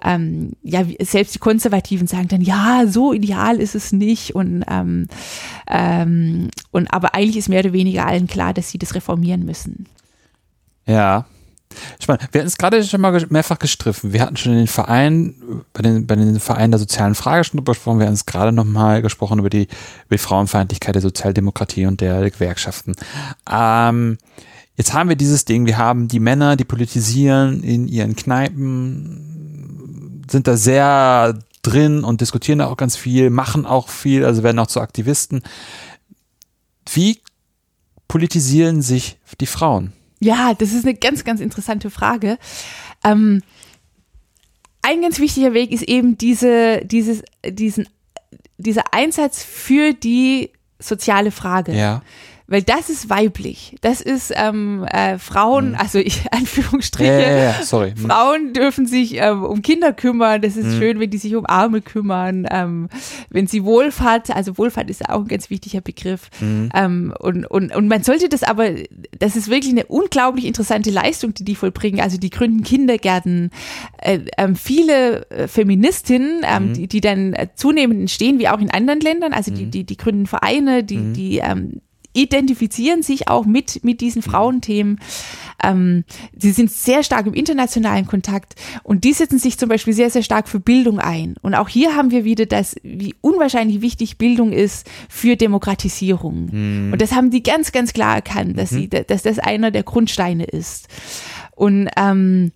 ähm, 0.05 0.53
ja, 0.63 0.85
selbst 1.01 1.35
die 1.35 1.41
Konservativen 1.41 2.07
sagen 2.07 2.29
dann, 2.29 2.43
ja, 2.43 2.85
so 2.87 3.13
ideal 3.13 3.59
ist 3.59 3.75
es 3.75 3.93
nicht 3.93 4.35
und, 4.35 4.65
ähm, 4.71 5.09
ähm, 5.67 6.51
und 6.71 6.93
aber 6.93 7.15
eigentlich 7.15 7.39
ist 7.39 7.49
mehr 7.49 7.61
oder 7.61 7.73
weniger 7.73 8.07
allen 8.07 8.29
klar, 8.29 8.55
dass 8.55 8.71
sie 8.71 8.79
das 8.79 8.95
reformieren 8.95 9.45
müssen. 9.45 9.87
Ja, 10.87 11.27
Spannend. 12.01 12.29
Wir 12.33 12.41
hatten 12.41 12.49
es 12.49 12.59
gerade 12.59 12.83
schon 12.85 13.01
mal 13.01 13.27
mehrfach 13.31 13.59
gestriffen. 13.59 14.12
Wir 14.12 14.20
hatten 14.22 14.37
schon 14.37 14.53
den 14.53 14.66
Verein, 14.66 15.35
bei 15.72 15.83
den, 15.83 16.07
bei 16.07 16.16
den 16.16 16.41
Vereinen 16.41 16.72
der 16.72 16.79
sozialen 16.79 17.14
Frage 17.14 17.45
schon 17.45 17.59
drüber. 17.59 17.74
Wir 17.74 18.07
hatten 18.07 18.14
es 18.14 18.27
gerade 18.27 18.53
nochmal 18.53 19.03
gesprochen 19.03 19.39
über 19.39 19.51
die, 19.51 19.62
über 20.07 20.16
die 20.16 20.18
Frauenfeindlichkeit 20.18 20.95
der 20.95 21.03
Sozialdemokratie 21.03 21.87
und 21.87 22.01
der 22.01 22.31
Gewerkschaften. 22.31 22.95
Ähm, 23.51 24.18
jetzt 24.77 24.93
haben 24.93 25.09
wir 25.09 25.16
dieses 25.16 25.45
Ding, 25.45 25.66
wir 25.66 25.79
haben 25.79 26.09
die 26.09 26.20
Männer, 26.20 26.57
die 26.57 26.64
politisieren 26.64 27.62
in 27.62 27.89
ihren 27.89 28.16
Kneipen, 28.16 29.45
sind 30.31 30.47
da 30.47 30.57
sehr 30.57 31.39
drin 31.62 32.05
und 32.05 32.20
diskutieren 32.20 32.61
da 32.61 32.66
auch 32.66 32.77
ganz 32.77 32.97
viel, 32.97 33.31
machen 33.31 33.66
auch 33.66 33.89
viel, 33.89 34.24
also 34.24 34.43
werden 34.43 34.59
auch 34.59 34.68
zu 34.68 34.81
Aktivisten. 34.81 35.43
Wie 36.93 37.20
politisieren 38.09 38.83
sich 38.83 39.18
die 39.41 39.47
Frauen? 39.47 39.93
Ja, 40.27 40.55
das 40.55 40.72
ist 40.72 40.85
eine 40.85 40.95
ganz, 40.95 41.24
ganz 41.24 41.41
interessante 41.41 41.91
Frage. 41.91 42.39
Ähm, 43.05 43.43
ein 44.83 45.03
ganz 45.03 45.18
wichtiger 45.20 45.55
Weg 45.55 45.72
ist 45.72 45.83
eben 45.83 46.18
diese, 46.18 46.85
dieses, 46.85 47.22
diesen, 47.45 47.89
dieser 48.59 48.93
Einsatz 48.93 49.43
für 49.43 49.93
die 49.93 50.51
soziale 50.79 51.31
Frage. 51.31 51.72
Ja 51.72 52.03
weil 52.49 52.63
das 52.63 52.91
ist 52.91 53.11
weiblich. 53.11 53.75
Das 53.81 54.01
ist 54.01 54.33
ähm, 54.35 54.85
äh, 54.91 55.19
Frauen, 55.19 55.71
mhm. 55.71 55.75
also 55.77 55.99
ich 55.99 56.25
Anführungsstriche, 56.31 57.11
ja, 57.11 57.31
ja, 57.31 57.37
ja. 57.37 57.63
Sorry. 57.63 57.95
Mhm. 57.97 58.09
Frauen 58.09 58.53
dürfen 58.53 58.87
sich 58.87 59.17
ähm, 59.17 59.43
um 59.43 59.63
Kinder 59.63 59.93
kümmern. 59.93 60.41
Das 60.43 60.57
ist 60.57 60.67
mhm. 60.67 60.79
schön, 60.79 61.01
wenn 61.01 61.11
die 61.11 61.19
sich 61.19 61.35
um 61.35 61.45
Arme 61.47 61.81
kümmern. 61.81 62.47
Ähm, 62.51 62.89
wenn 63.31 63.47
sie 63.47 63.65
Wohlfahrt, 63.65 64.31
also 64.31 64.59
Wohlfahrt 64.59 64.91
ist 64.91 65.09
auch 65.09 65.21
ein 65.21 65.29
ganz 65.29 65.51
wichtiger 65.51 65.81
Begriff. 65.81 66.31
Mhm. 66.41 66.71
Ähm, 66.75 67.15
und, 67.19 67.47
und, 67.47 67.75
und 67.75 67.89
man 67.89 68.05
sollte 68.05 68.29
das 68.29 68.45
aber, 68.45 68.71
das 69.19 69.35
ist 69.35 69.51
wirklich 69.51 69.73
eine 69.73 69.87
unglaublich 69.87 70.45
interessante 70.45 70.91
Leistung, 70.91 71.35
die 71.35 71.45
die 71.45 71.57
vollbringen. 71.57 72.01
Also 72.01 72.17
die 72.17 72.31
gründen 72.31 72.63
Kindergärten. 72.63 73.51
Äh, 73.99 74.21
ähm, 74.39 74.55
viele 74.55 75.29
äh, 75.31 75.49
Feministinnen, 75.49 76.43
ähm, 76.45 76.69
mhm. 76.69 76.75
die, 76.75 76.87
die 76.87 77.01
dann 77.01 77.33
äh, 77.33 77.49
zunehmend 77.57 78.01
entstehen, 78.01 78.39
wie 78.39 78.49
auch 78.49 78.61
in 78.61 78.71
anderen 78.71 79.01
Ländern, 79.01 79.33
also 79.33 79.51
die, 79.51 79.67
mhm. 79.67 79.71
die, 79.73 79.85
die 79.85 79.97
gründen 79.97 80.27
Vereine, 80.27 80.85
die, 80.85 81.13
die 81.13 81.39
ähm, 81.39 81.81
identifizieren 82.17 83.03
sich 83.03 83.29
auch 83.29 83.45
mit, 83.45 83.85
mit 83.85 84.01
diesen 84.01 84.23
mhm. 84.25 84.31
Frauenthemen. 84.31 85.01
Ähm, 85.62 86.05
sie 86.37 86.51
sind 86.51 86.71
sehr 86.71 87.03
stark 87.03 87.27
im 87.27 87.35
internationalen 87.35 88.07
Kontakt 88.07 88.55
und 88.83 89.05
die 89.05 89.12
setzen 89.12 89.39
sich 89.39 89.59
zum 89.59 89.69
Beispiel 89.69 89.93
sehr, 89.93 90.11
sehr 90.11 90.23
stark 90.23 90.49
für 90.49 90.61
Bildung 90.61 90.99
ein. 90.99 91.37
Und 91.43 91.55
auch 91.55 91.69
hier 91.69 91.95
haben 91.95 92.11
wir 92.11 92.25
wieder 92.25 92.47
das, 92.47 92.77
wie 92.83 93.14
unwahrscheinlich 93.21 93.81
wichtig 93.81 94.19
Bildung 94.19 94.53
ist 94.53 94.89
für 95.09 95.37
Demokratisierung. 95.37 96.49
Mhm. 96.51 96.93
Und 96.93 97.03
das 97.03 97.12
haben 97.12 97.31
die 97.31 97.43
ganz, 97.43 97.73
ganz 97.73 97.93
klar 97.93 98.17
erkannt, 98.17 98.59
dass, 98.59 98.73
mhm. 98.73 98.77
sie, 98.77 98.89
dass 98.89 99.23
das 99.23 99.39
einer 99.39 99.71
der 99.71 99.83
Grundsteine 99.83 100.45
ist. 100.45 100.89
Und 101.55 101.89
ähm, 101.97 102.53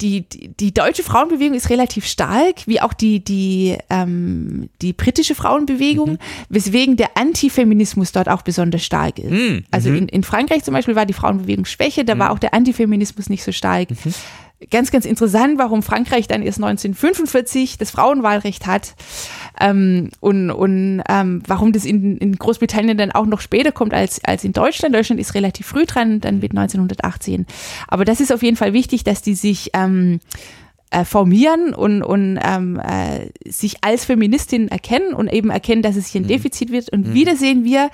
die, 0.00 0.22
die, 0.22 0.48
die 0.48 0.74
deutsche 0.74 1.02
Frauenbewegung 1.02 1.56
ist 1.56 1.70
relativ 1.70 2.06
stark, 2.06 2.66
wie 2.66 2.80
auch 2.80 2.92
die, 2.92 3.22
die, 3.22 3.76
ähm, 3.90 4.68
die 4.82 4.92
britische 4.92 5.34
Frauenbewegung, 5.34 6.12
mhm. 6.12 6.18
weswegen 6.48 6.96
der 6.96 7.16
Antifeminismus 7.16 8.12
dort 8.12 8.28
auch 8.28 8.42
besonders 8.42 8.84
stark 8.84 9.18
ist. 9.18 9.30
Mhm. 9.30 9.64
Also 9.70 9.90
in, 9.90 10.08
in 10.08 10.22
Frankreich 10.22 10.64
zum 10.64 10.74
Beispiel 10.74 10.96
war 10.96 11.06
die 11.06 11.12
Frauenbewegung 11.12 11.64
schwächer, 11.64 12.04
da 12.04 12.14
mhm. 12.14 12.18
war 12.20 12.30
auch 12.30 12.38
der 12.38 12.54
Antifeminismus 12.54 13.28
nicht 13.28 13.42
so 13.42 13.52
stark. 13.52 13.88
Ganz, 14.70 14.90
ganz 14.90 15.04
interessant, 15.04 15.58
warum 15.58 15.82
Frankreich 15.82 16.28
dann 16.28 16.40
erst 16.40 16.58
1945 16.58 17.76
das 17.76 17.90
Frauenwahlrecht 17.90 18.66
hat 18.66 18.94
ähm, 19.60 20.08
und, 20.20 20.50
und 20.50 21.02
ähm, 21.10 21.42
warum 21.46 21.72
das 21.72 21.84
in, 21.84 22.16
in 22.16 22.36
Großbritannien 22.36 22.96
dann 22.96 23.12
auch 23.12 23.26
noch 23.26 23.42
später 23.42 23.70
kommt 23.70 23.92
als, 23.92 24.24
als 24.24 24.44
in 24.44 24.54
Deutschland. 24.54 24.94
Deutschland 24.94 25.20
ist 25.20 25.34
relativ 25.34 25.66
früh 25.66 25.84
dran, 25.84 26.22
dann 26.22 26.38
mit 26.38 26.52
1918. 26.52 27.44
Aber 27.86 28.06
das 28.06 28.20
ist 28.20 28.32
auf 28.32 28.42
jeden 28.42 28.56
Fall 28.56 28.72
wichtig, 28.72 29.04
dass 29.04 29.20
die 29.20 29.34
sich 29.34 29.72
ähm, 29.74 30.20
äh, 30.90 31.04
formieren 31.04 31.74
und, 31.74 32.02
und 32.02 32.38
ähm, 32.42 32.80
äh, 32.80 33.28
sich 33.50 33.84
als 33.84 34.06
Feministin 34.06 34.68
erkennen 34.68 35.12
und 35.12 35.30
eben 35.30 35.50
erkennen, 35.50 35.82
dass 35.82 35.96
es 35.96 36.06
hier 36.06 36.22
ein 36.22 36.24
mhm. 36.24 36.28
Defizit 36.28 36.72
wird. 36.72 36.90
Und 36.90 37.08
mhm. 37.08 37.14
wieder 37.14 37.36
sehen 37.36 37.64
wir, 37.64 37.90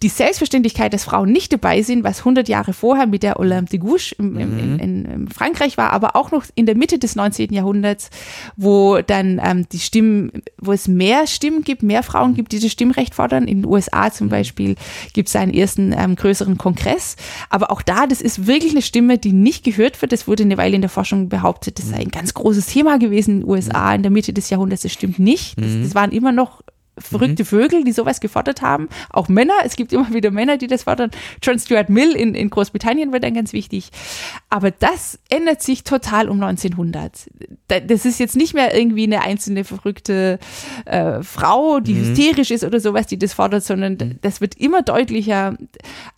die 0.00 0.08
Selbstverständlichkeit, 0.08 0.94
dass 0.94 1.04
Frauen 1.04 1.30
nicht 1.30 1.52
dabei 1.52 1.82
sind, 1.82 2.02
was 2.02 2.20
100 2.20 2.48
Jahre 2.48 2.72
vorher 2.72 3.06
mit 3.06 3.22
der 3.22 3.38
Olympe 3.38 3.70
de 3.70 3.78
Gouges 3.78 4.12
im, 4.12 4.38
im, 4.38 4.58
in, 4.58 4.78
in, 4.78 5.04
in, 5.04 5.28
Frankreich 5.28 5.76
war, 5.76 5.92
aber 5.92 6.16
auch 6.16 6.30
noch 6.30 6.44
in 6.54 6.66
der 6.66 6.74
Mitte 6.74 6.98
des 6.98 7.14
19. 7.14 7.52
Jahrhunderts, 7.52 8.10
wo 8.56 9.00
dann 9.02 9.40
ähm, 9.44 9.68
die 9.68 9.78
Stimmen, 9.78 10.32
wo 10.58 10.72
es 10.72 10.88
mehr 10.88 11.26
Stimmen 11.26 11.62
gibt, 11.62 11.82
mehr 11.82 12.02
Frauen 12.02 12.34
gibt, 12.34 12.52
die 12.52 12.58
das 12.58 12.72
Stimmrecht 12.72 13.14
fordern. 13.14 13.46
In 13.46 13.62
den 13.62 13.70
USA 13.70 14.10
zum 14.10 14.28
mhm. 14.28 14.30
Beispiel 14.30 14.74
gibt 15.12 15.28
es 15.28 15.36
einen 15.36 15.52
ersten 15.52 15.94
ähm, 15.96 16.16
größeren 16.16 16.56
Kongress. 16.56 17.16
Aber 17.50 17.70
auch 17.70 17.82
da, 17.82 18.06
das 18.06 18.22
ist 18.22 18.46
wirklich 18.46 18.72
eine 18.72 18.82
Stimme, 18.82 19.18
die 19.18 19.32
nicht 19.32 19.62
gehört 19.62 20.00
wird. 20.00 20.12
Das 20.12 20.26
wurde 20.26 20.42
eine 20.42 20.56
Weile 20.56 20.74
in 20.74 20.82
der 20.82 20.90
Forschung 20.90 21.28
behauptet, 21.28 21.78
das 21.78 21.90
sei 21.90 21.96
ein 21.96 22.10
ganz 22.10 22.32
großes 22.32 22.66
Thema 22.66 22.98
gewesen 22.98 23.32
in 23.32 23.40
den 23.40 23.48
USA 23.48 23.88
mhm. 23.88 23.96
in 23.96 24.02
der 24.02 24.10
Mitte 24.10 24.32
des 24.32 24.48
Jahrhunderts. 24.48 24.82
Das 24.82 24.92
stimmt 24.92 25.18
nicht. 25.18 25.60
Das, 25.60 25.70
das 25.82 25.94
waren 25.94 26.12
immer 26.12 26.32
noch 26.32 26.62
verrückte 26.98 27.42
mhm. 27.42 27.46
Vögel, 27.46 27.84
die 27.84 27.92
sowas 27.92 28.20
gefordert 28.20 28.60
haben. 28.60 28.88
Auch 29.10 29.28
Männer, 29.28 29.54
es 29.64 29.76
gibt 29.76 29.92
immer 29.92 30.12
wieder 30.12 30.30
Männer, 30.30 30.58
die 30.58 30.66
das 30.66 30.82
fordern. 30.82 31.10
John 31.42 31.58
Stuart 31.58 31.88
Mill 31.88 32.12
in, 32.12 32.34
in 32.34 32.50
Großbritannien 32.50 33.12
wird 33.12 33.24
dann 33.24 33.34
ganz 33.34 33.52
wichtig. 33.52 33.90
Aber 34.50 34.70
das 34.70 35.18
ändert 35.30 35.62
sich 35.62 35.84
total 35.84 36.28
um 36.28 36.42
1900. 36.42 37.30
Das 37.68 38.04
ist 38.04 38.20
jetzt 38.20 38.36
nicht 38.36 38.52
mehr 38.52 38.76
irgendwie 38.76 39.04
eine 39.04 39.22
einzelne 39.22 39.64
verrückte 39.64 40.38
äh, 40.84 41.22
Frau, 41.22 41.80
die 41.80 41.94
mhm. 41.94 42.00
hysterisch 42.00 42.50
ist 42.50 42.64
oder 42.64 42.78
sowas, 42.78 43.06
die 43.06 43.18
das 43.18 43.32
fordert, 43.32 43.64
sondern 43.64 43.94
mhm. 43.94 44.18
das 44.20 44.40
wird 44.40 44.56
immer 44.56 44.82
deutlicher, 44.82 45.56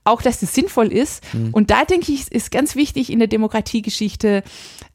auch 0.02 0.22
dass 0.22 0.40
das 0.40 0.54
sinnvoll 0.54 0.92
ist. 0.92 1.22
Mhm. 1.32 1.50
Und 1.52 1.70
da 1.70 1.84
denke 1.84 2.10
ich, 2.12 2.30
ist 2.32 2.50
ganz 2.50 2.74
wichtig 2.74 3.12
in 3.12 3.20
der 3.20 3.28
Demokratiegeschichte, 3.28 4.42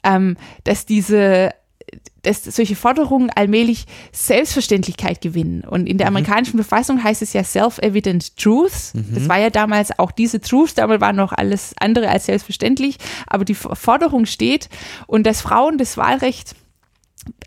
ähm, 0.04 0.36
dass 0.66 0.86
diese 0.86 1.52
dass 2.24 2.44
solche 2.44 2.76
Forderungen 2.76 3.30
allmählich 3.30 3.86
Selbstverständlichkeit 4.12 5.22
gewinnen. 5.22 5.62
Und 5.62 5.88
in 5.88 5.98
der 5.98 6.10
mhm. 6.10 6.18
amerikanischen 6.18 6.58
Verfassung 6.58 7.04
heißt 7.04 7.22
es 7.22 7.34
ja 7.34 7.44
self-evident 7.44 8.38
truth. 8.38 8.94
Mhm. 8.94 9.16
Das 9.16 9.30
war 9.30 9.40
ja 9.40 9.50
damals 9.50 9.98
auch 9.98 10.12
diese 10.12 10.42
Truth, 10.42 10.78
damals 10.78 11.02
war 11.02 11.14
noch 11.14 11.32
alles 11.32 11.74
andere 11.80 12.10
als 12.10 12.26
selbstverständlich. 12.26 12.98
Aber 13.28 13.46
die 13.46 13.56
Forderung 13.56 14.26
steht 14.26 14.70
und 15.08 15.26
dass 15.26 15.42
Frauen 15.42 15.78
das 15.78 15.98
Wahlrecht 15.98 16.56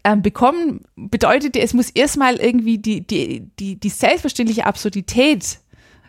ähm, 0.05 0.23
bekommen, 0.23 0.81
bedeutete, 0.97 1.61
es 1.61 1.75
muss 1.75 1.91
erstmal 1.91 2.37
irgendwie 2.37 2.79
die, 2.79 3.07
die, 3.07 3.51
die, 3.59 3.79
die 3.79 3.89
selbstverständliche 3.89 4.66
Absurdität 4.66 5.59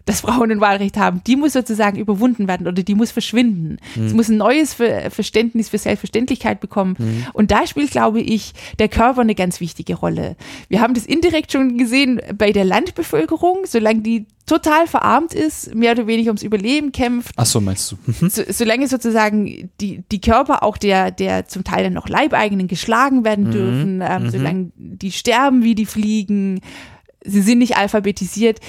dass 0.05 0.21
Frauen 0.21 0.51
ein 0.51 0.61
Wahlrecht 0.61 0.97
haben, 0.97 1.21
die 1.25 1.35
muss 1.35 1.53
sozusagen 1.53 1.97
überwunden 1.97 2.47
werden 2.47 2.67
oder 2.67 2.83
die 2.83 2.95
muss 2.95 3.11
verschwinden. 3.11 3.77
Mhm. 3.95 4.05
Es 4.05 4.13
muss 4.13 4.29
ein 4.29 4.37
neues 4.37 4.73
Verständnis 4.73 5.69
für 5.69 5.77
Selbstverständlichkeit 5.77 6.59
bekommen. 6.59 6.95
Mhm. 6.97 7.25
Und 7.33 7.51
da 7.51 7.65
spielt, 7.67 7.91
glaube 7.91 8.21
ich, 8.21 8.53
der 8.79 8.89
Körper 8.89 9.21
eine 9.21 9.35
ganz 9.35 9.59
wichtige 9.59 9.95
Rolle. 9.95 10.35
Wir 10.67 10.81
haben 10.81 10.93
das 10.93 11.05
indirekt 11.05 11.51
schon 11.51 11.77
gesehen 11.77 12.21
bei 12.37 12.51
der 12.51 12.65
Landbevölkerung, 12.65 13.65
solange 13.65 14.01
die 14.01 14.25
total 14.45 14.87
verarmt 14.87 15.33
ist, 15.33 15.73
mehr 15.73 15.93
oder 15.93 16.05
weniger 16.05 16.29
ums 16.29 16.43
Überleben 16.43 16.91
kämpft. 16.91 17.31
Ach 17.37 17.45
so, 17.45 17.61
meinst 17.61 17.91
du? 17.91 17.97
Mhm. 18.05 18.29
So, 18.29 18.43
solange 18.49 18.87
sozusagen 18.87 19.69
die, 19.79 20.03
die 20.11 20.19
Körper 20.21 20.63
auch 20.63 20.77
der, 20.77 21.11
der 21.11 21.47
zum 21.47 21.63
Teil 21.63 21.85
dann 21.85 21.93
noch 21.93 22.09
Leibeigenen 22.09 22.67
geschlagen 22.67 23.23
werden 23.23 23.45
mhm. 23.47 23.51
dürfen, 23.51 24.01
ähm, 24.01 24.23
mhm. 24.23 24.29
solange 24.31 24.71
die 24.75 25.13
sterben 25.13 25.63
wie 25.63 25.75
die 25.75 25.85
Fliegen, 25.85 26.59
sie 27.23 27.41
sind 27.41 27.59
nicht 27.59 27.77
alphabetisiert, 27.77 28.59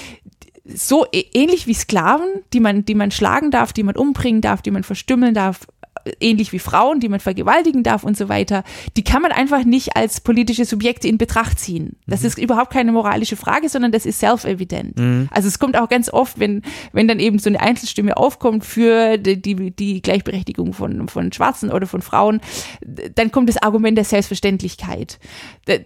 so 0.65 1.05
ähnlich 1.11 1.67
wie 1.67 1.73
Sklaven, 1.73 2.27
die 2.53 2.59
man, 2.59 2.85
die 2.85 2.95
man 2.95 3.11
schlagen 3.11 3.51
darf, 3.51 3.71
die 3.71 3.83
man 3.83 3.95
umbringen 3.95 4.41
darf, 4.41 4.61
die 4.61 4.71
man 4.71 4.83
verstümmeln 4.83 5.33
darf, 5.33 5.67
ähnlich 6.19 6.51
wie 6.51 6.59
Frauen, 6.59 6.99
die 6.99 7.09
man 7.09 7.19
vergewaltigen 7.19 7.83
darf 7.83 8.03
und 8.03 8.17
so 8.17 8.29
weiter, 8.29 8.63
die 8.97 9.03
kann 9.03 9.21
man 9.21 9.31
einfach 9.31 9.63
nicht 9.63 9.95
als 9.95 10.21
politische 10.21 10.65
Subjekte 10.65 11.07
in 11.07 11.17
Betracht 11.17 11.59
ziehen. 11.59 11.97
Das 12.07 12.21
mhm. 12.21 12.27
ist 12.27 12.37
überhaupt 12.37 12.71
keine 12.71 12.91
moralische 12.91 13.35
Frage, 13.35 13.69
sondern 13.69 13.91
das 13.91 14.05
ist 14.05 14.19
self-evident. 14.19 14.97
Mhm. 14.97 15.29
Also 15.31 15.47
es 15.47 15.59
kommt 15.59 15.77
auch 15.77 15.89
ganz 15.89 16.09
oft, 16.11 16.39
wenn, 16.39 16.61
wenn 16.91 17.07
dann 17.07 17.19
eben 17.19 17.39
so 17.39 17.49
eine 17.49 17.59
Einzelstimme 17.59 18.17
aufkommt 18.17 18.65
für 18.65 19.17
die, 19.17 19.41
die, 19.41 19.71
die 19.71 20.01
Gleichberechtigung 20.01 20.73
von, 20.73 21.07
von 21.07 21.31
Schwarzen 21.31 21.71
oder 21.71 21.87
von 21.87 22.01
Frauen, 22.01 22.41
dann 23.15 23.31
kommt 23.31 23.49
das 23.49 23.57
Argument 23.57 23.97
der 23.97 24.05
Selbstverständlichkeit. 24.05 25.19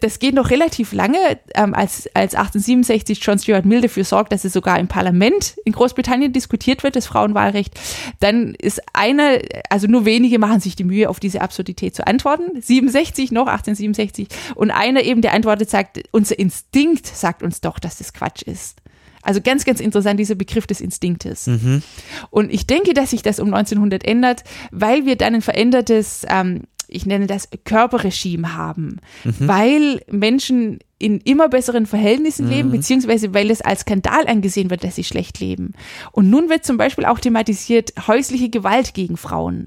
Das 0.01 0.19
geht 0.19 0.35
noch 0.35 0.49
relativ 0.49 0.93
lange, 0.93 1.17
ähm, 1.55 1.73
als, 1.73 2.07
als 2.13 2.35
1867 2.35 3.19
John 3.21 3.39
Stuart 3.39 3.65
Mill 3.65 3.81
dafür 3.81 4.03
sorgt, 4.03 4.33
dass 4.33 4.45
es 4.45 4.53
sogar 4.53 4.79
im 4.79 4.87
Parlament 4.87 5.55
in 5.65 5.71
Großbritannien 5.71 6.33
diskutiert 6.33 6.83
wird, 6.83 6.95
das 6.95 7.07
Frauenwahlrecht. 7.07 7.79
Dann 8.19 8.55
ist 8.55 8.81
einer, 8.93 9.39
also 9.69 9.87
nur 9.87 10.05
wenige 10.09 10.39
machen 10.39 10.59
sich 10.59 10.75
die 10.75 10.83
Mühe, 10.83 11.09
auf 11.09 11.19
diese 11.19 11.41
Absurdität 11.41 11.95
zu 11.95 12.05
antworten. 12.05 12.59
67 12.59 13.31
noch, 13.31 13.47
1867. 13.47 14.27
Und 14.55 14.71
einer 14.71 15.03
eben, 15.03 15.21
der 15.21 15.33
antwortet, 15.33 15.69
sagt, 15.69 16.01
unser 16.11 16.37
Instinkt 16.37 17.05
sagt 17.07 17.43
uns 17.43 17.61
doch, 17.61 17.79
dass 17.79 17.99
das 17.99 18.11
Quatsch 18.11 18.41
ist. 18.41 18.81
Also 19.21 19.41
ganz, 19.41 19.65
ganz 19.65 19.79
interessant, 19.79 20.19
dieser 20.19 20.35
Begriff 20.35 20.65
des 20.65 20.81
Instinktes. 20.81 21.47
Mhm. 21.47 21.83
Und 22.31 22.51
ich 22.51 22.65
denke, 22.65 22.93
dass 22.93 23.11
sich 23.11 23.21
das 23.21 23.39
um 23.39 23.53
1900 23.53 24.03
ändert, 24.03 24.43
weil 24.71 25.05
wir 25.05 25.15
dann 25.15 25.35
ein 25.35 25.41
verändertes, 25.41 26.25
ähm, 26.27 26.63
ich 26.87 27.05
nenne 27.05 27.27
das 27.27 27.49
Körperregime 27.65 28.55
haben, 28.55 28.97
weil 29.39 30.01
Menschen 30.09 30.79
in 30.99 31.21
immer 31.21 31.47
besseren 31.47 31.85
Verhältnissen 31.85 32.49
leben, 32.49 32.71
beziehungsweise 32.71 33.33
weil 33.33 33.49
es 33.49 33.61
als 33.61 33.81
Skandal 33.81 34.27
angesehen 34.27 34.69
wird, 34.69 34.83
dass 34.83 34.95
sie 34.95 35.05
schlecht 35.05 35.39
leben. 35.39 35.73
Und 36.11 36.29
nun 36.29 36.49
wird 36.49 36.65
zum 36.65 36.75
Beispiel 36.77 37.05
auch 37.05 37.19
thematisiert 37.19 37.93
häusliche 38.07 38.49
Gewalt 38.49 38.93
gegen 38.93 39.15
Frauen, 39.15 39.65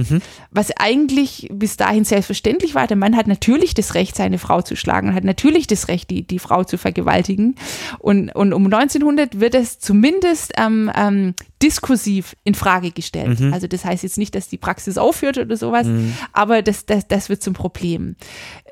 was 0.51 0.71
eigentlich 0.77 1.49
bis 1.51 1.79
dahin 1.79 2.05
selbstverständlich 2.05 2.75
war. 2.75 2.87
Der 2.87 2.99
Mann 2.99 3.17
hat 3.17 3.27
natürlich 3.27 3.73
das 3.73 3.95
Recht, 3.95 4.15
seine 4.15 4.39
Frau 4.39 4.61
zu 4.61 4.77
schlagen 4.77 5.09
und 5.09 5.15
hat 5.15 5.25
natürlich 5.25 5.67
das 5.67 5.89
Recht, 5.89 6.11
die, 6.11 6.23
die 6.27 6.39
Frau 6.39 6.65
zu 6.65 6.77
vergewaltigen. 6.77 7.55
Und, 7.99 8.31
und 8.35 8.53
um 8.53 8.67
1900 8.67 9.41
wird 9.41 9.55
es 9.55 9.79
zumindest 9.79 10.53
ähm, 10.59 10.91
ähm, 10.95 11.35
diskursiv 11.63 12.37
in 12.45 12.55
Frage 12.55 12.91
gestellt. 12.91 13.41
Also 13.53 13.69
das 13.69 13.85
heißt 13.85 14.03
jetzt 14.03 14.19
nicht, 14.19 14.35
dass 14.35 14.49
die 14.49 14.59
Praxis 14.59 14.99
aufhört 14.99 15.39
oder 15.39 15.57
sowas, 15.57 15.87
aber 16.33 16.61
das, 16.61 16.87
das, 16.87 17.07
das 17.07 17.29
wird 17.29 17.43
zum 17.43 17.55
Problem. 17.55 18.17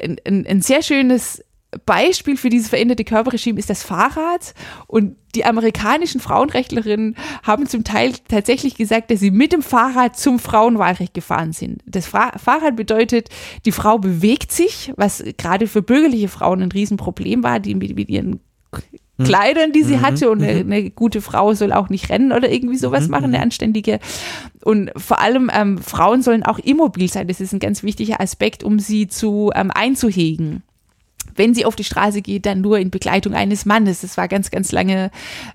Ein, 0.02 0.16
ein, 0.26 0.46
ein 0.46 0.60
sehr 0.60 0.82
schönes 0.82 1.42
Beispiel 1.86 2.36
für 2.36 2.48
dieses 2.48 2.68
veränderte 2.68 3.04
Körperregime 3.04 3.58
ist 3.58 3.70
das 3.70 3.82
Fahrrad. 3.82 4.54
Und 4.86 5.16
die 5.34 5.44
amerikanischen 5.44 6.20
Frauenrechtlerinnen 6.20 7.16
haben 7.42 7.66
zum 7.66 7.84
Teil 7.84 8.12
tatsächlich 8.28 8.74
gesagt, 8.74 9.10
dass 9.10 9.20
sie 9.20 9.30
mit 9.30 9.52
dem 9.52 9.62
Fahrrad 9.62 10.18
zum 10.18 10.38
Frauenwahlrecht 10.38 11.14
gefahren 11.14 11.52
sind. 11.52 11.82
Das 11.86 12.06
Fra 12.06 12.36
Fahrrad 12.38 12.74
bedeutet, 12.74 13.28
die 13.64 13.72
Frau 13.72 13.98
bewegt 13.98 14.50
sich, 14.50 14.92
was 14.96 15.22
gerade 15.38 15.68
für 15.68 15.82
bürgerliche 15.82 16.28
Frauen 16.28 16.62
ein 16.62 16.72
Riesenproblem 16.72 17.42
war, 17.44 17.60
die 17.60 17.74
mit, 17.74 17.94
mit 17.94 18.08
ihren 18.08 18.40
Kleidern, 19.22 19.72
die 19.72 19.82
sie 19.82 20.00
hatte 20.00 20.30
und 20.30 20.42
eine, 20.42 20.60
eine 20.60 20.90
gute 20.90 21.20
Frau 21.20 21.52
soll 21.52 21.74
auch 21.74 21.90
nicht 21.90 22.08
rennen 22.08 22.32
oder 22.32 22.50
irgendwie 22.50 22.78
sowas 22.78 23.08
machen, 23.08 23.26
eine 23.26 23.40
anständige. 23.40 23.98
Und 24.64 24.90
vor 24.96 25.20
allem 25.20 25.50
ähm, 25.52 25.76
Frauen 25.76 26.22
sollen 26.22 26.42
auch 26.42 26.58
immobil 26.58 27.08
sein. 27.08 27.28
Das 27.28 27.40
ist 27.40 27.52
ein 27.52 27.58
ganz 27.58 27.82
wichtiger 27.82 28.20
Aspekt, 28.20 28.64
um 28.64 28.78
sie 28.78 29.08
zu 29.08 29.50
ähm, 29.54 29.70
einzuhegen 29.70 30.62
wenn 31.36 31.54
sie 31.54 31.64
auf 31.64 31.76
die 31.76 31.84
Straße 31.84 32.22
geht, 32.22 32.46
dann 32.46 32.60
nur 32.60 32.78
in 32.78 32.90
Begleitung 32.90 33.34
eines 33.34 33.66
Mannes. 33.66 34.00
Das 34.00 34.16
war 34.16 34.28
ganz, 34.28 34.50
ganz 34.50 34.72
lange 34.72 35.10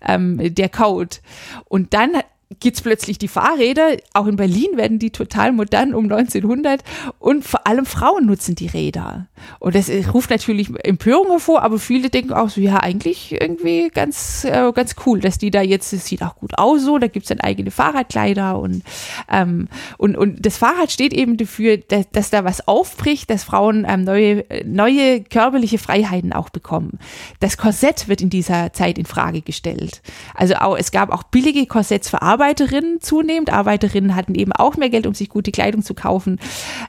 ähm, 0.07 0.53
der 0.53 0.69
Code. 0.69 1.17
Und 1.65 1.93
dann 1.93 2.11
gibt's 2.59 2.81
plötzlich 2.81 3.17
die 3.17 3.27
Fahrräder. 3.27 3.97
Auch 4.13 4.27
in 4.27 4.35
Berlin 4.35 4.75
werden 4.75 4.99
die 4.99 5.09
total 5.09 5.51
modern 5.51 5.93
um 5.93 6.05
1900. 6.05 6.83
Und 7.19 7.43
vor 7.45 7.67
allem 7.67 7.85
Frauen 7.85 8.25
nutzen 8.25 8.55
die 8.55 8.67
Räder. 8.67 9.27
Und 9.59 9.75
das 9.75 9.89
äh, 9.89 10.05
ruft 10.07 10.29
natürlich 10.29 10.71
Empörung 10.83 11.27
hervor, 11.27 11.61
aber 11.61 11.79
viele 11.79 12.09
denken 12.09 12.33
auch 12.33 12.49
so, 12.49 12.61
ja, 12.61 12.77
eigentlich 12.77 13.33
irgendwie 13.39 13.89
ganz, 13.93 14.45
äh, 14.45 14.71
ganz 14.73 14.95
cool, 15.05 15.19
dass 15.19 15.37
die 15.37 15.51
da 15.51 15.61
jetzt, 15.61 15.91
es 15.93 16.05
sieht 16.05 16.23
auch 16.23 16.35
gut 16.35 16.57
aus 16.57 16.85
so, 16.85 16.97
da 16.97 17.07
gibt's 17.07 17.29
dann 17.29 17.41
eigene 17.41 17.71
Fahrradkleider 17.71 18.59
und, 18.59 18.83
ähm, 19.29 19.67
und, 19.97 20.15
und 20.15 20.45
das 20.45 20.57
Fahrrad 20.57 20.91
steht 20.91 21.13
eben 21.13 21.37
dafür, 21.37 21.77
dass, 21.77 22.09
dass 22.11 22.29
da 22.29 22.43
was 22.43 22.67
aufbricht, 22.67 23.29
dass 23.29 23.43
Frauen 23.43 23.85
ähm, 23.89 24.03
neue, 24.03 24.45
neue 24.65 25.21
körperliche 25.21 25.77
Freiheiten 25.77 26.31
auch 26.31 26.49
bekommen. 26.49 26.99
Das 27.39 27.57
Korsett 27.57 28.07
wird 28.07 28.21
in 28.21 28.29
dieser 28.29 28.71
Zeit 28.73 28.97
in 28.97 29.05
Frage 29.05 29.41
gestellt. 29.41 30.01
Also 30.33 30.55
auch, 30.55 30.77
es 30.77 30.91
gab 30.91 31.11
auch 31.11 31.23
billige 31.23 31.65
Korsetts 31.65 32.09
für 32.09 32.21
Arbeiterinnen 32.35 32.99
zunehmend. 32.99 33.49
Arbeiterinnen 33.51 34.13
hatten 34.13 34.35
eben 34.35 34.51
auch 34.51 34.75
mehr 34.75 34.89
Geld, 34.89 35.07
um 35.07 35.13
sich 35.13 35.29
gute 35.29 35.51
Kleidung 35.51 35.83
zu 35.83 35.93
kaufen. 35.93 36.37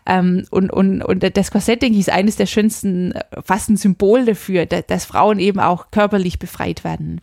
Ähm, 0.04 0.44
und, 0.50 0.72
und, 0.72 1.02
und 1.02 1.36
das 1.36 1.52
Korsett, 1.52 1.82
denke 1.82 1.98
ich, 1.98 2.08
ist 2.08 2.12
eines 2.12 2.34
der 2.34 2.46
schönsten, 2.46 3.12
äh, 3.12 3.22
fast 3.44 3.70
ein 3.70 3.76
Symbol 3.76 4.24
dafür, 4.24 4.66
dass, 4.66 4.86
dass 4.86 5.04
Frauen 5.04 5.38
eben 5.38 5.60
auch 5.60 5.92
körperlich 5.92 6.40
befreit 6.40 6.82
werden. 6.82 7.20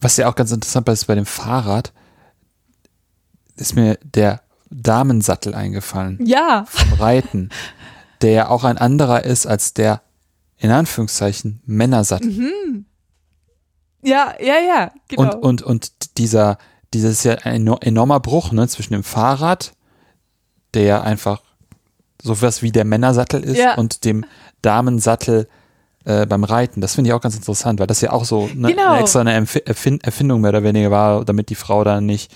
Was 0.00 0.16
ja 0.16 0.28
auch 0.28 0.34
ganz 0.34 0.50
interessant 0.50 0.88
ist 0.88 1.06
bei 1.06 1.14
dem 1.14 1.26
Fahrrad, 1.26 1.92
ist 3.56 3.76
mir 3.76 3.98
der 4.02 4.42
Damensattel 4.70 5.54
eingefallen 5.54 6.18
Ja, 6.24 6.64
vom 6.68 6.92
Reiten, 6.94 7.50
der 8.20 8.32
ja 8.32 8.48
auch 8.48 8.64
ein 8.64 8.78
anderer 8.78 9.24
ist 9.24 9.46
als 9.46 9.74
der, 9.74 10.02
in 10.56 10.70
Anführungszeichen, 10.70 11.62
Männersattel. 11.66 12.32
ja, 14.02 14.34
ja, 14.40 14.54
ja, 14.58 14.92
genau. 15.08 15.36
Und, 15.36 15.42
und, 15.42 15.62
und 15.62 16.18
dieser, 16.18 16.58
dieses 16.94 17.18
ist 17.18 17.24
ja 17.24 17.34
ein 17.44 17.62
eno- 17.66 17.78
enormer 17.80 18.20
Bruch 18.20 18.52
ne, 18.52 18.66
zwischen 18.68 18.92
dem 18.94 19.02
Fahrrad, 19.04 19.72
der 20.74 20.82
ja 20.82 21.02
einfach 21.02 21.42
sowas 22.22 22.62
wie 22.62 22.72
der 22.72 22.84
Männersattel 22.84 23.42
ist, 23.44 23.58
Ja. 23.58 23.74
und 23.76 24.04
dem 24.04 24.24
Damensattel 24.62 25.48
äh, 26.04 26.26
beim 26.26 26.44
Reiten. 26.44 26.80
Das 26.80 26.94
finde 26.94 27.08
ich 27.08 27.14
auch 27.14 27.20
ganz 27.20 27.36
interessant, 27.36 27.78
weil 27.80 27.86
das 27.86 28.00
ja 28.00 28.12
auch 28.12 28.24
so 28.24 28.48
ne, 28.54 28.68
Genau. 28.72 28.90
eine 28.92 29.00
extra 29.00 29.20
eine 29.20 29.32
Erfindung 29.34 30.40
mehr 30.40 30.50
oder 30.50 30.62
weniger 30.62 30.90
war, 30.90 31.24
damit 31.24 31.48
die 31.50 31.54
Frau 31.54 31.84
da 31.84 32.00
nicht 32.00 32.34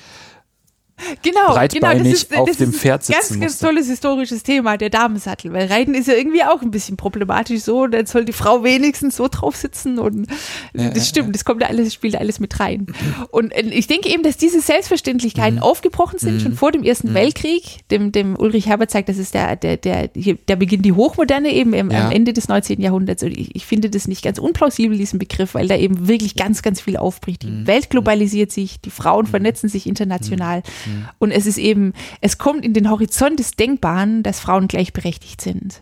genau, 1.23 1.49
breitbeinig 1.55 2.03
genau, 2.03 2.11
das 2.11 2.23
ist, 2.23 2.37
auf 2.37 2.49
das 2.49 2.57
dem 2.59 2.71
ist 2.71 2.79
Pferd 2.81 3.09
ein 3.09 3.13
ganz, 3.13 3.29
sitzen 3.29 3.41
ganz 3.41 3.53
musste. 3.55 3.67
tolles 3.67 3.87
historisches 3.89 4.43
Thema, 4.43 4.77
der 4.77 4.91
Damensattel, 4.91 5.53
weil 5.53 5.67
Reiten 5.67 5.95
ist 5.95 6.09
ja 6.09 6.15
irgendwie 6.15 6.43
auch 6.45 6.63
ein 6.63 6.71
bisschen 6.71 6.97
problematisch 6.97 7.61
so, 7.63 7.87
dann 7.87 8.07
soll 8.07 8.25
die 8.25 8.33
Frau 8.33 8.63
wenigstens 8.65 9.17
so 9.17 9.29
drauf 9.29 9.57
sitzen 9.57 9.99
und 9.99 10.27
Ja, 10.75 10.89
das 10.89 10.99
ja, 10.99 11.05
stimmt, 11.05 11.35
das 11.35 11.45
kommt 11.45 11.63
da 11.63 11.67
alles, 11.67 11.93
spielt 11.95 12.15
da 12.15 12.19
alles 12.19 12.41
mit 12.41 12.59
rein. 12.61 12.87
Und 13.31 13.53
äh, 13.53 13.63
ich 13.71 13.87
denke 13.87 14.09
eben, 14.09 14.23
dass 14.23 14.37
diese 14.37 14.61
Selbstverständlichkeiten 14.61 15.57
Mhm. 15.57 15.63
aufgebrochen 15.63 16.19
sind, 16.19 16.41
schon 16.41 16.55
vor 16.55 16.73
dem 16.73 16.83
Ersten 16.83 17.15
Weltkrieg, 17.15 17.81
dem, 17.91 18.13
dem 18.13 18.37
Ulrich 18.39 18.67
Herbert 18.67 18.91
zeigt, 18.91 19.09
das 19.09 19.19
ist 19.19 19.35
der, 19.35 19.57
der, 19.57 19.77
der, 19.77 20.09
der 20.09 20.57
Beginn 20.57 20.83
die 20.83 20.93
Hochmoderne 20.93 21.53
eben 21.53 21.73
im, 21.75 21.91
Ja. 21.91 22.07
am 22.07 22.13
Ende 22.13 22.33
des 22.33 22.49
19. 22.49 22.81
Jahrhunderts. 22.81 23.23
Und 23.23 23.37
ich, 23.37 23.55
ich 23.57 23.67
finde 23.67 23.91
das 23.91 24.07
nicht 24.09 24.23
ganz 24.23 24.39
unplausibel, 24.39 24.97
diesen 24.97 25.19
Begriff, 25.19 25.55
weil 25.55 25.69
da 25.69 25.77
eben 25.77 26.09
wirklich 26.09 26.37
ganz, 26.37 26.63
ganz 26.63 26.81
viel 26.81 26.97
aufbricht. 26.97 27.43
Die 27.43 27.49
Mhm. 27.49 27.67
Welt 27.67 27.91
globalisiert 27.91 28.53
sich, 28.53 28.81
die 28.81 28.91
Frauen 28.91 29.27
vernetzen 29.27 29.69
sich 29.69 29.87
international 29.87 30.63
Mhm. 30.87 31.09
und 31.19 31.31
es 31.31 31.47
ist 31.47 31.59
eben, 31.59 31.93
es 32.21 32.39
kommt 32.39 32.65
in 32.65 32.75
den 32.75 32.91
Horizont 32.91 33.39
des 33.39 33.53
Denkbaren, 33.53 34.23
dass 34.23 34.41
Frauen 34.41 34.69
gleichberechtigt 34.69 35.41
sind. 35.41 35.81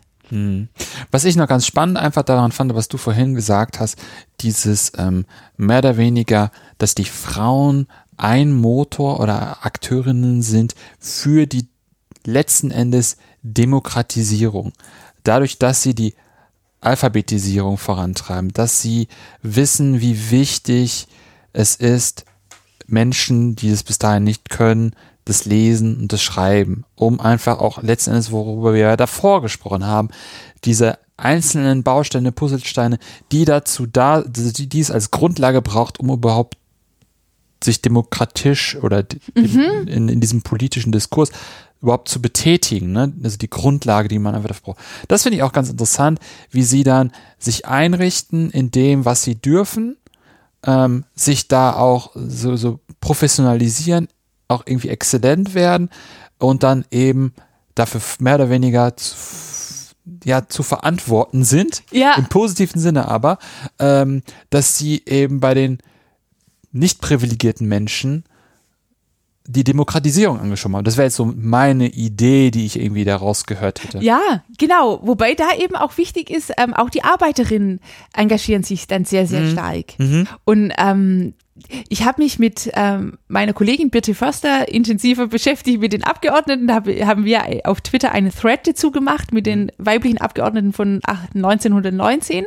Was 1.10 1.24
ich 1.24 1.36
noch 1.36 1.48
ganz 1.48 1.66
spannend 1.66 1.96
einfach 1.96 2.22
daran 2.22 2.52
fand, 2.52 2.74
was 2.74 2.88
du 2.88 2.98
vorhin 2.98 3.34
gesagt 3.34 3.80
hast, 3.80 3.98
dieses 4.40 4.92
ähm, 4.96 5.26
mehr 5.56 5.78
oder 5.78 5.96
weniger, 5.96 6.52
dass 6.78 6.94
die 6.94 7.04
Frauen 7.04 7.88
ein 8.16 8.52
Motor 8.52 9.18
oder 9.20 9.64
Akteurinnen 9.64 10.42
sind 10.42 10.74
für 10.98 11.46
die 11.46 11.68
letzten 12.24 12.70
Endes 12.70 13.16
Demokratisierung. 13.42 14.72
Dadurch, 15.24 15.58
dass 15.58 15.82
sie 15.82 15.94
die 15.94 16.14
Alphabetisierung 16.80 17.76
vorantreiben, 17.76 18.52
dass 18.52 18.80
sie 18.80 19.08
wissen, 19.42 20.00
wie 20.00 20.30
wichtig 20.30 21.08
es 21.52 21.76
ist, 21.76 22.24
Menschen, 22.90 23.56
die 23.56 23.70
es 23.70 23.82
bis 23.82 23.98
dahin 23.98 24.24
nicht 24.24 24.50
können, 24.50 24.94
das 25.24 25.44
Lesen 25.44 26.00
und 26.00 26.12
das 26.12 26.22
Schreiben, 26.22 26.84
um 26.96 27.20
einfach 27.20 27.58
auch 27.58 27.82
letzten 27.82 28.10
Endes, 28.10 28.32
worüber 28.32 28.72
wir 28.74 28.80
ja 28.80 28.96
davor 28.96 29.42
gesprochen 29.42 29.84
haben, 29.84 30.08
diese 30.64 30.98
einzelnen 31.16 31.82
Bausteine, 31.82 32.32
Puzzlesteine, 32.32 32.98
die 33.30 33.44
dazu 33.44 33.86
da, 33.86 34.22
die, 34.22 34.66
die 34.68 34.80
es 34.80 34.90
als 34.90 35.10
Grundlage 35.10 35.60
braucht, 35.62 36.00
um 36.00 36.10
überhaupt 36.10 36.56
sich 37.62 37.82
demokratisch 37.82 38.76
oder 38.76 39.02
di- 39.02 39.20
in, 39.34 40.08
in 40.08 40.20
diesem 40.20 40.40
politischen 40.40 40.92
Diskurs 40.92 41.30
überhaupt 41.82 42.08
zu 42.08 42.20
betätigen, 42.22 42.92
ne? 42.92 43.12
also 43.22 43.36
die 43.36 43.50
Grundlage, 43.50 44.08
die 44.08 44.18
man 44.18 44.34
einfach 44.34 44.48
dafür 44.48 44.64
braucht. 44.64 44.78
Das 45.08 45.22
finde 45.22 45.36
ich 45.36 45.42
auch 45.42 45.52
ganz 45.52 45.68
interessant, 45.70 46.18
wie 46.50 46.62
sie 46.62 46.84
dann 46.84 47.12
sich 47.38 47.66
einrichten 47.66 48.50
in 48.50 48.70
dem, 48.70 49.04
was 49.04 49.22
sie 49.22 49.34
dürfen, 49.34 49.96
ähm, 50.66 51.04
sich 51.14 51.48
da 51.48 51.74
auch 51.74 52.10
so, 52.14 52.56
so 52.56 52.80
professionalisieren, 53.00 54.08
auch 54.48 54.62
irgendwie 54.66 54.88
exzellent 54.88 55.54
werden 55.54 55.90
und 56.38 56.62
dann 56.62 56.84
eben 56.90 57.32
dafür 57.74 58.00
mehr 58.18 58.34
oder 58.36 58.50
weniger 58.50 58.96
zu, 58.96 59.14
ja, 60.24 60.46
zu 60.48 60.62
verantworten 60.62 61.44
sind, 61.44 61.82
Ja. 61.92 62.14
im 62.16 62.26
positiven 62.26 62.80
Sinne 62.80 63.08
aber, 63.08 63.38
ähm, 63.78 64.22
dass 64.50 64.76
sie 64.76 65.02
eben 65.06 65.40
bei 65.40 65.54
den 65.54 65.78
nicht 66.72 67.00
privilegierten 67.00 67.66
Menschen 67.66 68.24
die 69.50 69.64
Demokratisierung 69.64 70.38
angeschoben 70.38 70.76
haben. 70.76 70.84
Das 70.84 70.96
wäre 70.96 71.06
jetzt 71.06 71.16
so 71.16 71.24
meine 71.36 71.88
Idee, 71.88 72.50
die 72.50 72.66
ich 72.66 72.80
irgendwie 72.80 73.04
daraus 73.04 73.44
gehört 73.46 73.82
hätte. 73.82 73.98
Ja, 73.98 74.44
genau. 74.58 75.00
Wobei 75.02 75.34
da 75.34 75.48
eben 75.58 75.76
auch 75.76 75.96
wichtig 75.98 76.30
ist, 76.30 76.52
ähm, 76.56 76.74
auch 76.74 76.90
die 76.90 77.02
Arbeiterinnen 77.02 77.80
engagieren 78.14 78.62
sich 78.62 78.86
dann 78.86 79.04
sehr, 79.04 79.26
sehr 79.26 79.50
stark. 79.50 79.94
Und 80.44 80.72
ähm, 80.78 81.34
ich 81.88 82.04
habe 82.04 82.22
mich 82.22 82.38
mit 82.38 82.70
ähm, 82.74 83.18
meiner 83.28 83.52
Kollegin 83.52 83.90
Birte 83.90 84.14
Förster 84.14 84.68
intensiver 84.68 85.26
beschäftigt 85.26 85.80
mit 85.80 85.92
den 85.92 86.04
Abgeordneten. 86.04 86.66
Da 86.66 86.74
hab, 86.74 86.86
haben 86.86 87.24
wir 87.24 87.42
auf 87.64 87.80
Twitter 87.80 88.12
eine 88.12 88.30
Thread 88.32 88.66
dazu 88.66 88.90
gemacht 88.90 89.32
mit 89.32 89.46
den 89.46 89.72
weiblichen 89.78 90.18
Abgeordneten 90.18 90.72
von 90.72 91.00
ach, 91.04 91.24
1919. 91.34 92.46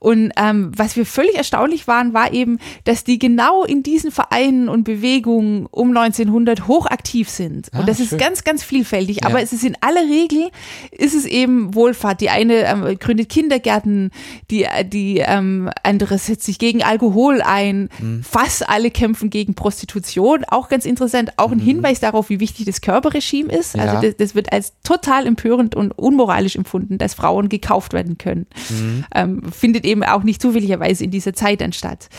Und 0.00 0.32
ähm, 0.36 0.70
was 0.76 0.96
wir 0.96 1.04
völlig 1.04 1.34
erstaunlich 1.34 1.88
waren, 1.88 2.14
war 2.14 2.32
eben, 2.32 2.58
dass 2.84 3.02
die 3.02 3.18
genau 3.18 3.64
in 3.64 3.82
diesen 3.82 4.12
Vereinen 4.12 4.68
und 4.68 4.84
Bewegungen 4.84 5.66
um 5.66 5.96
1900 5.96 6.68
hochaktiv 6.68 7.28
sind. 7.28 7.68
Ah, 7.72 7.80
und 7.80 7.88
das 7.88 7.96
schön. 7.96 8.06
ist 8.06 8.18
ganz, 8.18 8.44
ganz 8.44 8.62
vielfältig. 8.62 9.22
Ja. 9.22 9.28
Aber 9.28 9.42
es 9.42 9.52
ist 9.52 9.64
in 9.64 9.76
aller 9.80 10.02
Regel, 10.02 10.50
ist 10.92 11.14
es 11.14 11.26
eben 11.26 11.74
Wohlfahrt. 11.74 12.20
Die 12.20 12.30
eine 12.30 12.54
ähm, 12.64 12.98
gründet 12.98 13.28
Kindergärten, 13.28 14.12
die, 14.50 14.66
die 14.84 15.18
ähm, 15.18 15.68
andere 15.82 16.18
setzt 16.18 16.44
sich 16.44 16.60
gegen 16.60 16.84
Alkohol 16.84 17.42
ein. 17.42 17.88
Mhm. 17.98 18.22
Fast 18.38 18.68
alle 18.68 18.92
kämpfen 18.92 19.30
gegen 19.30 19.54
Prostitution. 19.54 20.44
Auch 20.44 20.68
ganz 20.68 20.84
interessant, 20.84 21.32
auch 21.38 21.50
ein 21.50 21.58
Hinweis 21.58 21.98
darauf, 21.98 22.28
wie 22.28 22.38
wichtig 22.38 22.66
das 22.66 22.80
Körperregime 22.80 23.52
ist. 23.52 23.74
Mhm. 23.74 23.82
Ja. 23.82 23.86
Also 23.88 24.06
das, 24.06 24.16
das 24.16 24.34
wird 24.36 24.52
als 24.52 24.74
total 24.84 25.26
empörend 25.26 25.74
und 25.74 25.98
unmoralisch 25.98 26.54
empfunden, 26.54 26.98
dass 26.98 27.14
Frauen 27.14 27.48
gekauft 27.48 27.92
werden 27.92 28.16
können. 28.16 28.46
Mhm. 28.70 29.04
Ähm, 29.12 29.42
findet 29.50 29.84
eben 29.84 30.04
auch 30.04 30.22
nicht 30.22 30.40
zufälligerweise 30.40 31.02
in 31.02 31.10
dieser 31.10 31.32
Zeit 31.32 31.60
dann 31.60 31.72
statt. 31.72 32.10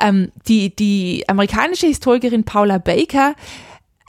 Ähm, 0.00 0.32
die, 0.48 0.74
die 0.74 1.22
amerikanische 1.28 1.86
Historikerin 1.86 2.42
Paula 2.42 2.78
Baker 2.78 3.36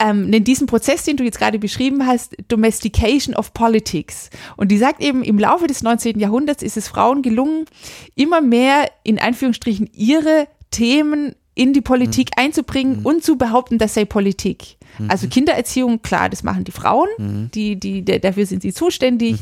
ähm, 0.00 0.28
nennt 0.28 0.48
diesen 0.48 0.66
Prozess, 0.66 1.04
den 1.04 1.18
du 1.18 1.22
jetzt 1.22 1.38
gerade 1.38 1.60
beschrieben 1.60 2.04
hast, 2.04 2.34
Domestication 2.48 3.36
of 3.36 3.54
Politics. 3.54 4.30
Und 4.56 4.72
die 4.72 4.78
sagt 4.78 5.00
eben, 5.00 5.22
im 5.22 5.38
Laufe 5.38 5.68
des 5.68 5.84
19. 5.84 6.18
Jahrhunderts 6.18 6.64
ist 6.64 6.76
es 6.76 6.88
Frauen 6.88 7.22
gelungen, 7.22 7.66
immer 8.16 8.40
mehr 8.40 8.90
in 9.04 9.20
Anführungsstrichen 9.20 9.88
ihre 9.92 10.48
Themen 10.72 11.36
in 11.54 11.72
die 11.72 11.80
Politik 11.80 12.30
einzubringen 12.36 13.00
und 13.04 13.24
zu 13.24 13.36
behaupten, 13.36 13.78
das 13.78 13.94
sei 13.94 14.04
Politik. 14.04 14.76
Also 15.08 15.28
Kindererziehung, 15.28 16.02
klar, 16.02 16.28
das 16.28 16.42
machen 16.42 16.64
die 16.64 16.72
Frauen, 16.72 17.08
die, 17.54 17.76
die, 17.76 18.02
der, 18.02 18.18
dafür 18.18 18.46
sind 18.46 18.62
sie 18.62 18.72
zuständig. 18.72 19.36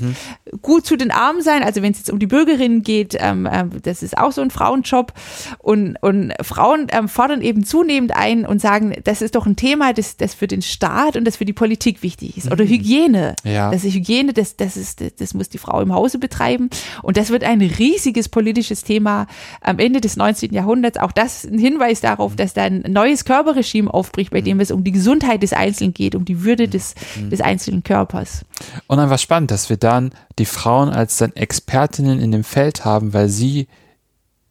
Gut 0.63 0.87
zu 0.87 0.97
den 0.97 1.11
Armen 1.11 1.43
sein, 1.43 1.63
also 1.63 1.83
wenn 1.83 1.93
es 1.93 1.99
jetzt 1.99 2.11
um 2.11 2.19
die 2.19 2.27
Bürgerinnen 2.27 2.83
geht, 2.83 3.17
ähm, 3.19 3.49
ähm, 3.51 3.71
das 3.83 4.03
ist 4.03 4.17
auch 4.17 4.33
so 4.33 4.43
ein 4.43 4.51
Frauenjob. 4.51 5.13
Und, 5.59 5.97
und 6.03 6.33
Frauen 6.43 6.87
ähm, 6.91 7.09
fordern 7.09 7.43
eben 7.43 7.65
zunehmend 7.65 8.15
ein 8.15 8.47
und 8.47 8.61
sagen, 8.61 8.95
das 9.05 9.23
ist 9.23 9.35
doch 9.35 9.47
ein 9.47 9.57
Thema, 9.57 9.93
das, 9.93 10.17
das 10.17 10.35
für 10.35 10.47
den 10.47 10.63
Staat 10.63 11.17
und 11.17 11.25
das 11.25 11.37
für 11.37 11.45
die 11.45 11.53
Politik 11.53 12.03
wichtig 12.03 12.37
ist. 12.37 12.51
Oder 12.51 12.65
Hygiene. 12.65 13.35
Ja. 13.45 13.71
Das 13.71 13.85
ist 13.85 13.95
Hygiene, 13.95 14.33
das, 14.33 14.57
das, 14.57 14.77
ist, 14.77 15.01
das, 15.01 15.15
das 15.17 15.35
muss 15.35 15.49
die 15.49 15.59
Frau 15.59 15.81
im 15.81 15.93
Hause 15.93 16.19
betreiben. 16.19 16.71
Und 17.03 17.17
das 17.17 17.31
wird 17.31 17.45
ein 17.45 17.61
riesiges 17.61 18.29
politisches 18.29 18.85
Thema 18.85 19.27
am 19.61 19.79
Ende 19.79 20.01
des 20.01 20.17
19. 20.17 20.53
Jahrhunderts. 20.53 20.99
Auch 20.99 21.13
das 21.13 21.45
ein 21.45 21.59
Hinweis 21.59 22.01
darauf, 22.01 22.37
dass 22.37 22.55
da 22.55 22.65
ein 22.65 22.85
neues 22.89 23.25
Körperregime 23.25 23.93
aufbricht, 23.93 24.31
bei 24.31 24.41
dem 24.41 24.61
es 24.61 24.71
um 24.71 24.85
die 24.85 24.93
Gesundheit 24.93 25.43
des 25.43 25.48
Einzelnen 25.53 25.95
geht, 25.95 26.15
um 26.15 26.25
die 26.25 26.45
Würde 26.45 26.69
des, 26.69 26.95
des 27.16 27.41
einzelnen 27.41 27.83
Körpers. 27.83 28.45
Und 28.87 28.99
dann 28.99 29.11
war 29.11 29.19
spannend, 29.19 29.51
dass 29.51 29.69
wir 29.70 29.77
dann 29.77 30.12
die 30.39 30.45
Frauen 30.45 30.89
als 30.89 31.16
dann 31.19 31.35
Expertinnen 31.35 32.20
in 32.20 32.33
dem 32.33 32.45
Feld 32.45 32.85
haben, 32.85 33.12
weil 33.12 33.29
sie 33.29 33.69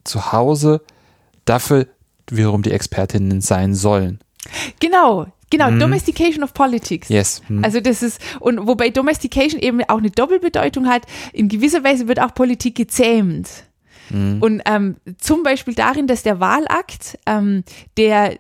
zu 0.04 0.32
Hause 0.32 0.82
dafür 1.46 1.88
wiederum 2.30 2.64
die 2.64 2.72
Expertinnen 2.72 3.42
sein 3.42 3.74
sollen. 3.74 4.20
Genau, 4.80 5.28
genau, 5.50 5.72
Domestication 5.72 6.44
of 6.44 6.54
Politics. 6.54 7.10
Yes. 7.10 7.42
Hm. 7.48 7.64
Also 7.64 7.80
das 7.82 8.02
ist, 8.04 8.22
und 8.40 8.68
wobei 8.68 8.90
Domestication 8.90 9.62
eben 9.62 9.82
auch 9.88 9.98
eine 9.98 10.12
Doppelbedeutung 10.12 10.88
hat, 10.88 11.04
in 11.34 11.50
gewisser 11.50 11.84
Weise 11.84 12.08
wird 12.08 12.20
auch 12.20 12.34
Politik 12.34 12.76
gezähmt. 12.76 13.50
Und 14.10 14.62
ähm, 14.66 14.96
zum 15.18 15.44
Beispiel 15.44 15.74
darin, 15.74 16.08
dass 16.08 16.24
der 16.24 16.40
Wahlakt, 16.40 17.20
ähm, 17.26 17.64
der, 17.98 18.38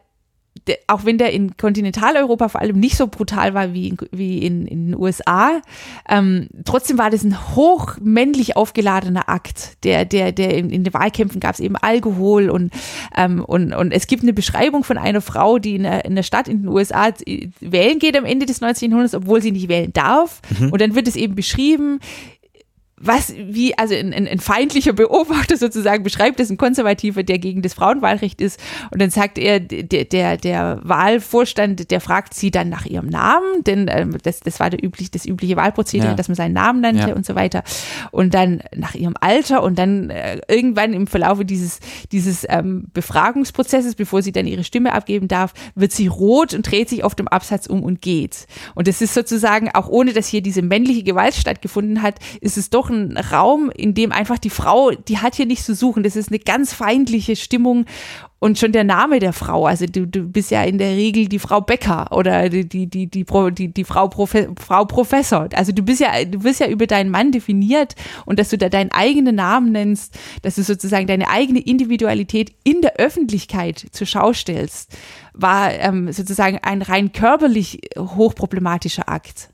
der, 0.68 0.77
auch 0.88 1.06
wenn 1.06 1.18
der 1.18 1.31
in 1.34 1.57
Kontinentaleuropa 1.57 2.49
vor 2.49 2.61
allem 2.61 2.80
nicht 2.80 2.98
so 2.98 3.07
brutal 3.07 3.53
war 3.53 3.73
wie 3.73 3.89
in, 3.89 3.98
wie 4.11 4.39
in, 4.39 4.68
in 4.68 4.88
den 4.88 4.99
USA, 4.99 5.61
ähm, 6.10 6.48
trotzdem 6.65 6.98
war 6.98 7.10
das 7.10 7.23
ein 7.23 7.56
hoch 7.56 7.98
männlich 8.02 8.56
aufgeladener 8.56 9.30
Akt. 9.30 9.84
Der, 9.84 10.06
der, 10.06 10.31
der 10.31 10.56
in, 10.56 10.69
in 10.69 10.84
den 10.84 10.94
Wahlkämpfen 10.94 11.39
gab 11.39 11.53
es 11.53 11.60
eben 11.60 11.76
Alkohol 11.76 12.49
und, 12.49 12.73
ähm, 13.15 13.44
und, 13.44 13.73
und 13.73 13.91
es 13.91 14.07
gibt 14.07 14.23
eine 14.23 14.34
Beschreibung 14.34 14.84
von 14.84 14.98
einer 14.98 15.22
Frau, 15.22 15.60
die 15.60 15.76
in 15.76 15.85
einer, 15.85 16.06
in 16.06 16.11
einer 16.11 16.23
Stadt 16.23 16.48
in 16.48 16.64
den 16.64 16.68
USA 16.68 17.10
wählen 17.60 17.99
geht 17.99 18.18
am 18.18 18.26
Ende 18.26 18.45
des 18.45 18.61
19. 18.61 18.91
Jahrhunderts, 18.91 19.15
obwohl 19.15 19.41
sie 19.41 19.52
nicht 19.52 19.69
wählen 19.69 19.94
darf. 19.94 20.41
Und 20.72 20.81
dann 20.81 20.95
wird 20.95 21.07
es 21.07 21.15
eben 21.15 21.35
beschrieben, 21.35 21.99
was, 22.99 23.33
wie, 23.37 23.77
also 23.77 23.93
ein, 23.93 24.11
ein, 24.11 24.27
ein 24.27 24.39
feindlicher 24.39 24.93
Beobachter 24.93 25.55
sozusagen 25.57 26.03
beschreibt 26.03 26.39
das, 26.39 26.49
ein 26.49 26.57
Konservativer, 26.57 27.21
der 27.21 27.37
gegen 27.37 27.61
das 27.61 27.75
Frauenwahlrecht 27.75 28.41
ist. 28.41 28.59
Und 28.91 28.99
dann 29.01 29.11
sagt 29.11 29.37
er, 29.37 29.59
der, 29.59 30.05
der, 30.05 30.37
der 30.37 30.79
Wahlvorstand, 30.83 31.91
der 31.91 32.01
fragt 32.01 32.33
sie 32.33 32.49
dann 32.49 32.69
nach 32.69 32.85
ihrem 32.85 33.07
Namen, 33.07 33.63
denn 33.65 33.87
ähm, 33.89 34.17
das, 34.23 34.39
das 34.39 34.59
war 34.59 34.69
der 34.71 34.83
üblich, 34.83 35.11
das 35.11 35.25
übliche 35.25 35.55
Wahlprozedere, 35.55 36.09
Ja. 36.09 36.13
dass 36.15 36.27
man 36.27 36.35
seinen 36.35 36.53
Namen 36.53 36.81
nannte 36.81 37.09
Ja. 37.09 37.15
und 37.15 37.25
so 37.25 37.35
weiter. 37.35 37.63
Und 38.11 38.33
dann 38.33 38.61
nach 38.75 38.95
ihrem 38.95 39.13
Alter 39.21 39.61
und 39.61 39.77
dann 39.77 40.09
äh, 40.09 40.39
irgendwann 40.47 40.93
im 40.93 41.05
Verlaufe 41.07 41.45
dieses, 41.45 41.79
dieses 42.11 42.45
ähm, 42.49 42.87
Befragungsprozesses, 42.93 43.93
bevor 43.95 44.21
sie 44.23 44.31
dann 44.31 44.47
ihre 44.47 44.63
Stimme 44.63 44.93
abgeben 44.93 45.27
darf, 45.27 45.53
wird 45.75 45.91
sie 45.91 46.07
rot 46.07 46.53
und 46.53 46.69
dreht 46.69 46.89
sich 46.89 47.03
auf 47.03 47.13
dem 47.13 47.27
Absatz 47.27 47.67
um 47.67 47.83
und 47.83 48.01
geht. 48.01 48.47
Und 48.73 48.87
das 48.87 49.01
ist 49.01 49.13
sozusagen, 49.13 49.69
auch 49.73 49.87
ohne 49.87 50.13
dass 50.13 50.27
hier 50.27 50.41
diese 50.41 50.61
männliche 50.61 51.03
Gewalt 51.03 51.35
stattgefunden 51.35 52.01
hat, 52.01 52.15
ist 52.41 52.57
es 52.57 52.69
doch 52.69 52.86
ein 52.89 53.18
Raum, 53.18 53.72
in 53.76 53.93
dem 53.93 54.11
einfach 54.11 54.38
die 54.38 54.49
Frau, 54.49 54.91
die 54.91 55.19
hat 55.19 55.35
hier 55.35 55.45
nichts 55.45 55.65
zu 55.65 55.76
suchen. 55.76 56.03
Das 56.03 56.15
ist 56.15 56.30
eine 56.30 56.39
ganz 56.39 56.73
feindliche 56.73 57.35
Stimmung. 57.35 57.85
Und 58.39 58.59
schon 58.59 58.72
der 58.72 58.84
Name 58.84 59.18
der 59.18 59.34
Frau, 59.34 59.65
also 59.65 59.88
du, 59.88 60.05
du 60.05 60.22
bist 60.22 60.51
ja 60.51 60.61
in 60.64 60.77
der 60.77 60.91
Regel 60.91 61.27
die 61.27 61.39
Frau 61.39 61.59
Becker 61.59 62.11
oder 62.11 62.49
die, 62.49 62.69
die, 62.69 62.85
die, 62.85 63.07
die, 63.07 63.26
die, 63.26 63.73
die 63.73 63.84
Frau, 63.84 64.07
Profe 64.09 64.49
Frau 64.59 64.85
Professor. 64.85 65.49
Also 65.55 65.72
du 65.72 65.81
bist 65.81 66.01
ja, 66.01 66.23
du 66.23 66.43
wirst 66.43 66.59
ja 66.59 66.68
über 66.68 66.85
deinen 66.85 67.09
Mann 67.09 67.31
definiert 67.31 67.95
und 68.26 68.38
dass 68.38 68.49
du 68.49 68.57
da 68.59 68.69
deinen 68.69 68.91
eigenen 68.91 69.35
Namen 69.35 69.72
nennst, 69.72 70.19
dass 70.43 70.53
du 70.53 70.61
sozusagen 70.61 71.07
deine 71.07 71.30
eigene 71.30 71.59
Individualität 71.59 72.53
in 72.64 72.81
der 72.81 72.97
Öffentlichkeit 72.97 73.88
zur 73.91 74.05
Schau 74.05 74.34
stellst, 74.34 74.95
war 75.34 75.73
ähm, 75.73 76.11
sozusagen 76.11 76.59
ein 76.61 76.84
rein 76.84 77.14
körperlich 77.14 77.80
hochproblematischer 77.97 79.09
Akt. 79.09 79.49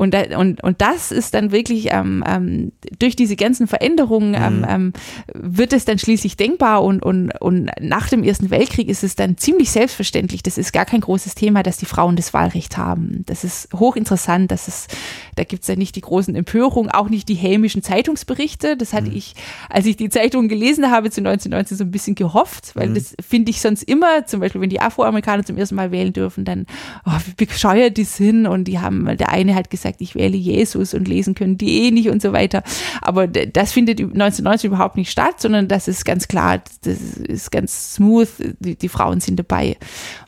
Und, 0.00 0.16
und, 0.34 0.62
und 0.62 0.80
das 0.80 1.12
ist 1.12 1.34
dann 1.34 1.52
wirklich 1.52 1.88
ähm, 1.92 2.24
ähm, 2.26 2.72
durch 2.98 3.16
diese 3.16 3.36
ganzen 3.36 3.66
Veränderungen 3.66 4.32
ähm, 4.32 4.66
ähm, 4.66 4.92
wird 5.34 5.74
es 5.74 5.84
dann 5.84 5.98
schließlich 5.98 6.38
denkbar 6.38 6.82
und, 6.82 7.02
und, 7.02 7.32
und 7.38 7.70
nach 7.82 8.08
dem 8.08 8.24
Ersten 8.24 8.48
Weltkrieg 8.48 8.88
ist 8.88 9.04
es 9.04 9.14
dann 9.14 9.36
ziemlich 9.36 9.70
selbstverständlich. 9.70 10.42
Das 10.42 10.56
ist 10.56 10.72
gar 10.72 10.86
kein 10.86 11.02
großes 11.02 11.34
Thema, 11.34 11.62
dass 11.62 11.76
die 11.76 11.84
Frauen 11.84 12.16
das 12.16 12.32
Wahlrecht 12.32 12.78
haben. 12.78 13.24
Das 13.26 13.44
ist 13.44 13.68
hochinteressant. 13.74 14.50
Das 14.50 14.68
ist, 14.68 14.90
da 15.36 15.44
gibt's 15.44 15.68
ja 15.68 15.76
nicht 15.76 15.96
die 15.96 16.00
großen 16.00 16.34
Empörungen, 16.34 16.90
auch 16.90 17.10
nicht 17.10 17.28
die 17.28 17.34
hämischen 17.34 17.82
Zeitungsberichte. 17.82 18.78
Das 18.78 18.94
hatte 18.94 19.10
ich, 19.10 19.34
als 19.68 19.84
ich 19.84 19.98
die 19.98 20.08
Zeitung 20.08 20.48
gelesen 20.48 20.90
habe 20.90 21.10
zu 21.10 21.20
1919 21.20 21.76
so 21.76 21.84
ein 21.84 21.90
bisschen 21.90 22.14
gehofft, 22.14 22.74
weil 22.74 22.94
das 22.94 23.14
finde 23.20 23.50
ich 23.50 23.60
sonst 23.60 23.82
immer, 23.82 24.24
zum 24.24 24.40
Beispiel 24.40 24.62
wenn 24.62 24.70
die 24.70 24.80
Afroamerikaner 24.80 25.44
zum 25.44 25.58
ersten 25.58 25.74
Mal 25.74 25.90
wählen 25.92 26.14
dürfen, 26.14 26.46
dann, 26.46 26.64
oh, 27.04 27.18
wie 27.36 27.44
bescheuert 27.44 27.98
die 27.98 28.04
sind 28.04 28.46
und 28.46 28.64
die 28.64 28.78
haben, 28.78 29.04
der 29.18 29.28
eine 29.28 29.54
hat 29.54 29.68
gesagt, 29.68 29.89
ich 29.98 30.14
wähle 30.14 30.36
Jesus 30.36 30.94
und 30.94 31.08
lesen 31.08 31.34
können 31.34 31.58
die 31.58 31.86
eh 31.86 31.90
nicht 31.90 32.08
und 32.08 32.22
so 32.22 32.32
weiter. 32.32 32.62
Aber 33.00 33.26
das 33.26 33.72
findet 33.72 34.00
1919 34.00 34.68
überhaupt 34.68 34.96
nicht 34.96 35.10
statt, 35.10 35.40
sondern 35.40 35.68
das 35.68 35.88
ist 35.88 36.04
ganz 36.04 36.28
klar, 36.28 36.62
das 36.82 36.98
ist 36.98 37.50
ganz 37.50 37.94
smooth, 37.94 38.28
die, 38.60 38.76
die 38.76 38.88
Frauen 38.88 39.20
sind 39.20 39.38
dabei. 39.38 39.76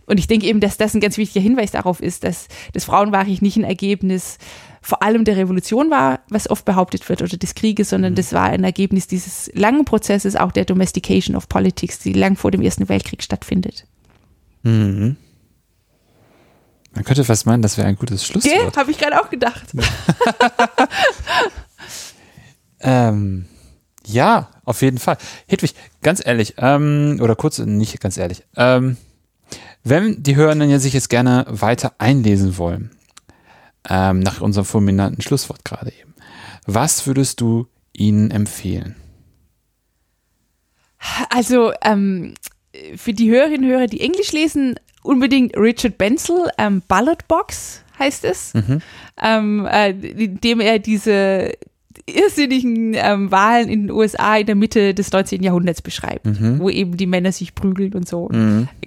Und 0.06 0.18
ich 0.18 0.26
denke 0.26 0.46
eben, 0.46 0.60
dass 0.60 0.76
das 0.76 0.94
ein 0.94 1.00
ganz 1.00 1.16
wichtiger 1.16 1.42
Hinweis 1.42 1.70
darauf 1.70 2.00
ist, 2.00 2.24
dass 2.24 2.48
das 2.72 2.84
Frauenwahlrecht 2.84 3.42
nicht 3.42 3.56
ein 3.56 3.64
Ergebnis 3.64 4.38
vor 4.82 5.02
allem 5.02 5.24
der 5.24 5.36
Revolution 5.36 5.90
war, 5.90 6.20
was 6.28 6.50
oft 6.50 6.64
behauptet 6.64 7.08
wird, 7.08 7.22
oder 7.22 7.36
des 7.36 7.54
Krieges, 7.54 7.90
sondern 7.90 8.16
das 8.16 8.32
war 8.32 8.46
ein 8.46 8.64
Ergebnis 8.64 9.06
dieses 9.06 9.48
langen 9.54 9.84
Prozesses, 9.84 10.34
auch 10.34 10.50
der 10.50 10.64
Domestication 10.64 11.36
of 11.36 11.48
Politics, 11.48 12.00
die 12.00 12.12
lang 12.12 12.36
vor 12.36 12.50
dem 12.50 12.62
Ersten 12.62 12.88
Weltkrieg 12.88 13.22
stattfindet. 13.22 13.86
Mhm. 14.64 15.16
Man 16.94 17.04
könnte 17.04 17.24
fast 17.24 17.46
meinen, 17.46 17.62
das 17.62 17.78
wäre 17.78 17.88
ein 17.88 17.96
gutes 17.96 18.28
Gell? 18.28 18.42
Schlusswort. 18.42 18.76
Habe 18.76 18.90
ich 18.90 18.98
gerade 18.98 19.20
auch 19.20 19.30
gedacht. 19.30 19.72
Ähm, 22.82 23.46
ja, 24.04 24.50
auf 24.64 24.82
jeden 24.82 24.98
Fall. 24.98 25.16
Hedwig, 25.46 25.74
ganz 26.02 26.24
ehrlich, 26.24 26.54
ähm, 26.58 27.18
oder 27.22 27.36
kurz, 27.36 27.58
nicht 27.58 28.00
ganz 28.00 28.16
ehrlich, 28.16 28.42
ähm, 28.56 28.96
wenn 29.84 30.22
die 30.22 30.36
Hörenden 30.36 30.78
sich 30.78 30.92
jetzt 30.92 31.08
gerne 31.08 31.44
weiter 31.48 31.94
einlesen 31.98 32.58
wollen, 32.58 32.90
ähm, 33.88 34.20
nach 34.20 34.40
unserem 34.40 34.64
fulminanten 34.64 35.22
Schlusswort 35.22 35.64
gerade 35.64 35.92
eben, 35.92 36.14
was 36.66 37.06
würdest 37.06 37.40
du 37.40 37.68
ihnen 37.92 38.30
empfehlen? 38.30 38.96
Also 41.30 41.72
ähm, 41.82 42.34
für 42.96 43.12
die 43.12 43.30
Hörerinnen 43.30 43.64
und 43.64 43.70
Hörer, 43.76 43.86
die 43.86 44.00
Englisch 44.00 44.32
lesen, 44.32 44.76
unbedingt 45.02 45.56
Richard 45.56 45.98
Benzel, 45.98 46.50
ähm, 46.58 46.82
Ballot 46.88 47.26
Box 47.28 47.82
heißt 47.98 48.24
es, 48.24 48.52
ähm, 49.22 49.66
äh, 49.66 49.90
in 49.90 50.40
dem 50.40 50.60
er 50.60 50.78
diese 50.78 51.52
irrsinnigen 52.06 52.94
ähm, 52.94 53.30
Wahlen 53.30 53.68
in 53.68 53.82
den 53.82 53.90
USA 53.90 54.36
in 54.36 54.46
der 54.46 54.54
Mitte 54.54 54.94
des 54.94 55.10
19. 55.12 55.42
Jahrhunderts 55.42 55.82
beschreibt, 55.82 56.26
Mhm. 56.26 56.58
wo 56.58 56.68
eben 56.70 56.96
die 56.96 57.06
Männer 57.06 57.32
sich 57.32 57.54
prügeln 57.54 57.92
und 57.94 58.08
so. 58.08 58.28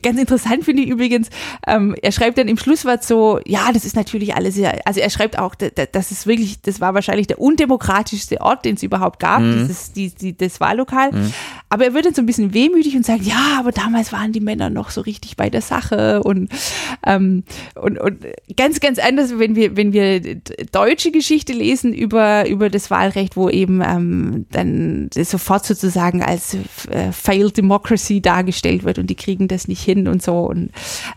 Ganz 0.02 0.19
interessant 0.19 0.64
finde 0.65 0.84
ich 0.84 0.90
übrigens, 0.90 1.30
ähm, 1.68 1.95
er 2.02 2.11
schreibt 2.11 2.38
dann 2.38 2.48
im 2.48 2.57
Schlusswort 2.57 3.03
so, 3.03 3.40
ja, 3.45 3.72
das 3.73 3.86
ist 3.86 3.95
natürlich 3.95 4.36
alles 4.36 4.56
sehr, 4.56 4.86
also 4.86 4.99
er 4.99 5.10
schreibt 5.10 5.40
auch, 5.40 5.56
da- 5.56 5.69
da- 5.69 5.86
das 5.86 6.11
ist 6.11 6.27
wirklich, 6.27 6.61
das 6.61 6.80
war 6.82 6.94
wahrscheinlich 6.94 7.27
der 7.27 7.40
undemokratischste 7.40 8.41
Ort, 8.41 8.65
den 8.65 8.76
es 8.76 8.84
überhaupt 8.84 9.19
gab, 9.19 9.41
dieses, 9.41 9.91
die, 9.94 10.10
die, 10.10 10.36
das 10.38 10.60
Wahllokal. 10.60 11.10
Aber 11.69 11.86
er 11.86 11.94
wird 11.94 12.06
dann 12.06 12.14
so 12.14 12.22
ein 12.22 12.26
bisschen 12.26 12.53
wehmütig 12.53 12.95
und 12.95 13.06
sagt, 13.06 13.23
ja, 13.23 13.57
aber 13.60 13.72
damals 13.72 14.11
waren 14.14 14.32
die 14.32 14.40
Männer 14.40 14.69
noch 14.69 14.90
so 14.91 15.02
richtig 15.02 15.36
bei 15.38 15.49
der 15.49 15.61
Sache 15.61 16.22
und, 16.23 16.49
ähm, 17.06 17.44
und, 17.82 17.99
und 17.99 18.26
ganz, 18.56 18.80
ganz 18.80 18.99
anders, 18.99 19.38
wenn 19.40 19.56
wir, 19.56 19.76
wenn 19.76 19.91
wir 19.94 20.22
deutsche 20.72 21.11
Geschichte 21.11 21.53
lesen 21.53 21.94
über, 21.94 22.48
über 22.48 22.69
das 22.69 22.91
Wahlrecht, 23.06 23.38
wo 23.38 23.49
eben 23.49 23.82
ähm, 23.82 24.45
dann 24.52 25.10
sofort 25.14 25.65
sozusagen 25.65 26.23
als 26.23 26.57
äh, 26.90 27.11
failed 27.11 27.57
democracy 27.57 28.22
dargestellt 28.22 28.84
wird 28.84 28.98
und 28.99 29.10
die 29.10 29.15
kriegen 29.15 29.48
das 29.48 29.68
nicht 29.68 29.82
hin 29.82 30.07
und 30.07 30.22
so. 30.22 30.40
Und 30.40 30.72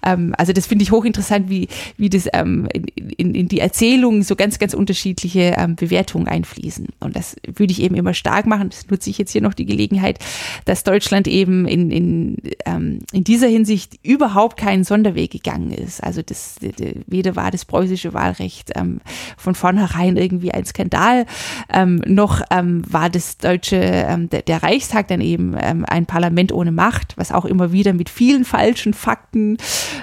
ähm, 0.04 0.34
also 0.36 0.52
das 0.52 0.66
finde 0.66 0.82
ich 0.82 0.90
hochinteressant, 0.92 1.48
wie, 1.48 1.68
wie 1.96 2.10
das 2.10 2.28
ähm, 2.32 2.68
in, 2.72 2.84
in, 3.16 3.34
in 3.34 3.48
die 3.48 3.60
Erzählung 3.60 4.22
so 4.22 4.36
ganz, 4.36 4.58
ganz 4.58 4.74
unterschiedliche 4.74 5.54
ähm, 5.56 5.76
Bewertungen 5.76 6.28
einfließen. 6.28 6.88
Und 7.00 7.16
das 7.16 7.36
würde 7.46 7.72
ich 7.72 7.82
eben 7.82 7.94
immer 7.94 8.14
stark 8.14 8.46
machen. 8.46 8.68
Das 8.70 8.88
nutze 8.88 9.10
ich 9.10 9.18
jetzt 9.18 9.32
hier 9.32 9.42
noch 9.42 9.54
die 9.54 9.66
Gelegenheit, 9.66 10.18
dass 10.66 10.84
Deutschland 10.84 11.26
eben 11.26 11.66
in, 11.66 11.90
in, 11.90 12.36
ähm, 12.66 12.98
in 13.12 13.24
dieser 13.24 13.48
Hinsicht 13.48 13.94
überhaupt 14.02 14.58
keinen 14.58 14.84
Sonderweg 14.84 15.30
gegangen 15.30 15.70
ist. 15.70 16.02
Also 16.02 16.22
das, 16.22 16.56
d- 16.60 17.02
weder 17.06 17.36
war 17.36 17.50
das 17.50 17.64
preußische 17.64 18.12
Wahlrecht 18.12 18.72
ähm, 18.74 19.00
von 19.36 19.54
vornherein 19.54 20.16
irgendwie 20.16 20.52
ein 20.52 20.64
Skandal, 20.64 21.24
ähm, 21.72 22.02
noch 22.06 22.42
ähm, 22.50 22.82
war 22.90 23.10
das 23.10 23.38
deutsche, 23.38 23.76
ähm, 23.76 24.30
der, 24.30 24.42
der 24.42 24.62
Reichstag 24.62 25.08
dann 25.08 25.20
eben 25.20 25.54
ähm, 25.60 25.84
ein 25.86 26.06
Parlament 26.06 26.52
ohne 26.52 26.72
Macht, 26.72 27.14
was 27.16 27.32
auch 27.32 27.44
immer 27.44 27.72
wieder 27.72 27.92
mit 27.92 28.08
vielen 28.08 28.44
falschen 28.44 28.94
Fakten 28.94 29.58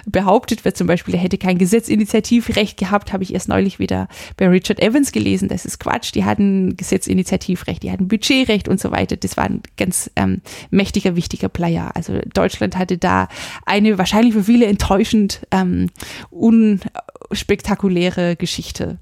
behauptet 0.06 0.66
wird. 0.66 0.78
Zum 0.78 0.88
Beispiel, 0.88 1.16
er 1.16 1.22
hätte 1.22 1.38
kein 1.38 1.58
Gesetzinitiativrecht 1.58 2.78
gehabt, 2.78 3.14
habe 3.14 3.24
ich 3.24 3.34
erst 3.34 3.50
neulich 3.50 3.80
wieder 3.80 4.08
bei 4.38 4.48
Richard 4.48 4.80
Evans 4.80 5.12
gelesen. 5.12 5.50
Das 5.50 5.66
ist 5.66 5.80
Quatsch. 5.80 6.14
Die 6.14 6.26
hatten 6.26 6.78
Gesetzinitiativrecht, 6.78 7.84
die 7.84 7.92
hatten 7.92 8.08
Budgetrecht 8.08 8.68
und 8.68 8.80
so 8.80 8.92
weiter. 8.92 9.18
Das 9.18 9.38
war 9.38 9.46
ein 9.46 9.62
ganz 9.78 10.12
ähm, 10.16 10.42
mächtiger, 10.70 11.16
wichtiger 11.16 11.50
Player. 11.50 11.92
Also 11.96 12.20
Deutschland 12.34 12.78
hatte 12.78 12.98
da 12.98 13.28
eine 13.66 13.98
wahrscheinlich 13.98 14.34
für 14.34 14.44
viele 14.44 14.68
enttäuschend 14.68 15.42
ähm, 15.52 15.90
unspektakuläre 16.30 18.36
Geschichte. 18.36 19.00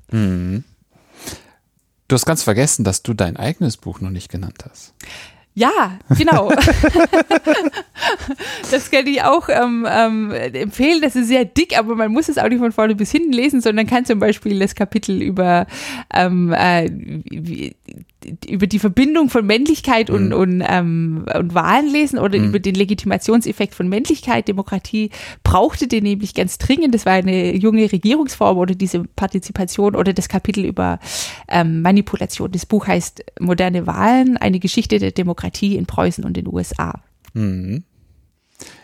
Du 2.13 2.15
hast 2.15 2.27
ganz 2.27 2.43
vergessen, 2.43 2.83
dass 2.83 3.01
du 3.01 3.15
dein 3.15 3.37
eigenes 3.37 3.75
Buch 3.75 3.99
noch 3.99 4.11
nicht 4.11 4.29
genannt 4.29 4.65
hast. 4.69 4.93
Ja, 5.55 5.97
genau. 6.15 6.49
das 8.71 8.91
kann 8.91 9.07
ich 9.07 9.23
auch 9.23 9.49
ähm, 9.49 9.87
ähm, 9.89 10.29
empfehlen. 10.29 11.01
Das 11.01 11.15
ist 11.15 11.29
sehr 11.29 11.43
dick, 11.43 11.75
aber 11.75 11.95
man 11.95 12.11
muss 12.11 12.29
es 12.29 12.37
auch 12.37 12.49
nicht 12.49 12.59
von 12.59 12.71
vorne 12.71 12.93
bis 12.93 13.09
hinten 13.09 13.33
lesen, 13.33 13.61
sondern 13.61 13.87
kann 13.87 14.05
zum 14.05 14.19
Beispiel 14.19 14.59
das 14.59 14.75
Kapitel 14.75 15.23
über, 15.23 15.65
ähm, 16.13 16.53
äh, 16.53 16.87
wie, 16.91 17.75
über 18.47 18.67
die 18.67 18.79
Verbindung 18.79 19.29
von 19.29 19.45
Männlichkeit 19.45 20.09
und, 20.09 20.33
und, 20.33 20.63
ähm, 20.67 21.25
und 21.33 21.53
Wahlen 21.53 21.87
lesen 21.87 22.19
oder 22.19 22.37
über 22.37 22.59
den 22.59 22.75
Legitimationseffekt 22.75 23.75
von 23.75 23.87
Männlichkeit. 23.87 24.47
Demokratie 24.47 25.09
brauchte 25.43 25.87
den 25.87 26.03
nämlich 26.03 26.33
ganz 26.33 26.57
dringend. 26.57 26.93
Das 26.93 27.05
war 27.05 27.13
eine 27.13 27.55
junge 27.55 27.91
Regierungsform 27.91 28.57
oder 28.57 28.75
diese 28.75 29.03
Partizipation 29.03 29.95
oder 29.95 30.13
das 30.13 30.29
Kapitel 30.29 30.65
über 30.65 30.99
ähm, 31.47 31.81
Manipulation. 31.81 32.51
Das 32.51 32.65
Buch 32.65 32.87
heißt 32.87 33.23
Moderne 33.39 33.87
Wahlen, 33.87 34.37
eine 34.37 34.59
Geschichte 34.59 34.99
der 34.99 35.11
Demokratie 35.11 35.75
in 35.75 35.85
Preußen 35.85 36.23
und 36.23 36.37
den 36.37 36.47
USA. 36.47 37.01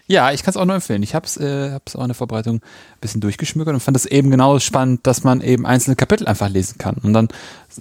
Ja, 0.09 0.31
ich 0.31 0.41
kann 0.41 0.49
es 0.49 0.57
auch 0.57 0.65
nur 0.65 0.73
empfehlen. 0.73 1.03
Ich 1.03 1.13
habe 1.13 1.27
es 1.27 1.37
äh, 1.37 1.71
hab's 1.71 1.95
auch 1.95 2.01
in 2.01 2.07
der 2.07 2.15
Vorbereitung 2.15 2.55
ein 2.55 2.99
bisschen 2.99 3.21
durchgeschmückert 3.21 3.75
und 3.75 3.79
fand 3.79 3.95
es 3.95 4.07
eben 4.07 4.31
genau 4.31 4.57
spannend, 4.57 5.05
dass 5.05 5.23
man 5.23 5.39
eben 5.39 5.67
einzelne 5.67 5.95
Kapitel 5.95 6.27
einfach 6.27 6.49
lesen 6.49 6.79
kann 6.79 6.95
und 7.03 7.13
dann 7.13 7.27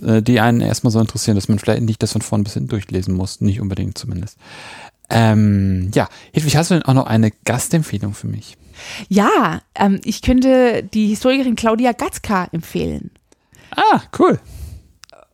äh, 0.04 0.20
die 0.20 0.38
einen 0.38 0.60
erstmal 0.60 0.90
so 0.90 1.00
interessieren, 1.00 1.36
dass 1.36 1.48
man 1.48 1.58
vielleicht 1.58 1.80
nicht 1.80 2.02
das 2.02 2.12
von 2.12 2.20
vorn 2.20 2.44
bis 2.44 2.52
hinten 2.52 2.68
durchlesen 2.68 3.14
muss, 3.14 3.40
nicht 3.40 3.62
unbedingt 3.62 3.96
zumindest. 3.96 4.36
Ähm, 5.08 5.90
ja, 5.94 6.06
Hedwig, 6.34 6.54
hast 6.58 6.70
du 6.70 6.74
denn 6.74 6.82
auch 6.82 6.92
noch 6.92 7.06
eine 7.06 7.30
Gastempfehlung 7.46 8.12
für 8.12 8.26
mich? 8.26 8.58
Ja, 9.08 9.62
ähm, 9.74 9.98
ich 10.04 10.20
könnte 10.20 10.82
die 10.82 11.08
Historikerin 11.08 11.56
Claudia 11.56 11.92
Gatzka 11.92 12.48
empfehlen. 12.52 13.10
Ah, 13.74 14.02
cool. 14.18 14.38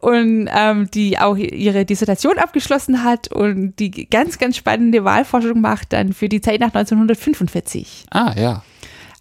Und 0.04 0.50
ähm, 0.54 0.90
die 0.92 1.18
auch 1.18 1.36
ihre 1.36 1.86
Dissertation 1.86 2.38
abgeschlossen 2.38 3.04
hat 3.04 3.28
und 3.28 3.78
die 3.78 3.90
ganz, 3.90 4.38
ganz 4.38 4.58
spannende 4.58 5.02
Wahlforschung 5.02 5.62
macht 5.62 5.94
dann 5.94 6.12
für 6.12 6.28
die 6.28 6.42
Zeit 6.42 6.60
nach 6.60 6.74
1945. 6.74 8.04
Ah, 8.10 8.34
ja. 8.36 8.62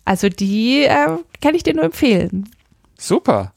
Also 0.03 0.27
die 0.27 0.83
äh, 0.83 1.17
kann 1.41 1.55
ich 1.55 1.63
dir 1.63 1.73
nur 1.73 1.85
empfehlen. 1.85 2.49
Super. 2.97 3.53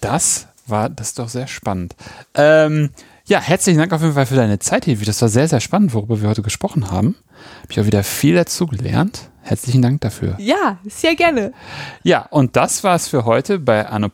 Das 0.00 0.46
war 0.68 0.88
das 0.88 1.08
ist 1.08 1.18
doch 1.18 1.28
sehr 1.28 1.48
spannend. 1.48 1.96
Ähm, 2.34 2.90
ja, 3.24 3.40
herzlichen 3.40 3.78
Dank 3.78 3.92
auf 3.92 4.02
jeden 4.02 4.14
Fall 4.14 4.26
für 4.26 4.36
deine 4.36 4.60
Zeit, 4.60 4.86
Hedwig. 4.86 5.06
Das 5.06 5.20
war 5.20 5.28
sehr, 5.28 5.48
sehr 5.48 5.60
spannend, 5.60 5.94
worüber 5.94 6.22
wir 6.22 6.28
heute 6.28 6.42
gesprochen 6.42 6.92
haben. 6.92 7.16
Habe 7.62 7.72
ich 7.72 7.80
auch 7.80 7.86
wieder 7.86 8.04
viel 8.04 8.36
dazu 8.36 8.68
gelernt. 8.68 9.31
Herzlichen 9.44 9.82
Dank 9.82 10.00
dafür. 10.00 10.36
Ja, 10.38 10.78
sehr 10.88 11.16
gerne. 11.16 11.52
Ja, 12.04 12.26
und 12.30 12.56
das 12.56 12.84
war's 12.84 13.08
für 13.08 13.24
heute 13.24 13.58
bei 13.58 13.86
Anno. 13.86 14.08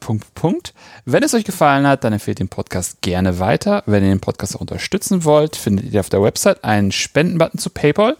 Wenn 1.04 1.22
es 1.22 1.34
euch 1.34 1.44
gefallen 1.44 1.86
hat, 1.86 2.02
dann 2.02 2.14
empfehlt 2.14 2.38
den 2.38 2.48
Podcast 2.48 3.02
gerne 3.02 3.38
weiter. 3.38 3.82
Wenn 3.86 4.04
ihr 4.04 4.10
den 4.10 4.20
Podcast 4.20 4.56
auch 4.56 4.62
unterstützen 4.62 5.24
wollt, 5.24 5.56
findet 5.56 5.92
ihr 5.92 6.00
auf 6.00 6.08
der 6.08 6.22
Website 6.22 6.64
einen 6.64 6.92
Spendenbutton 6.92 7.58
zu 7.58 7.68
PayPal. 7.70 8.16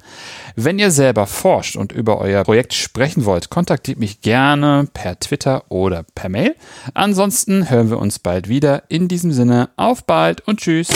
Wenn 0.54 0.78
ihr 0.78 0.90
selber 0.90 1.26
forscht 1.26 1.76
und 1.76 1.92
über 1.92 2.18
euer 2.18 2.44
Projekt 2.44 2.74
sprechen 2.74 3.24
wollt, 3.24 3.48
kontaktiert 3.48 3.98
mich 3.98 4.20
gerne 4.20 4.86
per 4.92 5.18
Twitter 5.18 5.64
oder 5.70 6.04
per 6.14 6.28
Mail. 6.28 6.54
Ansonsten 6.94 7.70
hören 7.70 7.90
wir 7.90 7.98
uns 7.98 8.18
bald 8.18 8.48
wieder. 8.48 8.82
In 8.88 9.08
diesem 9.08 9.32
Sinne, 9.32 9.70
auf 9.76 10.04
bald 10.04 10.46
und 10.46 10.60
tschüss. 10.60 10.88